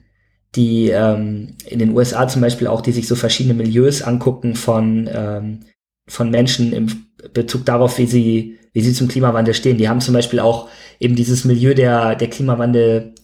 die 0.56 0.90
ähm, 0.90 1.56
in 1.66 1.80
den 1.80 1.96
USA 1.96 2.28
zum 2.28 2.42
Beispiel 2.42 2.68
auch, 2.68 2.82
die 2.82 2.92
sich 2.92 3.08
so 3.08 3.16
verschiedene 3.16 3.56
Milieus 3.56 4.02
angucken 4.02 4.56
von, 4.56 5.10
ähm, 5.12 5.62
von 6.08 6.30
Menschen 6.30 6.74
im 6.74 7.06
Bezug 7.34 7.66
darauf, 7.66 7.98
wie 7.98 8.06
sie, 8.06 8.60
wie 8.72 8.82
sie 8.82 8.94
zum 8.94 9.08
Klimawandel 9.08 9.54
stehen. 9.54 9.78
Die 9.78 9.90
haben 9.90 10.02
zum 10.02 10.14
Beispiel 10.14 10.40
auch 10.40 10.70
eben 11.00 11.16
dieses 11.16 11.46
Milieu 11.46 11.74
der, 11.74 12.16
der 12.16 12.30
Klimawandel, 12.30 13.16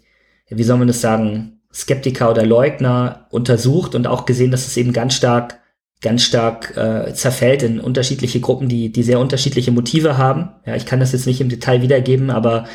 wie 0.50 0.64
soll 0.64 0.78
man 0.78 0.88
das 0.88 1.02
sagen, 1.02 1.59
Skeptiker 1.74 2.32
oder 2.32 2.46
Leugner 2.46 3.28
untersucht 3.30 3.96
und 3.96 4.08
auch 4.08 4.26
gesehen, 4.26 4.52
dass 4.52 4.68
es 4.68 4.78
eben 4.78 4.94
ganz 4.94 5.14
stark 5.14 5.60
ganz 6.02 6.24
stark 6.24 6.78
äh, 6.78 7.14
zerfällt 7.14 7.62
in 7.62 7.80
unterschiedliche 7.80 8.40
Gruppen, 8.40 8.70
die, 8.70 8.92
die 8.92 9.04
sehr 9.04 9.20
unterschiedliche 9.20 9.72
Motive 9.72 10.18
haben. 10.18 10.50
Ja, 10.66 10.76
ich 10.76 10.86
kann 10.86 11.00
das 11.00 11.12
jetzt 11.12 11.28
nicht 11.28 11.42
im 11.42 11.50
Detail 11.50 11.82
wiedergeben, 11.82 12.30
aber 12.30 12.66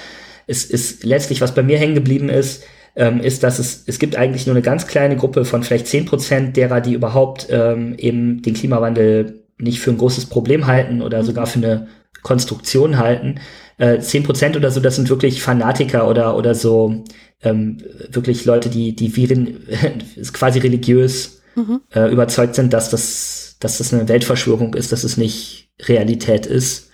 es 0.46 0.64
ist 0.64 1.04
letztlich, 1.04 1.40
was 1.40 1.54
bei 1.54 1.62
mir 1.62 1.78
hängen 1.78 1.94
geblieben 1.94 2.28
ist, 2.28 2.64
ähm, 2.96 3.20
ist, 3.20 3.42
dass 3.42 3.58
es, 3.58 3.84
es 3.86 3.98
gibt 3.98 4.16
eigentlich 4.16 4.46
nur 4.46 4.54
eine 4.54 4.62
ganz 4.62 4.86
kleine 4.86 5.16
Gruppe 5.16 5.44
von 5.44 5.62
vielleicht 5.62 5.86
zehn 5.86 6.04
Prozent 6.04 6.56
derer, 6.56 6.80
die 6.80 6.92
überhaupt 6.92 7.46
ähm, 7.50 7.94
eben 7.96 8.42
den 8.42 8.54
Klimawandel 8.54 9.42
nicht 9.58 9.80
für 9.80 9.90
ein 9.90 9.98
großes 9.98 10.26
Problem 10.26 10.66
halten 10.66 11.00
oder 11.00 11.22
mhm. 11.22 11.26
sogar 11.26 11.46
für 11.46 11.58
eine 11.58 11.88
Konstruktion 12.22 12.98
halten. 12.98 13.40
Äh, 13.78 14.00
zehn 14.00 14.22
äh, 14.22 14.26
Prozent 14.26 14.56
oder 14.56 14.70
so, 14.70 14.80
das 14.80 14.96
sind 14.96 15.08
wirklich 15.08 15.42
Fanatiker 15.42 16.08
oder, 16.08 16.36
oder 16.36 16.54
so 16.54 17.04
ähm, 17.44 17.78
wirklich 18.10 18.44
Leute, 18.44 18.70
die, 18.70 18.96
die 18.96 19.14
wie 19.16 19.26
quasi 20.32 20.58
religiös 20.58 21.42
mhm. 21.54 21.80
äh, 21.94 22.10
überzeugt 22.10 22.54
sind, 22.54 22.72
dass 22.72 22.90
das, 22.90 23.56
dass 23.60 23.78
das 23.78 23.92
eine 23.92 24.08
Weltverschwörung 24.08 24.74
ist, 24.74 24.90
dass 24.92 25.04
es 25.04 25.16
nicht 25.16 25.68
Realität 25.82 26.46
ist. 26.46 26.90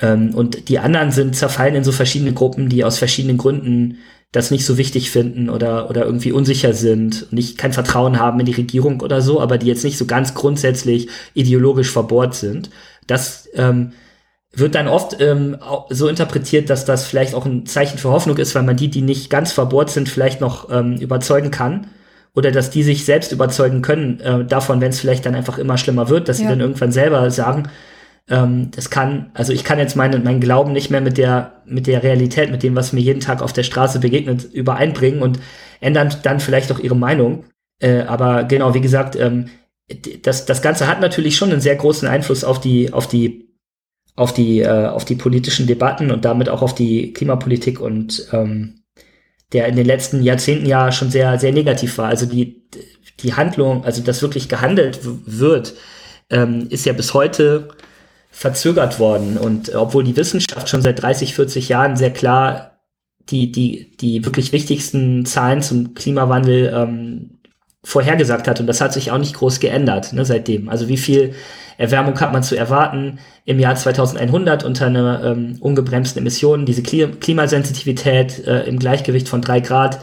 Ähm, 0.00 0.34
und 0.34 0.68
die 0.68 0.78
anderen 0.78 1.10
sind 1.10 1.34
zerfallen 1.34 1.74
in 1.74 1.84
so 1.84 1.92
verschiedene 1.92 2.32
Gruppen, 2.32 2.68
die 2.68 2.84
aus 2.84 2.98
verschiedenen 2.98 3.38
Gründen 3.38 3.98
das 4.30 4.50
nicht 4.50 4.66
so 4.66 4.76
wichtig 4.76 5.10
finden 5.10 5.48
oder, 5.48 5.88
oder 5.88 6.04
irgendwie 6.04 6.32
unsicher 6.32 6.74
sind, 6.74 7.32
nicht 7.32 7.56
kein 7.56 7.72
Vertrauen 7.72 8.18
haben 8.18 8.38
in 8.40 8.46
die 8.46 8.52
Regierung 8.52 9.00
oder 9.00 9.22
so, 9.22 9.40
aber 9.40 9.56
die 9.56 9.66
jetzt 9.66 9.84
nicht 9.84 9.96
so 9.96 10.04
ganz 10.04 10.34
grundsätzlich 10.34 11.08
ideologisch 11.32 11.90
verbohrt 11.90 12.34
sind. 12.34 12.68
Das 13.06 13.48
ähm, 13.54 13.92
wird 14.52 14.74
dann 14.74 14.88
oft 14.88 15.20
ähm, 15.20 15.58
so 15.90 16.08
interpretiert, 16.08 16.70
dass 16.70 16.84
das 16.84 17.06
vielleicht 17.06 17.34
auch 17.34 17.44
ein 17.44 17.66
Zeichen 17.66 17.98
für 17.98 18.10
Hoffnung 18.10 18.38
ist, 18.38 18.54
weil 18.54 18.62
man 18.62 18.76
die, 18.76 18.88
die 18.88 19.02
nicht 19.02 19.30
ganz 19.30 19.52
verbohrt 19.52 19.90
sind, 19.90 20.08
vielleicht 20.08 20.40
noch 20.40 20.70
ähm, 20.70 20.96
überzeugen 20.96 21.50
kann 21.50 21.88
oder 22.34 22.50
dass 22.50 22.70
die 22.70 22.82
sich 22.82 23.04
selbst 23.04 23.32
überzeugen 23.32 23.82
können 23.82 24.20
äh, 24.20 24.44
davon, 24.44 24.80
wenn 24.80 24.90
es 24.90 25.00
vielleicht 25.00 25.26
dann 25.26 25.34
einfach 25.34 25.58
immer 25.58 25.76
schlimmer 25.76 26.08
wird, 26.08 26.28
dass 26.28 26.38
ja. 26.38 26.44
sie 26.44 26.50
dann 26.50 26.60
irgendwann 26.60 26.92
selber 26.92 27.30
sagen, 27.30 27.68
ähm, 28.28 28.70
das 28.74 28.90
kann, 28.90 29.30
also 29.34 29.52
ich 29.52 29.64
kann 29.64 29.78
jetzt 29.78 29.96
meinen 29.96 30.24
mein 30.24 30.40
Glauben 30.40 30.72
nicht 30.72 30.90
mehr 30.90 31.00
mit 31.00 31.18
der, 31.18 31.62
mit 31.66 31.86
der 31.86 32.02
Realität, 32.02 32.50
mit 32.50 32.62
dem, 32.62 32.76
was 32.76 32.92
mir 32.92 33.00
jeden 33.00 33.20
Tag 33.20 33.42
auf 33.42 33.52
der 33.52 33.62
Straße 33.62 34.00
begegnet, 34.00 34.44
übereinbringen 34.44 35.22
und 35.22 35.40
ändern 35.80 36.14
dann 36.22 36.40
vielleicht 36.40 36.70
auch 36.72 36.78
ihre 36.78 36.96
Meinung. 36.96 37.44
Äh, 37.80 38.02
aber 38.02 38.44
genau, 38.44 38.74
wie 38.74 38.80
gesagt, 38.80 39.16
ähm, 39.16 39.48
das, 40.22 40.44
das 40.44 40.60
Ganze 40.60 40.86
hat 40.86 41.00
natürlich 41.00 41.36
schon 41.36 41.50
einen 41.50 41.60
sehr 41.60 41.76
großen 41.76 42.06
Einfluss 42.06 42.44
auf 42.44 42.60
die, 42.60 42.92
auf 42.92 43.08
die, 43.08 43.47
auf 44.18 44.34
die, 44.34 44.60
äh, 44.60 44.86
auf 44.86 45.04
die 45.04 45.14
politischen 45.14 45.68
Debatten 45.68 46.10
und 46.10 46.24
damit 46.24 46.48
auch 46.48 46.60
auf 46.60 46.74
die 46.74 47.12
Klimapolitik 47.12 47.80
und 47.80 48.28
ähm, 48.32 48.80
der 49.52 49.68
in 49.68 49.76
den 49.76 49.86
letzten 49.86 50.22
Jahrzehnten 50.22 50.66
ja 50.66 50.90
schon 50.90 51.10
sehr, 51.10 51.38
sehr 51.38 51.52
negativ 51.52 51.98
war. 51.98 52.08
Also 52.08 52.26
die, 52.26 52.68
die 53.20 53.34
Handlung, 53.34 53.84
also 53.84 54.02
dass 54.02 54.20
wirklich 54.20 54.48
gehandelt 54.48 54.98
wird, 55.02 55.74
ähm, 56.30 56.66
ist 56.68 56.84
ja 56.84 56.92
bis 56.92 57.14
heute 57.14 57.68
verzögert 58.30 58.98
worden. 58.98 59.38
Und 59.38 59.72
obwohl 59.74 60.02
die 60.02 60.16
Wissenschaft 60.16 60.68
schon 60.68 60.82
seit 60.82 61.00
30, 61.00 61.34
40 61.34 61.68
Jahren 61.68 61.96
sehr 61.96 62.12
klar 62.12 62.80
die, 63.30 63.52
die, 63.52 63.96
die 63.98 64.24
wirklich 64.24 64.52
wichtigsten 64.52 65.26
Zahlen 65.26 65.62
zum 65.62 65.94
Klimawandel 65.94 66.72
ähm, 66.74 67.38
vorhergesagt 67.84 68.48
hat. 68.48 68.58
Und 68.58 68.66
das 68.66 68.80
hat 68.80 68.92
sich 68.92 69.12
auch 69.12 69.18
nicht 69.18 69.36
groß 69.36 69.60
geändert 69.60 70.12
ne, 70.12 70.24
seitdem. 70.24 70.68
Also 70.68 70.88
wie 70.88 70.96
viel 70.96 71.34
Erwärmung 71.78 72.20
hat 72.20 72.32
man 72.32 72.42
zu 72.42 72.56
erwarten 72.56 73.18
im 73.44 73.58
Jahr 73.58 73.76
2100 73.76 74.64
unter 74.64 74.86
einer 74.86 75.24
ähm, 75.24 75.56
ungebremsten 75.60 76.20
Emission. 76.20 76.66
Diese 76.66 76.82
Klimasensitivität 76.82 78.46
äh, 78.46 78.64
im 78.64 78.78
Gleichgewicht 78.78 79.28
von 79.28 79.40
drei 79.40 79.60
Grad 79.60 80.00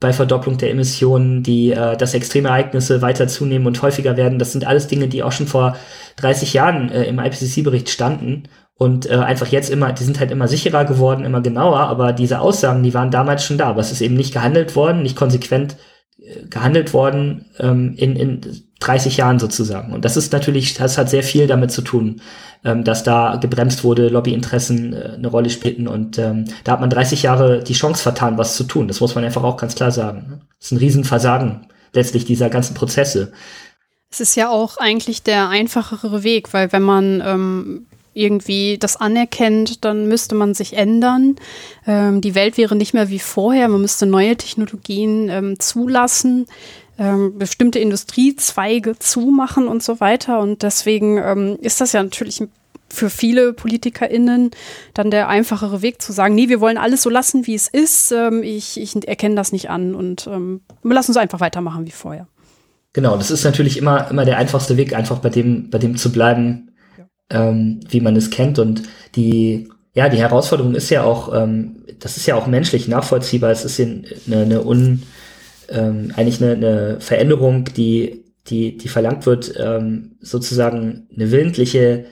bei 0.00 0.12
Verdopplung 0.12 0.58
der 0.58 0.70
Emissionen, 0.70 1.42
die 1.42 1.72
äh, 1.72 1.96
dass 1.96 2.14
Extremereignisse 2.14 3.02
weiter 3.02 3.28
zunehmen 3.28 3.66
und 3.66 3.80
häufiger 3.82 4.16
werden. 4.16 4.38
Das 4.38 4.52
sind 4.52 4.66
alles 4.66 4.86
Dinge, 4.86 5.08
die 5.08 5.22
auch 5.22 5.32
schon 5.32 5.46
vor 5.46 5.76
30 6.16 6.54
Jahren 6.54 6.90
äh, 6.90 7.04
im 7.04 7.18
IPCC-Bericht 7.18 7.90
standen 7.90 8.44
und 8.76 9.08
äh, 9.08 9.14
einfach 9.14 9.48
jetzt 9.48 9.70
immer, 9.70 9.92
die 9.92 10.04
sind 10.04 10.20
halt 10.20 10.30
immer 10.30 10.48
sicherer 10.48 10.84
geworden, 10.84 11.24
immer 11.24 11.40
genauer, 11.42 11.80
aber 11.80 12.12
diese 12.12 12.40
Aussagen, 12.40 12.82
die 12.82 12.94
waren 12.94 13.10
damals 13.10 13.44
schon 13.44 13.58
da, 13.58 13.68
aber 13.68 13.80
es 13.80 13.92
ist 13.92 14.00
eben 14.00 14.14
nicht 14.14 14.32
gehandelt 14.32 14.74
worden, 14.74 15.02
nicht 15.02 15.16
konsequent 15.16 15.76
gehandelt 16.48 16.92
worden 16.94 17.46
ähm, 17.58 17.94
in, 17.96 18.16
in 18.16 18.40
30 18.80 19.16
Jahren 19.16 19.38
sozusagen. 19.38 19.92
Und 19.92 20.04
das 20.04 20.16
ist 20.16 20.32
natürlich, 20.32 20.74
das 20.74 20.98
hat 20.98 21.10
sehr 21.10 21.22
viel 21.22 21.46
damit 21.46 21.70
zu 21.70 21.82
tun, 21.82 22.20
ähm, 22.64 22.84
dass 22.84 23.02
da 23.02 23.36
gebremst 23.36 23.84
wurde, 23.84 24.08
Lobbyinteressen 24.08 24.92
äh, 24.92 25.12
eine 25.16 25.28
Rolle 25.28 25.50
spielten 25.50 25.88
und 25.88 26.18
ähm, 26.18 26.46
da 26.64 26.72
hat 26.72 26.80
man 26.80 26.90
30 26.90 27.22
Jahre 27.22 27.62
die 27.62 27.74
Chance 27.74 28.02
vertan, 28.02 28.38
was 28.38 28.56
zu 28.56 28.64
tun. 28.64 28.88
Das 28.88 29.00
muss 29.00 29.14
man 29.14 29.24
einfach 29.24 29.42
auch 29.42 29.56
ganz 29.56 29.74
klar 29.74 29.90
sagen. 29.90 30.40
Das 30.58 30.66
ist 30.66 30.72
ein 30.72 30.78
Riesenversagen 30.78 31.66
letztlich 31.92 32.24
dieser 32.24 32.50
ganzen 32.50 32.74
Prozesse. 32.74 33.32
Es 34.10 34.20
ist 34.20 34.36
ja 34.36 34.48
auch 34.48 34.76
eigentlich 34.76 35.22
der 35.22 35.48
einfachere 35.48 36.22
Weg, 36.22 36.52
weil 36.52 36.72
wenn 36.72 36.82
man 36.82 37.22
ähm, 37.24 37.86
irgendwie 38.14 38.78
das 38.78 38.96
anerkennt, 38.96 39.84
dann 39.84 40.08
müsste 40.08 40.34
man 40.34 40.54
sich 40.54 40.76
ändern. 40.76 41.36
Ähm, 41.86 42.20
die 42.20 42.34
Welt 42.34 42.56
wäre 42.56 42.76
nicht 42.76 42.94
mehr 42.94 43.10
wie 43.10 43.18
vorher. 43.18 43.68
Man 43.68 43.80
müsste 43.80 44.06
neue 44.06 44.36
Technologien 44.36 45.28
ähm, 45.28 45.60
zulassen 45.60 46.46
ähm, 46.98 47.38
bestimmte 47.38 47.78
Industriezweige 47.78 48.98
zumachen 48.98 49.68
und 49.68 49.82
so 49.82 50.00
weiter. 50.00 50.40
Und 50.40 50.62
deswegen 50.62 51.18
ähm, 51.18 51.58
ist 51.60 51.80
das 51.80 51.92
ja 51.92 52.02
natürlich 52.02 52.42
für 52.88 53.10
viele 53.10 53.52
PolitikerInnen 53.52 54.50
dann 54.92 55.10
der 55.10 55.28
einfachere 55.28 55.82
Weg 55.82 56.00
zu 56.00 56.12
sagen, 56.12 56.34
nee, 56.34 56.48
wir 56.48 56.60
wollen 56.60 56.78
alles 56.78 57.02
so 57.02 57.10
lassen, 57.10 57.46
wie 57.46 57.54
es 57.54 57.66
ist. 57.66 58.12
Ähm, 58.12 58.42
ich, 58.42 58.80
ich 58.80 59.08
erkenne 59.08 59.34
das 59.34 59.52
nicht 59.52 59.70
an 59.70 59.94
und 59.94 60.28
ähm, 60.28 60.60
lassen 60.82 61.10
uns 61.10 61.16
einfach 61.16 61.40
weitermachen 61.40 61.86
wie 61.86 61.90
vorher. 61.90 62.28
Genau, 62.92 63.16
das 63.16 63.32
ist 63.32 63.42
natürlich 63.42 63.76
immer, 63.76 64.08
immer 64.10 64.24
der 64.24 64.38
einfachste 64.38 64.76
Weg, 64.76 64.94
einfach 64.94 65.18
bei 65.18 65.28
dem, 65.28 65.70
bei 65.70 65.78
dem 65.78 65.96
zu 65.96 66.12
bleiben. 66.12 66.70
Ähm, 67.30 67.80
wie 67.88 68.00
man 68.00 68.16
es 68.16 68.30
kennt. 68.30 68.58
Und 68.58 68.82
die, 69.16 69.68
ja, 69.94 70.08
die 70.08 70.18
Herausforderung 70.18 70.74
ist 70.74 70.90
ja 70.90 71.04
auch, 71.04 71.34
ähm, 71.34 71.84
das 72.00 72.16
ist 72.16 72.26
ja 72.26 72.36
auch 72.36 72.46
menschlich 72.46 72.88
nachvollziehbar. 72.88 73.50
Es 73.50 73.64
ist 73.64 73.80
eine, 73.80 74.42
eine 74.42 74.64
un, 74.64 75.02
ähm, 75.68 76.12
eigentlich 76.16 76.42
eine, 76.42 76.52
eine 76.52 77.00
Veränderung, 77.00 77.64
die, 77.76 78.24
die, 78.46 78.76
die 78.76 78.88
verlangt 78.88 79.26
wird, 79.26 79.54
ähm, 79.58 80.16
sozusagen 80.20 81.08
eine 81.14 81.30
willentliche 81.30 82.06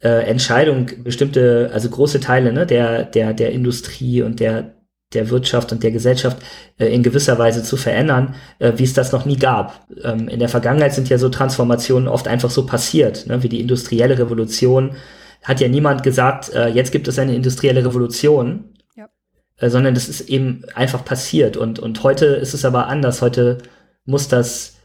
äh, 0.00 0.26
Entscheidung, 0.26 0.90
bestimmte, 1.02 1.70
also 1.72 1.88
große 1.88 2.20
Teile 2.20 2.52
ne, 2.52 2.66
der, 2.66 3.04
der, 3.04 3.34
der 3.34 3.52
Industrie 3.52 4.22
und 4.22 4.40
der, 4.40 4.74
der 5.14 5.30
Wirtschaft 5.30 5.72
und 5.72 5.82
der 5.82 5.90
Gesellschaft 5.90 6.38
äh, 6.78 6.86
in 6.86 7.02
gewisser 7.02 7.38
Weise 7.38 7.62
zu 7.62 7.76
verändern, 7.76 8.34
äh, 8.58 8.72
wie 8.76 8.84
es 8.84 8.94
das 8.94 9.12
noch 9.12 9.24
nie 9.24 9.36
gab. 9.36 9.86
Ähm, 10.02 10.28
in 10.28 10.38
der 10.38 10.48
Vergangenheit 10.48 10.94
sind 10.94 11.08
ja 11.08 11.18
so 11.18 11.28
Transformationen 11.28 12.08
oft 12.08 12.28
einfach 12.28 12.50
so 12.50 12.66
passiert, 12.66 13.26
ne, 13.26 13.42
wie 13.42 13.48
die 13.48 13.60
industrielle 13.60 14.18
Revolution. 14.18 14.96
Hat 15.42 15.60
ja 15.60 15.68
niemand 15.68 16.02
gesagt, 16.02 16.52
äh, 16.52 16.68
jetzt 16.68 16.92
gibt 16.92 17.08
es 17.08 17.18
eine 17.18 17.34
industrielle 17.34 17.84
Revolution, 17.84 18.64
äh, 19.62 19.70
sondern 19.70 19.94
das 19.94 20.08
ist 20.08 20.22
eben 20.22 20.64
einfach 20.74 21.04
passiert. 21.04 21.56
Und, 21.56 21.78
und 21.78 22.02
heute 22.02 22.26
ist 22.26 22.52
es 22.52 22.64
aber 22.64 22.88
anders. 22.88 23.22
Heute 23.22 23.58
muss 24.04 24.28
das, 24.28 24.76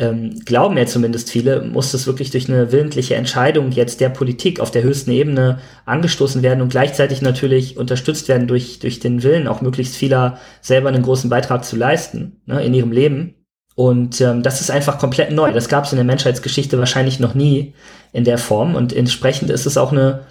ähm, 0.00 0.40
glauben 0.46 0.78
ja 0.78 0.86
zumindest 0.86 1.30
viele, 1.30 1.60
muss 1.60 1.92
das 1.92 2.06
wirklich 2.06 2.30
durch 2.30 2.48
eine 2.48 2.72
willentliche 2.72 3.16
Entscheidung 3.16 3.70
jetzt 3.70 4.00
der 4.00 4.08
Politik 4.08 4.58
auf 4.58 4.70
der 4.70 4.82
höchsten 4.82 5.10
Ebene 5.10 5.58
angestoßen 5.84 6.42
werden 6.42 6.62
und 6.62 6.70
gleichzeitig 6.70 7.20
natürlich 7.20 7.76
unterstützt 7.76 8.26
werden 8.28 8.48
durch, 8.48 8.78
durch 8.78 8.98
den 8.98 9.22
Willen, 9.22 9.46
auch 9.46 9.60
möglichst 9.60 9.94
vieler 9.94 10.38
selber 10.62 10.88
einen 10.88 11.02
großen 11.02 11.28
Beitrag 11.28 11.66
zu 11.66 11.76
leisten 11.76 12.40
ne, 12.46 12.64
in 12.64 12.72
ihrem 12.72 12.92
Leben. 12.92 13.34
Und 13.74 14.22
ähm, 14.22 14.42
das 14.42 14.62
ist 14.62 14.70
einfach 14.70 14.98
komplett 14.98 15.32
neu. 15.32 15.52
Das 15.52 15.68
gab 15.68 15.84
es 15.84 15.92
in 15.92 15.96
der 15.96 16.04
Menschheitsgeschichte 16.06 16.78
wahrscheinlich 16.78 17.20
noch 17.20 17.34
nie 17.34 17.74
in 18.12 18.24
der 18.24 18.38
Form. 18.38 18.74
Und 18.74 18.94
entsprechend 18.94 19.50
ist 19.50 19.66
es 19.66 19.76
auch 19.76 19.92
eine 19.92 20.22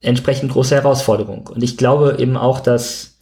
entsprechend 0.00 0.52
große 0.52 0.74
Herausforderung. 0.74 1.48
Und 1.48 1.62
ich 1.62 1.76
glaube 1.76 2.16
eben 2.18 2.36
auch, 2.38 2.60
dass 2.60 3.18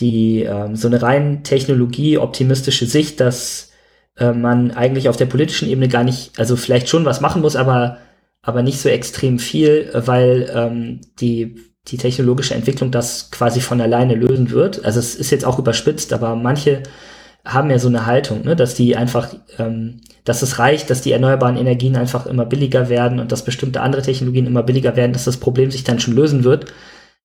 die 0.00 0.42
ähm, 0.42 0.74
so 0.74 0.88
eine 0.88 1.02
rein 1.02 1.44
technologie-optimistische 1.44 2.86
Sicht, 2.86 3.20
dass 3.20 3.70
äh, 4.16 4.32
man 4.32 4.70
eigentlich 4.70 5.08
auf 5.08 5.16
der 5.16 5.26
politischen 5.26 5.68
Ebene 5.68 5.88
gar 5.88 6.04
nicht, 6.04 6.38
also 6.38 6.56
vielleicht 6.56 6.88
schon 6.88 7.04
was 7.04 7.20
machen 7.20 7.42
muss, 7.42 7.56
aber, 7.56 7.98
aber 8.42 8.62
nicht 8.62 8.80
so 8.80 8.88
extrem 8.88 9.38
viel, 9.38 9.90
weil 9.92 10.50
ähm, 10.54 11.00
die, 11.20 11.56
die 11.88 11.96
technologische 11.96 12.54
Entwicklung 12.54 12.90
das 12.90 13.30
quasi 13.30 13.60
von 13.60 13.80
alleine 13.80 14.14
lösen 14.14 14.50
wird. 14.50 14.84
Also 14.84 14.98
es 14.98 15.14
ist 15.14 15.30
jetzt 15.30 15.44
auch 15.44 15.58
überspitzt, 15.58 16.12
aber 16.12 16.36
manche 16.36 16.82
haben 17.44 17.70
ja 17.70 17.78
so 17.78 17.88
eine 17.88 18.06
Haltung, 18.06 18.42
ne, 18.44 18.56
dass 18.56 18.74
die 18.74 18.96
einfach, 18.96 19.34
ähm, 19.58 20.00
dass 20.24 20.42
es 20.42 20.58
reicht, 20.58 20.88
dass 20.88 21.02
die 21.02 21.12
erneuerbaren 21.12 21.58
Energien 21.58 21.96
einfach 21.96 22.24
immer 22.26 22.46
billiger 22.46 22.88
werden 22.88 23.20
und 23.20 23.32
dass 23.32 23.44
bestimmte 23.44 23.82
andere 23.82 24.02
Technologien 24.02 24.46
immer 24.46 24.62
billiger 24.62 24.96
werden, 24.96 25.12
dass 25.12 25.24
das 25.24 25.36
Problem 25.36 25.70
sich 25.70 25.84
dann 25.84 26.00
schon 26.00 26.14
lösen 26.14 26.44
wird. 26.44 26.72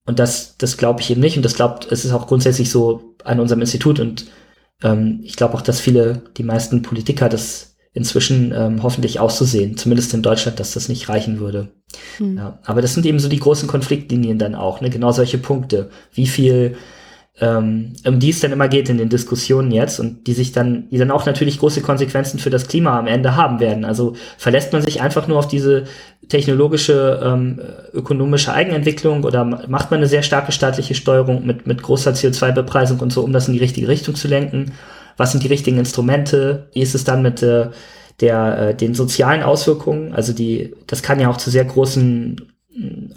Und 0.05 0.19
das, 0.19 0.57
das 0.57 0.77
glaube 0.77 1.01
ich 1.01 1.11
eben 1.11 1.21
nicht. 1.21 1.37
Und 1.37 1.43
das 1.43 1.53
glaubt, 1.53 1.89
es 1.91 2.03
ist 2.03 2.11
auch 2.11 2.27
grundsätzlich 2.27 2.69
so 2.69 3.15
an 3.23 3.39
unserem 3.39 3.61
Institut. 3.61 3.99
Und 3.99 4.25
ähm, 4.83 5.19
ich 5.23 5.35
glaube 5.35 5.55
auch, 5.55 5.61
dass 5.61 5.79
viele, 5.79 6.23
die 6.37 6.43
meisten 6.43 6.81
Politiker 6.81 7.29
das 7.29 7.75
inzwischen 7.93 8.53
ähm, 8.55 8.83
hoffentlich 8.83 9.19
auch 9.19 9.31
so 9.31 9.45
sehen, 9.45 9.75
zumindest 9.75 10.13
in 10.13 10.21
Deutschland, 10.21 10.59
dass 10.59 10.73
das 10.73 10.89
nicht 10.89 11.09
reichen 11.09 11.39
würde. 11.39 11.69
Hm. 12.17 12.37
Ja, 12.37 12.59
aber 12.63 12.81
das 12.81 12.93
sind 12.93 13.05
eben 13.05 13.19
so 13.19 13.29
die 13.29 13.39
großen 13.39 13.67
Konfliktlinien 13.67 14.37
dann 14.37 14.55
auch, 14.55 14.79
ne? 14.81 14.89
genau 14.89 15.11
solche 15.11 15.39
Punkte. 15.39 15.89
Wie 16.13 16.27
viel 16.27 16.77
ähm, 17.41 17.93
um 18.05 18.19
die 18.19 18.29
es 18.29 18.41
dann 18.41 18.51
immer 18.51 18.67
geht 18.67 18.89
in 18.89 18.97
den 18.97 19.09
Diskussionen 19.09 19.71
jetzt 19.71 19.99
und 19.99 20.27
die 20.27 20.33
sich 20.33 20.51
dann, 20.51 20.89
die 20.89 20.97
dann 20.97 21.11
auch 21.11 21.25
natürlich 21.25 21.59
große 21.59 21.81
Konsequenzen 21.81 22.39
für 22.39 22.49
das 22.49 22.67
Klima 22.67 22.99
am 22.99 23.07
Ende 23.07 23.35
haben 23.35 23.59
werden. 23.59 23.85
Also 23.85 24.15
verlässt 24.37 24.73
man 24.73 24.81
sich 24.81 25.01
einfach 25.01 25.27
nur 25.27 25.39
auf 25.39 25.47
diese 25.47 25.85
technologische, 26.27 27.19
ähm, 27.23 27.61
ökonomische 27.93 28.53
Eigenentwicklung 28.53 29.23
oder 29.23 29.45
macht 29.45 29.89
man 29.89 29.99
eine 29.99 30.07
sehr 30.07 30.23
starke 30.23 30.51
staatliche 30.51 30.95
Steuerung 30.95 31.45
mit, 31.45 31.65
mit 31.65 31.81
großer 31.81 32.11
CO2-Bepreisung 32.11 32.99
und 32.99 33.13
so, 33.13 33.23
um 33.23 33.31
das 33.31 33.47
in 33.47 33.53
die 33.53 33.59
richtige 33.59 33.87
Richtung 33.87 34.15
zu 34.15 34.27
lenken? 34.27 34.73
Was 35.15 35.31
sind 35.31 35.43
die 35.43 35.47
richtigen 35.47 35.77
Instrumente? 35.77 36.67
Wie 36.73 36.81
ist 36.81 36.95
es 36.95 37.03
dann 37.03 37.21
mit 37.21 37.41
äh, 37.41 37.69
der, 38.19 38.69
äh, 38.69 38.75
den 38.75 38.93
sozialen 38.93 39.43
Auswirkungen? 39.43 40.13
Also 40.13 40.33
die, 40.33 40.75
das 40.87 41.03
kann 41.03 41.19
ja 41.19 41.29
auch 41.29 41.37
zu 41.37 41.49
sehr 41.49 41.65
großen 41.65 42.35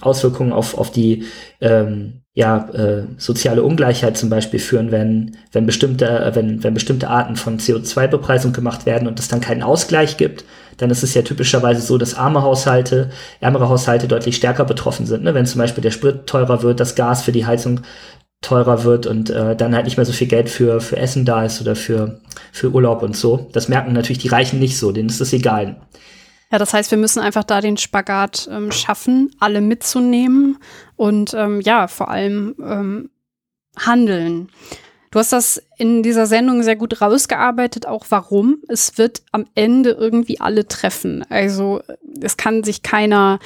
Auswirkungen 0.01 0.53
auf, 0.53 0.77
auf 0.77 0.91
die 0.91 1.25
ähm, 1.61 2.22
ja, 2.35 2.69
äh, 2.71 3.05
soziale 3.19 3.63
Ungleichheit 3.63 4.17
zum 4.17 4.31
Beispiel 4.31 4.59
führen, 4.59 4.91
wenn, 4.91 5.37
wenn, 5.53 5.67
bestimmte, 5.67 6.07
äh, 6.09 6.35
wenn, 6.35 6.65
wenn 6.65 6.73
bestimmte 6.73 7.09
Arten 7.09 7.37
von 7.37 7.59
CO2-Bepreisung 7.59 8.55
gemacht 8.55 8.87
werden 8.87 9.07
und 9.07 9.21
es 9.21 9.29
dann 9.29 9.43
keinen 9.43 9.63
Ausgleich 9.63 10.17
gibt, 10.17 10.45
dann 10.79 10.91
ist 10.91 11.03
es 11.03 11.13
ja 11.13 11.21
typischerweise 11.23 11.83
so, 11.83 11.99
dass 11.99 12.15
arme 12.15 12.43
Haushalte, 12.43 13.11
ärmere 13.41 13.69
Haushalte 13.69 14.09
deutlich 14.09 14.37
stärker 14.37 14.65
betroffen 14.65 15.05
sind. 15.05 15.25
Ne? 15.25 15.35
Wenn 15.35 15.45
zum 15.45 15.59
Beispiel 15.59 15.83
der 15.83 15.91
Sprit 15.91 16.27
teurer 16.27 16.63
wird, 16.63 16.81
das 16.81 16.95
Gas 16.95 17.23
für 17.23 17.33
die 17.33 17.45
Heizung 17.45 17.81
teurer 18.41 18.83
wird 18.85 19.07
und 19.07 19.29
äh, 19.29 19.55
dann 19.55 19.75
halt 19.75 19.85
nicht 19.85 19.99
mehr 19.99 20.07
so 20.07 20.13
viel 20.13 20.27
Geld 20.27 20.49
für, 20.49 20.81
für 20.81 20.97
Essen 20.97 21.27
da 21.27 21.45
ist 21.45 21.61
oder 21.61 21.77
für, 21.77 22.21
für 22.51 22.71
Urlaub 22.71 23.03
und 23.03 23.15
so. 23.15 23.51
Das 23.53 23.69
merken 23.69 23.93
natürlich 23.93 24.23
die 24.23 24.29
Reichen 24.29 24.59
nicht 24.59 24.79
so, 24.79 24.91
denen 24.91 25.11
ist 25.11 25.21
das 25.21 25.35
egal. 25.35 25.77
Ja, 26.53 26.59
das 26.59 26.75
heißt, 26.75 26.91
wir 26.91 26.99
müssen 26.99 27.21
einfach 27.21 27.45
da 27.45 27.63
den 27.63 27.79
Spagat 27.79 28.47
ähm, 28.53 28.71
schaffen, 28.71 29.35
alle 29.41 29.63
mitzunehmen 29.63 30.59
und 30.97 31.33
ähm, 31.33 31.63
ja, 31.63 31.89
vor 31.89 32.11
allem 32.11 32.55
ähm, 32.63 33.11
handeln. 33.77 34.51
Du 35.11 35.19
hast 35.19 35.33
das 35.33 35.63
in 35.79 36.03
dieser 36.03 36.27
Sendung 36.27 36.63
sehr 36.63 36.77
gut 36.77 37.01
rausgearbeitet, 37.01 37.87
auch 37.87 38.05
warum. 38.11 38.59
Es 38.69 38.99
wird 38.99 39.23
am 39.33 39.47
Ende 39.55 39.91
irgendwie 39.91 40.41
alle 40.41 40.69
treffen. 40.69 41.25
Also 41.31 41.83
es 42.21 42.37
kann 42.37 42.65
sich 42.65 42.83
keiner 42.83 43.39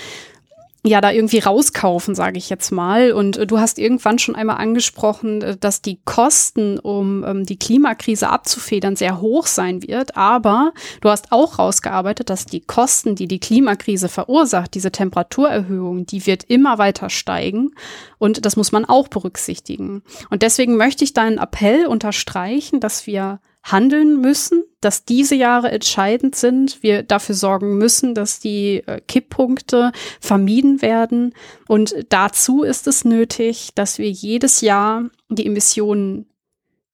ja 0.87 1.01
da 1.01 1.11
irgendwie 1.11 1.39
rauskaufen, 1.39 2.15
sage 2.15 2.39
ich 2.39 2.49
jetzt 2.49 2.71
mal. 2.71 3.13
Und 3.13 3.37
äh, 3.37 3.47
du 3.47 3.59
hast 3.59 3.79
irgendwann 3.79 4.19
schon 4.19 4.37
einmal 4.37 4.57
angesprochen, 4.57 5.43
äh, 5.43 5.57
dass 5.57 5.83
die 5.83 5.99
Kosten, 6.05 6.79
um 6.79 7.25
ähm, 7.25 7.45
die 7.45 7.59
Klimakrise 7.59 8.29
abzufedern, 8.29 8.97
sehr 8.97 9.21
hoch 9.21 9.47
sein 9.47 9.83
wird. 9.83 10.17
Aber 10.17 10.73
du 11.01 11.11
hast 11.11 11.33
auch 11.33 11.59
rausgearbeitet, 11.59 12.31
dass 12.31 12.47
die 12.47 12.61
Kosten, 12.61 13.15
die 13.15 13.29
die 13.29 13.41
Klimakrise 13.41 14.09
verursacht, 14.09 14.75
diese 14.75 14.93
Temperaturerhöhung, 14.93 16.07
die 16.07 16.27
wird 16.27 16.45
immer 16.45 16.79
weiter 16.79 17.11
steigen. 17.11 17.73
Und 18.19 18.45
das 18.45 18.57
muss 18.57 18.73
man 18.73 18.85
auch 18.85 19.09
berücksichtigen. 19.09 20.03
Und 20.31 20.43
deswegen 20.43 20.77
möchte 20.77 21.05
ich 21.05 21.13
deinen 21.13 21.39
Appell 21.39 21.87
unterstreichen, 21.87 22.81
dass 22.81 23.07
wir 23.07 23.41
handeln 23.73 24.21
müssen, 24.21 24.65
dass 24.81 25.05
diese 25.05 25.35
Jahre 25.35 25.71
entscheidend 25.71 26.37
sind. 26.37 26.83
Wir 26.83 27.03
dafür 27.03 27.35
sorgen 27.35 27.77
müssen, 27.79 28.15
dass 28.15 28.39
die 28.39 28.83
äh, 28.87 29.01
Kipppunkte 29.07 29.93
vermieden 30.21 30.83
werden. 30.83 31.35
Und 31.67 31.95
dazu 32.09 32.63
ist 32.63 32.87
es 32.87 33.05
nötig, 33.05 33.71
dass 33.75 33.99
wir 33.99 34.11
jedes 34.11 34.61
Jahr 34.61 35.05
die 35.29 35.47
Emissionen 35.47 36.27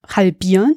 halbieren, 0.07 0.77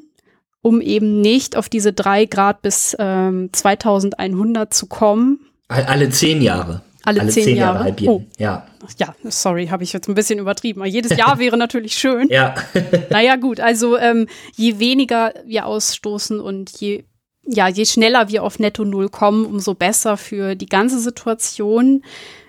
um 0.61 0.81
eben 0.81 1.22
nicht 1.22 1.55
auf 1.55 1.69
diese 1.69 1.93
drei 1.93 2.26
Grad 2.26 2.61
bis 2.61 2.95
ähm, 2.99 3.49
2100 3.53 4.73
zu 4.73 4.88
kommen. 4.88 5.39
Alle 5.67 6.09
zehn 6.09 6.41
Jahre. 6.41 6.81
Alle, 7.06 7.22
Alle 7.22 7.30
zehn, 7.30 7.44
zehn, 7.45 7.57
Jahre, 7.57 7.76
Jahre 7.76 7.84
halbieren. 7.86 8.14
Oh. 8.15 8.23
Ja. 8.38 8.68
Ja, 8.98 9.15
sorry, 9.23 9.68
habe 9.68 9.84
ich 9.84 9.94
jetzt 9.94 10.07
ein 10.07 10.15
bisschen 10.15 10.40
übertrieben. 10.40 10.82
Aber 10.82 10.90
jedes 10.90 11.15
Jahr 11.15 11.40
wäre 11.40 11.57
natürlich 11.57 11.95
schön. 11.95 12.27
ja. 12.30 12.56
naja, 13.10 13.36
gut, 13.36 13.60
also 13.60 13.98
ähm, 13.98 14.27
je 14.56 14.80
weniger 14.80 15.34
wir 15.45 15.65
ausstoßen 15.65 16.40
und 16.40 16.72
je 16.80 17.06
ja, 17.48 17.68
je 17.68 17.86
schneller 17.86 18.30
wir 18.30 18.44
auf 18.44 18.57
Netto 18.57 18.84
Null 18.86 19.10
kommen, 19.10 19.45
umso 19.45 19.76
besser 19.76 20.18
für 20.18 20.56
die 20.56 20.65
ganze 20.65 20.99
Situation. 20.99 22.03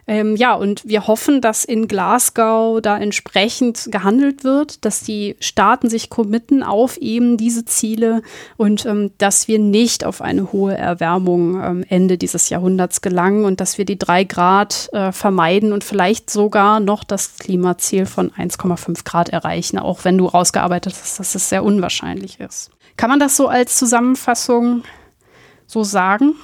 Ähm, 0.09 0.37
ja, 0.37 0.55
und 0.55 0.87
wir 0.87 1.09
hoffen, 1.09 1.41
dass 1.41 1.65
in 1.65 1.89
Glasgow 1.89 2.81
da 2.81 2.97
entsprechend 2.97 3.89
gehandelt 3.91 4.45
wird, 4.45 4.85
dass 4.85 5.01
die 5.01 5.35
Staaten 5.41 5.91
sich 5.91 6.11
committen 6.11 6.63
auf 6.63 6.97
eben 6.99 7.37
diese 7.37 7.65
Ziele 7.65 8.23
und 8.57 8.87
ähm, 8.87 9.11
dass 9.19 9.49
wir 9.49 9.59
nicht 9.59 10.05
auf 10.05 10.23
eine 10.23 10.53
hohe 10.53 10.77
Erwärmung 10.77 11.61
ähm, 11.61 11.85
Ende 11.89 12.19
dieses 12.19 12.51
Jahrhunderts 12.51 13.01
gelangen 13.01 13.45
und 13.45 13.61
dass 13.61 13.79
wir 13.79 13.85
die 13.85 13.99
drei 13.99 14.23
Grad 14.23 14.89
äh, 14.93 15.11
vermeiden 15.11 15.73
und 15.73 15.83
vielleicht 15.83 16.31
sogar 16.31 16.79
noch 16.79 17.03
das 17.03 17.39
Klimaziel 17.39 18.07
von 18.07 18.31
1,5 18.31 19.05
Grad 19.05 19.31
erreichen, 19.31 19.77
auch 19.77 20.05
wenn 20.05 20.19
du 20.19 20.27
rausgearbeitet 20.27 20.95
hast, 20.95 21.19
dass 21.19 21.35
es 21.35 21.49
sehr 21.49 21.65
unwahrscheinlich 21.65 22.39
ist. 22.39 22.71
Kann 22.97 23.11
man 23.11 23.19
das 23.19 23.37
so 23.37 23.49
als 23.49 23.77
Zusammenfassung 23.77 24.85
so 25.67 25.83
sagen? 25.83 26.35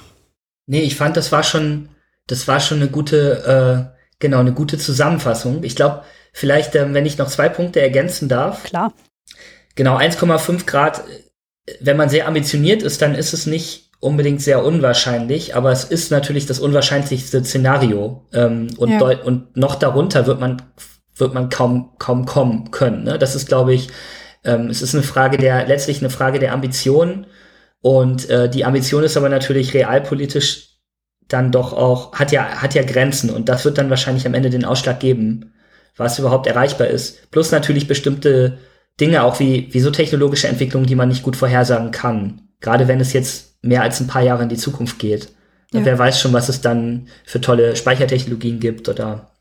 Nee, 0.67 0.81
ich 0.81 0.97
fand, 0.97 1.15
das 1.15 1.31
war 1.31 1.43
schon 1.43 1.87
das 2.27 2.47
war 2.47 2.59
schon 2.59 2.77
eine 2.77 2.89
gute, 2.89 3.91
äh, 3.93 3.97
genau, 4.19 4.39
eine 4.39 4.53
gute 4.53 4.77
Zusammenfassung. 4.77 5.63
Ich 5.63 5.75
glaube, 5.75 6.03
vielleicht, 6.31 6.75
ähm, 6.75 6.93
wenn 6.93 7.05
ich 7.05 7.17
noch 7.17 7.27
zwei 7.27 7.49
Punkte 7.49 7.81
ergänzen 7.81 8.29
darf. 8.29 8.63
Klar. 8.63 8.93
Genau, 9.75 9.97
1,5 9.97 10.65
Grad, 10.65 11.03
wenn 11.79 11.97
man 11.97 12.09
sehr 12.09 12.27
ambitioniert 12.27 12.83
ist, 12.83 13.01
dann 13.01 13.15
ist 13.15 13.33
es 13.33 13.45
nicht 13.45 13.91
unbedingt 13.99 14.41
sehr 14.41 14.63
unwahrscheinlich, 14.65 15.55
aber 15.55 15.71
es 15.71 15.85
ist 15.85 16.11
natürlich 16.11 16.45
das 16.45 16.59
unwahrscheinlichste 16.59 17.43
Szenario. 17.43 18.27
Ähm, 18.33 18.67
und, 18.77 18.91
ja. 18.91 18.99
und 18.99 19.55
noch 19.55 19.75
darunter 19.75 20.27
wird 20.27 20.39
man, 20.39 20.61
wird 21.15 21.33
man 21.33 21.49
kaum, 21.49 21.91
kaum 21.99 22.25
kommen 22.25 22.71
können. 22.71 23.03
Ne? 23.03 23.17
Das 23.17 23.33
ist, 23.33 23.47
glaube 23.47 23.73
ich, 23.73 23.87
ähm, 24.43 24.67
es 24.67 24.81
ist 24.81 24.93
eine 24.93 25.03
Frage 25.03 25.37
der, 25.37 25.67
letztlich 25.67 25.99
eine 25.99 26.09
Frage 26.09 26.39
der 26.39 26.51
Ambition. 26.53 27.27
Und 27.81 28.29
äh, 28.29 28.49
die 28.49 28.65
Ambition 28.65 29.03
ist 29.03 29.15
aber 29.15 29.29
natürlich 29.29 29.73
realpolitisch 29.73 30.72
dann 31.33 31.51
doch 31.51 31.73
auch, 31.73 32.13
hat 32.13 32.31
ja, 32.31 32.61
hat 32.61 32.75
ja 32.75 32.83
Grenzen 32.83 33.29
und 33.29 33.49
das 33.49 33.65
wird 33.65 33.77
dann 33.77 33.89
wahrscheinlich 33.89 34.25
am 34.25 34.33
Ende 34.33 34.49
den 34.49 34.65
Ausschlag 34.65 34.99
geben, 34.99 35.53
was 35.97 36.19
überhaupt 36.19 36.47
erreichbar 36.47 36.87
ist. 36.87 37.29
Plus 37.31 37.51
natürlich 37.51 37.87
bestimmte 37.87 38.59
Dinge, 38.99 39.23
auch 39.23 39.39
wie, 39.39 39.67
wie 39.71 39.79
so 39.79 39.91
technologische 39.91 40.47
Entwicklungen, 40.47 40.85
die 40.85 40.95
man 40.95 41.09
nicht 41.09 41.23
gut 41.23 41.35
vorhersagen 41.35 41.91
kann. 41.91 42.41
Gerade 42.61 42.87
wenn 42.87 42.99
es 42.99 43.13
jetzt 43.13 43.57
mehr 43.63 43.81
als 43.81 43.99
ein 43.99 44.07
paar 44.07 44.21
Jahre 44.21 44.43
in 44.43 44.49
die 44.49 44.57
Zukunft 44.57 44.99
geht. 44.99 45.29
Ja. 45.73 45.83
Wer 45.83 45.97
weiß 45.97 46.19
schon, 46.19 46.33
was 46.33 46.49
es 46.49 46.61
dann 46.61 47.07
für 47.25 47.41
tolle 47.41 47.75
Speichertechnologien 47.75 48.59
gibt 48.59 48.87
oder 48.87 49.31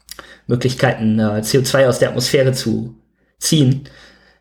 Möglichkeiten, 0.47 1.19
äh, 1.19 1.43
CO2 1.43 1.87
aus 1.87 1.99
der 1.99 2.09
Atmosphäre 2.09 2.53
zu 2.53 2.97
ziehen 3.39 3.89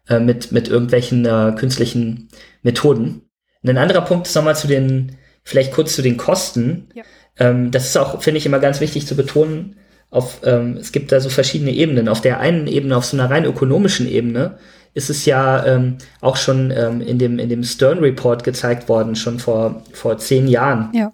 äh, 0.08 0.20
mit, 0.20 0.52
mit 0.52 0.70
irgendwelchen 0.70 1.26
äh, 1.26 1.54
künstlichen 1.58 2.30
Methoden. 2.64 3.24
ein 3.64 3.78
anderer 3.78 4.02
Punkt 4.02 4.28
ist 4.28 4.36
nochmal 4.36 4.56
zu 4.56 4.68
den, 4.68 5.18
vielleicht 5.44 5.74
kurz 5.74 5.96
zu 5.96 6.02
den 6.02 6.18
Kosten. 6.18 6.90
Ja. 6.94 7.04
Ähm, 7.38 7.72
das 7.72 7.86
ist 7.86 7.98
auch, 7.98 8.22
finde 8.22 8.38
ich, 8.38 8.46
immer 8.46 8.60
ganz 8.60 8.80
wichtig 8.82 9.08
zu 9.08 9.16
betonen. 9.16 9.78
Auf, 10.10 10.42
ähm, 10.44 10.78
es 10.78 10.92
gibt 10.92 11.12
da 11.12 11.20
so 11.20 11.30
verschiedene 11.30 11.72
Ebenen. 11.72 12.10
Auf 12.10 12.22
der 12.22 12.40
einen 12.40 12.68
Ebene, 12.68 12.98
auf 12.98 13.06
so 13.06 13.18
einer 13.18 13.30
rein 13.30 13.46
ökonomischen 13.46 14.10
Ebene, 14.10 14.58
ist 14.94 15.10
es 15.10 15.26
ja 15.26 15.66
ähm, 15.66 15.98
auch 16.20 16.36
schon 16.36 16.72
ähm, 16.72 17.02
in 17.02 17.18
dem, 17.18 17.40
in 17.40 17.50
dem 17.50 17.64
Stern 17.64 18.00
Report 18.00 18.44
gezeigt 18.44 18.90
worden, 18.90 19.16
schon 19.16 19.40
vor, 19.40 19.84
vor 19.94 20.18
zehn 20.18 20.48
Jahren, 20.48 20.90
ja. 20.94 21.14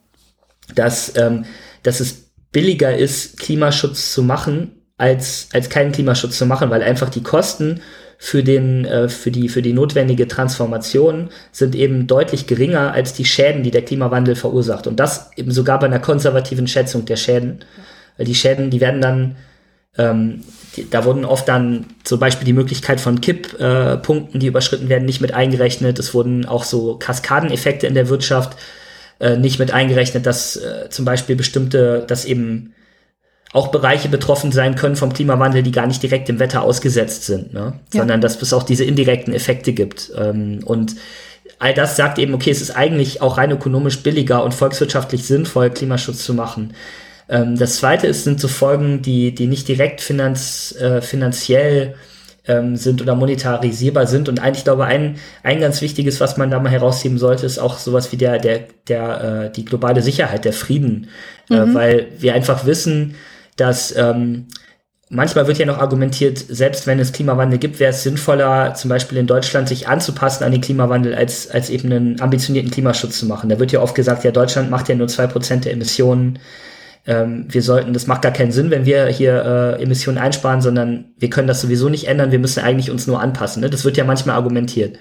dass, 0.73 1.15
ähm, 1.15 1.45
dass 1.84 1.99
es 1.99 2.31
billiger 2.52 2.98
ist, 2.98 3.38
Klimaschutz 3.38 4.14
zu 4.14 4.23
machen, 4.23 4.72
als, 4.98 5.49
als 5.53 5.69
keinen 5.69 5.91
Klimaschutz 5.91 6.38
zu 6.38 6.48
machen, 6.48 6.72
weil 6.72 6.81
einfach 6.81 7.10
die 7.10 7.22
Kosten 7.22 7.81
für 8.18 8.44
den 8.44 8.85
äh, 8.85 9.10
für 9.10 9.31
die 9.31 9.49
für 9.49 9.61
die 9.61 9.73
notwendige 9.73 10.27
Transformation 10.27 11.30
sind 11.52 11.76
eben 11.76 12.07
deutlich 12.07 12.48
geringer 12.48 12.94
als 12.94 13.14
die 13.14 13.26
Schäden, 13.26 13.64
die 13.64 13.72
der 13.72 13.84
Klimawandel 13.84 14.35
verursacht 14.35 14.88
und 14.88 14.99
das 14.99 15.31
eben 15.35 15.52
sogar 15.52 15.80
bei 15.80 15.85
einer 15.85 15.99
konservativen 15.99 16.68
Schätzung 16.68 17.06
der 17.06 17.18
Schäden, 17.18 17.60
weil 18.18 18.26
die 18.26 18.35
Schäden, 18.35 18.69
die 18.69 18.81
werden 18.81 19.02
dann 19.02 19.35
ähm, 19.98 20.44
die, 20.76 20.89
da 20.89 21.06
wurden 21.06 21.26
oft 21.26 21.48
dann 21.48 21.85
zum 22.03 22.19
Beispiel 22.19 22.45
die 22.45 22.53
Möglichkeit 22.53 23.02
von 23.02 23.22
Kipppunkten, 23.22 24.35
äh, 24.35 24.39
die 24.39 24.48
überschritten 24.48 24.89
werden, 24.89 25.06
nicht 25.06 25.22
mit 25.22 25.34
eingerechnet. 25.34 25.99
Es 25.99 26.14
wurden 26.14 26.45
auch 26.45 26.64
so 26.64 26.98
Kaskadeneffekte 26.98 27.88
in 27.88 27.95
der 27.95 28.10
Wirtschaft 28.10 28.57
äh, 29.19 29.38
nicht 29.38 29.60
mit 29.60 29.72
eingerechnet, 29.72 30.26
dass 30.26 30.56
äh, 30.56 30.89
zum 30.89 31.06
Beispiel 31.06 31.35
bestimmte, 31.35 32.06
dass 32.07 32.26
eben 32.26 32.73
auch 33.53 33.69
Bereiche 33.69 34.09
betroffen 34.09 34.51
sein 34.51 34.75
können 34.75 34.95
vom 34.95 35.13
Klimawandel, 35.13 35.63
die 35.63 35.71
gar 35.71 35.87
nicht 35.87 36.03
direkt 36.03 36.27
dem 36.27 36.39
Wetter 36.39 36.63
ausgesetzt 36.63 37.25
sind, 37.25 37.53
ne? 37.53 37.73
Ja. 37.93 37.99
sondern 37.99 38.21
dass 38.21 38.41
es 38.41 38.53
auch 38.53 38.63
diese 38.63 38.83
indirekten 38.83 39.33
Effekte 39.33 39.73
gibt. 39.73 40.11
Ähm, 40.17 40.59
und 40.65 40.95
all 41.59 41.73
das 41.73 41.95
sagt 41.95 42.19
eben, 42.19 42.33
okay, 42.33 42.51
es 42.51 42.61
ist 42.61 42.71
eigentlich 42.71 43.21
auch 43.21 43.37
rein 43.37 43.51
ökonomisch 43.51 44.03
billiger 44.03 44.43
und 44.43 44.53
volkswirtschaftlich 44.53 45.25
sinnvoll, 45.25 45.69
Klimaschutz 45.69 46.23
zu 46.23 46.33
machen. 46.33 46.73
Ähm, 47.29 47.57
das 47.57 47.77
zweite 47.77 48.07
ist, 48.07 48.23
sind 48.23 48.39
so 48.39 48.47
Folgen, 48.47 49.01
die, 49.01 49.33
die 49.33 49.47
nicht 49.47 49.67
direkt 49.67 50.01
finanz, 50.01 50.75
äh, 50.79 51.01
finanziell 51.01 51.95
ähm, 52.47 52.75
sind 52.75 53.01
oder 53.01 53.15
monetarisierbar 53.15 54.07
sind. 54.07 54.29
Und 54.29 54.39
eigentlich 54.39 54.63
glaube 54.63 54.85
ein, 54.85 55.17
ein 55.43 55.59
ganz 55.59 55.81
wichtiges, 55.81 56.19
was 56.19 56.37
man 56.37 56.49
da 56.49 56.59
mal 56.59 56.71
herausheben 56.71 57.17
sollte, 57.17 57.45
ist 57.45 57.59
auch 57.59 57.77
sowas 57.77 58.11
wie 58.11 58.17
der, 58.17 58.39
der, 58.39 58.61
der, 58.87 59.45
äh, 59.45 59.51
die 59.51 59.65
globale 59.65 60.01
Sicherheit, 60.01 60.45
der 60.45 60.53
Frieden. 60.53 61.09
Äh, 61.49 61.65
mhm. 61.65 61.71
Äh, 61.71 61.75
weil 61.75 62.07
wir 62.19 62.33
einfach 62.33 62.65
wissen, 62.65 63.15
dass 63.57 63.95
ähm, 63.95 64.47
manchmal 65.09 65.47
wird 65.47 65.57
ja 65.57 65.65
noch 65.65 65.79
argumentiert, 65.79 66.38
selbst 66.38 66.88
wenn 66.88 66.99
es 66.99 67.11
Klimawandel 67.11 67.59
gibt, 67.59 67.79
wäre 67.79 67.91
es 67.91 68.03
sinnvoller, 68.03 68.73
zum 68.73 68.89
Beispiel 68.89 69.17
in 69.17 69.27
Deutschland 69.27 69.67
sich 69.67 69.88
anzupassen 69.88 70.43
an 70.43 70.51
den 70.51 70.61
Klimawandel, 70.61 71.15
als, 71.15 71.49
als 71.49 71.69
eben 71.69 71.91
einen 71.91 72.21
ambitionierten 72.21 72.71
Klimaschutz 72.71 73.19
zu 73.19 73.25
machen. 73.25 73.49
Da 73.49 73.59
wird 73.59 73.71
ja 73.71 73.81
oft 73.81 73.95
gesagt, 73.95 74.23
ja, 74.23 74.31
Deutschland 74.31 74.69
macht 74.69 74.89
ja 74.89 74.95
nur 74.95 75.07
zwei 75.07 75.27
Prozent 75.27 75.65
der 75.65 75.73
Emissionen. 75.73 76.39
Ähm, 77.05 77.45
wir 77.49 77.61
sollten, 77.61 77.93
das 77.93 78.07
macht 78.07 78.21
gar 78.21 78.34
keinen 78.34 78.51
Sinn, 78.51 78.69
wenn 78.69 78.85
wir 78.85 79.07
hier 79.07 79.77
äh, 79.79 79.84
Emissionen 79.84 80.17
einsparen, 80.17 80.61
sondern 80.61 81.05
wir 81.17 81.29
können 81.29 81.47
das 81.47 81.61
sowieso 81.61 81.88
nicht 81.89 82.07
ändern, 82.07 82.31
wir 82.31 82.39
müssen 82.39 82.63
eigentlich 82.63 82.91
uns 82.91 83.07
nur 83.07 83.21
anpassen. 83.21 83.61
Ne? 83.61 83.69
Das 83.69 83.85
wird 83.85 83.97
ja 83.97 84.03
manchmal 84.03 84.35
argumentiert. 84.35 84.97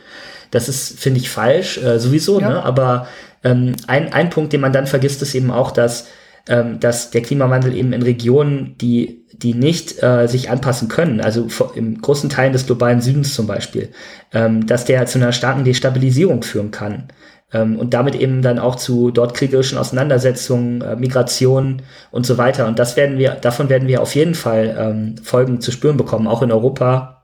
Das 0.53 0.69
ist, 0.69 1.01
finde 1.01 1.19
ich, 1.19 1.29
falsch, 1.29 1.79
äh, 1.79 1.99
sowieso, 1.99 2.41
ja. 2.41 2.49
ne? 2.49 2.65
aber 2.65 3.09
ähm, 3.43 3.75
ein, 3.89 4.13
ein 4.13 4.31
Punkt, 4.31 4.53
den 4.53 4.61
man 4.61 4.73
dann 4.73 4.87
vergisst, 4.87 5.21
ist 5.21 5.35
eben 5.35 5.51
auch, 5.51 5.73
dass 5.73 6.07
ähm, 6.49 6.81
dass 6.81 7.11
der 7.11 7.23
Klimawandel 7.23 7.75
eben 7.75 7.93
in 7.93 8.03
Regionen, 8.03 8.77
die, 8.79 9.27
die 9.33 9.55
nicht 9.55 10.03
äh, 10.03 10.27
sich 10.27 10.51
anpassen 10.51 10.89
können, 10.89 11.21
also 11.21 11.49
im 11.75 12.01
großen 12.01 12.31
Teilen 12.31 12.53
des 12.53 12.67
globalen 12.67 13.01
Südens 13.01 13.35
zum 13.35 13.47
Beispiel, 13.47 13.91
ähm, 14.33 14.67
dass 14.67 14.85
der 14.85 15.07
zu 15.07 15.19
einer 15.19 15.33
starken 15.33 15.65
Destabilisierung 15.65 16.43
führen 16.43 16.71
kann. 16.71 17.09
Ähm, 17.53 17.79
und 17.79 17.95
damit 17.95 18.17
eben 18.17 18.43
dann 18.43 18.59
auch 18.59 18.75
zu 18.75 19.11
dort 19.13 19.35
kriegerischen 19.35 19.79
Auseinandersetzungen, 19.79 20.81
äh, 20.81 20.97
Migration 20.97 21.83
und 22.11 22.27
so 22.27 22.39
weiter. 22.39 22.67
Und 22.67 22.79
das 22.79 22.97
werden 22.97 23.19
wir, 23.19 23.33
davon 23.33 23.69
werden 23.69 23.87
wir 23.87 24.03
auf 24.03 24.15
jeden 24.17 24.35
Fall 24.35 24.77
ähm, 24.79 25.17
Folgen 25.23 25.61
zu 25.61 25.71
spüren 25.71 25.97
bekommen, 25.97 26.27
auch 26.27 26.43
in 26.43 26.51
Europa, 26.51 27.16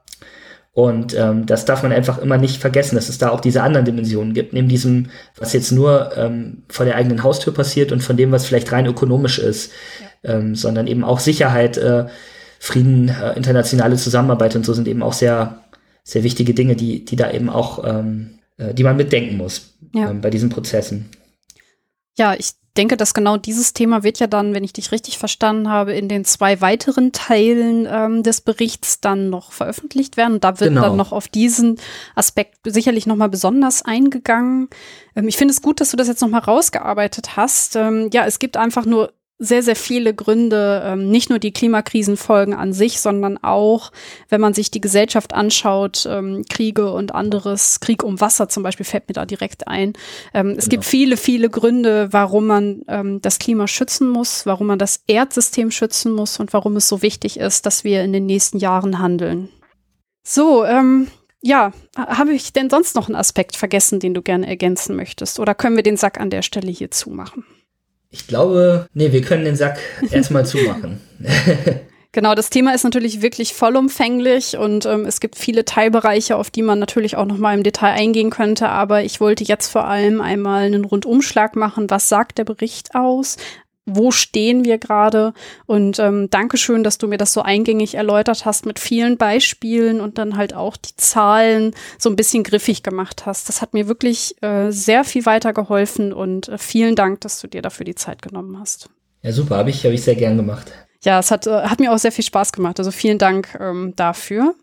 und 0.75 1.15
ähm, 1.15 1.45
das 1.45 1.67
darf 1.67 1.83
man 1.83 1.93
einfach 1.93 2.19
immer 2.19 2.39
nicht 2.39 2.57
vergessen, 2.57 2.95
dass 2.95 3.11
es 3.11 3.19
da 3.19 3.29
auch 3.29 3.41
diese 3.41 3.63
anderen 3.63 3.85
Dimensionen 3.85 4.33
gibt, 4.33 4.55
neben 4.55 4.69
diesem, 4.69 5.11
was 5.37 5.53
jetzt 5.53 5.71
nur 5.71 6.17
ähm, 6.17 6.63
vor 6.69 6.87
der 6.87 6.97
eigenen 6.97 7.23
Haustür 7.23 7.53
passiert 7.53 7.93
und 7.93 8.01
von 8.01 8.17
dem, 8.17 8.33
was 8.33 8.47
vielleicht 8.47 8.73
rein 8.73 8.87
ökonomisch 8.87 9.39
ist, 9.39 9.71
ja. 10.23 10.35
ähm, 10.35 10.55
sondern 10.55 10.87
eben 10.87 11.05
auch 11.05 11.21
Sicherheit, 11.21 11.77
äh, 11.77 12.07
Frieden, 12.59 13.11
äh, 13.11 13.35
internationale 13.35 13.97
Zusammenarbeit 13.97 14.57
und 14.57 14.65
so 14.65 14.73
sind 14.73 14.89
eben 14.89 15.03
auch 15.03 15.13
sehr, 15.13 15.63
sehr 16.05 16.23
wichtige 16.23 16.55
Dinge, 16.55 16.75
die, 16.75 17.05
die 17.05 17.17
da 17.17 17.31
eben 17.31 17.51
auch, 17.51 17.85
ähm, 17.85 18.39
äh, 18.57 18.73
die 18.73 18.85
man 18.85 18.97
mitdenken 18.97 19.37
muss 19.37 19.75
ja. 19.95 20.11
ähm, 20.11 20.23
bei 20.23 20.31
diesen 20.31 20.49
Prozessen. 20.49 21.11
Ja, 22.17 22.35
ich 22.35 22.53
denke, 22.77 22.97
dass 22.97 23.15
genau 23.15 23.37
dieses 23.37 23.75
Thema 23.75 24.03
wird 24.03 24.19
ja 24.19 24.27
dann, 24.27 24.55
wenn 24.55 24.65
ich 24.65 24.73
dich 24.73 24.93
richtig 24.93 25.19
verstanden 25.19 25.69
habe, 25.69 25.93
in 25.93 26.09
den 26.09 26.25
zwei 26.25 26.61
weiteren 26.61 27.13
Teilen 27.13 27.87
ähm, 27.91 28.23
des 28.23 28.41
Berichts 28.41 29.01
dann 29.01 29.31
noch 29.31 29.53
veröffentlicht 29.53 30.17
werden. 30.17 30.35
Und 30.35 30.45
da 30.45 30.59
wird 30.59 30.71
genau. 30.71 30.83
dann 30.83 30.97
noch 30.97 31.13
auf 31.13 31.29
diesen 31.29 31.79
Aspekt 32.15 32.59
sicherlich 32.65 33.07
nochmal 33.07 33.29
besonders 33.29 33.83
eingegangen. 33.83 34.69
Ähm, 35.15 35.29
ich 35.29 35.37
finde 35.37 35.53
es 35.53 35.61
gut, 35.61 35.81
dass 35.81 35.91
du 35.91 35.97
das 35.97 36.09
jetzt 36.09 36.23
nochmal 36.23 36.41
rausgearbeitet 36.41 37.37
hast. 37.37 37.77
Ähm, 37.77 38.09
ja, 38.13 38.25
es 38.27 38.39
gibt 38.39 38.57
einfach 38.57 38.87
nur 38.87 39.13
sehr, 39.43 39.63
sehr 39.65 39.75
viele 39.75 40.15
Gründe, 40.15 40.83
ähm, 40.85 41.11
nicht 41.11 41.29
nur 41.29 41.41
die 41.41 41.53
Klimakrisenfolgen 41.53 42.55
an 42.55 42.73
sich, 42.73 43.01
sondern 43.01 43.39
auch, 43.43 43.91
wenn 44.29 44.41
man 44.41 44.55
sich 44.55 44.71
die 44.71 44.81
Gesellschaft 44.81 45.35
anschaut, 45.35 46.07
ähm, 46.09 46.45
Kriege 46.49 46.93
und 46.93 47.13
anderes, 47.13 47.81
Krieg 47.81 48.05
um 48.05 48.21
Wasser 48.21 48.49
zum 48.49 48.63
Beispiel 48.63 48.87
fällt 48.87 49.09
mir 49.09 49.15
da 49.15 49.27
direkt 49.27 49.67
ein. 49.67 49.95
Ähm, 50.33 50.51
es 50.51 50.65
genau. 50.65 50.71
gibt 50.71 50.85
viele, 50.85 51.17
viele 51.17 51.51
Gründe, 51.51 52.09
warum 52.13 52.47
man 52.47 52.83
ähm, 52.87 53.21
das 53.21 53.41
Klima 53.41 53.67
schützen 53.67 54.09
muss, 54.09 54.47
warum 54.47 54.69
man 54.69 54.79
das 54.79 55.03
Erdsystem 55.09 55.73
schützen 55.73 56.13
muss 56.13 56.39
und 56.39 56.53
warum 56.53 56.77
es 56.77 56.89
so 56.89 57.03
wichtig 57.03 57.41
ist, 57.41 57.67
dass 57.67 57.83
wir 57.83 58.05
in 58.05 58.13
den 58.13 58.27
nächsten 58.27 58.59
Jahren 58.59 59.01
handeln. 59.01 59.49
So, 60.23 60.65
ähm, 60.65 61.09
ja, 61.41 61.73
habe 61.97 62.33
ich 62.33 62.53
denn 62.53 62.71
sonst 62.71 62.95
noch 62.95 63.09
einen 63.09 63.17
Aspekt 63.17 63.57
vergessen, 63.57 63.99
den 63.99 64.15
du 64.15 64.23
gerne 64.23 64.47
ergänzen 64.47 64.95
möchtest? 64.95 65.41
Oder 65.41 65.57
können 65.57 65.75
wir 65.75 65.83
den 65.83 65.97
Sack 65.97 66.21
an 66.21 66.31
der 66.31 66.43
Stelle 66.43 66.71
hier 66.71 66.93
zumachen? 66.93 67.45
Ich 68.13 68.29
glaube, 68.29 68.87
nee, 68.95 69.11
wir 69.11 69.23
können 69.23 69.45
den 69.45 69.57
Sack 69.57 69.79
erstmal 70.11 70.47
zumachen. 70.47 71.01
Genau, 72.15 72.35
das 72.35 72.51
Thema 72.51 72.75
ist 72.75 72.85
natürlich 72.85 73.23
wirklich 73.23 73.55
vollumfänglich 73.55 74.59
und 74.59 74.85
ähm, 74.85 75.07
es 75.07 75.19
gibt 75.19 75.35
viele 75.35 75.65
Teilbereiche, 75.65 76.37
auf 76.37 76.51
die 76.51 76.61
man 76.61 76.79
natürlich 76.79 77.17
auch 77.17 77.25
noch 77.25 77.39
mal 77.39 77.57
im 77.57 77.63
Detail 77.63 77.93
eingehen 77.93 78.29
könnte. 78.29 78.69
Aber 78.69 79.03
ich 79.03 79.19
wollte 79.19 79.45
jetzt 79.45 79.69
vor 79.69 79.87
allem 79.87 80.21
einmal 80.21 80.65
einen 80.65 80.85
Rundumschlag 80.85 81.57
machen. 81.57 81.89
Was 81.89 82.11
sagt 82.11 82.37
der 82.37 82.45
Bericht 82.45 82.95
aus? 82.95 83.39
Wo 83.85 84.11
stehen 84.11 84.65
wir 84.65 84.79
gerade? 84.79 85.35
Und 85.67 85.99
ähm, 85.99 86.31
Dankeschön, 86.31 86.85
dass 86.85 86.99
du 86.99 87.09
mir 87.09 87.19
das 87.19 87.33
so 87.33 87.43
eingängig 87.43 87.95
erläutert 87.95 88.45
hast 88.45 88.65
mit 88.65 88.79
vielen 88.79 89.17
Beispielen 89.17 90.01
und 90.01 90.19
dann 90.19 90.37
halt 90.37 90.55
auch 90.55 90.77
die 90.77 90.97
Zahlen 90.97 91.75
so 91.99 92.09
ein 92.09 92.17
bisschen 92.17 92.45
griffig 92.45 92.83
gemacht 92.83 93.27
hast. 93.27 93.49
Das 93.49 93.61
hat 93.61 93.75
mir 93.75 93.89
wirklich 93.89 94.41
äh, 94.43 94.71
sehr 94.71 95.05
viel 95.05 95.27
weitergeholfen 95.27 96.13
und 96.13 96.49
äh, 96.49 96.59
vielen 96.59 96.95
Dank, 96.95 97.21
dass 97.23 97.41
du 97.41 97.49
dir 97.49 97.63
dafür 97.63 97.85
die 97.85 97.95
Zeit 97.95 98.23
genommen 98.23 98.59
hast. 98.59 98.89
Ja, 99.23 99.33
super, 99.33 99.57
habe 99.57 99.71
ich, 99.71 99.85
hab 99.85 99.93
ich 99.93 100.03
sehr 100.03 100.17
gern 100.17 100.37
gemacht. 100.37 100.73
Ja, 101.05 101.19
es 101.19 101.31
hat, 101.31 101.47
äh, 101.47 101.63
hat 101.63 101.81
mir 101.81 101.93
auch 101.93 101.99
sehr 101.99 102.13
viel 102.13 102.25
Spaß 102.25 102.53
gemacht. 102.53 102.79
Also 102.79 102.91
vielen 102.91 103.19
Dank 103.19 103.57
ähm, 103.61 103.95
dafür. 103.97 104.55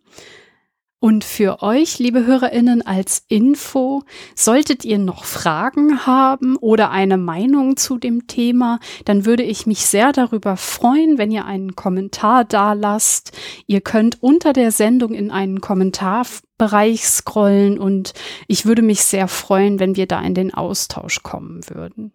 Und 1.01 1.23
für 1.23 1.61
euch, 1.61 1.97
liebe 1.97 2.25
Hörerinnen, 2.25 2.81
als 2.81 3.23
Info, 3.29 4.03
solltet 4.35 4.83
ihr 4.83 4.97
noch 4.97 5.23
Fragen 5.23 6.05
haben 6.05 6.57
oder 6.57 6.91
eine 6.91 7.17
Meinung 7.17 7.77
zu 7.77 7.97
dem 7.97 8.27
Thema, 8.27 8.81
dann 9.05 9.23
würde 9.23 9.43
ich 9.43 9.65
mich 9.65 9.85
sehr 9.85 10.11
darüber 10.11 10.57
freuen, 10.57 11.17
wenn 11.17 11.31
ihr 11.31 11.45
einen 11.45 11.77
Kommentar 11.77 12.43
da 12.43 12.73
lasst. 12.73 13.31
Ihr 13.65 13.79
könnt 13.79 14.21
unter 14.21 14.51
der 14.51 14.73
Sendung 14.73 15.13
in 15.13 15.31
einen 15.31 15.61
Kommentarbereich 15.61 17.07
scrollen 17.07 17.79
und 17.79 18.11
ich 18.47 18.65
würde 18.65 18.81
mich 18.81 19.01
sehr 19.01 19.29
freuen, 19.29 19.79
wenn 19.79 19.95
wir 19.95 20.05
da 20.05 20.19
in 20.19 20.33
den 20.33 20.53
Austausch 20.53 21.23
kommen 21.23 21.61
würden. 21.69 22.11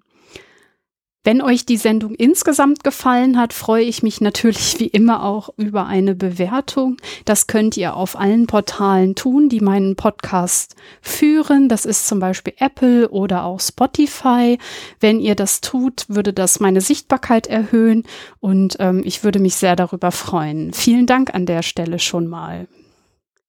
Wenn 1.25 1.41
euch 1.41 1.65
die 1.65 1.79
Sendung 1.79 2.15
insgesamt 2.15 2.85
gefallen 2.85 3.39
hat, 3.39 3.55
freue 3.55 3.85
ich 3.85 4.03
mich 4.03 4.21
natürlich 4.21 4.79
wie 4.79 4.89
immer 4.89 5.25
auch 5.25 5.49
über 5.57 5.87
eine 5.87 6.15
Bewertung. 6.15 6.99
Das 7.25 7.47
könnt 7.47 7.79
ihr 7.79 7.97
auf 7.97 8.19
allen 8.19 8.47
Portalen 8.47 9.15
tun, 9.15 9.49
die 9.49 9.61
meinen 9.61 9.97
Podcast 9.97 10.77
führen. 11.01 11.71
Das 11.71 11.87
ist 11.87 12.07
zum 12.07 12.21
Beispiel 12.21 12.53
Apple 12.59 13.09
oder 13.09 13.45
auch 13.45 13.61
Spotify. 13.61 14.59
Wenn 15.01 15.19
ihr 15.19 15.35
das 15.35 15.63
tut, 15.63 16.05
würde 16.09 16.35
das 16.35 16.61
meine 16.61 16.83
Sichtbarkeit 16.83 17.47
erhöhen 17.47 18.05
und 18.41 18.77
ähm, 18.79 19.01
ich 19.03 19.25
würde 19.25 19.39
mich 19.39 19.55
sehr 19.55 19.77
darüber 19.77 20.13
freuen. 20.13 20.75
Vielen 20.75 21.07
Dank 21.07 21.35
an 21.35 21.47
der 21.47 21.63
Stelle 21.63 21.99
schon 21.99 22.27
mal. 22.27 22.69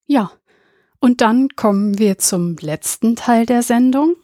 Ja, 0.07 0.31
und 0.99 1.19
dann 1.19 1.49
kommen 1.57 1.99
wir 1.99 2.19
zum 2.19 2.55
letzten 2.61 3.17
Teil 3.17 3.45
der 3.45 3.63
Sendung. 3.63 4.15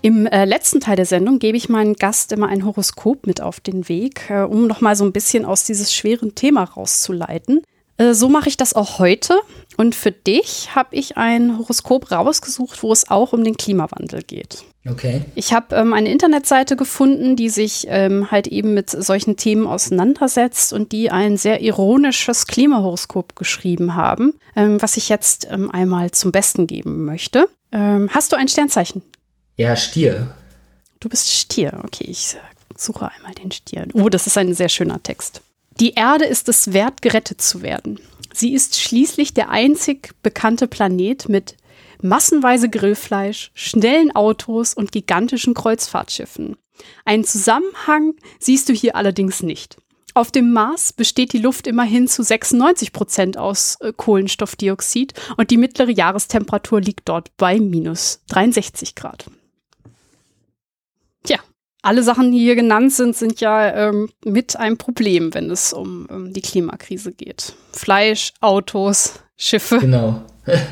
Im 0.00 0.26
äh, 0.26 0.44
letzten 0.44 0.80
Teil 0.80 0.96
der 0.96 1.06
Sendung 1.06 1.38
gebe 1.38 1.56
ich 1.56 1.68
meinen 1.68 1.94
Gast 1.94 2.32
immer 2.32 2.48
ein 2.48 2.64
Horoskop 2.64 3.26
mit 3.26 3.40
auf 3.40 3.60
den 3.60 3.88
Weg, 3.88 4.30
äh, 4.30 4.42
um 4.42 4.66
noch 4.66 4.80
mal 4.80 4.94
so 4.94 5.04
ein 5.04 5.12
bisschen 5.12 5.44
aus 5.44 5.64
dieses 5.64 5.92
schweren 5.92 6.34
Thema 6.34 6.64
rauszuleiten. 6.64 7.62
Äh, 7.96 8.14
so 8.14 8.28
mache 8.28 8.48
ich 8.48 8.56
das 8.56 8.74
auch 8.74 8.98
heute. 8.98 9.34
Und 9.76 9.94
für 9.94 10.12
dich 10.12 10.74
habe 10.74 10.94
ich 10.96 11.16
ein 11.16 11.58
Horoskop 11.58 12.10
rausgesucht, 12.10 12.82
wo 12.82 12.92
es 12.92 13.10
auch 13.10 13.32
um 13.32 13.44
den 13.44 13.56
Klimawandel 13.56 14.22
geht. 14.22 14.64
Okay. 14.88 15.22
Ich 15.34 15.52
habe 15.52 15.74
ähm, 15.76 15.92
eine 15.92 16.10
Internetseite 16.10 16.76
gefunden, 16.76 17.36
die 17.36 17.48
sich 17.48 17.86
ähm, 17.88 18.30
halt 18.30 18.46
eben 18.46 18.74
mit 18.74 18.90
solchen 18.90 19.36
Themen 19.36 19.66
auseinandersetzt 19.66 20.72
und 20.72 20.92
die 20.92 21.10
ein 21.10 21.36
sehr 21.36 21.60
ironisches 21.60 22.46
Klimahoroskop 22.46 23.36
geschrieben 23.36 23.94
haben, 23.94 24.34
ähm, 24.56 24.80
was 24.80 24.96
ich 24.96 25.08
jetzt 25.08 25.48
ähm, 25.50 25.70
einmal 25.70 26.12
zum 26.12 26.32
Besten 26.32 26.66
geben 26.66 27.04
möchte. 27.04 27.48
Ähm, 27.72 28.08
hast 28.12 28.32
du 28.32 28.36
ein 28.36 28.48
Sternzeichen? 28.48 29.02
Ja, 29.58 29.74
Stier. 29.74 30.32
Du 31.00 31.08
bist 31.08 31.28
Stier. 31.32 31.80
Okay, 31.82 32.04
ich 32.08 32.36
suche 32.76 33.10
einmal 33.10 33.34
den 33.34 33.50
Stier. 33.50 33.88
Oh, 33.92 34.08
das 34.08 34.28
ist 34.28 34.38
ein 34.38 34.54
sehr 34.54 34.68
schöner 34.68 35.02
Text. 35.02 35.42
Die 35.80 35.94
Erde 35.94 36.26
ist 36.26 36.48
es 36.48 36.72
wert, 36.72 37.02
gerettet 37.02 37.42
zu 37.42 37.60
werden. 37.60 37.98
Sie 38.32 38.54
ist 38.54 38.80
schließlich 38.80 39.34
der 39.34 39.50
einzig 39.50 40.14
bekannte 40.22 40.68
Planet 40.68 41.28
mit 41.28 41.56
massenweise 42.00 42.68
Grillfleisch, 42.68 43.50
schnellen 43.52 44.14
Autos 44.14 44.74
und 44.74 44.92
gigantischen 44.92 45.54
Kreuzfahrtschiffen. 45.54 46.56
Einen 47.04 47.24
Zusammenhang 47.24 48.14
siehst 48.38 48.68
du 48.68 48.72
hier 48.72 48.94
allerdings 48.94 49.42
nicht. 49.42 49.76
Auf 50.14 50.30
dem 50.30 50.52
Mars 50.52 50.92
besteht 50.92 51.32
die 51.32 51.38
Luft 51.38 51.66
immerhin 51.66 52.06
zu 52.06 52.22
96 52.22 52.92
Prozent 52.92 53.36
aus 53.36 53.76
äh, 53.80 53.92
Kohlenstoffdioxid 53.92 55.14
und 55.36 55.50
die 55.50 55.56
mittlere 55.56 55.90
Jahrestemperatur 55.90 56.80
liegt 56.80 57.08
dort 57.08 57.36
bei 57.36 57.58
minus 57.58 58.20
63 58.28 58.94
Grad. 58.94 59.26
Alle 61.82 62.02
Sachen, 62.02 62.32
die 62.32 62.38
hier 62.38 62.56
genannt 62.56 62.92
sind, 62.92 63.16
sind 63.16 63.40
ja 63.40 63.88
ähm, 63.88 64.10
mit 64.24 64.56
einem 64.56 64.78
Problem, 64.78 65.32
wenn 65.34 65.50
es 65.50 65.72
um, 65.72 66.06
um 66.06 66.32
die 66.32 66.40
Klimakrise 66.40 67.12
geht. 67.12 67.54
Fleisch, 67.72 68.32
Autos, 68.40 69.20
Schiffe. 69.36 69.78
Genau. 69.78 70.22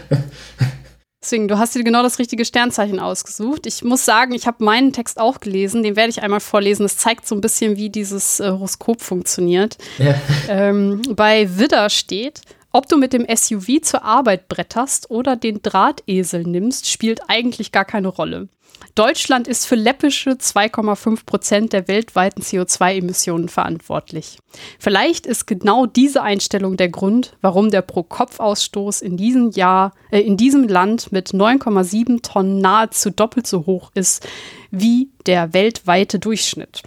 Deswegen, 1.23 1.49
du 1.49 1.59
hast 1.59 1.75
dir 1.75 1.83
genau 1.83 2.05
das 2.05 2.21
richtige 2.21 2.45
Sternzeichen 2.45 3.01
ausgesucht. 3.01 3.67
Ich 3.67 3.83
muss 3.83 4.05
sagen, 4.05 4.33
ich 4.33 4.47
habe 4.47 4.63
meinen 4.65 4.93
Text 4.93 5.19
auch 5.19 5.41
gelesen, 5.41 5.83
den 5.83 5.97
werde 5.97 6.11
ich 6.11 6.23
einmal 6.23 6.39
vorlesen. 6.39 6.85
Das 6.85 6.99
zeigt 6.99 7.27
so 7.27 7.35
ein 7.35 7.41
bisschen, 7.41 7.77
wie 7.77 7.91
dieses 7.91 8.39
äh, 8.39 8.51
Horoskop 8.51 9.01
funktioniert. 9.01 9.77
Ja. 9.99 10.15
Ähm, 10.49 11.03
bei 11.17 11.59
Widder 11.59 11.91
steht, 11.91 12.43
ob 12.71 12.89
du 12.89 12.97
mit 12.97 13.13
dem 13.13 13.27
SUV 13.35 13.81
zur 13.83 14.05
Arbeit 14.05 14.47
bretterst 14.49 15.11
oder 15.11 15.35
den 15.35 15.63
Drahtesel 15.63 16.45
nimmst, 16.45 16.89
spielt 16.89 17.21
eigentlich 17.27 17.73
gar 17.73 17.85
keine 17.85 18.09
Rolle. 18.09 18.49
Deutschland 18.97 19.47
ist 19.47 19.67
für 19.67 19.75
läppische 19.75 20.31
2,5 20.31 21.27
Prozent 21.27 21.73
der 21.75 21.87
weltweiten 21.87 22.41
CO2-Emissionen 22.43 23.51
verantwortlich. 23.51 24.39
Vielleicht 24.79 25.27
ist 25.27 25.47
genau 25.47 25.85
diese 25.85 26.23
Einstellung 26.23 26.79
der 26.79 26.89
Grund, 26.89 27.37
warum 27.43 27.71
der 27.71 27.83
Pro-Kopf-Ausstoß 27.83 29.03
in 29.03 29.19
diesem 29.19 29.51
Jahr, 29.51 29.93
äh, 30.11 30.21
in 30.21 30.39
diesem 30.39 30.67
Land 30.67 31.13
mit 31.13 31.35
9,7 31.35 32.23
Tonnen 32.23 32.63
nahezu 32.63 33.11
doppelt 33.11 33.47
so 33.47 33.67
hoch 33.67 33.91
ist 33.95 34.27
wie 34.71 35.11
der 35.27 35.53
weltweite 35.53 36.19
Durchschnitt. 36.19 36.83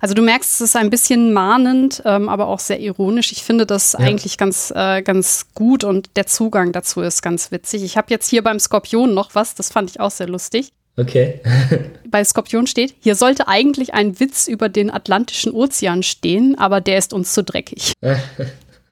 Also 0.00 0.14
du 0.14 0.22
merkst, 0.22 0.52
es 0.52 0.60
ist 0.60 0.76
ein 0.76 0.90
bisschen 0.90 1.32
mahnend, 1.32 2.00
ähm, 2.04 2.28
aber 2.28 2.46
auch 2.46 2.60
sehr 2.60 2.78
ironisch. 2.78 3.32
Ich 3.32 3.42
finde 3.42 3.66
das 3.66 3.94
ja. 3.94 3.98
eigentlich 3.98 4.38
ganz, 4.38 4.72
äh, 4.72 5.02
ganz 5.02 5.46
gut 5.54 5.82
und 5.82 6.10
der 6.14 6.26
Zugang 6.26 6.70
dazu 6.70 7.00
ist 7.00 7.22
ganz 7.22 7.50
witzig. 7.50 7.82
Ich 7.82 7.96
habe 7.96 8.06
jetzt 8.10 8.28
hier 8.28 8.44
beim 8.44 8.60
Skorpion 8.60 9.14
noch 9.14 9.34
was, 9.34 9.56
das 9.56 9.72
fand 9.72 9.90
ich 9.90 9.98
auch 9.98 10.12
sehr 10.12 10.28
lustig. 10.28 10.70
Okay. 10.98 11.40
Bei 12.10 12.24
Skorpion 12.24 12.66
steht, 12.66 12.94
hier 12.98 13.14
sollte 13.14 13.46
eigentlich 13.46 13.94
ein 13.94 14.18
Witz 14.18 14.48
über 14.48 14.68
den 14.68 14.90
Atlantischen 14.90 15.52
Ozean 15.52 16.02
stehen, 16.02 16.58
aber 16.58 16.80
der 16.80 16.98
ist 16.98 17.12
uns 17.12 17.32
zu 17.32 17.42
dreckig. 17.42 17.92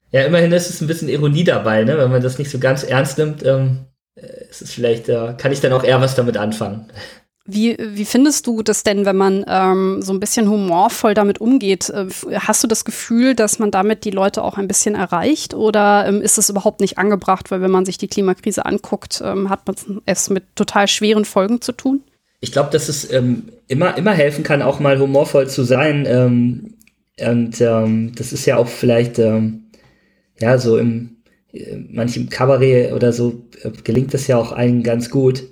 Ja, 0.09 0.23
immerhin 0.23 0.53
ist 0.53 0.69
es 0.69 0.79
ein 0.79 0.87
bisschen 0.87 1.09
Ironie 1.09 1.43
dabei, 1.43 1.83
ne? 1.83 1.97
wenn 1.97 2.09
man 2.09 2.21
das 2.21 2.39
nicht 2.39 2.49
so 2.49 2.59
ganz 2.59 2.83
ernst 2.83 3.17
nimmt. 3.17 3.45
Ähm, 3.45 3.87
ist 4.49 4.61
es 4.61 4.73
vielleicht, 4.73 5.09
äh, 5.09 5.33
kann 5.37 5.51
ich 5.51 5.59
dann 5.59 5.73
auch 5.73 5.83
eher 5.83 5.99
was 5.99 6.15
damit 6.15 6.37
anfangen. 6.37 6.89
Wie, 7.49 7.77
wie 7.79 8.03
findest 8.03 8.45
du 8.45 8.61
das 8.61 8.83
denn, 8.83 9.05
wenn 9.05 9.15
man 9.15 9.45
ähm, 9.47 10.01
so 10.01 10.11
ein 10.11 10.19
bisschen 10.19 10.49
humorvoll 10.49 11.13
damit 11.13 11.39
umgeht? 11.39 11.89
Äh, 11.89 12.07
hast 12.33 12.61
du 12.61 12.67
das 12.67 12.83
Gefühl, 12.83 13.35
dass 13.35 13.57
man 13.57 13.71
damit 13.71 14.03
die 14.03 14.11
Leute 14.11 14.43
auch 14.43 14.57
ein 14.57 14.67
bisschen 14.67 14.95
erreicht 14.95 15.53
oder 15.53 16.05
ähm, 16.07 16.21
ist 16.21 16.37
es 16.37 16.49
überhaupt 16.49 16.81
nicht 16.81 16.97
angebracht? 16.97 17.49
Weil 17.49 17.61
wenn 17.61 17.71
man 17.71 17.85
sich 17.85 17.97
die 17.97 18.09
Klimakrise 18.09 18.65
anguckt, 18.65 19.21
ähm, 19.23 19.49
hat 19.49 19.65
man 19.65 20.01
es 20.05 20.29
mit 20.29 20.43
total 20.55 20.89
schweren 20.89 21.23
Folgen 21.23 21.61
zu 21.61 21.71
tun? 21.71 22.01
Ich 22.41 22.51
glaube, 22.51 22.69
dass 22.69 22.89
es 22.89 23.09
ähm, 23.13 23.43
immer, 23.69 23.97
immer 23.97 24.13
helfen 24.13 24.43
kann, 24.43 24.61
auch 24.61 24.81
mal 24.81 24.99
humorvoll 24.99 25.47
zu 25.47 25.63
sein. 25.63 26.05
Ähm, 26.05 26.73
und 27.19 27.61
ähm, 27.61 28.11
das 28.13 28.33
ist 28.33 28.45
ja 28.45 28.57
auch 28.57 28.67
vielleicht, 28.67 29.17
ja, 29.17 30.57
so 30.59 30.77
im 30.77 31.17
äh, 31.53 31.77
manchem 31.89 32.29
Kabarett 32.29 32.91
oder 32.91 33.13
so 33.13 33.41
äh, 33.63 33.71
gelingt 33.83 34.13
das 34.13 34.27
ja 34.27 34.37
auch 34.37 34.51
allen 34.51 34.83
ganz 34.83 35.09
gut 35.09 35.43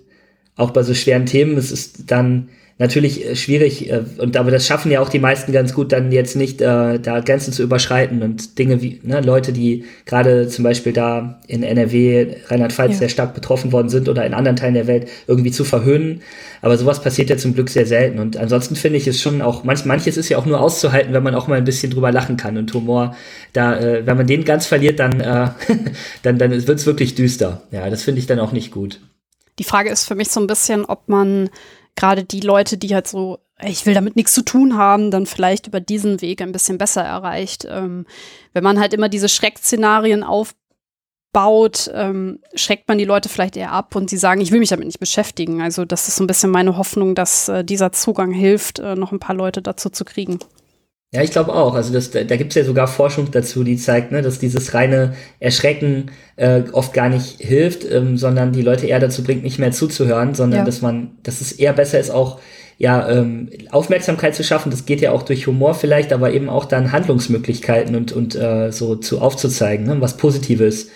auch 0.56 0.72
bei 0.72 0.84
so 0.84 0.94
schweren 0.94 1.26
Themen, 1.26 1.58
es 1.58 1.72
ist 1.72 2.12
dann 2.12 2.50
natürlich 2.78 3.26
äh, 3.26 3.36
schwierig, 3.36 3.90
äh, 3.90 4.02
und 4.18 4.36
aber 4.36 4.52
das 4.52 4.66
schaffen 4.68 4.92
ja 4.92 5.00
auch 5.00 5.10
die 5.10 5.20
meisten 5.20 5.52
ganz 5.52 5.74
gut, 5.74 5.92
dann 5.92 6.12
jetzt 6.12 6.36
nicht 6.36 6.62
äh, 6.62 7.00
da 7.00 7.20
Grenzen 7.22 7.54
zu 7.54 7.64
überschreiten 7.64 8.22
und 8.22 8.60
Dinge 8.60 8.82
wie, 8.82 9.00
ne, 9.04 9.22
Leute, 9.22 9.54
die 9.54 9.86
gerade 10.06 10.48
zum 10.48 10.64
Beispiel 10.64 10.92
da 10.92 11.40
in 11.48 11.64
NRW, 11.64 12.36
Rheinland-Pfalz 12.48 12.94
ja. 12.94 12.98
sehr 13.00 13.10
stark 13.10 13.34
betroffen 13.34 13.72
worden 13.72 13.90
sind 13.90 14.10
oder 14.10 14.26
in 14.26 14.34
anderen 14.34 14.58
Teilen 14.58 14.74
der 14.74 14.88
Welt 14.88 15.08
irgendwie 15.28 15.52
zu 15.52 15.64
verhöhnen. 15.64 16.22
Aber 16.62 16.78
sowas 16.78 17.02
passiert 17.02 17.30
ja 17.30 17.38
zum 17.38 17.54
Glück 17.54 17.70
sehr 17.70 17.86
selten. 17.86 18.20
Und 18.20 18.38
ansonsten 18.38 18.76
finde 18.76 18.98
ich 18.98 19.08
es 19.08 19.22
schon 19.22 19.42
auch, 19.42 19.64
manch, 19.64 19.86
manches 19.86 20.18
ist 20.18 20.30
ja 20.30 20.38
auch 20.38 20.46
nur 20.46 20.60
auszuhalten, 20.60 21.14
wenn 21.14 21.24
man 21.24 21.36
auch 21.36 21.48
mal 21.48 21.58
ein 21.58 21.64
bisschen 21.64 21.92
drüber 21.92 22.12
lachen 22.12 22.38
kann. 22.38 22.58
Und 22.58 22.74
Humor, 22.74 23.16
da, 23.54 23.80
äh, 23.80 24.06
wenn 24.06 24.18
man 24.18 24.28
den 24.28 24.44
ganz 24.46 24.66
verliert, 24.66 25.00
dann, 25.00 25.20
äh, 25.20 25.50
dann, 26.24 26.40
dann 26.40 26.52
wird 26.52 26.80
es 26.80 26.86
wirklich 26.86 27.16
düster. 27.16 27.62
Ja, 27.72 27.90
das 27.90 28.04
finde 28.04 28.20
ich 28.20 28.28
dann 28.28 28.40
auch 28.40 28.52
nicht 28.52 28.72
gut. 28.72 29.00
Die 29.60 29.64
Frage 29.64 29.90
ist 29.90 30.06
für 30.06 30.16
mich 30.16 30.30
so 30.30 30.40
ein 30.40 30.48
bisschen, 30.48 30.86
ob 30.86 31.08
man 31.08 31.50
gerade 31.96 32.24
die 32.24 32.42
Leute, 32.42 32.78
die 32.78 32.94
halt 32.94 33.08
so, 33.08 33.40
ich 33.62 33.86
will 33.86 33.94
damit 33.94 34.16
nichts 34.16 34.34
zu 34.34 34.44
tun 34.44 34.78
haben, 34.78 35.12
dann 35.12 35.26
vielleicht 35.26 35.68
über 35.68 35.80
diesen 35.80 36.22
Weg 36.22 36.42
ein 36.42 36.52
bisschen 36.52 36.78
besser 36.78 37.04
erreicht. 37.04 37.66
Ähm, 37.70 38.06
wenn 38.54 38.64
man 38.64 38.80
halt 38.80 38.94
immer 38.94 39.10
diese 39.10 39.30
Schreckszenarien 39.30 40.24
aufbaut, 40.24 41.90
ähm, 41.94 42.40
schreckt 42.54 42.88
man 42.90 42.98
die 42.98 43.06
Leute 43.06 43.30
vielleicht 43.30 43.56
eher 43.56 43.72
ab 43.72 43.96
und 43.96 44.10
sie 44.10 44.18
sagen, 44.18 44.42
ich 44.42 44.52
will 44.52 44.60
mich 44.60 44.70
damit 44.70 44.88
nicht 44.88 45.00
beschäftigen. 45.00 45.62
Also 45.62 45.86
das 45.86 46.08
ist 46.10 46.18
so 46.18 46.24
ein 46.24 46.28
bisschen 46.28 46.52
meine 46.52 46.76
Hoffnung, 46.78 47.16
dass 47.16 47.48
äh, 47.48 47.64
dieser 47.64 47.94
Zugang 47.94 48.32
hilft, 48.32 48.80
äh, 48.80 48.96
noch 48.96 49.14
ein 49.14 49.20
paar 49.20 49.36
Leute 49.36 49.62
dazu 49.62 49.90
zu 49.90 50.04
kriegen. 50.04 50.40
Ja, 51.16 51.24
ich 51.24 51.32
glaube 51.32 51.54
auch. 51.54 51.76
Also 51.76 51.94
das, 51.94 52.12
da, 52.12 52.24
gibt 52.24 52.52
es 52.52 52.56
ja 52.56 52.66
sogar 52.66 52.88
Forschung 52.88 53.32
dazu, 53.32 53.64
die 53.64 53.78
zeigt, 53.78 54.12
ne, 54.12 54.22
dass 54.22 54.38
dieses 54.38 54.74
reine 54.74 55.16
Erschrecken 55.40 56.12
äh, 56.36 56.64
oft 56.74 56.94
gar 56.94 57.08
nicht 57.08 57.40
hilft, 57.40 57.90
ähm, 57.90 58.18
sondern 58.18 58.52
die 58.52 58.62
Leute 58.62 58.86
eher 58.86 59.00
dazu 59.00 59.24
bringt, 59.24 59.44
nicht 59.44 59.58
mehr 59.58 59.72
zuzuhören, 59.72 60.36
sondern 60.36 60.60
ja. 60.60 60.66
dass 60.66 60.82
man, 60.82 61.12
dass 61.24 61.40
es 61.40 61.54
eher 61.54 61.72
besser 61.72 62.00
ist, 62.00 62.12
auch 62.12 62.42
ja, 62.78 63.10
ähm, 63.10 63.50
Aufmerksamkeit 63.72 64.36
zu 64.36 64.44
schaffen. 64.44 64.72
Das 64.72 64.86
geht 64.86 65.00
ja 65.00 65.12
auch 65.12 65.24
durch 65.24 65.48
Humor 65.48 65.74
vielleicht, 65.74 66.12
aber 66.12 66.34
eben 66.34 66.50
auch 66.50 66.66
dann 66.66 66.92
Handlungsmöglichkeiten 66.92 67.96
und, 67.96 68.12
und 68.12 68.36
äh, 68.36 68.74
so 68.74 68.98
zu 68.98 69.22
aufzuzeigen, 69.22 69.86
ne, 69.86 70.02
was 70.02 70.18
Positives. 70.18 70.90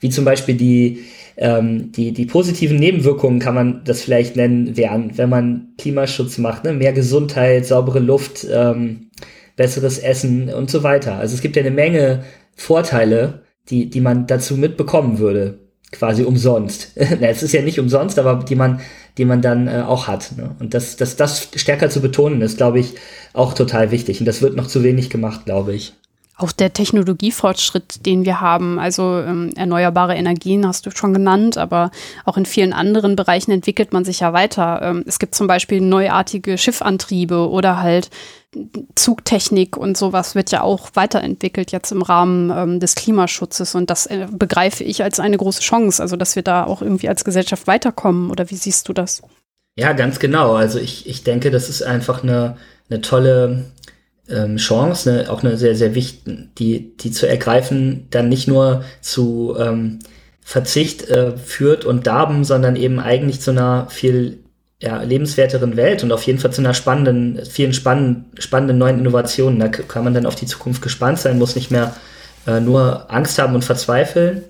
Wie 0.00 0.10
zum 0.10 0.26
Beispiel 0.26 0.56
die, 0.56 1.04
ähm, 1.36 1.90
die, 1.92 2.12
die 2.12 2.26
positiven 2.26 2.76
Nebenwirkungen 2.76 3.40
kann 3.40 3.54
man 3.54 3.82
das 3.84 4.02
vielleicht 4.02 4.36
nennen, 4.36 4.76
wären, 4.76 5.16
wenn 5.16 5.28
man 5.28 5.68
Klimaschutz 5.78 6.38
macht, 6.38 6.64
ne? 6.64 6.72
mehr 6.72 6.92
Gesundheit, 6.92 7.66
saubere 7.66 7.98
Luft, 7.98 8.46
ähm, 8.50 9.10
besseres 9.56 9.98
Essen 9.98 10.52
und 10.52 10.70
so 10.70 10.82
weiter. 10.82 11.16
Also 11.16 11.34
es 11.34 11.40
gibt 11.40 11.56
ja 11.56 11.62
eine 11.62 11.70
Menge 11.70 12.24
Vorteile, 12.56 13.42
die, 13.68 13.88
die 13.88 14.00
man 14.00 14.26
dazu 14.26 14.56
mitbekommen 14.56 15.18
würde, 15.18 15.58
quasi 15.92 16.24
umsonst. 16.24 16.92
es 16.96 17.42
ist 17.42 17.52
ja 17.52 17.62
nicht 17.62 17.80
umsonst, 17.80 18.18
aber 18.18 18.44
die 18.44 18.56
man, 18.56 18.80
die 19.18 19.24
man 19.24 19.42
dann 19.42 19.68
äh, 19.68 19.82
auch 19.86 20.06
hat. 20.08 20.36
Ne? 20.36 20.54
Und 20.58 20.74
das, 20.74 20.96
das, 20.96 21.16
das 21.16 21.48
stärker 21.54 21.90
zu 21.90 22.00
betonen, 22.00 22.42
ist, 22.42 22.56
glaube 22.56 22.80
ich, 22.80 22.94
auch 23.32 23.54
total 23.54 23.90
wichtig. 23.90 24.20
Und 24.20 24.26
das 24.26 24.42
wird 24.42 24.56
noch 24.56 24.66
zu 24.66 24.82
wenig 24.82 25.10
gemacht, 25.10 25.44
glaube 25.44 25.74
ich 25.74 25.94
auch 26.36 26.50
der 26.50 26.72
Technologiefortschritt, 26.72 28.06
den 28.06 28.24
wir 28.24 28.40
haben, 28.40 28.78
also 28.78 29.20
ähm, 29.20 29.52
erneuerbare 29.54 30.16
Energien 30.16 30.66
hast 30.66 30.84
du 30.84 30.90
schon 30.90 31.14
genannt, 31.14 31.58
aber 31.58 31.92
auch 32.24 32.36
in 32.36 32.44
vielen 32.44 32.72
anderen 32.72 33.14
Bereichen 33.14 33.52
entwickelt 33.52 33.92
man 33.92 34.04
sich 34.04 34.20
ja 34.20 34.32
weiter. 34.32 34.80
Ähm, 34.82 35.04
es 35.06 35.20
gibt 35.20 35.36
zum 35.36 35.46
Beispiel 35.46 35.80
neuartige 35.80 36.58
Schiffantriebe 36.58 37.48
oder 37.48 37.80
halt 37.80 38.10
Zugtechnik 38.94 39.76
und 39.76 39.96
sowas 39.96 40.34
wird 40.34 40.50
ja 40.50 40.62
auch 40.62 40.90
weiterentwickelt 40.94 41.72
jetzt 41.72 41.92
im 41.92 42.02
Rahmen 42.02 42.50
ähm, 42.50 42.80
des 42.80 42.94
Klimaschutzes 42.96 43.74
und 43.74 43.90
das 43.90 44.06
äh, 44.06 44.26
begreife 44.30 44.82
ich 44.82 45.02
als 45.02 45.20
eine 45.20 45.36
große 45.36 45.60
Chance, 45.60 46.02
also 46.02 46.16
dass 46.16 46.34
wir 46.36 46.42
da 46.42 46.64
auch 46.64 46.82
irgendwie 46.82 47.08
als 47.08 47.24
Gesellschaft 47.24 47.66
weiterkommen 47.66 48.30
oder 48.30 48.50
wie 48.50 48.56
siehst 48.56 48.88
du 48.88 48.92
das? 48.92 49.22
Ja, 49.76 49.92
ganz 49.92 50.18
genau. 50.18 50.54
Also 50.54 50.78
ich, 50.78 51.08
ich 51.08 51.24
denke, 51.24 51.50
das 51.50 51.68
ist 51.68 51.82
einfach 51.82 52.22
eine, 52.22 52.56
eine 52.88 53.00
tolle 53.00 53.64
ähm, 54.28 54.56
Chance, 54.56 55.10
ne, 55.10 55.30
auch 55.30 55.42
eine 55.42 55.56
sehr, 55.56 55.74
sehr 55.74 55.94
wichtige, 55.94 56.48
die, 56.58 56.96
die 56.96 57.10
zu 57.10 57.28
ergreifen, 57.28 58.06
dann 58.10 58.28
nicht 58.28 58.48
nur 58.48 58.84
zu 59.00 59.56
ähm, 59.58 59.98
Verzicht 60.42 61.08
äh, 61.08 61.36
führt 61.36 61.84
und 61.84 62.06
Darben, 62.06 62.44
sondern 62.44 62.76
eben 62.76 63.00
eigentlich 63.00 63.40
zu 63.40 63.50
einer 63.50 63.88
viel 63.90 64.38
ja, 64.80 65.02
lebenswerteren 65.02 65.76
Welt 65.76 66.02
und 66.02 66.12
auf 66.12 66.22
jeden 66.24 66.38
Fall 66.38 66.52
zu 66.52 66.60
einer 66.60 66.74
spannenden, 66.74 67.40
vielen 67.46 67.72
spannenden, 67.72 68.26
spannenden 68.38 68.76
neuen 68.78 68.98
Innovationen. 68.98 69.58
Da 69.58 69.68
kann 69.68 70.04
man 70.04 70.14
dann 70.14 70.26
auf 70.26 70.34
die 70.34 70.46
Zukunft 70.46 70.82
gespannt 70.82 71.18
sein, 71.18 71.38
muss 71.38 71.54
nicht 71.54 71.70
mehr 71.70 71.94
äh, 72.46 72.60
nur 72.60 73.10
Angst 73.10 73.38
haben 73.38 73.54
und 73.54 73.64
verzweifeln. 73.64 74.42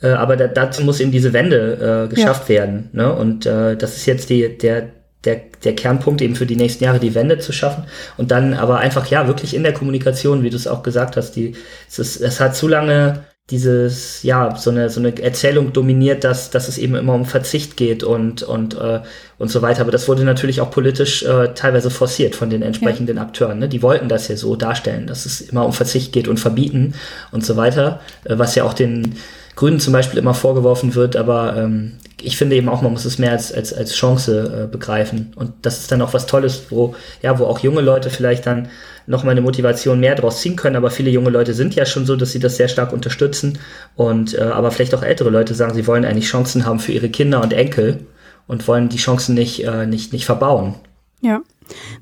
Äh, 0.00 0.10
aber 0.10 0.36
da, 0.36 0.46
dazu 0.46 0.84
muss 0.84 1.00
eben 1.00 1.10
diese 1.10 1.32
Wende 1.32 2.06
äh, 2.06 2.14
geschafft 2.14 2.48
ja. 2.48 2.56
werden. 2.56 2.90
Ne? 2.92 3.12
Und 3.12 3.46
äh, 3.46 3.76
das 3.76 3.96
ist 3.96 4.06
jetzt 4.06 4.30
die, 4.30 4.56
der, 4.56 4.90
der, 5.24 5.40
der 5.64 5.74
Kernpunkt 5.74 6.22
eben 6.22 6.36
für 6.36 6.46
die 6.46 6.56
nächsten 6.56 6.84
Jahre, 6.84 7.00
die 7.00 7.14
Wende 7.14 7.38
zu 7.38 7.52
schaffen. 7.52 7.84
Und 8.16 8.30
dann 8.30 8.54
aber 8.54 8.78
einfach, 8.78 9.06
ja, 9.08 9.26
wirklich 9.26 9.54
in 9.54 9.62
der 9.62 9.74
Kommunikation, 9.74 10.42
wie 10.42 10.50
du 10.50 10.56
es 10.56 10.66
auch 10.66 10.82
gesagt 10.82 11.16
hast, 11.16 11.32
die, 11.32 11.54
es, 11.88 11.98
ist, 11.98 12.20
es 12.20 12.40
hat 12.40 12.54
zu 12.54 12.68
lange 12.68 13.24
dieses, 13.50 14.22
ja, 14.22 14.54
so 14.56 14.68
eine, 14.70 14.90
so 14.90 15.00
eine 15.00 15.22
Erzählung 15.22 15.72
dominiert, 15.72 16.22
dass, 16.22 16.50
dass 16.50 16.68
es 16.68 16.76
eben 16.76 16.94
immer 16.94 17.14
um 17.14 17.24
Verzicht 17.24 17.78
geht 17.78 18.04
und, 18.04 18.42
und, 18.42 18.74
äh, 18.74 19.00
und 19.38 19.50
so 19.50 19.62
weiter. 19.62 19.80
Aber 19.80 19.90
das 19.90 20.06
wurde 20.06 20.24
natürlich 20.24 20.60
auch 20.60 20.70
politisch 20.70 21.22
äh, 21.22 21.54
teilweise 21.54 21.90
forciert 21.90 22.36
von 22.36 22.50
den 22.50 22.62
entsprechenden 22.62 23.16
ja. 23.16 23.22
Akteuren. 23.22 23.58
Ne? 23.58 23.68
Die 23.68 23.82
wollten 23.82 24.08
das 24.08 24.28
ja 24.28 24.36
so 24.36 24.54
darstellen, 24.54 25.06
dass 25.06 25.24
es 25.24 25.40
immer 25.40 25.64
um 25.64 25.72
Verzicht 25.72 26.12
geht 26.12 26.28
und 26.28 26.38
verbieten 26.38 26.94
und 27.32 27.44
so 27.44 27.56
weiter, 27.56 28.00
äh, 28.24 28.38
was 28.38 28.54
ja 28.54 28.64
auch 28.64 28.74
den 28.74 29.16
Grünen 29.58 29.80
zum 29.80 29.92
Beispiel 29.92 30.20
immer 30.20 30.34
vorgeworfen 30.34 30.94
wird, 30.94 31.16
aber 31.16 31.56
ähm, 31.56 31.94
ich 32.22 32.36
finde 32.36 32.54
eben 32.54 32.68
auch, 32.68 32.80
man 32.80 32.92
muss 32.92 33.04
es 33.04 33.18
mehr 33.18 33.32
als, 33.32 33.52
als, 33.52 33.72
als 33.72 33.92
Chance 33.92 34.66
äh, 34.66 34.70
begreifen. 34.70 35.32
Und 35.34 35.52
das 35.62 35.80
ist 35.80 35.90
dann 35.90 36.00
auch 36.00 36.14
was 36.14 36.26
Tolles, 36.26 36.66
wo, 36.70 36.94
ja, 37.22 37.40
wo 37.40 37.44
auch 37.44 37.58
junge 37.58 37.80
Leute 37.80 38.08
vielleicht 38.08 38.46
dann 38.46 38.68
nochmal 39.08 39.32
eine 39.32 39.40
Motivation 39.40 39.98
mehr 39.98 40.14
draus 40.14 40.42
ziehen 40.42 40.54
können. 40.54 40.76
Aber 40.76 40.92
viele 40.92 41.10
junge 41.10 41.30
Leute 41.30 41.54
sind 41.54 41.74
ja 41.74 41.86
schon 41.86 42.06
so, 42.06 42.14
dass 42.14 42.30
sie 42.30 42.38
das 42.38 42.56
sehr 42.56 42.68
stark 42.68 42.92
unterstützen. 42.92 43.58
Und 43.96 44.38
äh, 44.38 44.42
aber 44.42 44.70
vielleicht 44.70 44.94
auch 44.94 45.02
ältere 45.02 45.30
Leute 45.30 45.54
sagen, 45.54 45.74
sie 45.74 45.88
wollen 45.88 46.04
eigentlich 46.04 46.28
Chancen 46.28 46.64
haben 46.64 46.78
für 46.78 46.92
ihre 46.92 47.08
Kinder 47.08 47.42
und 47.42 47.52
Enkel 47.52 48.06
und 48.46 48.68
wollen 48.68 48.88
die 48.88 48.98
Chancen 48.98 49.34
nicht, 49.34 49.64
äh, 49.64 49.86
nicht, 49.86 50.12
nicht 50.12 50.24
verbauen. 50.24 50.76
Ja. 51.20 51.40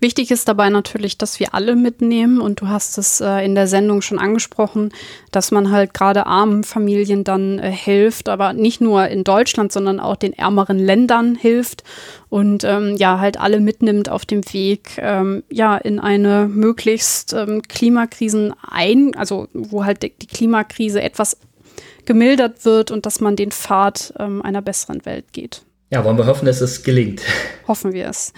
Wichtig 0.01 0.31
ist 0.31 0.49
dabei 0.49 0.71
natürlich, 0.71 1.19
dass 1.19 1.41
wir 1.41 1.55
alle 1.55 1.77
mitnehmen 1.77 2.41
und 2.41 2.61
du 2.61 2.69
hast 2.69 2.99
es 2.99 3.21
äh, 3.21 3.45
in 3.45 3.55
der 3.55 3.67
Sendung 3.67 4.03
schon 4.03 4.19
angesprochen, 4.19 4.93
dass 5.33 5.51
man 5.51 5.71
halt 5.71 5.95
gerade 5.95 6.27
armen 6.27 6.65
Familien 6.65 7.25
dann 7.25 7.59
äh, 7.59 7.71
hilft, 7.71 8.29
aber 8.29 8.53
nicht 8.53 8.81
nur 8.81 9.09
in 9.09 9.25
Deutschland, 9.25 9.73
sondern 9.73 10.01
auch 10.01 10.17
den 10.17 10.33
ärmeren 10.33 10.79
Ländern 10.79 11.35
hilft 11.35 11.85
und 12.29 12.65
ähm, 12.65 12.97
ja 12.97 13.19
halt 13.19 13.41
alle 13.41 13.61
mitnimmt 13.61 14.09
auf 14.09 14.25
dem 14.25 14.43
Weg 14.53 14.99
ähm, 14.99 15.43
ja 15.51 15.77
in 15.77 15.99
eine 15.99 16.49
möglichst 16.49 17.33
ähm, 17.33 17.63
Klimakrisen 17.63 18.55
ein, 18.69 19.15
also 19.17 19.49
wo 19.53 19.85
halt 19.85 20.03
die 20.03 20.11
Klimakrise 20.11 21.03
etwas 21.03 21.39
gemildert 22.05 22.65
wird 22.65 22.91
und 22.91 23.05
dass 23.05 23.21
man 23.21 23.37
den 23.37 23.51
Pfad 23.51 24.15
ähm, 24.19 24.41
einer 24.43 24.63
besseren 24.63 25.05
Welt 25.05 25.33
geht. 25.33 25.63
Ja, 25.91 26.05
wollen 26.05 26.19
wir 26.19 26.27
hoffen, 26.27 26.47
dass 26.47 26.61
es 26.61 26.83
gelingt. 26.83 27.23
Hoffen 27.69 27.93
wir 27.93 28.09
es. 28.09 28.33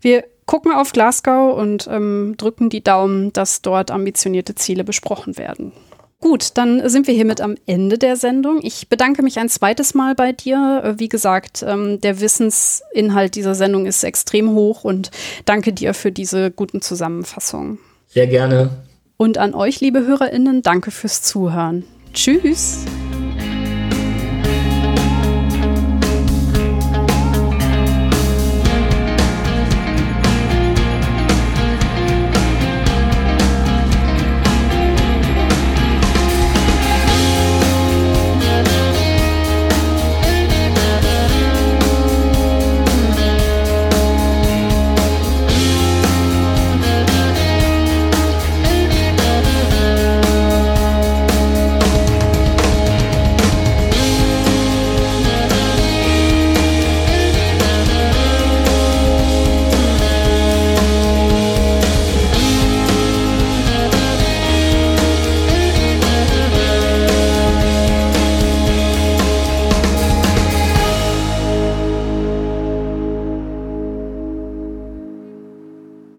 Wir 0.00 0.24
gucken 0.46 0.72
auf 0.72 0.92
Glasgow 0.92 1.56
und 1.56 1.88
ähm, 1.90 2.34
drücken 2.36 2.68
die 2.68 2.82
Daumen, 2.82 3.32
dass 3.32 3.62
dort 3.62 3.90
ambitionierte 3.90 4.54
Ziele 4.54 4.84
besprochen 4.84 5.38
werden. 5.38 5.72
Gut, 6.20 6.52
dann 6.54 6.88
sind 6.88 7.06
wir 7.06 7.12
hiermit 7.12 7.42
am 7.42 7.54
Ende 7.66 7.98
der 7.98 8.16
Sendung. 8.16 8.60
Ich 8.62 8.88
bedanke 8.88 9.22
mich 9.22 9.38
ein 9.38 9.50
zweites 9.50 9.92
Mal 9.92 10.14
bei 10.14 10.32
dir. 10.32 10.80
Äh, 10.82 10.98
wie 10.98 11.10
gesagt, 11.10 11.62
ähm, 11.66 12.00
der 12.00 12.18
Wissensinhalt 12.18 13.34
dieser 13.34 13.54
Sendung 13.54 13.84
ist 13.84 14.02
extrem 14.04 14.50
hoch 14.52 14.84
und 14.84 15.10
danke 15.44 15.74
dir 15.74 15.92
für 15.92 16.12
diese 16.12 16.50
guten 16.50 16.80
Zusammenfassungen. 16.80 17.78
Sehr 18.08 18.26
gerne. 18.26 18.70
Und 19.18 19.36
an 19.36 19.54
euch, 19.54 19.80
liebe 19.80 20.06
HörerInnen, 20.06 20.62
danke 20.62 20.90
fürs 20.90 21.20
Zuhören. 21.20 21.84
Tschüss. 22.14 22.86